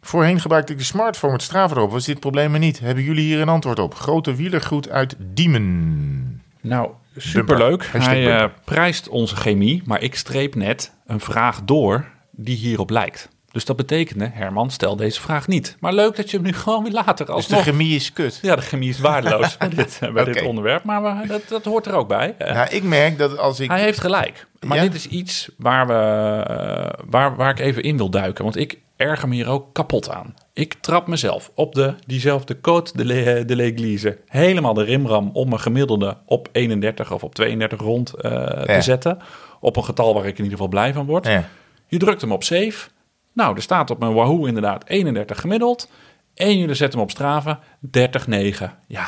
Voorheen 0.00 0.40
gebruikte 0.40 0.72
ik 0.72 0.78
de 0.78 0.84
smartphone 0.84 1.32
met 1.32 1.42
Strava 1.42 1.74
erop. 1.74 1.90
Was 1.90 2.04
dit 2.04 2.20
probleem 2.20 2.52
er 2.52 2.58
niet? 2.58 2.78
Hebben 2.78 3.04
jullie 3.04 3.24
hier 3.24 3.40
een 3.40 3.48
antwoord 3.48 3.78
op? 3.78 3.94
Grote 3.94 4.34
wielergroet 4.34 4.88
uit 4.88 5.16
Diemen. 5.18 6.42
Nou, 6.60 6.90
superleuk. 7.16 7.88
Bumper. 7.92 8.02
Hij 8.02 8.36
eh, 8.36 8.48
prijst 8.64 9.08
onze 9.08 9.36
chemie, 9.36 9.82
maar 9.84 10.02
ik 10.02 10.14
streep 10.14 10.54
net 10.54 10.92
een 11.06 11.20
vraag 11.20 11.62
door 11.64 12.04
die 12.30 12.56
hierop 12.56 12.90
lijkt. 12.90 13.28
Dus 13.56 13.64
dat 13.64 13.76
betekende, 13.76 14.30
Herman, 14.32 14.70
stel 14.70 14.96
deze 14.96 15.20
vraag 15.20 15.46
niet. 15.48 15.76
Maar 15.80 15.92
leuk 15.92 16.16
dat 16.16 16.30
je 16.30 16.36
hem 16.36 16.46
nu 16.46 16.52
gewoon 16.52 16.82
weer 16.82 16.92
later 16.92 17.26
Dus 17.26 17.34
alsnog... 17.34 17.64
de 17.64 17.70
chemie 17.70 17.94
is 17.94 18.12
kut. 18.12 18.38
Ja, 18.42 18.56
de 18.56 18.62
chemie 18.62 18.88
is 18.88 18.98
waardeloos 18.98 19.56
bij, 19.58 19.68
dit, 19.68 20.00
bij 20.12 20.24
dit 20.24 20.42
onderwerp, 20.42 20.84
maar 20.84 21.02
we- 21.02 21.26
dat, 21.26 21.48
dat 21.48 21.64
hoort 21.64 21.86
er 21.86 21.94
ook 21.94 22.08
bij. 22.08 22.34
Eh, 22.38 22.54
Nou, 22.54 22.68
ik 22.70 22.82
merk 22.82 23.18
dat 23.18 23.38
als 23.38 23.60
ik... 23.60 23.70
Hij 23.70 23.80
heeft 23.80 24.00
gelijk. 24.00 24.46
Maar 24.66 24.76
Ja? 24.76 24.82
dit 24.82 24.94
is 24.94 25.06
iets 25.08 25.48
waar, 25.58 25.86
we, 25.86 25.92
eh, 25.92 27.04
waar, 27.10 27.36
waar 27.36 27.50
ik 27.50 27.58
even 27.58 27.82
in 27.82 27.96
wil 27.96 28.10
duiken. 28.10 28.44
Want 28.44 28.56
ik 28.56 28.78
erger 28.96 29.28
me 29.28 29.34
hier 29.34 29.48
ook 29.48 29.74
kapot 29.74 30.10
aan. 30.10 30.34
Ik 30.52 30.74
trap 30.74 31.06
mezelf 31.06 31.50
op 31.54 31.74
de, 31.74 31.94
diezelfde 32.06 32.56
Côte 32.56 32.92
de 32.92 33.42
de 33.46 33.56
l'Église. 33.56 34.18
Helemaal 34.26 34.74
de 34.74 34.82
rimram 34.84 35.30
om 35.32 35.48
mijn 35.48 35.60
gemiddelde 35.60 36.16
op 36.26 36.48
31 36.52 37.12
of 37.12 37.22
op 37.24 37.34
32 37.34 37.80
rond 37.80 38.14
eh, 38.14 38.32
te 38.62 38.80
zetten. 38.82 39.18
Op 39.60 39.76
een 39.76 39.84
getal 39.84 40.14
waar 40.14 40.24
ik 40.26 40.30
in 40.38 40.44
ieder 40.44 40.50
geval 40.52 40.68
blij 40.68 40.92
van 40.92 41.06
word. 41.06 41.26
Ja. 41.26 41.48
Je 41.86 41.98
drukt 41.98 42.20
hem 42.20 42.32
op 42.32 42.44
save. 42.44 42.88
Nou, 43.36 43.56
er 43.56 43.62
staat 43.62 43.90
op 43.90 43.98
mijn 43.98 44.14
Wahoo 44.14 44.44
inderdaad 44.44 44.84
31 44.88 45.40
gemiddeld. 45.40 45.90
En 46.34 46.58
jullie 46.58 46.74
zetten 46.74 46.98
hem 46.98 47.08
op 47.08 47.14
Strava 47.14 47.60
30,9. 47.98 48.64
Ja, 48.86 49.06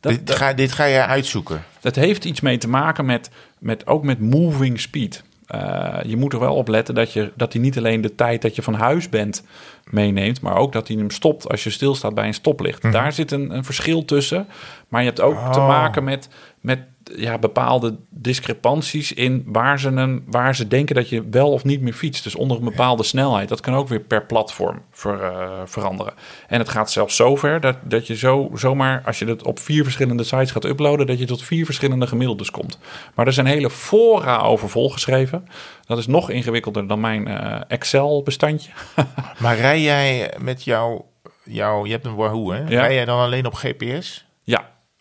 dat, 0.00 0.12
dit, 0.12 0.30
ga, 0.30 0.52
dit 0.52 0.72
ga 0.72 0.84
je 0.84 1.04
uitzoeken. 1.06 1.64
dat 1.80 1.94
heeft 1.94 2.24
iets 2.24 2.40
mee 2.40 2.58
te 2.58 2.68
maken 2.68 3.04
met, 3.04 3.30
met 3.58 3.86
ook 3.86 4.02
met 4.04 4.20
moving 4.20 4.80
speed. 4.80 5.22
Eh, 5.46 5.98
je 6.04 6.16
moet 6.16 6.32
er 6.32 6.38
wel 6.38 6.54
op 6.54 6.68
letten 6.68 6.94
dat, 6.94 7.12
je, 7.12 7.32
dat 7.36 7.52
hij 7.52 7.62
niet 7.62 7.78
alleen 7.78 8.00
de 8.00 8.14
tijd 8.14 8.42
dat 8.42 8.54
je 8.56 8.62
van 8.62 8.74
huis 8.74 9.08
bent 9.08 9.44
meeneemt, 9.90 10.40
maar 10.40 10.56
ook 10.56 10.72
dat 10.72 10.88
hij 10.88 10.96
hem 10.96 11.10
stopt 11.10 11.48
als 11.48 11.64
je 11.64 11.70
stilstaat 11.70 12.14
bij 12.14 12.26
een 12.26 12.34
stoplicht. 12.34 12.92
Daar 12.92 13.12
zit 13.12 13.30
een, 13.30 13.54
een 13.54 13.64
verschil 13.64 14.04
tussen. 14.04 14.46
Maar 14.88 15.00
je 15.00 15.06
hebt 15.06 15.20
ook 15.20 15.52
te 15.52 15.58
Oh. 15.58 15.68
maken 15.68 16.04
met, 16.04 16.28
met 16.60 16.78
ja, 17.16 17.38
bepaalde 17.38 17.96
discrepanties 18.08 19.12
in 19.12 19.42
waar 19.46 19.80
ze, 19.80 19.88
een, 19.88 20.24
waar 20.26 20.54
ze 20.54 20.68
denken 20.68 20.94
dat 20.94 21.08
je 21.08 21.28
wel 21.30 21.52
of 21.52 21.64
niet 21.64 21.80
meer 21.80 21.92
fietst. 21.92 22.24
Dus 22.24 22.34
onder 22.34 22.56
een 22.56 22.64
bepaalde 22.64 23.02
snelheid. 23.02 23.48
Dat 23.48 23.60
kan 23.60 23.74
ook 23.74 23.88
weer 23.88 24.00
per 24.00 24.26
platform 24.26 24.82
ver, 24.90 25.22
eh, 25.22 25.60
veranderen. 25.64 26.12
En 26.48 26.58
het 26.58 26.68
gaat 26.68 26.90
zelfs 26.90 27.16
zover 27.16 27.60
dat, 27.60 27.76
dat 27.82 28.06
je 28.06 28.16
zo, 28.16 28.50
zomaar, 28.54 29.02
als 29.04 29.18
je 29.18 29.24
het 29.26 29.42
op 29.42 29.58
vier 29.58 29.82
verschillende 29.82 30.24
sites 30.24 30.50
gaat 30.50 30.64
uploaden, 30.64 31.06
dat 31.06 31.18
je 31.18 31.24
tot 31.24 31.42
vier 31.42 31.64
verschillende 31.64 32.06
gemiddeldes 32.06 32.50
komt. 32.50 32.78
Maar 33.14 33.26
er 33.26 33.32
zijn 33.32 33.46
hele 33.46 33.70
fora 33.70 34.38
over 34.38 34.68
volgeschreven. 34.68 35.48
Dat 35.86 35.98
is 35.98 36.06
nog 36.06 36.30
ingewikkelder 36.30 36.86
dan 36.86 37.00
mijn 37.00 37.28
eh, 37.28 37.60
Excel-bestandje. 37.68 38.70
Maar 39.38 39.56
rij 39.56 39.80
jij 39.80 40.34
met 40.40 40.64
jouw... 40.64 41.06
jouw 41.44 41.84
je 41.84 41.92
hebt 41.92 42.06
een 42.06 42.14
Wahoo, 42.14 42.50
hè? 42.50 42.58
Ja. 42.58 42.80
Rij 42.80 42.94
jij 42.94 43.04
dan 43.04 43.18
alleen 43.18 43.46
op 43.46 43.54
GPS? 43.54 44.26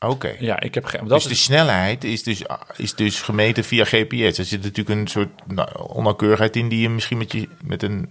Ja, 0.01 0.07
Oké. 0.09 0.35
ja 0.39 0.59
ik 0.59 0.73
heb. 0.73 0.91
Dat 0.91 1.09
Dus 1.09 1.23
de 1.23 1.29
is, 1.29 1.43
snelheid 1.43 2.03
is 2.03 2.23
dus, 2.23 2.41
is 2.75 2.95
dus 2.95 3.21
gemeten 3.21 3.63
via 3.63 3.83
GPS. 3.85 4.37
Er 4.37 4.45
zit 4.45 4.63
natuurlijk 4.63 4.99
een 4.99 5.07
soort 5.07 5.29
nou, 5.47 5.69
onnauwkeurigheid 5.87 6.55
in 6.55 6.69
die 6.69 6.79
je 6.81 6.89
misschien 6.89 7.17
met, 7.17 7.31
je, 7.31 7.47
met 7.63 7.83
een 7.83 8.09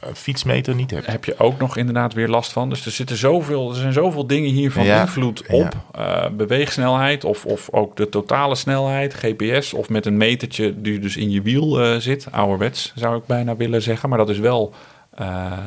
eh, 0.00 0.08
fietsmeter 0.14 0.74
niet 0.74 0.90
hebt. 0.90 1.06
heb 1.06 1.24
je 1.24 1.38
ook 1.38 1.58
nog 1.58 1.76
inderdaad 1.76 2.12
weer 2.14 2.28
last 2.28 2.52
van. 2.52 2.68
Dus 2.68 2.86
er, 2.86 2.92
zitten 2.92 3.16
zoveel, 3.16 3.70
er 3.70 3.76
zijn 3.76 3.92
zoveel 3.92 4.26
dingen 4.26 4.50
hier 4.50 4.72
van 4.72 4.84
Ja, 4.84 5.00
invloed 5.00 5.46
op. 5.48 5.74
eh, 5.94 6.28
beweegsnelheid 6.30 7.24
of, 7.24 7.44
of 7.44 7.68
ook 7.70 7.96
de 7.96 8.08
totale 8.08 8.54
snelheid, 8.54 9.14
GPS... 9.14 9.72
of 9.74 9.88
met 9.88 10.06
een 10.06 10.16
metertje 10.16 10.80
die 10.82 10.98
dus 10.98 11.16
in 11.16 11.30
je 11.30 11.42
wiel 11.42 11.80
eh, 11.82 11.96
zit. 11.96 12.26
Ouderwets 12.30 12.92
zou 12.94 13.16
ik 13.16 13.26
bijna 13.26 13.56
willen 13.56 13.82
zeggen. 13.82 14.08
Maar 14.08 14.18
dat 14.18 14.30
is 14.30 14.38
wel 14.38 14.74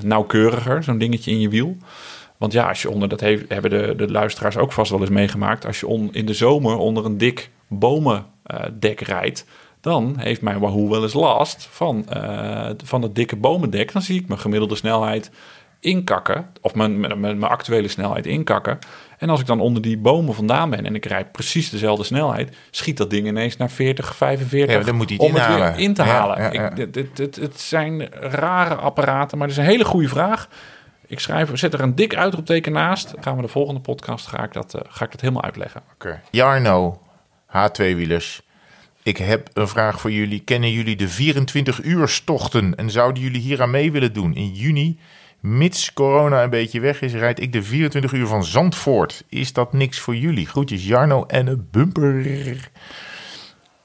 nauwkeuriger, 0.03 0.83
zo'n 0.83 0.97
dingetje 0.97 1.31
in 1.31 1.39
je 1.39 1.49
wiel. 1.49 1.77
Want 2.39 2.53
ja, 2.53 2.67
als 2.67 2.81
je 2.81 2.89
onder, 2.89 3.09
dat 3.09 3.19
heeft, 3.19 3.43
hebben 3.47 3.69
de, 3.71 3.93
de 3.97 4.11
luisteraars 4.11 4.57
ook 4.57 4.71
vast 4.71 4.91
wel 4.91 4.99
eens 4.99 5.09
meegemaakt... 5.09 5.65
als 5.65 5.79
je 5.79 5.87
on, 5.87 6.09
in 6.13 6.25
de 6.25 6.33
zomer 6.33 6.77
onder 6.77 7.05
een 7.05 7.17
dik 7.17 7.49
bomendek 7.67 8.99
rijdt... 9.01 9.45
dan 9.81 10.15
heeft 10.17 10.41
mijn 10.41 10.59
Wahoo 10.59 10.89
wel 10.89 11.03
eens 11.03 11.13
last 11.13 11.67
van, 11.71 12.09
eh, 12.09 12.69
van 12.83 13.01
het 13.01 13.15
dikke 13.15 13.35
bomendek. 13.35 13.93
Dan 13.93 14.01
zie 14.01 14.19
ik 14.21 14.27
mijn 14.27 14.39
gemiddelde 14.39 14.75
snelheid 14.75 15.31
inkakken. 15.79 16.49
Of 16.61 16.75
mijn, 16.75 16.99
mijn, 16.99 17.19
mijn 17.19 17.43
actuele 17.43 17.87
snelheid 17.87 18.25
inkakken. 18.25 18.79
En 19.17 19.29
als 19.29 19.39
ik 19.39 19.45
dan 19.45 19.59
onder 19.59 19.81
die 19.81 19.97
bomen 19.97 20.35
vandaan 20.35 20.69
ben 20.69 20.85
en 20.85 20.95
ik 20.95 21.05
rijd 21.05 21.31
precies 21.31 21.69
dezelfde 21.69 22.03
snelheid... 22.03 22.55
schiet 22.71 22.97
dat 22.97 23.09
ding 23.09 23.27
ineens 23.27 23.57
naar 23.57 23.69
40, 23.69 24.15
45 24.15 24.69
Ja, 24.69 24.75
maar 24.75 24.85
dan 24.85 24.95
moet 24.95 25.09
hij 25.09 25.17
het 25.21 25.27
om 25.27 25.35
het 25.41 25.55
weer 25.55 25.85
in 25.85 25.93
te 25.93 26.01
halen. 26.01 26.41
ja, 26.41 26.51
ja. 26.51 26.69
Ik, 26.75 26.93
dit, 26.93 27.15
dit- 27.15 27.35
het 27.35 27.59
zijn 27.59 28.09
rare 28.11 28.75
apparaten, 28.75 29.37
maar 29.37 29.47
het 29.47 29.57
is 29.57 29.63
een 29.63 29.69
hele 29.69 29.85
goede 29.85 30.07
vraag. 30.07 30.47
Ik 31.09 31.19
schrijf, 31.19 31.49
zet 31.53 31.73
er 31.73 31.81
een 31.81 31.95
dik 31.95 32.15
uitroepteken 32.15 32.71
naast. 32.71 33.13
Gaan 33.19 33.35
we 33.35 33.41
de 33.41 33.47
volgende 33.47 33.79
podcast, 33.79 34.27
ga 34.27 34.43
ik 34.43 34.53
dat, 34.53 34.73
eh, 34.73 34.81
ga 34.87 35.05
ik 35.05 35.11
dat 35.11 35.21
helemaal 35.21 35.43
uitleggen. 35.43 35.81
Oké. 35.93 36.21
Jarno, 36.31 37.01
H2-wielers. 37.47 38.41
Ik 39.03 39.17
heb 39.17 39.49
een 39.53 39.67
vraag 39.67 39.99
voor 40.01 40.11
jullie. 40.11 40.39
Kennen 40.39 40.71
jullie 40.71 40.95
de 40.95 41.07
24 41.07 41.83
uurstochten 41.83 42.75
en 42.75 42.89
zouden 42.89 43.23
jullie 43.23 43.41
hier 43.41 43.61
aan 43.61 43.71
mee 43.71 43.91
willen 43.91 44.13
doen? 44.13 44.35
In 44.35 44.53
juni, 44.53 44.99
mits 45.39 45.93
corona 45.93 46.43
een 46.43 46.49
beetje 46.49 46.79
weg 46.79 47.01
is, 47.01 47.13
rijd 47.13 47.39
ik 47.39 47.53
de 47.53 47.63
24 47.63 48.11
uur 48.11 48.27
van 48.27 48.43
Zandvoort. 48.43 49.23
Is 49.29 49.53
dat 49.53 49.73
niks 49.73 49.99
voor 49.99 50.15
jullie? 50.15 50.47
Groetjes 50.47 50.85
Jarno 50.85 51.25
en 51.25 51.47
een 51.47 51.67
bumper. 51.71 52.25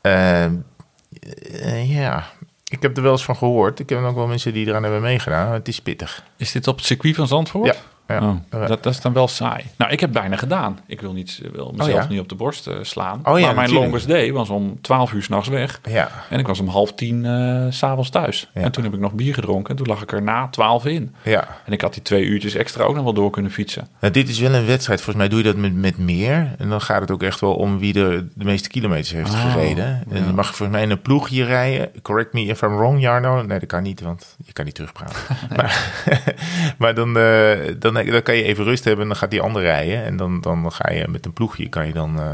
Eh, 0.01 0.45
eh, 0.45 1.95
ja, 1.95 2.33
ik 2.77 2.83
heb 2.83 2.97
er 2.97 3.03
wel 3.03 3.12
eens 3.12 3.25
van 3.25 3.37
gehoord. 3.37 3.79
Ik 3.79 3.89
heb 3.89 4.03
ook 4.03 4.14
wel 4.14 4.27
mensen 4.27 4.53
die 4.53 4.66
eraan 4.66 4.83
hebben 4.83 5.01
meegedaan. 5.03 5.53
Het 5.53 5.68
is 5.68 5.81
pittig. 5.81 6.25
Is 6.37 6.53
dit 6.53 6.66
op 6.66 6.77
het 6.77 6.87
circuit 6.87 7.14
van 7.14 7.27
Zandvoort? 7.27 7.75
Ja. 7.75 7.93
Ja. 8.09 8.20
Oh, 8.22 8.36
Eh, 8.50 8.66
dat, 8.68 8.82
dat 8.82 8.92
is 8.92 9.00
dan 9.00 9.12
wel 9.12 9.28
saai. 9.28 9.64
Nou, 9.78 9.92
ik 9.92 10.00
heb 10.00 10.12
bijna 10.12 10.36
gedaan. 10.36 10.78
Ik 10.86 11.00
wil, 11.00 11.12
niet, 11.12 11.40
wil 11.52 11.70
mezelf 11.76 11.88
Oh, 11.96 12.02
ja? 12.02 12.09
niet 12.09 12.20
op 12.20 12.28
de 12.28 12.34
borst 12.34 12.66
eh, 12.66 12.74
slaan. 12.82 13.14
Oh, 13.18 13.22
ja, 13.24 13.30
maar 13.32 13.40
mijn 13.40 13.55
natuurlijk. 13.57 13.80
longest 13.84 14.09
day 14.09 14.32
was 14.32 14.48
om 14.50 14.78
12 14.80 15.12
uur 15.12 15.22
s'nachts 15.22 15.48
weg. 15.48 15.80
ja. 15.88 16.11
En 16.30 16.38
ik 16.38 16.46
was 16.46 16.61
om 16.61 16.68
half 16.68 16.92
tien 16.94 17.24
eh, 17.24 17.66
s 17.70 17.78
s'avonds 17.78 18.11
thuis. 18.11 18.50
Ja. 18.55 18.61
En 18.61 18.72
toen 18.72 18.84
heb 18.84 18.94
ik 18.94 19.00
nog 19.00 19.12
bier 19.12 19.34
gedronken. 19.34 19.70
En 19.70 19.76
toen 19.76 19.86
lag 19.86 20.02
ik 20.02 20.12
er 20.12 20.22
na 20.22 20.48
12 20.48 20.84
in. 20.86 21.14
ja. 21.22 21.48
En 21.64 21.72
ik 21.72 21.80
had 21.80 21.92
die 21.94 22.02
twee 22.02 22.24
uurtjes 22.24 22.55
extra 22.55 22.84
ook 22.84 22.94
nog 22.94 23.05
wel 23.05 23.12
door 23.14 23.30
kunnen 23.30 23.50
fietsen. 23.50 23.88
Nou, 24.00 24.12
dit 24.12 24.28
is 24.28 24.38
wel 24.38 24.55
een 24.55 24.66
wedstrijd. 24.66 25.00
Volgens 25.00 25.16
mij 25.26 25.28
doe 25.28 25.38
je 25.38 25.44
dat 25.44 25.57
met, 25.57 25.74
met 25.74 25.98
meer. 25.98 26.55
En 26.59 26.68
dan 26.68 26.80
gaat 26.80 27.00
het 27.00 27.11
ook 27.11 27.22
echt 27.22 27.40
wel 27.40 27.55
om 27.55 27.78
wie 27.78 27.94
er 28.00 28.26
de 28.34 28.44
meeste 28.44 28.68
kilometers 28.68 29.12
heeft 29.12 29.30
Oh, 29.30 29.52
gereden. 29.52 30.05
En 30.11 30.26
je 30.26 30.32
mag 30.32 30.46
volgens 30.46 30.68
mij 30.70 30.82
in 30.82 30.90
een 30.90 31.02
ploegje 31.02 31.44
rijden. 31.44 31.90
Correct 32.02 32.32
me 32.32 32.40
if 32.44 32.62
I'm 32.62 32.76
wrong, 32.76 33.00
Jarno. 33.00 33.42
Nee, 33.42 33.59
dat 33.59 33.68
kan 33.68 33.82
niet, 33.82 34.00
want 34.00 34.36
je 34.44 34.52
kan 34.52 34.64
niet 34.64 34.74
terugpraten. 34.74 35.16
Maar, 35.57 35.92
maar 36.78 36.94
dan, 36.94 37.18
eh, 37.18 37.59
dan, 37.78 37.93
dan 37.95 38.22
kan 38.22 38.36
je 38.36 38.42
even 38.42 38.64
rust 38.64 38.84
hebben 38.84 39.03
en 39.03 39.09
dan 39.09 39.18
gaat 39.18 39.30
die 39.30 39.40
ander 39.40 39.62
rijden. 39.62 40.05
En 40.05 40.16
dan, 40.16 40.40
dan 40.40 40.72
ga 40.72 40.90
je 40.90 41.09
met 41.09 41.24
een 41.24 41.32
ploegje 41.32 41.68
kan 41.68 41.86
je 41.86 41.92
dan 41.92 42.18
eh, 42.18 42.26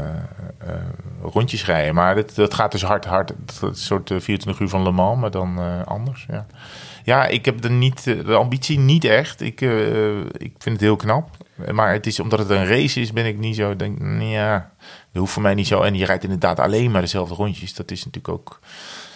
eh, 0.57 0.75
rondjes 1.21 1.65
rijden. 1.65 1.95
Maar 1.95 2.15
dat, 2.15 2.35
dat 2.35 2.53
gaat 2.53 2.71
dus 2.71 2.83
hard, 2.83 3.05
hard. 3.05 3.33
Dat 3.61 3.75
is 3.75 3.85
soort 3.85 4.11
eh, 4.11 4.19
24 4.19 4.61
uur 4.61 4.69
van 4.69 4.83
Le 4.83 4.91
Mans, 4.91 5.19
maar 5.19 5.31
dan 5.31 5.59
eh, 5.59 5.85
anders. 5.85 6.25
Ja. 6.29 6.45
Ja, 7.03 7.27
ik 7.27 7.45
heb 7.45 7.61
de, 7.61 7.69
niet, 7.69 8.07
eh, 8.07 8.25
de 8.25 8.35
ambitie 8.35 8.79
niet 8.79 9.03
echt. 9.03 9.41
Ik, 9.41 9.61
eh, 9.61 10.19
ik 10.19 10.53
vind 10.57 10.75
het 10.75 10.79
heel 10.79 10.95
knap. 10.95 11.29
Maar 11.71 11.93
het 11.93 12.07
is, 12.07 12.19
omdat 12.19 12.39
het 12.39 12.49
een 12.49 12.67
race 12.67 13.01
is, 13.01 13.13
ben 13.13 13.25
ik 13.25 13.37
niet 13.37 13.55
zo... 13.55 13.75
Denk, 13.75 14.21
ja, 14.21 14.71
dat 15.11 15.21
hoeft 15.21 15.33
voor 15.33 15.41
mij 15.41 15.53
niet 15.53 15.67
zo. 15.67 15.81
En 15.81 15.95
je 15.95 16.05
rijdt 16.05 16.23
inderdaad 16.23 16.59
alleen 16.59 16.91
maar 16.91 17.01
dezelfde 17.01 17.35
rondjes. 17.35 17.73
Dat 17.73 17.91
is 17.91 18.05
natuurlijk 18.05 18.33
ook... 18.33 18.59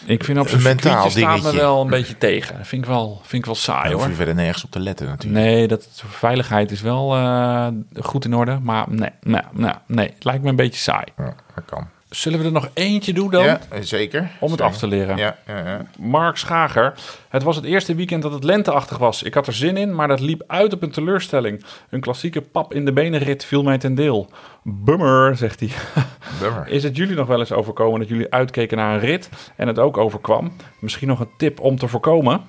Ik 0.05 0.23
vind 0.23 0.39
op 0.39 0.47
zo'n 0.47 0.61
mentaal 0.61 1.09
staat 1.09 1.13
me 1.13 1.35
dingetje. 1.41 1.57
wel 1.57 1.81
een 1.81 1.87
beetje 1.87 2.17
tegen. 2.17 2.57
Dat 2.57 2.67
vind 2.67 2.81
ik 2.83 2.87
wel, 2.89 3.19
vind 3.21 3.33
ik 3.41 3.45
wel 3.45 3.55
saai 3.55 3.81
Daar 3.83 3.91
hoef 3.91 4.01
hoor. 4.01 4.09
je 4.09 4.15
verder 4.15 4.35
nergens 4.35 4.63
op 4.63 4.71
te 4.71 4.79
letten 4.79 5.07
natuurlijk. 5.07 5.43
Nee, 5.43 5.67
dat, 5.67 5.87
veiligheid 6.07 6.71
is 6.71 6.81
wel 6.81 7.15
eh, 7.15 7.67
goed 7.99 8.25
in 8.25 8.33
orde. 8.35 8.59
Maar 8.61 8.85
nee, 8.89 9.09
nee, 9.21 9.41
nee, 9.51 9.73
nee, 9.87 10.07
het 10.13 10.23
lijkt 10.23 10.43
me 10.43 10.49
een 10.49 10.55
beetje 10.55 10.79
saai. 10.79 11.05
Ja, 11.17 11.35
dat 11.55 11.65
kan. 11.65 11.87
Zullen 12.09 12.39
we 12.39 12.45
er 12.45 12.51
nog 12.51 12.69
eentje 12.73 13.13
doen 13.13 13.31
dan? 13.31 13.43
Ja, 13.43 13.59
zeker. 13.79 14.19
Om 14.19 14.51
het 14.51 14.59
Zeker. 14.59 14.65
af 14.65 14.77
te 14.77 14.87
leren. 14.87 15.17
Ja, 15.17 15.37
ja, 15.47 15.57
ja. 15.57 15.85
Mark 15.99 16.37
Schager. 16.37 16.93
Het 17.29 17.43
was 17.43 17.55
het 17.55 17.65
eerste 17.65 17.95
weekend 17.95 18.21
dat 18.21 18.31
het 18.31 18.43
lenteachtig 18.43 18.97
was. 18.97 19.23
Ik 19.23 19.33
had 19.33 19.47
er 19.47 19.53
zin 19.53 19.77
in, 19.77 19.95
maar 19.95 20.07
dat 20.07 20.19
liep 20.19 20.43
uit 20.47 20.73
op 20.73 20.81
een 20.81 20.91
teleurstelling. 20.91 21.65
Een 21.89 21.99
klassieke 21.99 22.41
pap 22.41 22.73
in 22.73 22.85
de 22.85 22.93
benenrit 22.93 23.45
viel 23.45 23.63
mij 23.63 23.77
ten 23.77 23.95
deel. 23.95 24.29
Bummer, 24.63 25.37
zegt 25.37 25.59
hij. 25.59 25.69
Bummer. 26.39 26.67
Is 26.67 26.83
het 26.83 26.95
jullie 26.95 27.15
nog 27.15 27.27
wel 27.27 27.39
eens 27.39 27.51
overkomen 27.51 27.99
dat 27.99 28.09
jullie 28.09 28.31
uitkeken 28.31 28.77
naar 28.77 28.93
een 28.93 28.99
rit 28.99 29.29
en 29.55 29.67
het 29.67 29.79
ook 29.79 29.97
overkwam? 29.97 30.51
Misschien 30.79 31.07
nog 31.07 31.19
een 31.19 31.31
tip 31.37 31.59
om 31.59 31.77
te 31.77 31.87
voorkomen? 31.87 32.41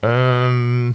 Ehm, 0.00 0.86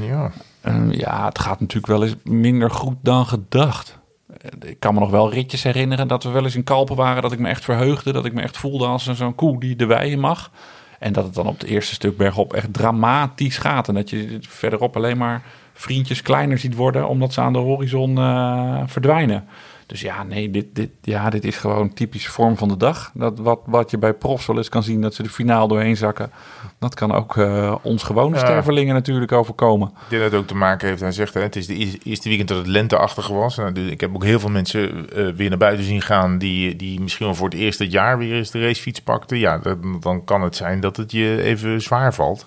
ja. 0.00 0.30
Eh, 0.60 0.90
ja, 0.90 1.24
het 1.24 1.38
gaat 1.38 1.60
natuurlijk 1.60 1.86
wel 1.86 2.02
eens 2.02 2.14
minder 2.24 2.70
goed 2.70 2.96
dan 3.02 3.26
gedacht. 3.26 3.98
Eh, 4.40 4.70
Ik 4.70 4.80
kan 4.80 4.94
me 4.94 5.00
nog 5.00 5.10
wel 5.10 5.32
ritjes 5.32 5.62
herinneren 5.62 6.08
dat 6.08 6.22
we 6.22 6.30
wel 6.30 6.44
eens 6.44 6.54
in 6.56 6.64
Kalpen 6.64 6.96
waren. 6.96 7.22
Dat 7.22 7.32
ik 7.32 7.38
me 7.38 7.48
echt 7.48 7.64
verheugde. 7.64 8.12
Dat 8.12 8.24
ik 8.24 8.32
me 8.32 8.42
echt 8.42 8.56
voelde 8.56 8.86
als 8.86 9.04
zo'n 9.04 9.34
koe 9.34 9.60
die 9.60 9.76
de 9.76 9.86
wei 9.86 10.10
in 10.10 10.20
mag. 10.20 10.50
En 10.98 11.12
dat 11.12 11.24
het 11.24 11.34
dan 11.34 11.46
op 11.46 11.60
het 11.60 11.68
eerste 11.68 11.94
stuk 11.94 12.16
bergop 12.16 12.52
echt 12.52 12.72
dramatisch 12.72 13.58
gaat. 13.58 13.88
En 13.88 13.94
dat 13.94 14.10
je 14.10 14.38
verderop 14.40 14.96
alleen 14.96 15.18
maar 15.18 15.42
vriendjes 15.72 16.22
kleiner 16.22 16.58
ziet 16.58 16.74
worden, 16.74 17.08
omdat 17.08 17.32
ze 17.32 17.40
aan 17.40 17.52
de 17.52 17.58
horizon 17.58 18.18
uh, 18.18 18.82
verdwijnen. 18.86 19.44
Dus 19.86 20.00
ja, 20.00 20.22
nee, 20.22 20.50
dit, 20.50 20.66
dit, 20.72 20.90
ja, 21.02 21.30
dit 21.30 21.44
is 21.44 21.56
gewoon 21.56 21.92
typisch 21.92 22.28
vorm 22.28 22.56
van 22.56 22.68
de 22.68 22.76
dag. 22.76 23.10
Dat 23.14 23.38
wat, 23.38 23.60
wat 23.64 23.90
je 23.90 23.98
bij 23.98 24.12
profs 24.12 24.46
wel 24.46 24.56
eens 24.56 24.68
kan 24.68 24.82
zien, 24.82 25.00
dat 25.00 25.14
ze 25.14 25.22
de 25.22 25.28
finale 25.28 25.68
doorheen 25.68 25.96
zakken. 25.96 26.30
Dat 26.78 26.94
kan 26.94 27.12
ook 27.12 27.36
uh, 27.36 27.74
ons 27.82 28.02
gewone 28.02 28.38
stervelingen 28.38 28.94
natuurlijk 28.94 29.32
overkomen. 29.32 29.88
Ik 29.88 29.94
denk 30.08 30.22
dat 30.22 30.30
het 30.30 30.40
ook 30.40 30.46
te 30.46 30.54
maken 30.54 30.88
heeft, 30.88 31.00
hij 31.00 31.12
zegt, 31.12 31.34
hè, 31.34 31.40
het 31.40 31.56
is 31.56 31.66
de 31.66 31.98
eerste 32.02 32.28
weekend 32.28 32.48
dat 32.48 32.58
het 32.58 32.66
lenteachtig 32.66 33.28
was. 33.28 33.56
Nou, 33.56 33.72
dus 33.72 33.90
ik 33.90 34.00
heb 34.00 34.14
ook 34.14 34.24
heel 34.24 34.40
veel 34.40 34.50
mensen 34.50 35.06
uh, 35.16 35.32
weer 35.32 35.48
naar 35.48 35.58
buiten 35.58 35.84
zien 35.84 36.02
gaan 36.02 36.38
die, 36.38 36.76
die 36.76 37.00
misschien 37.00 37.26
wel 37.26 37.34
voor 37.34 37.48
het 37.48 37.58
eerste 37.58 37.88
jaar 37.88 38.18
weer 38.18 38.34
eens 38.34 38.50
de 38.50 38.60
racefiets 38.60 39.00
pakten. 39.00 39.38
Ja, 39.38 39.60
dan 40.00 40.24
kan 40.24 40.42
het 40.42 40.56
zijn 40.56 40.80
dat 40.80 40.96
het 40.96 41.12
je 41.12 41.42
even 41.42 41.82
zwaar 41.82 42.14
valt. 42.14 42.46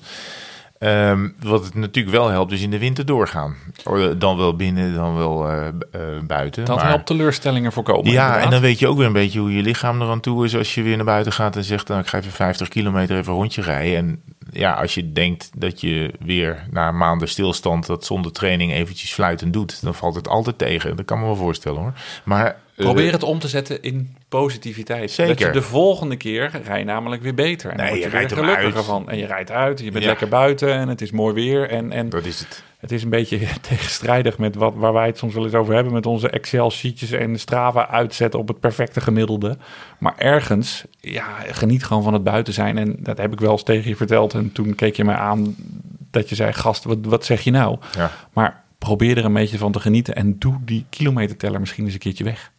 Um, 0.81 1.35
wat 1.39 1.63
het 1.63 1.75
natuurlijk 1.75 2.15
wel 2.15 2.27
helpt, 2.29 2.51
is 2.51 2.61
in 2.61 2.69
de 2.69 2.79
winter 2.79 3.05
doorgaan. 3.05 3.55
Dan 4.17 4.37
wel 4.37 4.55
binnen, 4.55 4.93
dan 4.93 5.15
wel 5.15 5.51
uh, 5.51 5.67
uh, 5.95 6.01
buiten. 6.27 6.65
Dat 6.65 6.75
maar... 6.75 6.87
helpt 6.87 7.05
teleurstellingen 7.05 7.71
voorkomen. 7.71 8.11
Ja, 8.11 8.23
inderdaad. 8.23 8.43
en 8.43 8.49
dan 8.49 8.61
weet 8.61 8.79
je 8.79 8.87
ook 8.87 8.97
weer 8.97 9.05
een 9.05 9.13
beetje 9.13 9.39
hoe 9.39 9.55
je 9.55 9.61
lichaam 9.61 10.01
eraan 10.01 10.19
toe 10.19 10.45
is 10.45 10.55
als 10.55 10.75
je 10.75 10.81
weer 10.81 10.95
naar 10.95 11.05
buiten 11.05 11.31
gaat 11.31 11.55
en 11.55 11.63
zegt: 11.63 11.87
nou, 11.87 12.01
ik 12.01 12.07
ga 12.07 12.17
even 12.17 12.31
50 12.31 12.67
kilometer 12.67 13.17
even 13.17 13.31
een 13.31 13.39
rondje 13.39 13.61
rijden. 13.61 13.97
En 13.97 14.21
ja, 14.51 14.73
als 14.73 14.93
je 14.93 15.11
denkt 15.11 15.49
dat 15.57 15.81
je 15.81 16.13
weer 16.19 16.67
na 16.71 16.91
maanden 16.91 17.29
stilstand 17.29 17.85
dat 17.85 18.05
zonder 18.05 18.31
training 18.31 18.71
eventjes 18.71 19.13
fluitend 19.13 19.53
doet, 19.53 19.83
dan 19.83 19.95
valt 19.95 20.15
het 20.15 20.27
altijd 20.27 20.57
tegen. 20.57 20.95
Dat 20.95 21.05
kan 21.05 21.19
me 21.19 21.25
wel 21.25 21.35
voorstellen 21.35 21.81
hoor. 21.81 21.93
Maar 22.23 22.55
Probeer 22.85 23.11
het 23.11 23.23
om 23.23 23.39
te 23.39 23.47
zetten 23.47 23.81
in 23.81 24.15
positiviteit. 24.29 25.11
Zeker. 25.11 25.35
Dat 25.35 25.45
je 25.45 25.51
de 25.51 25.61
volgende 25.61 26.15
keer 26.15 26.61
rij 26.63 26.79
je 26.79 26.85
namelijk 26.85 27.21
weer 27.21 27.33
beter. 27.33 27.71
En 27.71 27.77
Nee, 27.77 27.87
word 27.87 27.99
je 27.99 28.05
je, 28.05 28.11
rijdt 28.11 28.29
weer 28.33 28.39
hem 28.43 28.49
gelukkiger 28.49 28.77
uit. 28.77 28.85
van. 28.85 29.09
En 29.09 29.17
je 29.17 29.25
rijdt 29.25 29.51
uit, 29.51 29.79
je 29.79 29.91
bent 29.91 30.03
Ja. 30.03 30.09
lekker 30.09 30.27
buiten 30.27 30.73
en 30.73 30.87
het 30.87 31.01
is 31.01 31.11
mooi 31.11 31.33
weer. 31.33 31.69
En, 31.69 31.91
en 31.91 32.09
dat 32.09 32.25
is 32.25 32.39
het. 32.39 32.63
het 32.77 32.91
is 32.91 33.03
een 33.03 33.09
beetje 33.09 33.39
tegenstrijdig 33.69 34.37
met 34.37 34.55
wat, 34.55 34.73
waar 34.75 34.93
wij 34.93 35.05
het 35.05 35.17
soms 35.17 35.33
wel 35.33 35.43
eens 35.43 35.53
over 35.53 35.73
hebben... 35.73 35.93
met 35.93 36.05
onze 36.05 36.29
Excel-sheetjes 36.29 37.11
en 37.11 37.39
Strava 37.39 37.89
uitzetten 37.89 38.39
op 38.39 38.47
het 38.47 38.59
perfecte 38.59 39.01
gemiddelde. 39.01 39.57
Maar 39.99 40.13
ergens, 40.17 40.83
ja, 40.99 41.25
geniet 41.51 41.83
gewoon 41.85 42.03
van 42.03 42.13
het 42.13 42.23
buiten 42.23 42.53
zijn. 42.53 42.77
En 42.77 42.95
dat 42.99 43.17
heb 43.17 43.33
ik 43.33 43.39
wel 43.39 43.51
eens 43.51 43.63
tegen 43.63 43.89
je 43.89 43.95
verteld. 43.95 44.33
En 44.33 44.51
toen 44.51 44.75
keek 44.75 44.95
je 44.95 45.03
mij 45.03 45.15
aan 45.15 45.55
dat 46.11 46.29
je 46.29 46.35
zei... 46.35 46.53
gast, 46.53 46.83
wat, 46.83 46.97
wat 47.01 47.25
zeg 47.25 47.41
je 47.41 47.51
nou? 47.51 47.77
Ja. 47.97 48.11
Maar 48.33 48.63
probeer 48.77 49.17
er 49.17 49.25
een 49.25 49.33
beetje 49.33 49.57
van 49.57 49.71
te 49.71 49.79
genieten 49.79 50.15
en 50.15 50.35
doe 50.39 50.55
die 50.61 50.85
kilometerteller 50.89 51.59
misschien 51.59 51.83
eens 51.85 51.93
een 51.93 51.99
keertje 51.99 52.23
weg. 52.23 52.51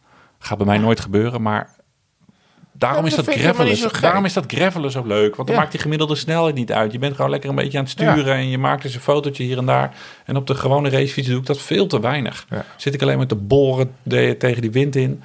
Gaat 0.43 0.59
bij 0.59 0.67
mij 0.67 0.79
nooit 0.79 1.01
gebeuren, 1.01 1.43
maar 1.43 1.69
daarom, 2.73 3.05
Ja, 3.05 3.11
is 3.11 3.17
dat 3.17 3.35
gravelen, 3.35 3.77
zo 3.77 3.89
daarom 4.01 4.25
is 4.25 4.33
dat 4.33 4.45
gravelen 4.53 4.91
zo 4.91 5.03
leuk. 5.07 5.35
Want 5.37 5.47
dan 5.49 5.57
Ja. 5.57 5.63
maakt 5.63 5.73
die 5.73 5.81
gemiddelde 5.81 6.15
snelheid 6.15 6.55
niet 6.55 6.73
uit. 6.73 6.93
Je 6.93 6.99
bent 6.99 7.15
gewoon 7.17 7.31
lekker 7.31 7.49
een 7.51 7.55
beetje 7.57 7.79
aan 7.79 7.85
het 7.85 7.93
sturen 7.93 8.35
en 8.35 8.49
je 8.49 8.59
maakt 8.59 8.83
dus 8.83 8.95
een 8.95 9.01
fotootje 9.01 9.43
hier 9.45 9.59
en 9.59 9.67
daar. 9.67 9.95
En 10.25 10.37
op 10.37 10.47
de 10.47 10.55
gewone 10.55 10.89
racefiets 10.89 11.29
doe 11.29 11.39
ik 11.39 11.47
dat 11.47 11.61
veel 11.61 11.87
te 11.87 12.01
weinig. 12.01 12.47
Zit 12.77 12.95
ik 12.95 13.03
alleen 13.03 13.17
maar 13.17 13.27
te 13.27 13.35
boren 13.35 13.91
de- 14.03 14.35
tegen 14.39 14.63
die 14.63 14.71
wind 14.71 14.97
in. 14.97 15.23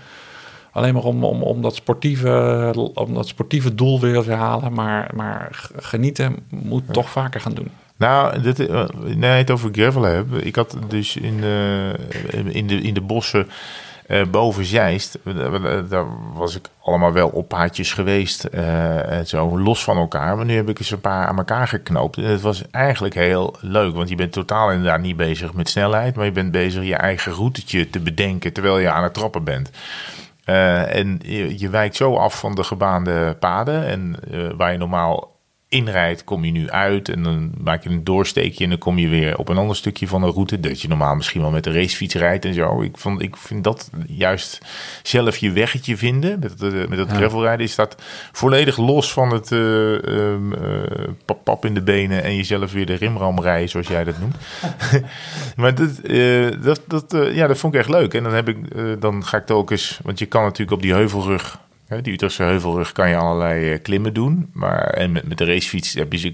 Alleen 0.71 0.93
maar 0.93 1.03
om, 1.03 1.23
om, 1.23 1.41
om, 1.43 1.61
dat 1.61 1.75
sportieve, 1.75 2.73
om 2.93 3.13
dat 3.13 3.27
sportieve 3.27 3.75
doel 3.75 3.99
weer 3.99 4.21
te 4.21 4.31
halen. 4.33 4.73
Maar, 4.73 5.11
maar 5.15 5.69
genieten 5.75 6.35
moet 6.49 6.93
toch 6.93 7.09
vaker 7.09 7.41
gaan 7.41 7.53
doen. 7.53 7.69
Nou, 7.97 8.41
dit, 8.41 8.67
eh, 8.67 8.85
nee, 9.15 9.31
het 9.31 9.51
over 9.51 9.69
gravel 9.73 10.01
hebben. 10.03 10.45
Ik 10.45 10.55
had 10.55 10.77
dus 10.87 11.15
in, 11.17 11.43
eh, 11.43 11.89
in, 12.55 12.67
de, 12.67 12.75
in 12.81 12.93
de 12.93 13.01
bossen 13.01 13.47
eh, 14.07 15.89
daar 15.89 16.05
was 16.33 16.55
ik 16.55 16.69
allemaal 16.81 17.11
wel 17.11 17.29
op 17.29 17.47
paadjes 17.47 17.93
geweest 17.93 18.43
en 18.43 19.27
zo, 19.27 19.59
los 19.59 19.83
van 19.83 19.97
elkaar. 19.97 20.35
Maar 20.35 20.45
nu 20.45 20.55
heb 20.55 20.69
ik 20.69 20.79
eens 20.79 20.91
een 20.91 21.01
paar 21.01 21.27
aan 21.27 21.37
elkaar 21.37 21.67
geknoopt. 21.67 22.17
En 22.17 22.23
het 22.23 22.41
was 22.41 22.63
eigenlijk 22.71 23.13
heel 23.13 23.55
leuk, 23.59 23.95
want 23.95 24.09
je 24.09 24.15
bent 24.15 24.31
totaal 24.31 24.71
inderdaad 24.71 24.99
niet 24.99 25.17
bezig 25.17 25.53
met 25.53 25.69
snelheid, 25.69 26.15
maar 26.15 26.25
je 26.25 26.31
bent 26.31 26.51
bezig 26.51 26.83
je 26.83 26.95
eigen 26.95 27.31
routetje 27.31 27.89
te 27.89 27.99
bedenken 27.99 28.53
terwijl 28.53 28.77
je 28.77 28.89
aan 28.89 29.03
het 29.03 29.13
trappen 29.13 29.43
bent. 29.43 29.69
En 30.43 31.19
je, 31.23 31.59
je 31.59 31.69
wijkt 31.69 31.95
zo 31.95 32.15
af 32.15 32.39
van 32.39 32.55
de 32.55 32.63
gebaande 32.63 33.35
paden. 33.39 33.85
En 33.85 34.15
waar 34.57 34.71
je 34.71 34.77
normaal 34.77 35.34
inrijdt, 35.75 36.23
kom 36.23 36.45
je 36.45 36.51
nu 36.51 36.69
uit. 36.69 37.09
En 37.09 37.23
dan 37.23 37.51
maak 37.57 37.83
je 37.83 37.89
een 37.89 38.03
doorsteekje 38.03 38.63
en 38.63 38.69
dan 38.69 38.79
kom 38.79 38.97
je 38.97 39.07
weer 39.07 39.37
op 39.37 39.49
een 39.49 39.57
ander 39.57 39.75
stukje 39.75 40.07
van 40.07 40.21
de 40.21 40.27
route. 40.27 40.59
Dat 40.59 40.81
je 40.81 40.87
normaal 40.87 41.15
misschien 41.15 41.41
wel 41.41 41.49
met 41.49 41.63
de 41.63 41.71
racefiets 41.71 42.15
rijdt 42.15 42.45
en 42.45 42.53
zo. 42.53 42.81
Ik, 42.81 42.97
vond, 42.97 43.21
ik 43.21 43.37
vind 43.37 43.63
dat 43.63 43.89
juist 44.07 44.61
zelf 45.03 45.37
je 45.37 45.51
weggetje 45.51 45.97
vinden. 45.97 46.39
Met, 46.39 46.51
het, 46.51 46.73
eh, 46.73 46.87
met 46.87 46.97
dat 46.97 47.09
Ja. 47.09 47.15
gravelrijden 47.15 47.65
is 47.65 47.75
dat 47.75 47.95
volledig 48.31 48.77
los 48.77 49.13
van 49.13 49.33
het 49.33 49.51
eh, 49.51 49.93
ehm, 49.93 50.53
eh, 50.53 51.07
pap, 51.25 51.43
pap 51.43 51.65
in 51.65 51.73
de 51.73 51.81
benen. 51.81 52.23
En 52.23 52.35
jezelf 52.35 52.71
weer 52.71 52.85
de 52.85 52.93
rimram 52.93 53.39
rijden, 53.39 53.69
zoals 53.69 53.87
jij 53.87 54.03
dat 54.03 54.19
noemt. 54.19 54.35
Maar 55.55 55.75
dat, 55.75 56.01
dat, 56.63 56.81
dat, 56.87 57.33
ja, 57.33 57.47
dat 57.47 57.57
vond 57.57 57.73
ik 57.73 57.79
echt 57.79 57.89
leuk. 57.89 58.13
En 58.13 58.23
dan, 58.23 58.33
heb 58.33 58.49
ik, 58.49 58.57
dan 59.01 59.25
ga 59.25 59.37
ik 59.37 59.45
telkens... 59.45 59.99
Want 60.03 60.19
je 60.19 60.25
kan 60.25 60.43
natuurlijk 60.43 60.71
op 60.71 60.81
die 60.81 60.93
heuvelrug... 60.93 61.59
Die 61.87 62.13
Utrechtse 62.13 62.43
heuvelrug 62.43 62.91
kan 62.91 63.09
je 63.09 63.15
allerlei 63.15 63.71
eh, 63.71 63.81
klimmen 63.81 64.13
doen. 64.13 64.49
Maar, 64.53 64.83
en 64.83 65.11
met, 65.11 65.27
met 65.27 65.37
de 65.37 65.45
racefiets 65.45 65.93
heb 65.93 66.11
je 66.13 66.17
ze... 66.17 66.31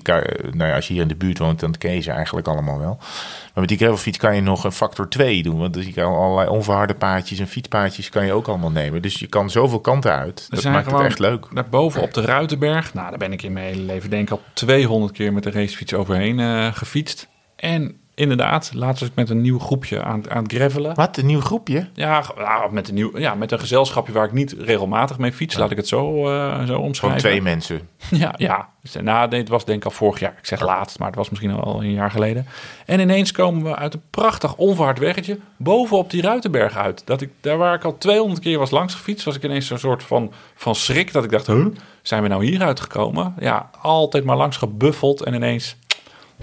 Nou 0.51 0.69
ja, 0.69 0.75
als 0.75 0.87
je 0.87 0.93
hier 0.93 1.01
in 1.01 1.07
de 1.07 1.15
buurt 1.15 1.37
woont, 1.37 1.59
dan 1.59 1.77
ken 1.77 1.93
je 1.93 2.01
ze 2.01 2.11
eigenlijk 2.11 2.47
allemaal 2.47 2.79
wel. 2.79 2.95
Maar 2.99 3.51
met 3.53 3.67
die 3.67 3.77
gravelfiets 3.77 4.17
kan 4.17 4.35
je 4.35 4.41
nog 4.41 4.63
een 4.63 4.71
factor 4.71 5.09
2 5.09 5.43
doen. 5.43 5.57
Want 5.57 5.73
dus 5.73 5.85
je 5.85 5.93
kan 5.93 6.15
allerlei 6.15 6.49
onverharde 6.49 6.93
paadjes 6.93 7.39
en 7.39 7.47
fietspaadjes 7.47 8.09
kan 8.09 8.25
je 8.25 8.33
ook 8.33 8.47
allemaal 8.47 8.71
nemen. 8.71 9.01
Dus 9.01 9.19
je 9.19 9.27
kan 9.27 9.49
zoveel 9.49 9.79
kanten 9.79 10.15
uit. 10.15 10.47
Dat 10.49 10.63
maakt 10.63 10.91
het 10.91 11.01
echt 11.01 11.19
leuk. 11.19 11.47
Daarboven 11.53 12.01
op 12.01 12.13
de 12.13 12.21
Ruitenberg. 12.21 12.93
Nou, 12.93 13.09
daar 13.09 13.19
ben 13.19 13.33
ik 13.33 13.43
in 13.43 13.53
mijn 13.53 13.65
hele 13.65 13.81
leven 13.81 14.09
denk 14.09 14.27
ik 14.27 14.31
al 14.31 14.41
200 14.53 15.13
keer 15.13 15.33
met 15.33 15.43
de 15.43 15.51
racefiets 15.51 15.93
overheen 15.93 16.39
eh, 16.39 16.67
gefietst. 16.73 17.27
En 17.55 18.00
inderdaad, 18.21 18.71
laatst 18.73 18.99
was 18.99 19.09
ik 19.09 19.15
met 19.15 19.29
een 19.29 19.41
nieuw 19.41 19.59
groepje 19.59 20.03
aan, 20.03 20.31
aan 20.31 20.43
het 20.43 20.53
gravelen. 20.53 20.95
Wat, 20.95 21.17
een 21.17 21.25
nieuw 21.25 21.41
groepje? 21.41 21.87
Ja, 21.93 22.23
nou, 22.37 22.73
met 22.73 22.87
een, 22.87 22.93
nieuw, 22.93 23.19
ja, 23.19 23.35
met 23.35 23.51
een 23.51 23.59
gezelschapje 23.59 24.13
waar 24.13 24.25
ik 24.25 24.31
niet 24.31 24.55
regelmatig 24.59 25.17
mee 25.17 25.33
fiets. 25.33 25.57
Laat 25.57 25.71
ik 25.71 25.77
het 25.77 25.87
zo, 25.87 26.27
eh, 26.29 26.59
zo 26.59 26.65
Van 26.65 26.75
omschrijven. 26.75 27.19
twee 27.19 27.41
mensen. 27.41 27.81
Ja, 28.11 28.33
ja. 28.37 28.69
Dus, 28.81 28.95
nou, 29.01 29.29
nee, 29.29 29.39
het 29.39 29.49
was 29.49 29.65
denk 29.65 29.77
ik 29.77 29.85
al 29.85 29.91
vorig 29.91 30.19
jaar. 30.19 30.35
Ik 30.37 30.45
zeg 30.45 30.61
laatst, 30.61 30.99
maar 30.99 31.07
het 31.07 31.15
was 31.15 31.29
misschien 31.29 31.51
al 31.51 31.83
een 31.83 31.91
jaar 31.91 32.11
geleden. 32.11 32.45
En 32.85 32.99
ineens 32.99 33.31
komen 33.31 33.63
we 33.63 33.75
uit 33.75 33.93
een 33.93 34.01
prachtig 34.09 34.55
onverhard 34.55 34.99
weggetje 34.99 35.37
bovenop 35.57 36.09
die 36.09 36.21
Ruitenberg 36.21 36.77
uit. 36.77 37.01
Dat 37.05 37.21
ik, 37.21 37.29
daar 37.41 37.57
waar 37.57 37.73
ik 37.75 37.83
al 37.83 37.97
200 37.97 38.39
keer 38.41 38.59
was 38.59 38.71
langs 38.71 38.93
gefietst, 38.93 39.25
was 39.25 39.35
ik 39.35 39.43
ineens 39.43 39.67
zo'n 39.67 39.77
soort 39.77 40.03
van, 40.03 40.31
van 40.55 40.75
schrik 40.75 41.13
dat 41.13 41.23
ik 41.23 41.31
dacht, 41.31 41.47
huh, 41.47 41.65
zijn 42.01 42.21
we 42.23 42.27
nou 42.27 42.45
hier 42.45 42.61
uitgekomen? 42.61 43.33
Ja, 43.39 43.69
altijd 43.81 44.23
maar 44.23 44.37
langs 44.37 44.57
gebuffeld 44.57 45.21
en 45.21 45.33
ineens 45.33 45.75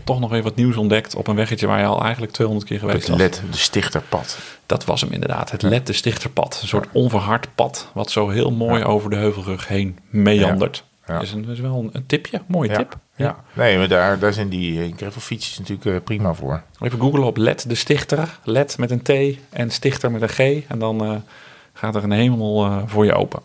toch 0.05 0.21
nog 0.21 0.31
weer 0.31 0.43
wat 0.43 0.57
nieuws 0.57 0.77
ontdekt 0.77 1.15
op 1.15 1.27
een 1.27 1.37
weggetje 1.37 1.67
waar 1.67 1.79
je 1.79 1.87
al 1.87 2.03
eigenlijk 2.03 2.33
200 2.33 2.69
keer 2.69 2.79
geweest 2.79 2.99
Het 2.99 3.09
was. 3.09 3.19
LED, 3.19 3.43
de 3.51 3.57
stichterpad. 3.57 4.39
Dat 4.67 4.85
was 4.85 5.01
hem 5.01 5.13
inderdaad, 5.13 5.51
het 5.51 5.63
Let 5.63 5.87
de 5.87 5.93
Stichterpad. 5.93 6.59
Een 6.63 6.69
soort 6.69 6.87
onverhard 6.93 7.49
pad, 7.55 7.91
wat 7.95 8.11
zo 8.11 8.29
heel 8.29 8.51
mooi 8.51 8.85
over 8.85 9.11
de 9.11 9.17
heuvelrug 9.17 9.69
heen 9.69 9.99
meandert. 10.11 10.77
Ja. 10.77 11.15
Ja. 11.15 11.21
Is, 11.21 11.33
een, 11.33 11.49
is 11.49 11.61
wel 11.61 11.79
een, 11.79 11.91
een 11.93 12.07
tipje, 12.07 12.43
mooie 12.47 12.73
tip. 12.73 12.97
Ja. 13.17 13.37
Nee, 13.53 13.79
maar 13.79 13.89
daar, 13.89 14.19
daar 14.19 14.33
zijn 14.33 14.49
die 14.49 14.83
eh, 14.83 14.93
gravelfietsjes 14.97 15.59
natuurlijk 15.59 15.87
eh, 15.87 16.05
prima 16.05 16.35
voor. 16.35 16.63
Even 16.81 17.01
googlen 17.01 17.25
op 17.25 17.37
Let 17.37 17.65
de 17.69 17.75
Stichter. 17.75 18.39
Let 18.45 18.79
met 18.79 18.91
een 18.91 19.03
T 19.03 19.39
en 19.51 19.71
Stichter 19.71 20.11
met 20.11 20.23
een 20.23 20.29
G. 20.29 20.39
En 20.69 20.79
dan 20.79 21.05
eh, 21.05 21.15
gaat 21.73 21.95
er 21.95 22.05
een 22.05 22.11
hemel 22.11 22.65
eh, 22.65 22.83
voor 22.87 23.05
je 23.05 23.15
open. 23.15 23.43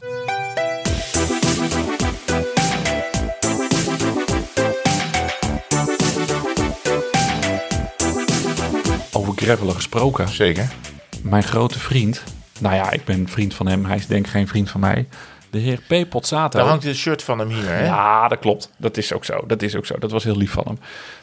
Gravelen 9.44 9.76
gesproken. 9.76 10.30
Zeker. 10.30 10.74
Mijn 11.22 11.44
grote 11.44 11.80
vriend. 11.80 12.24
Nou 12.60 12.76
ja, 12.76 12.92
ik 12.92 13.06
ben 13.06 13.28
vriend 13.30 13.54
van 13.54 13.68
hem. 13.68 13.86
Hij 13.86 13.96
is 13.96 14.08
denk 14.08 14.26
ik 14.26 14.32
geen 14.32 14.48
vriend 14.48 14.70
van 14.70 14.80
mij. 14.80 15.08
De 15.50 15.60
heer 15.60 15.80
P. 15.88 16.10
Pozzato. 16.10 16.60
Daar 16.60 16.68
hangt 16.68 16.86
een 16.86 16.96
shirt 16.96 17.24
van 17.24 17.40
hem 17.40 17.50
hier, 17.50 17.68
hè? 17.68 17.86
Ja, 17.86 18.28
dat 18.28 18.40
klopt. 18.40 18.70
Dat 18.78 18.98
is 18.98 19.14
ook 19.14 19.26
zo. 19.26 19.44
Dat 19.48 19.62
is 19.62 19.76
ook 19.76 19.86
zo. 19.86 19.96
Dat 20.00 20.12
was 20.12 20.24
heel 20.24 20.38
lief 20.38 20.52
van 20.52 20.64
hem. 20.68 20.80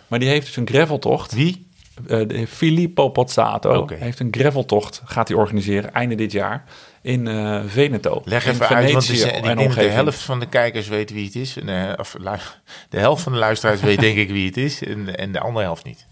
Maar 0.08 0.18
die 0.18 0.28
heeft 0.28 0.46
dus 0.46 0.56
een 0.56 0.68
graveltocht. 0.68 1.32
Wie? 1.32 1.66
Eh, 2.06 2.28
de 2.28 2.46
Filippo 2.46 3.08
Pozzato 3.08 3.88
heeft 3.94 4.20
een 4.20 4.28
graveltocht. 4.30 5.02
Gaat 5.04 5.28
hij 5.28 5.36
organiseren 5.36 5.92
einde 5.92 6.14
dit 6.14 6.32
jaar 6.32 6.64
in 7.02 7.26
eh, 7.26 7.60
Veneto. 7.66 8.22
Leg 8.24 8.46
even 8.46 8.68
uit, 8.68 8.92
want 8.92 9.08
ik 9.08 9.42
denk 9.56 9.74
de 9.74 9.82
helft 9.82 10.20
van 10.20 10.40
de 10.40 10.46
kijkers 10.46 10.88
weet 10.88 11.10
wie 11.10 11.24
het 11.24 11.34
is. 11.34 11.56
En, 11.56 11.68
eh, 11.68 11.98
of, 11.98 12.16
de 12.90 12.98
helft 12.98 13.22
van 13.22 13.32
de 13.32 13.38
luisteraars 13.38 13.80
weet 13.80 14.00
denk 14.00 14.16
ik 14.16 14.30
wie 14.30 14.46
het 14.46 14.56
is. 14.56 14.82
En, 14.82 15.16
en 15.16 15.32
de 15.32 15.40
andere 15.40 15.64
helft 15.64 15.84
niet. 15.84 16.06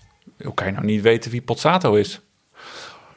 Hoe 0.45 0.55
kan 0.55 0.67
je 0.67 0.73
nou 0.73 0.85
niet 0.85 1.03
weten 1.03 1.31
wie 1.31 1.43
Pozzato 1.43 1.95
is? 1.95 2.21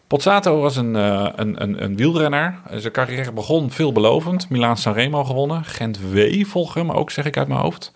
Pozzato 0.08 0.60
was 0.60 0.76
een, 0.76 0.96
eh, 0.96 1.30
een, 1.36 1.62
een, 1.62 1.84
een 1.84 1.96
wielrenner. 1.96 2.60
Zijn 2.72 2.94
carrière 2.94 3.32
begon 3.32 3.72
veelbelovend. 3.72 4.50
Milaan 4.50 4.78
Sanremo 4.78 5.24
gewonnen. 5.24 5.64
Gent-Wevelgem 5.64 6.92
ook, 6.92 7.12
zeg 7.12 7.26
ik 7.26 7.38
uit 7.38 7.48
mijn 7.48 7.60
hoofd. 7.60 7.92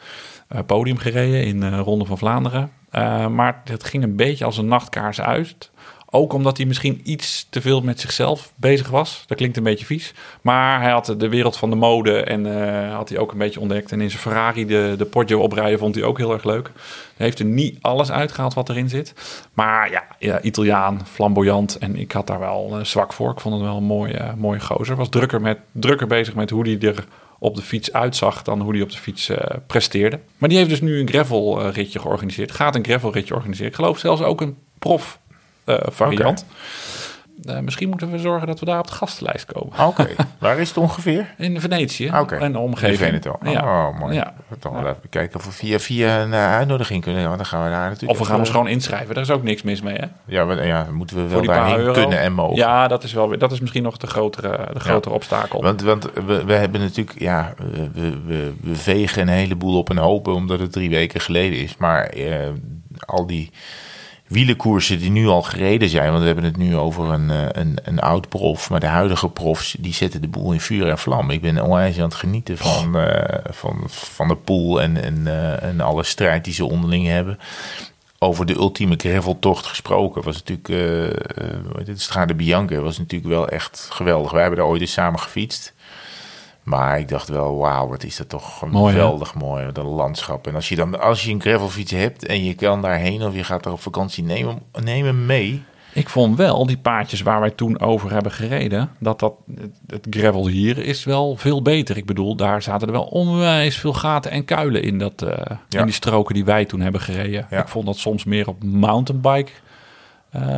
Eh, 0.47 0.59
podium 0.65 0.97
gereden 0.97 1.43
in 1.43 1.59
de 1.59 1.78
Ronde 1.78 2.05
van 2.05 2.17
Vlaanderen. 2.17 2.71
Eh, 2.89 3.28
maar 3.28 3.61
het 3.63 3.84
ging 3.84 4.03
een 4.03 4.15
beetje 4.15 4.45
als 4.45 4.57
een 4.57 4.67
nachtkaars 4.67 5.21
uit. 5.21 5.71
Ook 6.16 6.34
omdat 6.34 6.57
hij 6.57 6.66
misschien 6.66 7.01
iets 7.03 7.47
te 7.49 7.61
veel 7.61 7.82
met 7.82 7.99
zichzelf 7.99 8.51
bezig 8.55 8.89
was. 8.89 9.24
Dat 9.28 9.38
klinkt 9.38 9.57
een 9.57 9.63
beetje 9.63 9.86
vies. 9.86 10.13
Maar 10.41 10.82
hij 10.82 10.91
had 10.91 11.16
de 11.18 11.30
wereld 11.30 11.57
van 11.57 11.70
de 11.70 11.76
mode 11.76 12.24
en 12.24 12.45
uh, 12.45 12.93
had 12.95 13.09
hij 13.09 13.18
ook 13.18 13.32
een 13.32 13.38
beetje 13.38 13.59
ontdekt. 13.59 13.91
En 13.91 14.01
in 14.01 14.09
zijn 14.09 14.22
Ferrari, 14.22 14.66
de, 14.66 14.95
de 14.97 15.05
Poggio 15.05 15.39
oprijden, 15.39 15.80
vond 15.80 15.95
hij 15.95 16.03
ook 16.03 16.18
heel 16.18 16.34
erg 16.34 16.43
leuk. 16.43 16.72
Hij 17.18 17.26
heeft 17.26 17.39
er 17.39 17.45
niet 17.45 17.78
alles 17.82 18.11
uitgehaald 18.11 18.53
wat 18.53 18.70
erin 18.70 18.89
zit. 18.89 19.13
Maar 19.53 19.91
ja, 19.91 20.03
ja 20.20 20.41
Italiaan, 20.41 21.07
flamboyant. 21.07 21.78
En 21.78 21.95
ik 21.95 22.11
had 22.11 22.28
daar 22.28 22.39
wel 22.39 22.70
uh, 22.72 22.84
zwak 22.84 23.13
voor. 23.13 23.32
Ik 23.32 23.39
vond 23.39 23.55
het 23.55 23.63
wel 23.63 23.78
een 23.78 23.84
mooie, 23.84 24.20
uh, 24.20 24.34
mooie 24.34 24.59
gozer. 24.59 24.95
Was 24.95 25.09
drukker, 25.09 25.41
met, 25.41 25.57
drukker 25.72 26.07
bezig 26.07 26.36
met 26.36 26.49
hoe 26.49 26.70
hij 26.70 26.80
er 26.80 27.05
op 27.39 27.55
de 27.55 27.61
fiets 27.61 27.93
uitzag 27.93 28.43
dan 28.43 28.61
hoe 28.61 28.74
hij 28.74 28.82
op 28.82 28.91
de 28.91 28.97
fiets 28.97 29.32
presteerde. 29.68 30.20
Maar 30.38 30.49
die 30.49 30.57
heeft 30.57 30.70
dus 30.70 30.82
nu 30.82 30.99
een 30.99 31.07
gravel 31.07 31.70
ritje 31.70 31.99
georganiseerd. 31.99 32.51
Gaat 32.51 32.76
een 32.76 32.86
gravel 32.86 33.13
ritje 33.13 33.34
organiseren. 33.34 33.70
Ik 33.70 33.76
geloof 33.76 33.99
zelfs 33.99 34.22
ook 34.22 34.41
een 34.41 34.57
prof 34.80 35.20
variant. 35.66 36.45
Okay. 36.47 36.55
Uh, 37.43 37.59
misschien 37.59 37.89
moeten 37.89 38.11
we 38.11 38.20
zorgen 38.20 38.47
dat 38.47 38.59
we 38.59 38.66
daar 38.66 38.80
op 38.80 38.88
de 38.88 38.93
gastenlijst 38.93 39.45
komen. 39.45 39.80
Oké, 39.88 40.01
okay. 40.01 40.16
waar 40.38 40.59
is 40.59 40.68
het 40.68 40.78
ongeveer? 40.78 41.34
In 41.38 41.59
Venetië 41.59 42.11
okay. 42.20 42.39
en 42.39 42.51
de 42.51 42.57
omgeving. 42.57 42.99
In 42.99 43.05
Veneto. 43.05 43.38
Ja. 43.43 43.61
Oh, 43.61 43.99
mooi. 43.99 44.16
Ja. 44.16 44.34
Dan 44.59 44.74
ja. 44.74 44.80
even 44.80 45.09
kijken 45.09 45.39
of 45.39 45.45
we 45.45 45.51
via, 45.51 45.80
via 45.80 46.22
een 46.22 46.30
uh, 46.30 46.53
uitnodiging 46.53 47.03
kunnen. 47.03 47.24
Want 47.24 47.38
dan 47.38 47.45
gaan 47.45 47.63
we 47.63 47.70
daar 47.70 47.89
natuurlijk. 47.89 48.11
Of 48.11 48.18
we 48.18 48.26
gaan 48.26 48.39
ons 48.39 48.49
gewoon 48.49 48.68
inschrijven. 48.68 49.16
Daar 49.16 49.24
is 49.24 49.30
ook 49.30 49.43
niks 49.43 49.61
mis 49.61 49.82
mee, 49.82 49.95
hè? 49.95 50.05
Ja, 50.26 50.45
we, 50.45 50.66
ja 50.66 50.88
moeten 50.91 51.16
we 51.16 51.28
wel 51.28 51.41
daarheen 51.41 51.93
kunnen 51.93 52.20
en 52.20 52.34
mogen. 52.34 52.55
Ja, 52.55 52.88
dat 52.88 53.03
is 53.03 53.13
wel. 53.13 53.38
Dat 53.38 53.51
is 53.51 53.59
misschien 53.59 53.84
nog 53.84 53.97
de 53.97 54.07
grotere, 54.07 54.68
de 54.74 54.80
grotere 54.80 55.09
ja. 55.09 55.16
obstakel. 55.16 55.61
Want, 55.61 55.82
want 55.82 56.09
we, 56.26 56.45
we 56.45 56.53
hebben 56.53 56.82
natuurlijk, 56.82 57.20
ja, 57.20 57.53
we, 57.93 58.18
we, 58.26 58.53
we 58.61 58.76
vegen 58.76 59.22
een 59.22 59.28
heleboel 59.28 59.78
op 59.78 59.89
een 59.89 59.97
hoop 59.97 60.28
omdat 60.28 60.59
het 60.59 60.72
drie 60.72 60.89
weken 60.89 61.22
geleden 61.22 61.59
is. 61.59 61.78
Maar 61.78 62.13
al 63.05 63.28
die 63.28 63.51
wielenkoersen 64.28 64.99
die 64.99 65.11
nu 65.11 65.28
al 65.28 65.41
gereden 65.41 65.89
zijn. 65.89 66.07
Want 66.07 66.19
we 66.19 66.26
hebben 66.26 66.43
het 66.43 66.57
nu 66.57 66.76
over 66.76 67.11
een, 67.11 67.59
een, 67.59 67.78
een 67.84 67.99
oud 67.99 68.30
prof. 68.30 68.69
Maar 68.69 68.80
de 68.80 68.86
huidige 68.86 69.30
profs 69.30 69.76
die 69.80 69.93
zetten 69.93 70.21
de 70.21 70.28
boel 70.28 70.51
in 70.51 70.59
vuur 70.59 70.89
en 70.89 70.97
vlam. 70.97 71.30
Ik 71.30 71.41
ben 71.41 71.61
onwijs 71.61 71.97
aan 71.97 72.03
het 72.03 72.15
genieten 72.15 72.57
van, 72.57 72.97
uh, 72.97 73.23
van, 73.49 73.84
van 73.88 74.28
de 74.28 74.36
pool 74.36 74.82
en, 74.82 75.03
en, 75.03 75.21
uh, 75.26 75.63
en 75.63 75.82
alle 75.82 76.03
strijd 76.03 76.43
die 76.43 76.53
ze 76.53 76.65
onderling 76.65 77.07
hebben. 77.07 77.39
Over 78.19 78.45
de 78.45 78.53
ultieme 78.53 78.95
graveltocht 78.97 79.65
gesproken 79.65 80.23
was 80.23 80.43
natuurlijk... 80.43 80.69
Uh, 80.69 81.86
het 81.86 82.01
Strade 82.01 82.34
Bianca 82.34 82.80
was 82.80 82.97
natuurlijk 82.97 83.32
wel 83.32 83.49
echt 83.49 83.88
geweldig. 83.91 84.32
Wij 84.32 84.41
hebben 84.41 84.59
daar 84.59 84.67
ooit 84.67 84.82
eens 84.82 84.91
samen 84.91 85.19
gefietst. 85.19 85.73
Maar 86.66 86.99
ik 86.99 87.07
dacht 87.07 87.28
wel, 87.28 87.57
wauw, 87.57 87.88
wat 87.88 88.03
is 88.03 88.18
dat 88.18 88.30
toch 88.30 88.57
geweldig 88.57 89.36
mooi, 89.36 89.61
mooi, 89.61 89.72
dat 89.72 89.86
landschap. 89.86 90.47
En 90.47 90.55
als 90.55 90.70
je 90.70 90.76
dan 90.76 90.99
als 90.99 91.24
je 91.24 91.32
een 91.32 91.41
gravelfiets 91.41 91.91
hebt 91.91 92.26
en 92.26 92.43
je 92.43 92.53
kan 92.53 92.82
daarheen 92.82 93.24
of 93.24 93.36
je 93.36 93.43
gaat 93.43 93.66
er 93.66 93.72
op 93.72 93.82
vakantie, 93.82 94.24
neem 94.24 95.05
hem 95.05 95.26
mee. 95.26 95.63
Ik 95.93 96.09
vond 96.09 96.38
wel 96.38 96.66
die 96.66 96.78
paadjes 96.78 97.22
waar 97.22 97.39
wij 97.39 97.49
toen 97.49 97.80
over 97.80 98.11
hebben 98.11 98.32
gereden, 98.32 98.91
dat, 98.99 99.20
dat 99.20 99.34
het 99.88 100.07
gravel 100.09 100.47
hier 100.47 100.78
is 100.78 101.03
wel 101.03 101.36
veel 101.36 101.61
beter. 101.61 101.97
Ik 101.97 102.05
bedoel, 102.05 102.36
daar 102.36 102.61
zaten 102.61 102.88
er 102.88 102.93
wel 102.93 103.03
onwijs 103.03 103.78
veel 103.78 103.93
gaten 103.93 104.32
en 104.32 104.45
kuilen 104.45 104.84
in, 104.84 104.97
dat, 104.97 105.22
uh, 105.24 105.30
ja. 105.70 105.80
in 105.80 105.86
die 105.86 105.93
stroken 105.93 106.34
die 106.34 106.45
wij 106.45 106.66
toen 106.66 106.82
hebben 106.82 107.01
gereden. 107.01 107.47
Ja. 107.49 107.61
Ik 107.61 107.68
vond 107.68 107.86
dat 107.86 107.97
soms 107.97 108.24
meer 108.24 108.47
op 108.47 108.63
mountainbike 108.63 109.51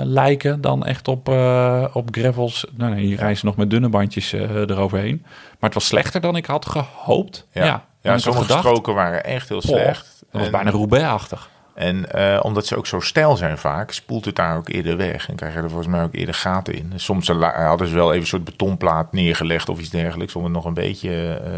lijken 0.04 0.62
dan 0.62 0.86
echt 0.86 1.08
op, 1.08 1.30
uh, 1.30 1.86
op 1.94 2.08
gravels. 2.12 2.66
Nou, 2.76 2.94
nee, 2.94 3.06
hier 3.06 3.18
reizen 3.18 3.46
nog 3.46 3.56
met 3.56 3.70
dunne 3.70 3.90
bandjes 3.90 4.34
uh, 4.34 4.42
eroverheen. 4.42 5.20
Maar 5.24 5.70
het 5.70 5.74
was 5.74 5.86
slechter 5.86 6.22
dan 6.22 6.36
ik 6.36 6.46
had 6.46 6.66
gehoopt. 6.66 7.48
Ja, 7.52 7.66
ja, 7.66 7.86
ja 8.02 8.18
sommige 8.18 8.58
stroken 8.58 8.94
waren 8.94 9.24
echt 9.24 9.50
heel 9.50 9.62
slecht. 9.62 10.24
Oh, 10.24 10.32
dat 10.32 10.42
was 10.42 10.50
bijna 10.50 10.70
Roubaix-achtig. 10.70 11.50
En 11.78 12.06
uh, 12.16 12.40
omdat 12.42 12.66
ze 12.66 12.78
ook 12.78 12.88
zo 12.88 13.00
stijl 13.00 13.36
zijn 13.36 13.58
vaak, 13.58 13.92
spoelt 13.92 14.26
het 14.26 14.36
daar 14.36 14.58
ook 14.58 14.70
eerder 14.70 14.98
weg. 14.98 15.30
En 15.30 15.36
krijg 15.36 15.54
je 15.54 15.60
er 15.60 15.70
volgens 15.70 15.88
mij 15.88 16.04
ook 16.04 16.14
eerder 16.14 16.36
gaten 16.36 16.74
in. 16.74 16.94
Soms 16.96 17.28
hadden 17.28 17.88
ze 17.88 17.96
wel 17.96 18.10
even 18.10 18.22
een 18.22 18.28
soort 18.28 18.44
betonplaat 18.44 19.14
neergelegd 19.14 19.70
of 19.70 19.80
iets 19.80 19.90
dergelijks. 19.90 20.36
Om 20.36 20.44
het 20.44 20.54
nog 20.54 20.66
een 20.66 20.74
beetje... 20.74 21.42
Uh, 21.44 21.52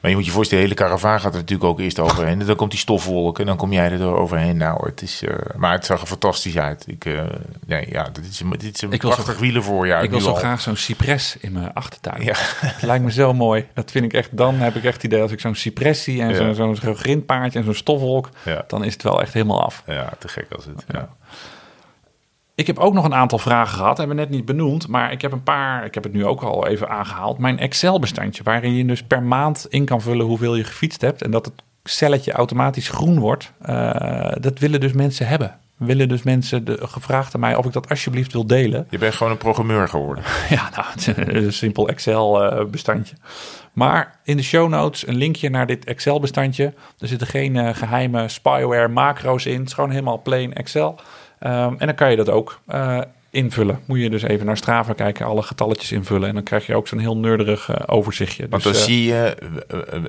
maar 0.00 0.10
je 0.10 0.16
moet 0.16 0.26
je 0.26 0.30
voorstellen, 0.30 0.64
de 0.64 0.70
hele 0.70 0.88
karavaan 0.88 1.20
gaat 1.20 1.32
er 1.32 1.40
natuurlijk 1.40 1.70
ook 1.70 1.80
eerst 1.80 1.98
overheen. 1.98 2.40
En 2.40 2.46
dan 2.46 2.56
komt 2.56 2.70
die 2.70 2.80
stofwolk 2.80 3.38
en 3.38 3.46
dan 3.46 3.56
kom 3.56 3.72
jij 3.72 3.90
er 3.90 3.98
door 3.98 4.18
overheen. 4.18 4.56
Nou, 4.56 4.86
het 4.86 5.02
is... 5.02 5.22
Uh, 5.22 5.34
maar 5.56 5.72
het 5.72 5.86
zag 5.86 6.00
er 6.00 6.06
fantastisch 6.06 6.58
uit. 6.58 6.84
Ik, 6.86 7.04
nee, 7.66 7.86
ja, 7.90 8.08
dit 8.12 8.26
is, 8.26 8.42
dit 8.58 8.74
is 8.74 8.82
een 8.82 8.92
ik 8.92 9.00
prachtig 9.00 9.38
zo, 9.52 9.60
voor 9.60 9.86
jou. 9.86 10.04
Ik 10.04 10.10
wil 10.10 10.20
zo 10.20 10.30
al. 10.30 10.34
graag 10.34 10.60
zo'n 10.60 10.76
cypres 10.76 11.36
in 11.40 11.52
mijn 11.52 11.74
achtertuin. 11.74 12.22
Ja. 12.24 12.34
Het 12.36 12.82
lijkt 12.82 13.04
me 13.04 13.12
zo 13.12 13.34
mooi. 13.34 13.66
Dat 13.74 13.90
vind 13.90 14.04
ik 14.04 14.12
echt... 14.12 14.36
Dan 14.36 14.54
heb 14.54 14.74
ik 14.74 14.84
echt 14.84 14.94
het 14.94 15.04
idee 15.04 15.22
als 15.22 15.32
ik 15.32 15.40
zo'n 15.40 15.54
cypres 15.54 16.02
zie 16.02 16.22
en 16.22 16.28
ja. 16.28 16.52
zo'n 16.52 16.76
zo 16.76 16.94
grindpaardje 16.94 17.58
en 17.58 17.64
zo'n 17.64 17.74
stofwolk. 17.74 18.28
Ja. 18.44 18.64
Dan 18.66 18.84
is 18.84 18.92
het 18.92 19.02
wel 19.02 19.20
echt 19.20 19.32
helemaal 19.32 19.46
af. 19.50 19.82
Ja, 19.86 20.12
te 20.18 20.28
gek 20.28 20.46
als 20.52 20.64
het. 20.64 20.84
Ja. 20.88 21.08
Ik 22.58 22.66
heb 22.66 22.78
ook 22.78 22.94
nog 22.94 23.04
een 23.04 23.14
aantal 23.14 23.38
vragen 23.38 23.76
gehad, 23.76 23.98
hebben 23.98 24.16
we 24.16 24.22
net 24.22 24.30
niet 24.30 24.44
benoemd, 24.44 24.88
maar 24.88 25.12
ik 25.12 25.22
heb 25.22 25.32
een 25.32 25.42
paar, 25.42 25.84
ik 25.84 25.94
heb 25.94 26.02
het 26.02 26.12
nu 26.12 26.26
ook 26.26 26.42
al 26.42 26.66
even 26.66 26.88
aangehaald. 26.88 27.38
Mijn 27.38 27.58
Excel-bestandje, 27.58 28.42
waarin 28.42 28.74
je 28.74 28.84
dus 28.84 29.02
per 29.02 29.22
maand 29.22 29.66
in 29.68 29.84
kan 29.84 30.00
vullen 30.00 30.26
hoeveel 30.26 30.56
je 30.56 30.64
gefietst 30.64 31.00
hebt 31.00 31.22
en 31.22 31.30
dat 31.30 31.44
het 31.44 31.54
celletje 31.84 32.32
automatisch 32.32 32.88
groen 32.88 33.18
wordt. 33.18 33.52
Uh, 33.68 34.32
dat 34.40 34.58
willen 34.58 34.80
dus 34.80 34.92
mensen 34.92 35.26
hebben. 35.26 35.58
Willen 35.76 36.08
dus 36.08 36.22
mensen 36.22 36.64
de, 36.64 36.78
gevraagd 36.82 37.34
aan 37.34 37.40
mij 37.40 37.54
of 37.56 37.66
ik 37.66 37.72
dat 37.72 37.88
alsjeblieft 37.88 38.32
wil 38.32 38.46
delen. 38.46 38.86
Je 38.90 38.98
bent 38.98 39.14
gewoon 39.14 39.32
een 39.32 39.38
programmeur 39.38 39.88
geworden. 39.88 40.24
ja, 40.48 40.70
nou, 40.74 41.18
een 41.28 41.52
simpel 41.52 41.88
Excel-bestandje. 41.88 43.16
Maar 43.78 44.18
in 44.24 44.36
de 44.36 44.42
show 44.42 44.68
notes 44.68 45.06
een 45.06 45.16
linkje 45.16 45.50
naar 45.50 45.66
dit 45.66 45.84
Excel-bestandje. 45.84 46.74
Er 46.98 47.08
zitten 47.08 47.26
geen 47.26 47.54
uh, 47.54 47.68
geheime 47.72 48.28
spyware 48.28 48.88
macro's 48.88 49.46
in. 49.46 49.58
Het 49.58 49.66
is 49.66 49.72
gewoon 49.72 49.90
helemaal 49.90 50.22
plain 50.22 50.54
Excel. 50.54 51.00
Um, 51.40 51.50
en 51.50 51.86
dan 51.86 51.94
kan 51.94 52.10
je 52.10 52.16
dat 52.16 52.30
ook 52.30 52.60
uh, 52.68 53.00
invullen. 53.30 53.80
Moet 53.86 54.00
je 54.00 54.10
dus 54.10 54.22
even 54.22 54.46
naar 54.46 54.56
Strava 54.56 54.92
kijken, 54.92 55.26
alle 55.26 55.42
getalletjes 55.42 55.92
invullen. 55.92 56.28
En 56.28 56.34
dan 56.34 56.42
krijg 56.42 56.66
je 56.66 56.74
ook 56.74 56.88
zo'n 56.88 56.98
heel 56.98 57.16
nerdig 57.16 57.68
uh, 57.68 57.76
overzichtje. 57.86 58.46
Want 58.48 58.62
dus, 58.62 58.72
dan 58.72 58.82
zie 58.82 59.04
je 59.04 59.36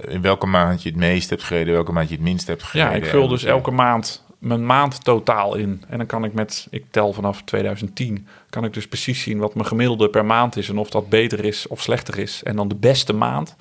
in 0.07 0.21
welke 0.21 0.45
maand 0.45 0.83
je 0.83 0.89
het 0.89 0.97
meest 0.97 1.29
hebt 1.29 1.43
gereden, 1.43 1.73
welke 1.73 1.91
maand 1.91 2.09
je 2.09 2.15
het 2.15 2.23
minst 2.23 2.47
hebt 2.47 2.63
gereden. 2.63 2.91
Ja, 2.91 2.97
ik 2.97 3.05
vul 3.05 3.27
dus 3.27 3.43
elke 3.43 3.71
maand 3.71 4.23
mijn 4.39 4.65
maand 4.65 5.03
totaal 5.03 5.55
in. 5.55 5.83
En 5.89 5.97
dan 5.97 6.07
kan 6.07 6.23
ik 6.23 6.33
met, 6.33 6.67
ik 6.69 6.85
tel 6.91 7.13
vanaf 7.13 7.41
2010, 7.41 8.27
kan 8.49 8.63
ik 8.63 8.73
dus 8.73 8.87
precies 8.87 9.21
zien 9.21 9.37
wat 9.37 9.55
mijn 9.55 9.67
gemiddelde 9.67 10.09
per 10.09 10.25
maand 10.25 10.57
is 10.57 10.69
en 10.69 10.77
of 10.77 10.89
dat 10.89 11.09
beter 11.09 11.45
is 11.45 11.67
of 11.67 11.81
slechter 11.81 12.19
is. 12.19 12.43
En 12.43 12.55
dan 12.55 12.67
de 12.67 12.75
beste 12.75 13.13
maand, 13.13 13.55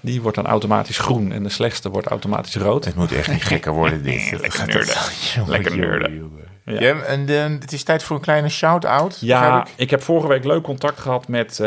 die 0.00 0.22
wordt 0.22 0.36
dan 0.36 0.46
automatisch 0.46 0.98
groen 0.98 1.32
en 1.32 1.42
de 1.42 1.48
slechtste 1.48 1.90
wordt 1.90 2.06
automatisch 2.06 2.56
rood. 2.56 2.84
Het 2.84 2.94
moet 2.94 3.12
echt 3.12 3.30
niet 3.30 3.44
gekker 3.44 3.72
worden, 3.72 4.02
dit. 4.02 4.30
Lekker 4.40 4.66
nerden. 4.66 4.96
Lekker 5.46 5.76
nerden. 5.76 6.30
Ja. 6.64 6.80
ja. 6.80 7.00
en 7.00 7.26
de, 7.26 7.56
het 7.60 7.72
is 7.72 7.82
tijd 7.82 8.02
voor 8.02 8.16
een 8.16 8.22
kleine 8.22 8.48
shout-out. 8.48 9.18
Ja, 9.20 9.60
ik. 9.60 9.72
ik. 9.76 9.90
heb 9.90 10.02
vorige 10.02 10.28
week 10.28 10.44
leuk 10.44 10.62
contact 10.62 11.00
gehad 11.00 11.28
met 11.28 11.50
uh, 11.50 11.66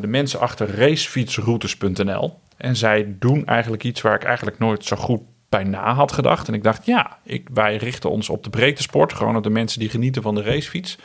de 0.00 0.06
mensen 0.06 0.40
achter 0.40 0.76
racefietsroutes.nl. 0.76 2.38
En 2.56 2.76
zij 2.76 3.14
doen 3.18 3.46
eigenlijk 3.46 3.84
iets 3.84 4.00
waar 4.00 4.14
ik 4.14 4.24
eigenlijk 4.24 4.58
nooit 4.58 4.84
zo 4.84 4.96
goed 4.96 5.20
bij 5.48 5.64
na 5.64 5.94
had 5.94 6.12
gedacht. 6.12 6.48
En 6.48 6.54
ik 6.54 6.62
dacht, 6.62 6.86
ja, 6.86 7.18
ik, 7.24 7.48
wij 7.52 7.76
richten 7.76 8.10
ons 8.10 8.28
op 8.28 8.44
de 8.44 8.50
breedte 8.50 8.82
sport. 8.82 9.12
Gewoon 9.12 9.36
op 9.36 9.42
de 9.42 9.50
mensen 9.50 9.80
die 9.80 9.88
genieten 9.88 10.22
van 10.22 10.34
de 10.34 10.42
racefiets. 10.42 10.98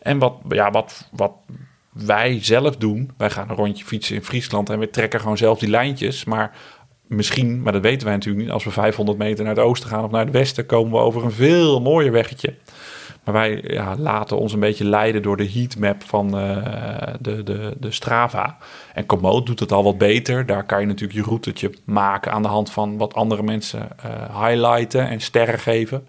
En 0.00 0.18
wat, 0.18 0.34
ja, 0.48 0.70
wat, 0.70 1.08
wat 1.12 1.32
wij 1.92 2.38
zelf 2.42 2.76
doen, 2.76 3.10
wij 3.16 3.30
gaan 3.30 3.50
een 3.50 3.56
rondje 3.56 3.84
fietsen 3.84 4.14
in 4.14 4.24
Friesland 4.24 4.70
en 4.70 4.78
we 4.78 4.90
trekken 4.90 5.20
gewoon 5.20 5.36
zelf 5.36 5.58
die 5.58 5.68
lijntjes. 5.68 6.24
Maar 6.24 6.56
misschien, 7.06 7.62
maar 7.62 7.72
dat 7.72 7.82
weten 7.82 8.06
wij 8.06 8.14
natuurlijk 8.14 8.44
niet, 8.44 8.52
als 8.52 8.64
we 8.64 8.70
500 8.70 9.18
meter 9.18 9.44
naar 9.44 9.54
het 9.54 9.64
oosten 9.64 9.88
gaan 9.88 10.04
of 10.04 10.10
naar 10.10 10.24
het 10.24 10.32
westen, 10.32 10.66
komen 10.66 10.92
we 10.92 10.98
over 10.98 11.24
een 11.24 11.32
veel 11.32 11.80
mooier 11.80 12.12
weggetje. 12.12 12.54
Maar 13.26 13.34
wij 13.34 13.64
ja, 13.66 13.96
laten 13.96 14.38
ons 14.38 14.52
een 14.52 14.60
beetje 14.60 14.84
leiden 14.84 15.22
door 15.22 15.36
de 15.36 15.50
heatmap 15.50 16.02
van 16.02 16.26
uh, 16.40 16.56
de, 17.20 17.42
de, 17.42 17.76
de 17.78 17.90
Strava. 17.90 18.56
En 18.94 19.06
Komoot 19.06 19.46
doet 19.46 19.60
het 19.60 19.72
al 19.72 19.84
wat 19.84 19.98
beter. 19.98 20.46
Daar 20.46 20.64
kan 20.64 20.80
je 20.80 20.86
natuurlijk 20.86 21.18
je 21.18 21.24
routetje 21.24 21.70
maken 21.84 22.32
aan 22.32 22.42
de 22.42 22.48
hand 22.48 22.70
van 22.70 22.96
wat 22.96 23.14
andere 23.14 23.42
mensen 23.42 23.88
uh, 24.06 24.46
highlighten 24.46 25.08
en 25.08 25.20
sterren 25.20 25.58
geven. 25.58 26.06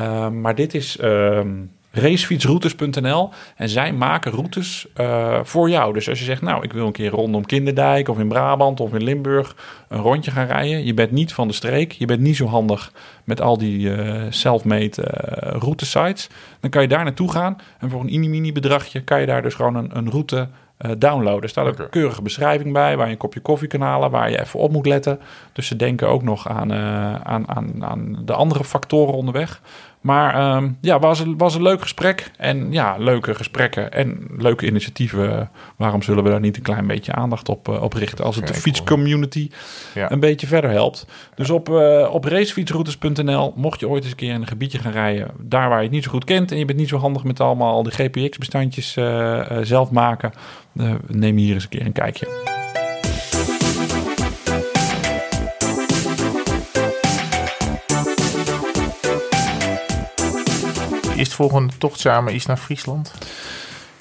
Uh, 0.00 0.28
maar 0.28 0.54
dit 0.54 0.74
is 0.74 0.96
ehm, 0.96 1.50
racefietsroutes.nl 1.90 3.30
en 3.56 3.68
zij 3.68 3.92
maken 3.92 4.32
routes 4.32 4.86
uh, 4.96 5.38
voor 5.42 5.70
jou. 5.70 5.92
Dus 5.92 6.08
als 6.08 6.18
je 6.18 6.24
zegt, 6.24 6.42
nou, 6.42 6.64
ik 6.64 6.72
wil 6.72 6.86
een 6.86 6.92
keer 6.92 7.10
rondom 7.10 7.46
Kinderdijk 7.46 8.08
of 8.08 8.18
in 8.18 8.28
Brabant 8.28 8.80
of 8.80 8.94
in 8.94 9.02
Limburg 9.02 9.56
een 9.88 10.00
rondje 10.00 10.30
gaan 10.30 10.46
rijden. 10.46 10.84
Je 10.84 10.94
bent 10.94 11.10
niet 11.10 11.32
van 11.32 11.48
de 11.48 11.54
streek, 11.54 11.92
je 11.92 12.06
bent 12.06 12.20
niet 12.20 12.36
zo 12.36 12.46
handig 12.46 12.92
met 13.24 13.40
al 13.40 13.58
die 13.58 13.78
uh, 13.78 14.22
self-made 14.28 14.96
uh, 14.98 15.50
routesites. 15.60 16.28
Dan 16.60 16.70
kan 16.70 16.82
je 16.82 16.88
daar 16.88 17.04
naartoe 17.04 17.30
gaan 17.30 17.56
en 17.78 17.90
voor 17.90 18.00
een 18.00 18.06
mini-mini 18.06 18.52
bedragje 18.52 19.02
kan 19.02 19.20
je 19.20 19.26
daar 19.26 19.42
dus 19.42 19.54
gewoon 19.54 19.74
een, 19.74 19.96
een 19.96 20.10
route 20.10 20.48
uh, 20.86 20.90
downloaden. 20.98 21.42
Er 21.42 21.48
staat 21.48 21.66
ook 21.66 21.78
een 21.78 21.90
keurige 21.90 22.22
beschrijving 22.22 22.72
bij, 22.72 22.96
waar 22.96 23.06
je 23.06 23.12
een 23.12 23.18
kopje 23.18 23.40
koffie 23.40 23.68
kan 23.68 23.80
halen, 23.80 24.10
waar 24.10 24.30
je 24.30 24.40
even 24.40 24.60
op 24.60 24.72
moet 24.72 24.86
letten. 24.86 25.20
Dus 25.52 25.66
ze 25.66 25.76
denken 25.76 26.08
ook 26.08 26.22
nog 26.22 26.48
aan, 26.48 26.72
uh, 26.72 27.14
aan, 27.14 27.48
aan, 27.48 27.84
aan 27.84 28.22
de 28.24 28.32
andere 28.32 28.64
factoren 28.64 29.14
onderweg. 29.14 29.60
Maar 30.00 30.34
ehm, 30.34 30.68
ja, 30.80 30.98
was 30.98 31.24
was 31.36 31.54
een 31.54 31.62
leuk 31.62 31.80
gesprek. 31.82 32.30
En 32.36 32.72
ja, 32.72 32.96
leuke 32.98 33.34
gesprekken 33.34 33.92
en 33.92 34.26
leuke 34.36 34.66
initiatieven. 34.66 35.50
Waarom 35.76 36.02
zullen 36.02 36.24
we 36.24 36.30
daar 36.30 36.40
niet 36.40 36.56
een 36.56 36.62
klein 36.62 36.86
beetje 36.86 37.12
aandacht 37.12 37.48
op, 37.48 37.68
eh, 37.68 37.82
op 37.82 37.92
richten? 37.92 38.24
Als 38.24 38.36
het 38.36 38.46
de 38.46 38.54
fietscommunity 38.54 39.50
Ja. 39.94 40.10
een 40.10 40.20
beetje 40.20 40.46
verder 40.46 40.70
helpt. 40.70 41.06
Dus 41.34 41.50
op, 41.50 41.68
eh, 41.68 42.08
op 42.12 42.24
racefietsroutes.nl, 42.24 43.52
mocht 43.56 43.80
je 43.80 43.88
ooit 43.88 44.02
eens 44.02 44.10
een 44.10 44.16
keer 44.18 44.32
in 44.34 44.40
een 44.40 44.46
gebiedje 44.46 44.78
gaan 44.78 44.92
rijden, 44.92 45.30
daar 45.38 45.68
waar 45.68 45.78
je 45.78 45.84
het 45.84 45.92
niet 45.92 46.04
zo 46.04 46.10
goed 46.10 46.24
kent 46.24 46.52
en 46.52 46.58
je 46.58 46.64
bent 46.64 46.78
niet 46.78 46.88
zo 46.88 46.98
handig 46.98 47.24
met 47.24 47.40
allemaal 47.40 47.72
al 47.74 47.82
die 47.82 47.92
GPX-bestandjes 47.92 48.96
eh, 48.96 49.58
zelf 49.62 49.90
maken, 49.90 50.32
neem 51.06 51.36
hier 51.36 51.54
eens 51.54 51.62
een 51.62 51.68
keer 51.70 51.86
een 51.86 51.92
kijkje. 51.92 52.49
Eerstvolgende 61.40 61.78
tocht 61.78 62.00
samen 62.00 62.32
is 62.32 62.46
naar 62.46 62.56
Friesland. 62.56 63.12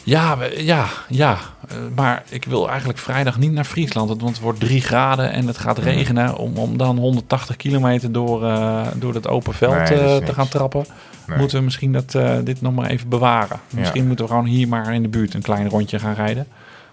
Ja, 0.04 0.38
ja, 0.58 0.88
ja. 1.08 1.38
Eh, 1.68 1.78
maar 1.96 2.24
ik 2.30 2.46
wil 2.46 2.70
eigenlijk 2.70 3.00
vrijdag 3.00 3.38
niet 3.38 3.52
naar 3.52 3.64
Friesland, 3.64 4.10
want 4.10 4.22
het 4.22 4.40
wordt 4.40 4.60
3 4.60 4.82
graden 4.82 5.32
en 5.32 5.48
het 5.48 5.58
gaat 5.58 5.78
regenen. 5.78 6.38
Om, 6.38 6.58
om 6.58 6.78
dan 6.78 6.98
180 6.98 7.56
kilometer 7.56 8.12
door, 8.12 8.46
eh, 8.46 8.88
door 8.96 9.14
het 9.14 9.28
open 9.28 9.54
veld 9.54 9.90
Nee, 9.90 10.00
dat 10.00 10.22
eh, 10.22 10.26
te 10.26 10.34
gaan 10.34 10.48
trappen. 10.48 10.86
Nee. 11.28 11.38
Moeten 11.38 11.58
we 11.58 11.64
misschien 11.64 11.92
dat, 11.92 12.12
dit 12.44 12.62
nog 12.62 12.74
maar 12.74 12.90
even 12.90 13.10
bewaren. 13.10 13.60
Misschien 13.70 14.08
moeten 14.08 14.26
we 14.26 14.32
gewoon 14.32 14.46
hier 14.46 14.68
maar 14.68 14.94
in 14.94 15.02
de 15.02 15.10
buurt 15.10 15.34
een 15.34 15.42
klein 15.42 15.70
rondje 15.70 16.00
gaan 16.00 16.14
rijden. 16.14 16.48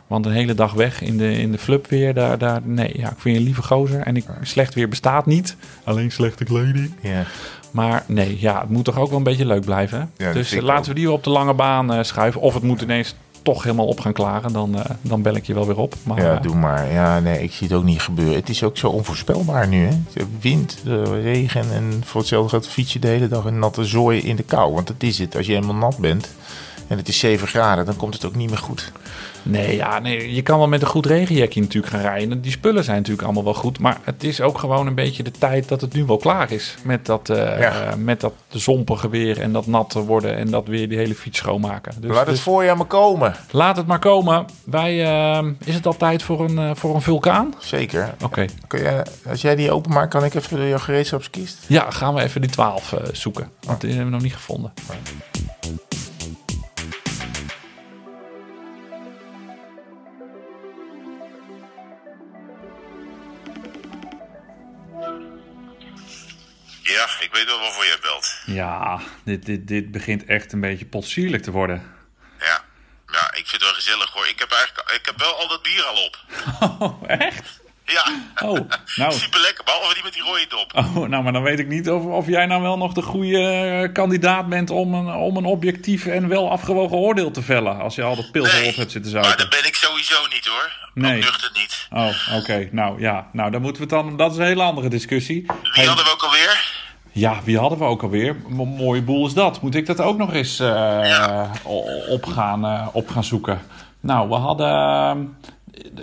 Want 0.07 0.27
een 0.27 0.33
hele 0.33 0.55
dag 0.55 0.73
weg 0.73 1.03
in 1.03 1.17
de, 1.17 1.39
in 1.39 1.53
de 1.53 1.59
flub 1.59 1.87
weer, 1.87 2.15
daar, 2.15 2.39
daar, 2.39 2.61
nee, 2.65 2.93
ja, 2.97 3.11
ik 3.11 3.19
vind 3.19 3.35
je 3.35 3.41
een 3.41 3.47
lieve 3.47 3.63
gozer. 3.63 4.01
En 4.01 4.17
ik, 4.17 4.25
slecht 4.43 4.75
weer 4.75 4.89
bestaat 4.89 5.27
niet. 5.27 5.57
Alleen 5.85 6.11
slechte 6.11 6.45
kleding. 6.45 6.93
Ja. 7.01 7.25
Maar 7.77 8.05
nee, 8.07 8.37
ja, 8.41 8.61
het 8.61 8.71
moet 8.71 8.85
toch 8.85 8.99
ook 8.99 9.09
wel 9.09 9.19
een 9.19 9.23
beetje 9.23 9.47
leuk 9.47 9.65
blijven. 9.65 10.11
Hè? 10.17 10.33
dus 10.33 10.53
eh, 10.53 10.63
laten 10.63 10.93
we 10.93 10.99
die 10.99 11.11
op 11.11 11.25
de 11.25 11.31
lange 11.31 11.55
baan 11.55 11.93
eh, 11.93 12.03
schuiven. 12.03 12.41
Of 12.41 12.55
het 12.55 12.63
moet 12.63 12.81
ineens 12.81 13.15
toch 13.43 13.63
helemaal 13.63 13.87
op 13.87 14.01
gaan 14.01 14.13
klaren. 14.13 14.53
Dan, 14.53 14.79
eh, 14.79 14.91
dan 15.01 15.23
bel 15.23 15.35
ik 15.35 15.47
je 15.47 15.55
wel 15.55 15.67
weer 15.67 15.79
op. 15.79 15.95
Maar 16.03 16.23
ja, 16.23 16.37
doe 16.37 16.55
maar. 16.55 16.93
Ja, 16.93 17.21
nee, 17.21 17.43
ik 17.43 17.53
zie 17.53 17.69
het 17.69 17.77
ook 17.77 17.85
niet 17.85 18.01
gebeuren. 18.01 18.35
Het 18.35 18.49
is 18.49 18.63
ook 18.63 18.77
zo 18.77 18.89
onvoorspelbaar 18.89 19.69
nu, 19.69 19.87
hè. 19.87 19.99
Wind, 20.41 20.83
regen 21.23 21.73
en 21.73 22.03
voor 22.05 22.21
hetzelfde 22.21 22.57
gaat 22.57 22.69
fiets 22.69 22.93
je 22.93 22.99
de 22.99 23.09
hele 23.09 23.29
dag 23.29 23.45
een 23.45 23.59
natte 23.59 23.85
zooi 23.85 24.21
in 24.21 24.37
de 24.37 24.43
kou. 24.43 24.75
Want 24.75 24.87
dat 24.87 25.03
is 25.03 25.19
het. 25.19 25.37
Als 25.37 25.47
je 25.47 25.53
helemaal 25.53 25.75
nat 25.75 25.99
bent 25.99 26.35
en 26.87 26.97
het 26.97 27.09
is 27.09 27.19
7 27.19 27.49
graden, 27.49 27.85
dan 27.85 27.97
komt 27.97 28.15
het 28.15 28.25
ook 28.25 28.35
niet 28.35 28.51
meer 28.51 28.59
goed. 28.59 28.93
Nee, 29.47 29.77
ja, 29.77 29.99
nee, 29.99 30.35
je 30.35 30.43
kan 30.43 30.59
wel 30.59 30.69
met 30.69 30.81
een 30.81 30.87
goed 30.87 31.07
regenjekje 31.07 31.61
natuurlijk 31.61 31.93
gaan 31.93 32.03
rijden. 32.03 32.41
Die 32.41 32.51
spullen 32.51 32.85
zijn 32.85 32.97
natuurlijk 32.97 33.25
allemaal 33.25 33.45
wel 33.45 33.55
goed. 33.55 33.79
Maar 33.79 33.99
het 34.03 34.25
is 34.25 34.41
ook 34.41 34.59
gewoon 34.59 34.87
een 34.87 34.95
beetje 34.95 35.23
de 35.23 35.31
tijd 35.31 35.69
dat 35.69 35.81
het 35.81 35.93
nu 35.95 36.05
wel 36.05 36.17
klaar 36.17 36.53
is. 36.53 36.75
Met 36.83 37.07
dat, 37.07 37.21
Ja. 37.29 37.57
eh, 37.57 37.95
met 37.95 38.21
dat 38.21 38.33
zompige 38.49 39.09
weer 39.09 39.41
en 39.41 39.53
dat 39.53 39.67
natte 39.67 40.01
worden. 40.05 40.37
En 40.37 40.51
dat 40.51 40.67
weer 40.67 40.89
die 40.89 40.99
hele 40.99 41.15
fiets 41.15 41.39
schoonmaken. 41.39 41.95
Dus, 42.01 42.11
Laat 42.11 42.19
het 42.19 42.29
dus 42.29 42.41
voorjaar 42.41 42.77
maar 42.77 42.87
komen. 42.87 43.35
laat 43.51 43.77
het 43.77 43.87
maar 43.87 43.99
komen. 43.99 44.45
Wij, 44.65 45.05
eh, 45.05 45.45
is 45.65 45.75
het 45.75 45.87
al 45.87 45.97
tijd 45.97 46.23
voor 46.23 46.45
een, 46.45 46.77
voor 46.77 46.95
een 46.95 47.03
vulkaan? 47.03 47.55
Zeker. 47.59 48.15
Oké. 48.25 48.45
Kun 48.67 48.81
je, 48.81 49.03
als 49.29 49.41
jij 49.43 49.55
die 49.57 49.71
openmaakt, 49.73 50.11
kan 50.11 50.25
ik 50.25 50.35
even 50.35 50.69
jouw 50.69 50.79
gereedschapskist? 50.79 51.59
Ja, 51.67 51.91
gaan 51.91 52.15
we 52.15 52.23
even 52.23 52.41
die 52.41 52.51
12 52.51 52.93
eh, 52.93 53.01
zoeken. 53.13 53.51
Want 53.67 53.81
die 53.81 53.89
hebben 53.91 54.07
we 54.09 54.13
nog 54.15 54.23
niet 54.23 54.35
gevonden. 54.35 54.73
Ja, 66.89 67.07
ik 67.21 67.29
weet 67.33 67.45
wel 67.45 67.61
waarvoor 67.61 67.85
jij 67.87 67.99
belt. 68.03 68.35
Ja, 68.47 69.01
dit, 69.25 69.47
dit, 69.47 69.69
dit 69.69 69.91
begint 69.91 70.25
echt 70.25 70.53
een 70.53 70.61
beetje 70.61 70.87
potsierlijk 70.87 71.43
te 71.43 71.51
worden. 71.51 71.95
Ja. 72.41 72.65
Ja, 73.13 73.27
ik 73.31 73.35
vind 73.47 73.51
het 73.51 73.63
wel 73.63 73.73
gezellig 73.73 74.11
hoor. 74.11 74.27
Ik 74.29 74.39
heb 74.39 74.51
eigenlijk 74.53 74.91
ik 74.95 75.07
heb 75.07 75.19
wel 75.19 75.35
al 75.41 75.49
dat 75.49 75.63
bier 75.63 75.85
al 75.85 76.05
op. 76.05 76.19
Oh, 76.79 77.03
echt? 77.07 77.61
Ja. 77.85 78.05
Oh, 78.43 78.69
nou, 78.97 79.13
Super 79.23 79.41
lekker, 79.41 79.65
behalve 79.65 79.95
die 79.95 80.03
met 80.03 80.13
die 80.13 80.23
rode 80.23 80.47
dop. 80.49 80.73
oh, 80.77 81.09
nou, 81.09 81.23
maar 81.23 81.33
dan 81.33 81.43
weet 81.43 81.59
ik 81.59 81.67
niet 81.67 81.91
of, 81.91 82.05
of 82.05 82.27
jij 82.27 82.47
nou 82.47 82.63
wel 82.63 82.77
nog 82.79 82.93
de 82.93 83.03
goede 83.03 83.39
eh, 83.43 83.93
kandidaat 83.93 84.49
bent 84.49 84.71
om 84.71 84.95
een, 84.95 85.15
om 85.15 85.37
een 85.37 85.45
objectief 85.45 86.07
en 86.07 86.29
wel 86.29 86.51
afgewogen 86.51 86.97
oordeel 86.97 87.31
te 87.31 87.43
vellen. 87.43 87.81
Als 87.81 87.95
je 87.95 88.03
al 88.03 88.17
dat 88.17 88.31
pils 88.31 88.53
Nee, 88.53 88.69
op 88.69 88.77
hebt 88.77 88.91
zitten 88.93 89.13
maar 89.13 89.25
zuipen. 89.25 89.51
dat 89.51 89.61
ben 89.61 89.69
ik 89.69 89.75
sowieso 89.77 90.27
niet 90.27 90.47
hoor. 90.47 90.73
Nee. 90.95 91.21
Nuchter 91.21 91.51
niet. 91.53 91.87
Oh, 91.91 92.37
oké. 92.37 92.69
Nou 92.73 93.01
ja, 93.01 93.29
nou 93.33 93.51
dan 93.51 93.63
moeten 93.63 93.89
we 93.89 93.95
het 93.95 94.05
dan. 94.05 94.17
Dat 94.17 94.33
is 94.33 94.39
een 94.39 94.45
hele 94.45 94.63
andere 94.63 94.89
discussie. 94.89 95.41
Wie 95.47 95.71
Hey, 95.73 95.85
hadden 95.85 96.05
we 96.05 96.11
ook 96.11 96.23
alweer? 96.23 96.76
Ja, 97.19 97.35
wie 97.45 97.59
hadden 97.59 97.79
we 97.79 97.85
ook 97.85 98.03
alweer? 98.03 98.37
Mo- 98.49 98.65
mooie 98.65 99.03
boel 99.03 99.27
is 99.27 99.35
dat. 99.35 99.61
Moet 99.63 99.75
ik 99.75 99.87
dat 99.87 100.01
ook 100.01 100.17
nog 100.19 100.33
eens 100.33 100.57
Ja. 100.57 101.51
o- 101.65 101.85
op, 102.11 102.25
gaan, 102.25 102.65
eh, 102.65 102.87
op 102.93 103.09
gaan 103.09 103.25
zoeken? 103.25 103.59
Nou, 104.01 104.29
we 104.29 104.35
hadden. 104.35 104.69
eh, 104.69 105.17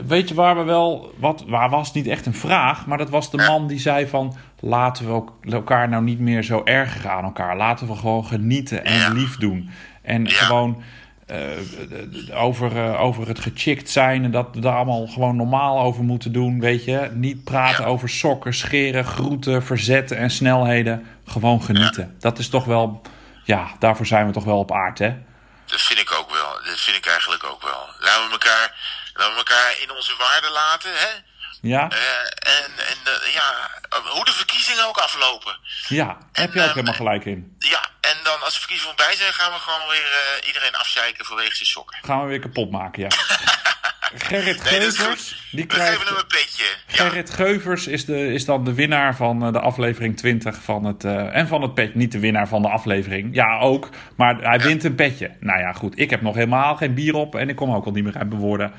Weet 0.07 0.29
je 0.29 0.35
waar 0.35 0.57
we 0.57 0.63
wel. 0.63 1.13
Wat, 1.19 1.43
waar 1.47 1.69
was 1.69 1.93
niet 1.93 2.07
echt 2.07 2.25
een 2.25 2.33
vraag, 2.33 2.85
maar 2.85 2.97
dat 2.97 3.09
was 3.09 3.31
de 3.31 3.37
man 3.37 3.67
die 3.67 3.79
zei 3.79 4.07
van. 4.07 4.35
Laten 4.59 5.05
we 5.41 5.51
elkaar 5.51 5.89
nou 5.89 6.03
niet 6.03 6.19
meer 6.19 6.43
zo 6.43 6.61
erger 6.63 7.09
aan 7.09 7.23
elkaar. 7.23 7.57
Laten 7.57 7.87
we 7.87 7.95
gewoon 7.95 8.25
genieten 8.25 8.85
en 8.85 9.13
lief 9.13 9.37
doen. 9.37 9.69
En 10.01 10.23
Ja. 10.25 10.29
gewoon. 10.31 10.81
Eh, 11.33 12.43
over, 12.43 12.77
eh, 12.77 13.01
over 13.01 13.27
het 13.27 13.39
gechickt 13.39 13.89
zijn 13.89 14.23
en 14.23 14.31
dat 14.31 14.47
we 14.53 14.59
daar 14.59 14.75
allemaal 14.75 15.07
gewoon 15.07 15.35
normaal 15.35 15.79
over 15.79 16.03
moeten 16.03 16.31
doen, 16.31 16.59
weet 16.59 16.85
je. 16.85 17.09
Niet 17.13 17.43
praten 17.43 17.83
Ja. 17.83 17.89
over 17.89 18.09
sokken, 18.09 18.53
scheren, 18.53 19.05
groeten, 19.05 19.63
verzetten 19.63 20.17
en 20.17 20.29
snelheden. 20.29 21.07
Gewoon 21.25 21.61
genieten. 21.63 22.15
Dat 22.19 22.39
is 22.39 22.49
toch 22.49 22.65
wel, 22.65 23.01
ja, 23.43 23.67
daarvoor 23.79 24.05
zijn 24.05 24.25
we 24.27 24.31
toch 24.33 24.43
wel 24.43 24.57
op 24.59 24.71
aard, 24.71 24.99
hè? 24.99 25.13
Dat 25.65 25.81
vind 25.81 25.99
ik 25.99 26.11
ook 26.19 26.29
wel. 26.31 26.51
Dat 26.65 26.79
vind 26.79 26.97
ik 26.97 27.05
eigenlijk 27.05 27.43
ook 27.43 27.61
wel. 27.61 27.87
Laten 27.99 28.25
we 28.25 28.31
elkaar, 28.31 28.75
laten 29.13 29.31
we 29.33 29.37
elkaar 29.37 29.77
in 29.81 29.91
onze 29.91 30.13
waarde 30.17 30.49
laten, 30.53 30.91
hè? 30.93 31.11
Ja, 31.63 31.89
Eh, 31.89 31.97
en 32.57 32.71
en 32.91 32.97
eh, 33.13 33.33
ja, 33.33 33.69
hoe 34.15 34.25
de 34.25 34.31
verkiezingen 34.31 34.87
ook 34.87 34.97
aflopen. 34.97 35.57
ja, 35.87 36.17
heb 36.31 36.53
je 36.53 36.61
ook 36.61 36.67
helemaal 36.73 36.93
gelijk 36.93 37.25
in. 37.25 37.55
Ja, 37.59 37.81
en 38.01 38.17
dan 38.23 38.41
als 38.43 38.53
de 38.53 38.59
verkiezingen 38.59 38.95
voorbij 38.97 39.15
zijn, 39.15 39.33
gaan 39.33 39.51
we 39.51 39.57
gewoon 39.59 39.89
weer 39.89 40.09
eh, 40.41 40.47
iedereen 40.47 40.75
afzeiken 40.75 41.25
vanwege 41.25 41.55
zijn 41.55 41.67
sokken. 41.69 41.97
Gaan 42.01 42.21
we 42.21 42.27
weer 42.27 42.39
kapot 42.39 42.71
maken, 42.71 43.01
ja. 43.01 43.07
Gerrit 44.15 44.63
Nee, 44.63 44.81
Geuvers, 44.91 45.47
die 45.51 45.65
We 45.67 45.73
geven 45.73 45.85
hem 45.87 45.97
krijgt... 45.99 46.17
een 46.21 46.27
petje. 46.27 46.65
Ja. 46.87 47.03
Gerrit 47.03 47.29
Geuvers 47.33 47.87
is, 47.87 48.05
de, 48.05 48.33
is 48.33 48.45
dan 48.45 48.63
de 48.63 48.73
winnaar 48.73 49.15
van 49.15 49.45
eh, 49.45 49.51
de 49.51 49.59
aflevering 49.59 50.17
20 50.17 50.55
van 50.63 50.83
het... 50.85 51.03
eh, 51.03 51.35
en 51.35 51.47
van 51.47 51.61
het 51.61 51.73
petje, 51.73 51.97
niet 51.97 52.11
de 52.11 52.19
winnaar 52.19 52.47
van 52.47 52.61
de 52.61 52.69
aflevering. 52.69 53.35
Ja, 53.35 53.59
ook, 53.59 53.89
maar 54.17 54.35
hij 54.41 54.59
wint 54.59 54.83
een 54.83 54.95
petje. 54.95 55.35
Nou 55.39 55.59
ja, 55.59 55.73
goed, 55.73 55.99
ik 55.99 56.09
heb 56.09 56.21
nog 56.21 56.35
helemaal 56.35 56.75
geen 56.75 56.93
bier 56.93 57.13
op 57.15 57.35
en 57.35 57.49
ik 57.49 57.55
kom 57.55 57.73
ook 57.73 57.85
al 57.85 57.91
niet 57.91 58.03
meer 58.03 58.17
uit 58.17 58.29
mijn 58.29 58.41
woorden. 58.41 58.73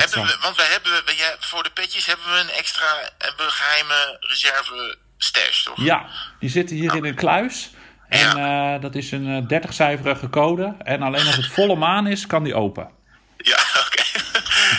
Hebben 0.00 0.26
we, 0.26 0.36
want 0.40 0.56
hebben, 0.68 0.92
we- 1.04 1.14
jij- 1.16 1.36
voor 1.38 1.62
de 1.62 1.70
petjes 1.70 2.06
hebben 2.06 2.32
we 2.32 2.38
een 2.40 2.50
extra 2.50 2.86
hebben 3.18 3.46
we 3.46 3.52
geheime 3.52 4.16
reserve 4.20 4.96
stash, 5.18 5.62
toch? 5.62 5.76
Ja, 5.82 6.06
die 6.40 6.50
zitten 6.50 6.76
hier 6.76 6.94
in 6.94 7.04
een 7.04 7.14
kluis. 7.14 7.70
En 8.08 8.36
eh, 8.36 8.80
dat 8.80 8.94
is 8.94 9.10
een 9.12 9.44
30-cijferige 9.54 10.30
code. 10.30 10.74
En 10.82 11.02
alleen 11.02 11.26
als 11.26 11.36
het 11.36 11.46
volle 11.52 11.76
maan 11.76 12.06
is, 12.06 12.26
kan 12.26 12.42
die 12.44 12.54
open. 12.54 12.90
Ja, 13.36 13.58
oké. 13.86 14.02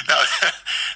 nou, 0.06 0.26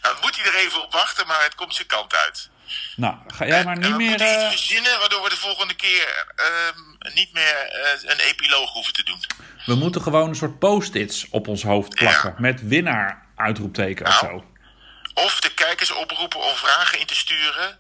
dan 0.01 0.15
moet 0.21 0.35
hij 0.41 0.45
er 0.45 0.55
even 0.59 0.83
op 0.83 0.91
wachten, 0.93 1.27
maar 1.27 1.43
het 1.43 1.55
komt 1.55 1.75
zijn 1.75 1.87
kant 1.87 2.15
uit. 2.15 2.49
Nou, 2.95 3.15
ga 3.27 3.45
jij 3.45 3.63
maar 3.63 3.73
En 3.75 3.79
niet 3.81 3.89
we 3.91 3.95
meer... 3.97 4.07
moeten 4.09 4.27
eh, 4.27 4.51
iets 4.51 4.61
verzinnen 4.63 4.99
waardoor 4.99 5.23
we 5.23 5.29
de 5.29 5.35
volgende 5.37 5.73
keer 5.73 6.25
ehm, 6.35 7.13
niet 7.15 7.33
meer 7.33 7.55
eh, 7.71 7.89
een 8.11 8.19
epiloog 8.19 8.71
hoeven 8.73 8.93
te 8.93 9.03
doen. 9.03 9.23
we 9.65 9.75
moeten 9.75 10.01
gewoon 10.01 10.29
een 10.29 10.35
soort 10.35 10.59
post-its 10.59 11.27
op 11.29 11.47
ons 11.47 11.63
hoofd 11.63 11.95
plakken. 11.95 12.29
Ja. 12.29 12.35
Met 12.41 12.67
winnaar 12.67 13.22
uitroepteken 13.35 14.05
of 14.07 14.21
Nou. 14.21 14.33
zo. 14.33 14.45
Of 15.23 15.39
de 15.39 15.53
kijkers 15.53 15.91
oproepen 15.93 16.39
om 16.39 16.55
vragen 16.55 16.99
in 16.99 17.05
te 17.05 17.15
sturen. 17.15 17.77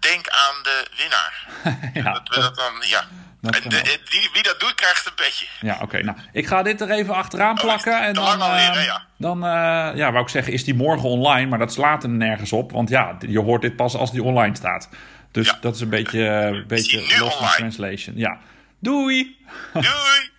Denk 0.00 0.28
aan 0.28 0.62
de 0.62 0.86
winnaar. 0.96 1.46
ja, 2.04 2.12
Dat 2.12 2.28
we 2.34 2.40
dat 2.40 2.54
dan, 2.56 2.72
ja. 2.80 3.04
dat 3.40 3.52
de- 3.52 3.64
ook. 3.64 3.72
eh, 3.72 4.30
wie, 4.32 4.42
dat 4.42 4.60
doet, 4.60 4.74
krijgt 4.74 5.06
een 5.06 5.14
petje. 5.14 5.46
ja 5.60 5.78
oké. 5.82 6.02
Nou, 6.02 6.18
ik 6.32 6.46
ga 6.46 6.62
dit 6.62 6.80
er 6.80 6.90
even 6.90 7.14
achteraan 7.14 7.54
plakken. 7.54 8.02
En 8.02 8.14
dan, 8.14 8.40
alweer, 8.40 8.70
eh, 8.76 8.84
ja. 8.84 9.06
dan 9.18 9.44
eh, 9.44 9.50
ja, 9.96 10.10
wou 10.12 10.22
ik 10.22 10.28
zeggen, 10.28 10.52
is 10.52 10.64
die 10.64 10.74
morgen 10.74 11.08
online. 11.08 11.46
Maar 11.50 11.58
dat 11.58 11.72
slaat 11.72 12.02
er 12.02 12.08
nergens 12.08 12.52
op. 12.52 12.72
Want 12.72 12.88
ja, 12.88 13.16
je 13.26 13.40
hoort 13.40 13.62
dit 13.62 13.76
pas 13.76 13.94
als 13.94 14.12
die 14.12 14.22
online 14.22 14.56
staat. 14.56 14.88
Dus 15.32 15.46
Ja. 15.46 15.58
dat 15.60 15.74
is 15.74 15.80
een 15.80 15.88
beetje, 15.90 16.20
een 16.26 16.66
beetje 16.66 17.18
lost 17.18 17.40
in 17.40 17.48
translation. 17.56 18.16
Ja. 18.16 18.38
Doei! 18.80 19.46
Doei! 19.72 20.30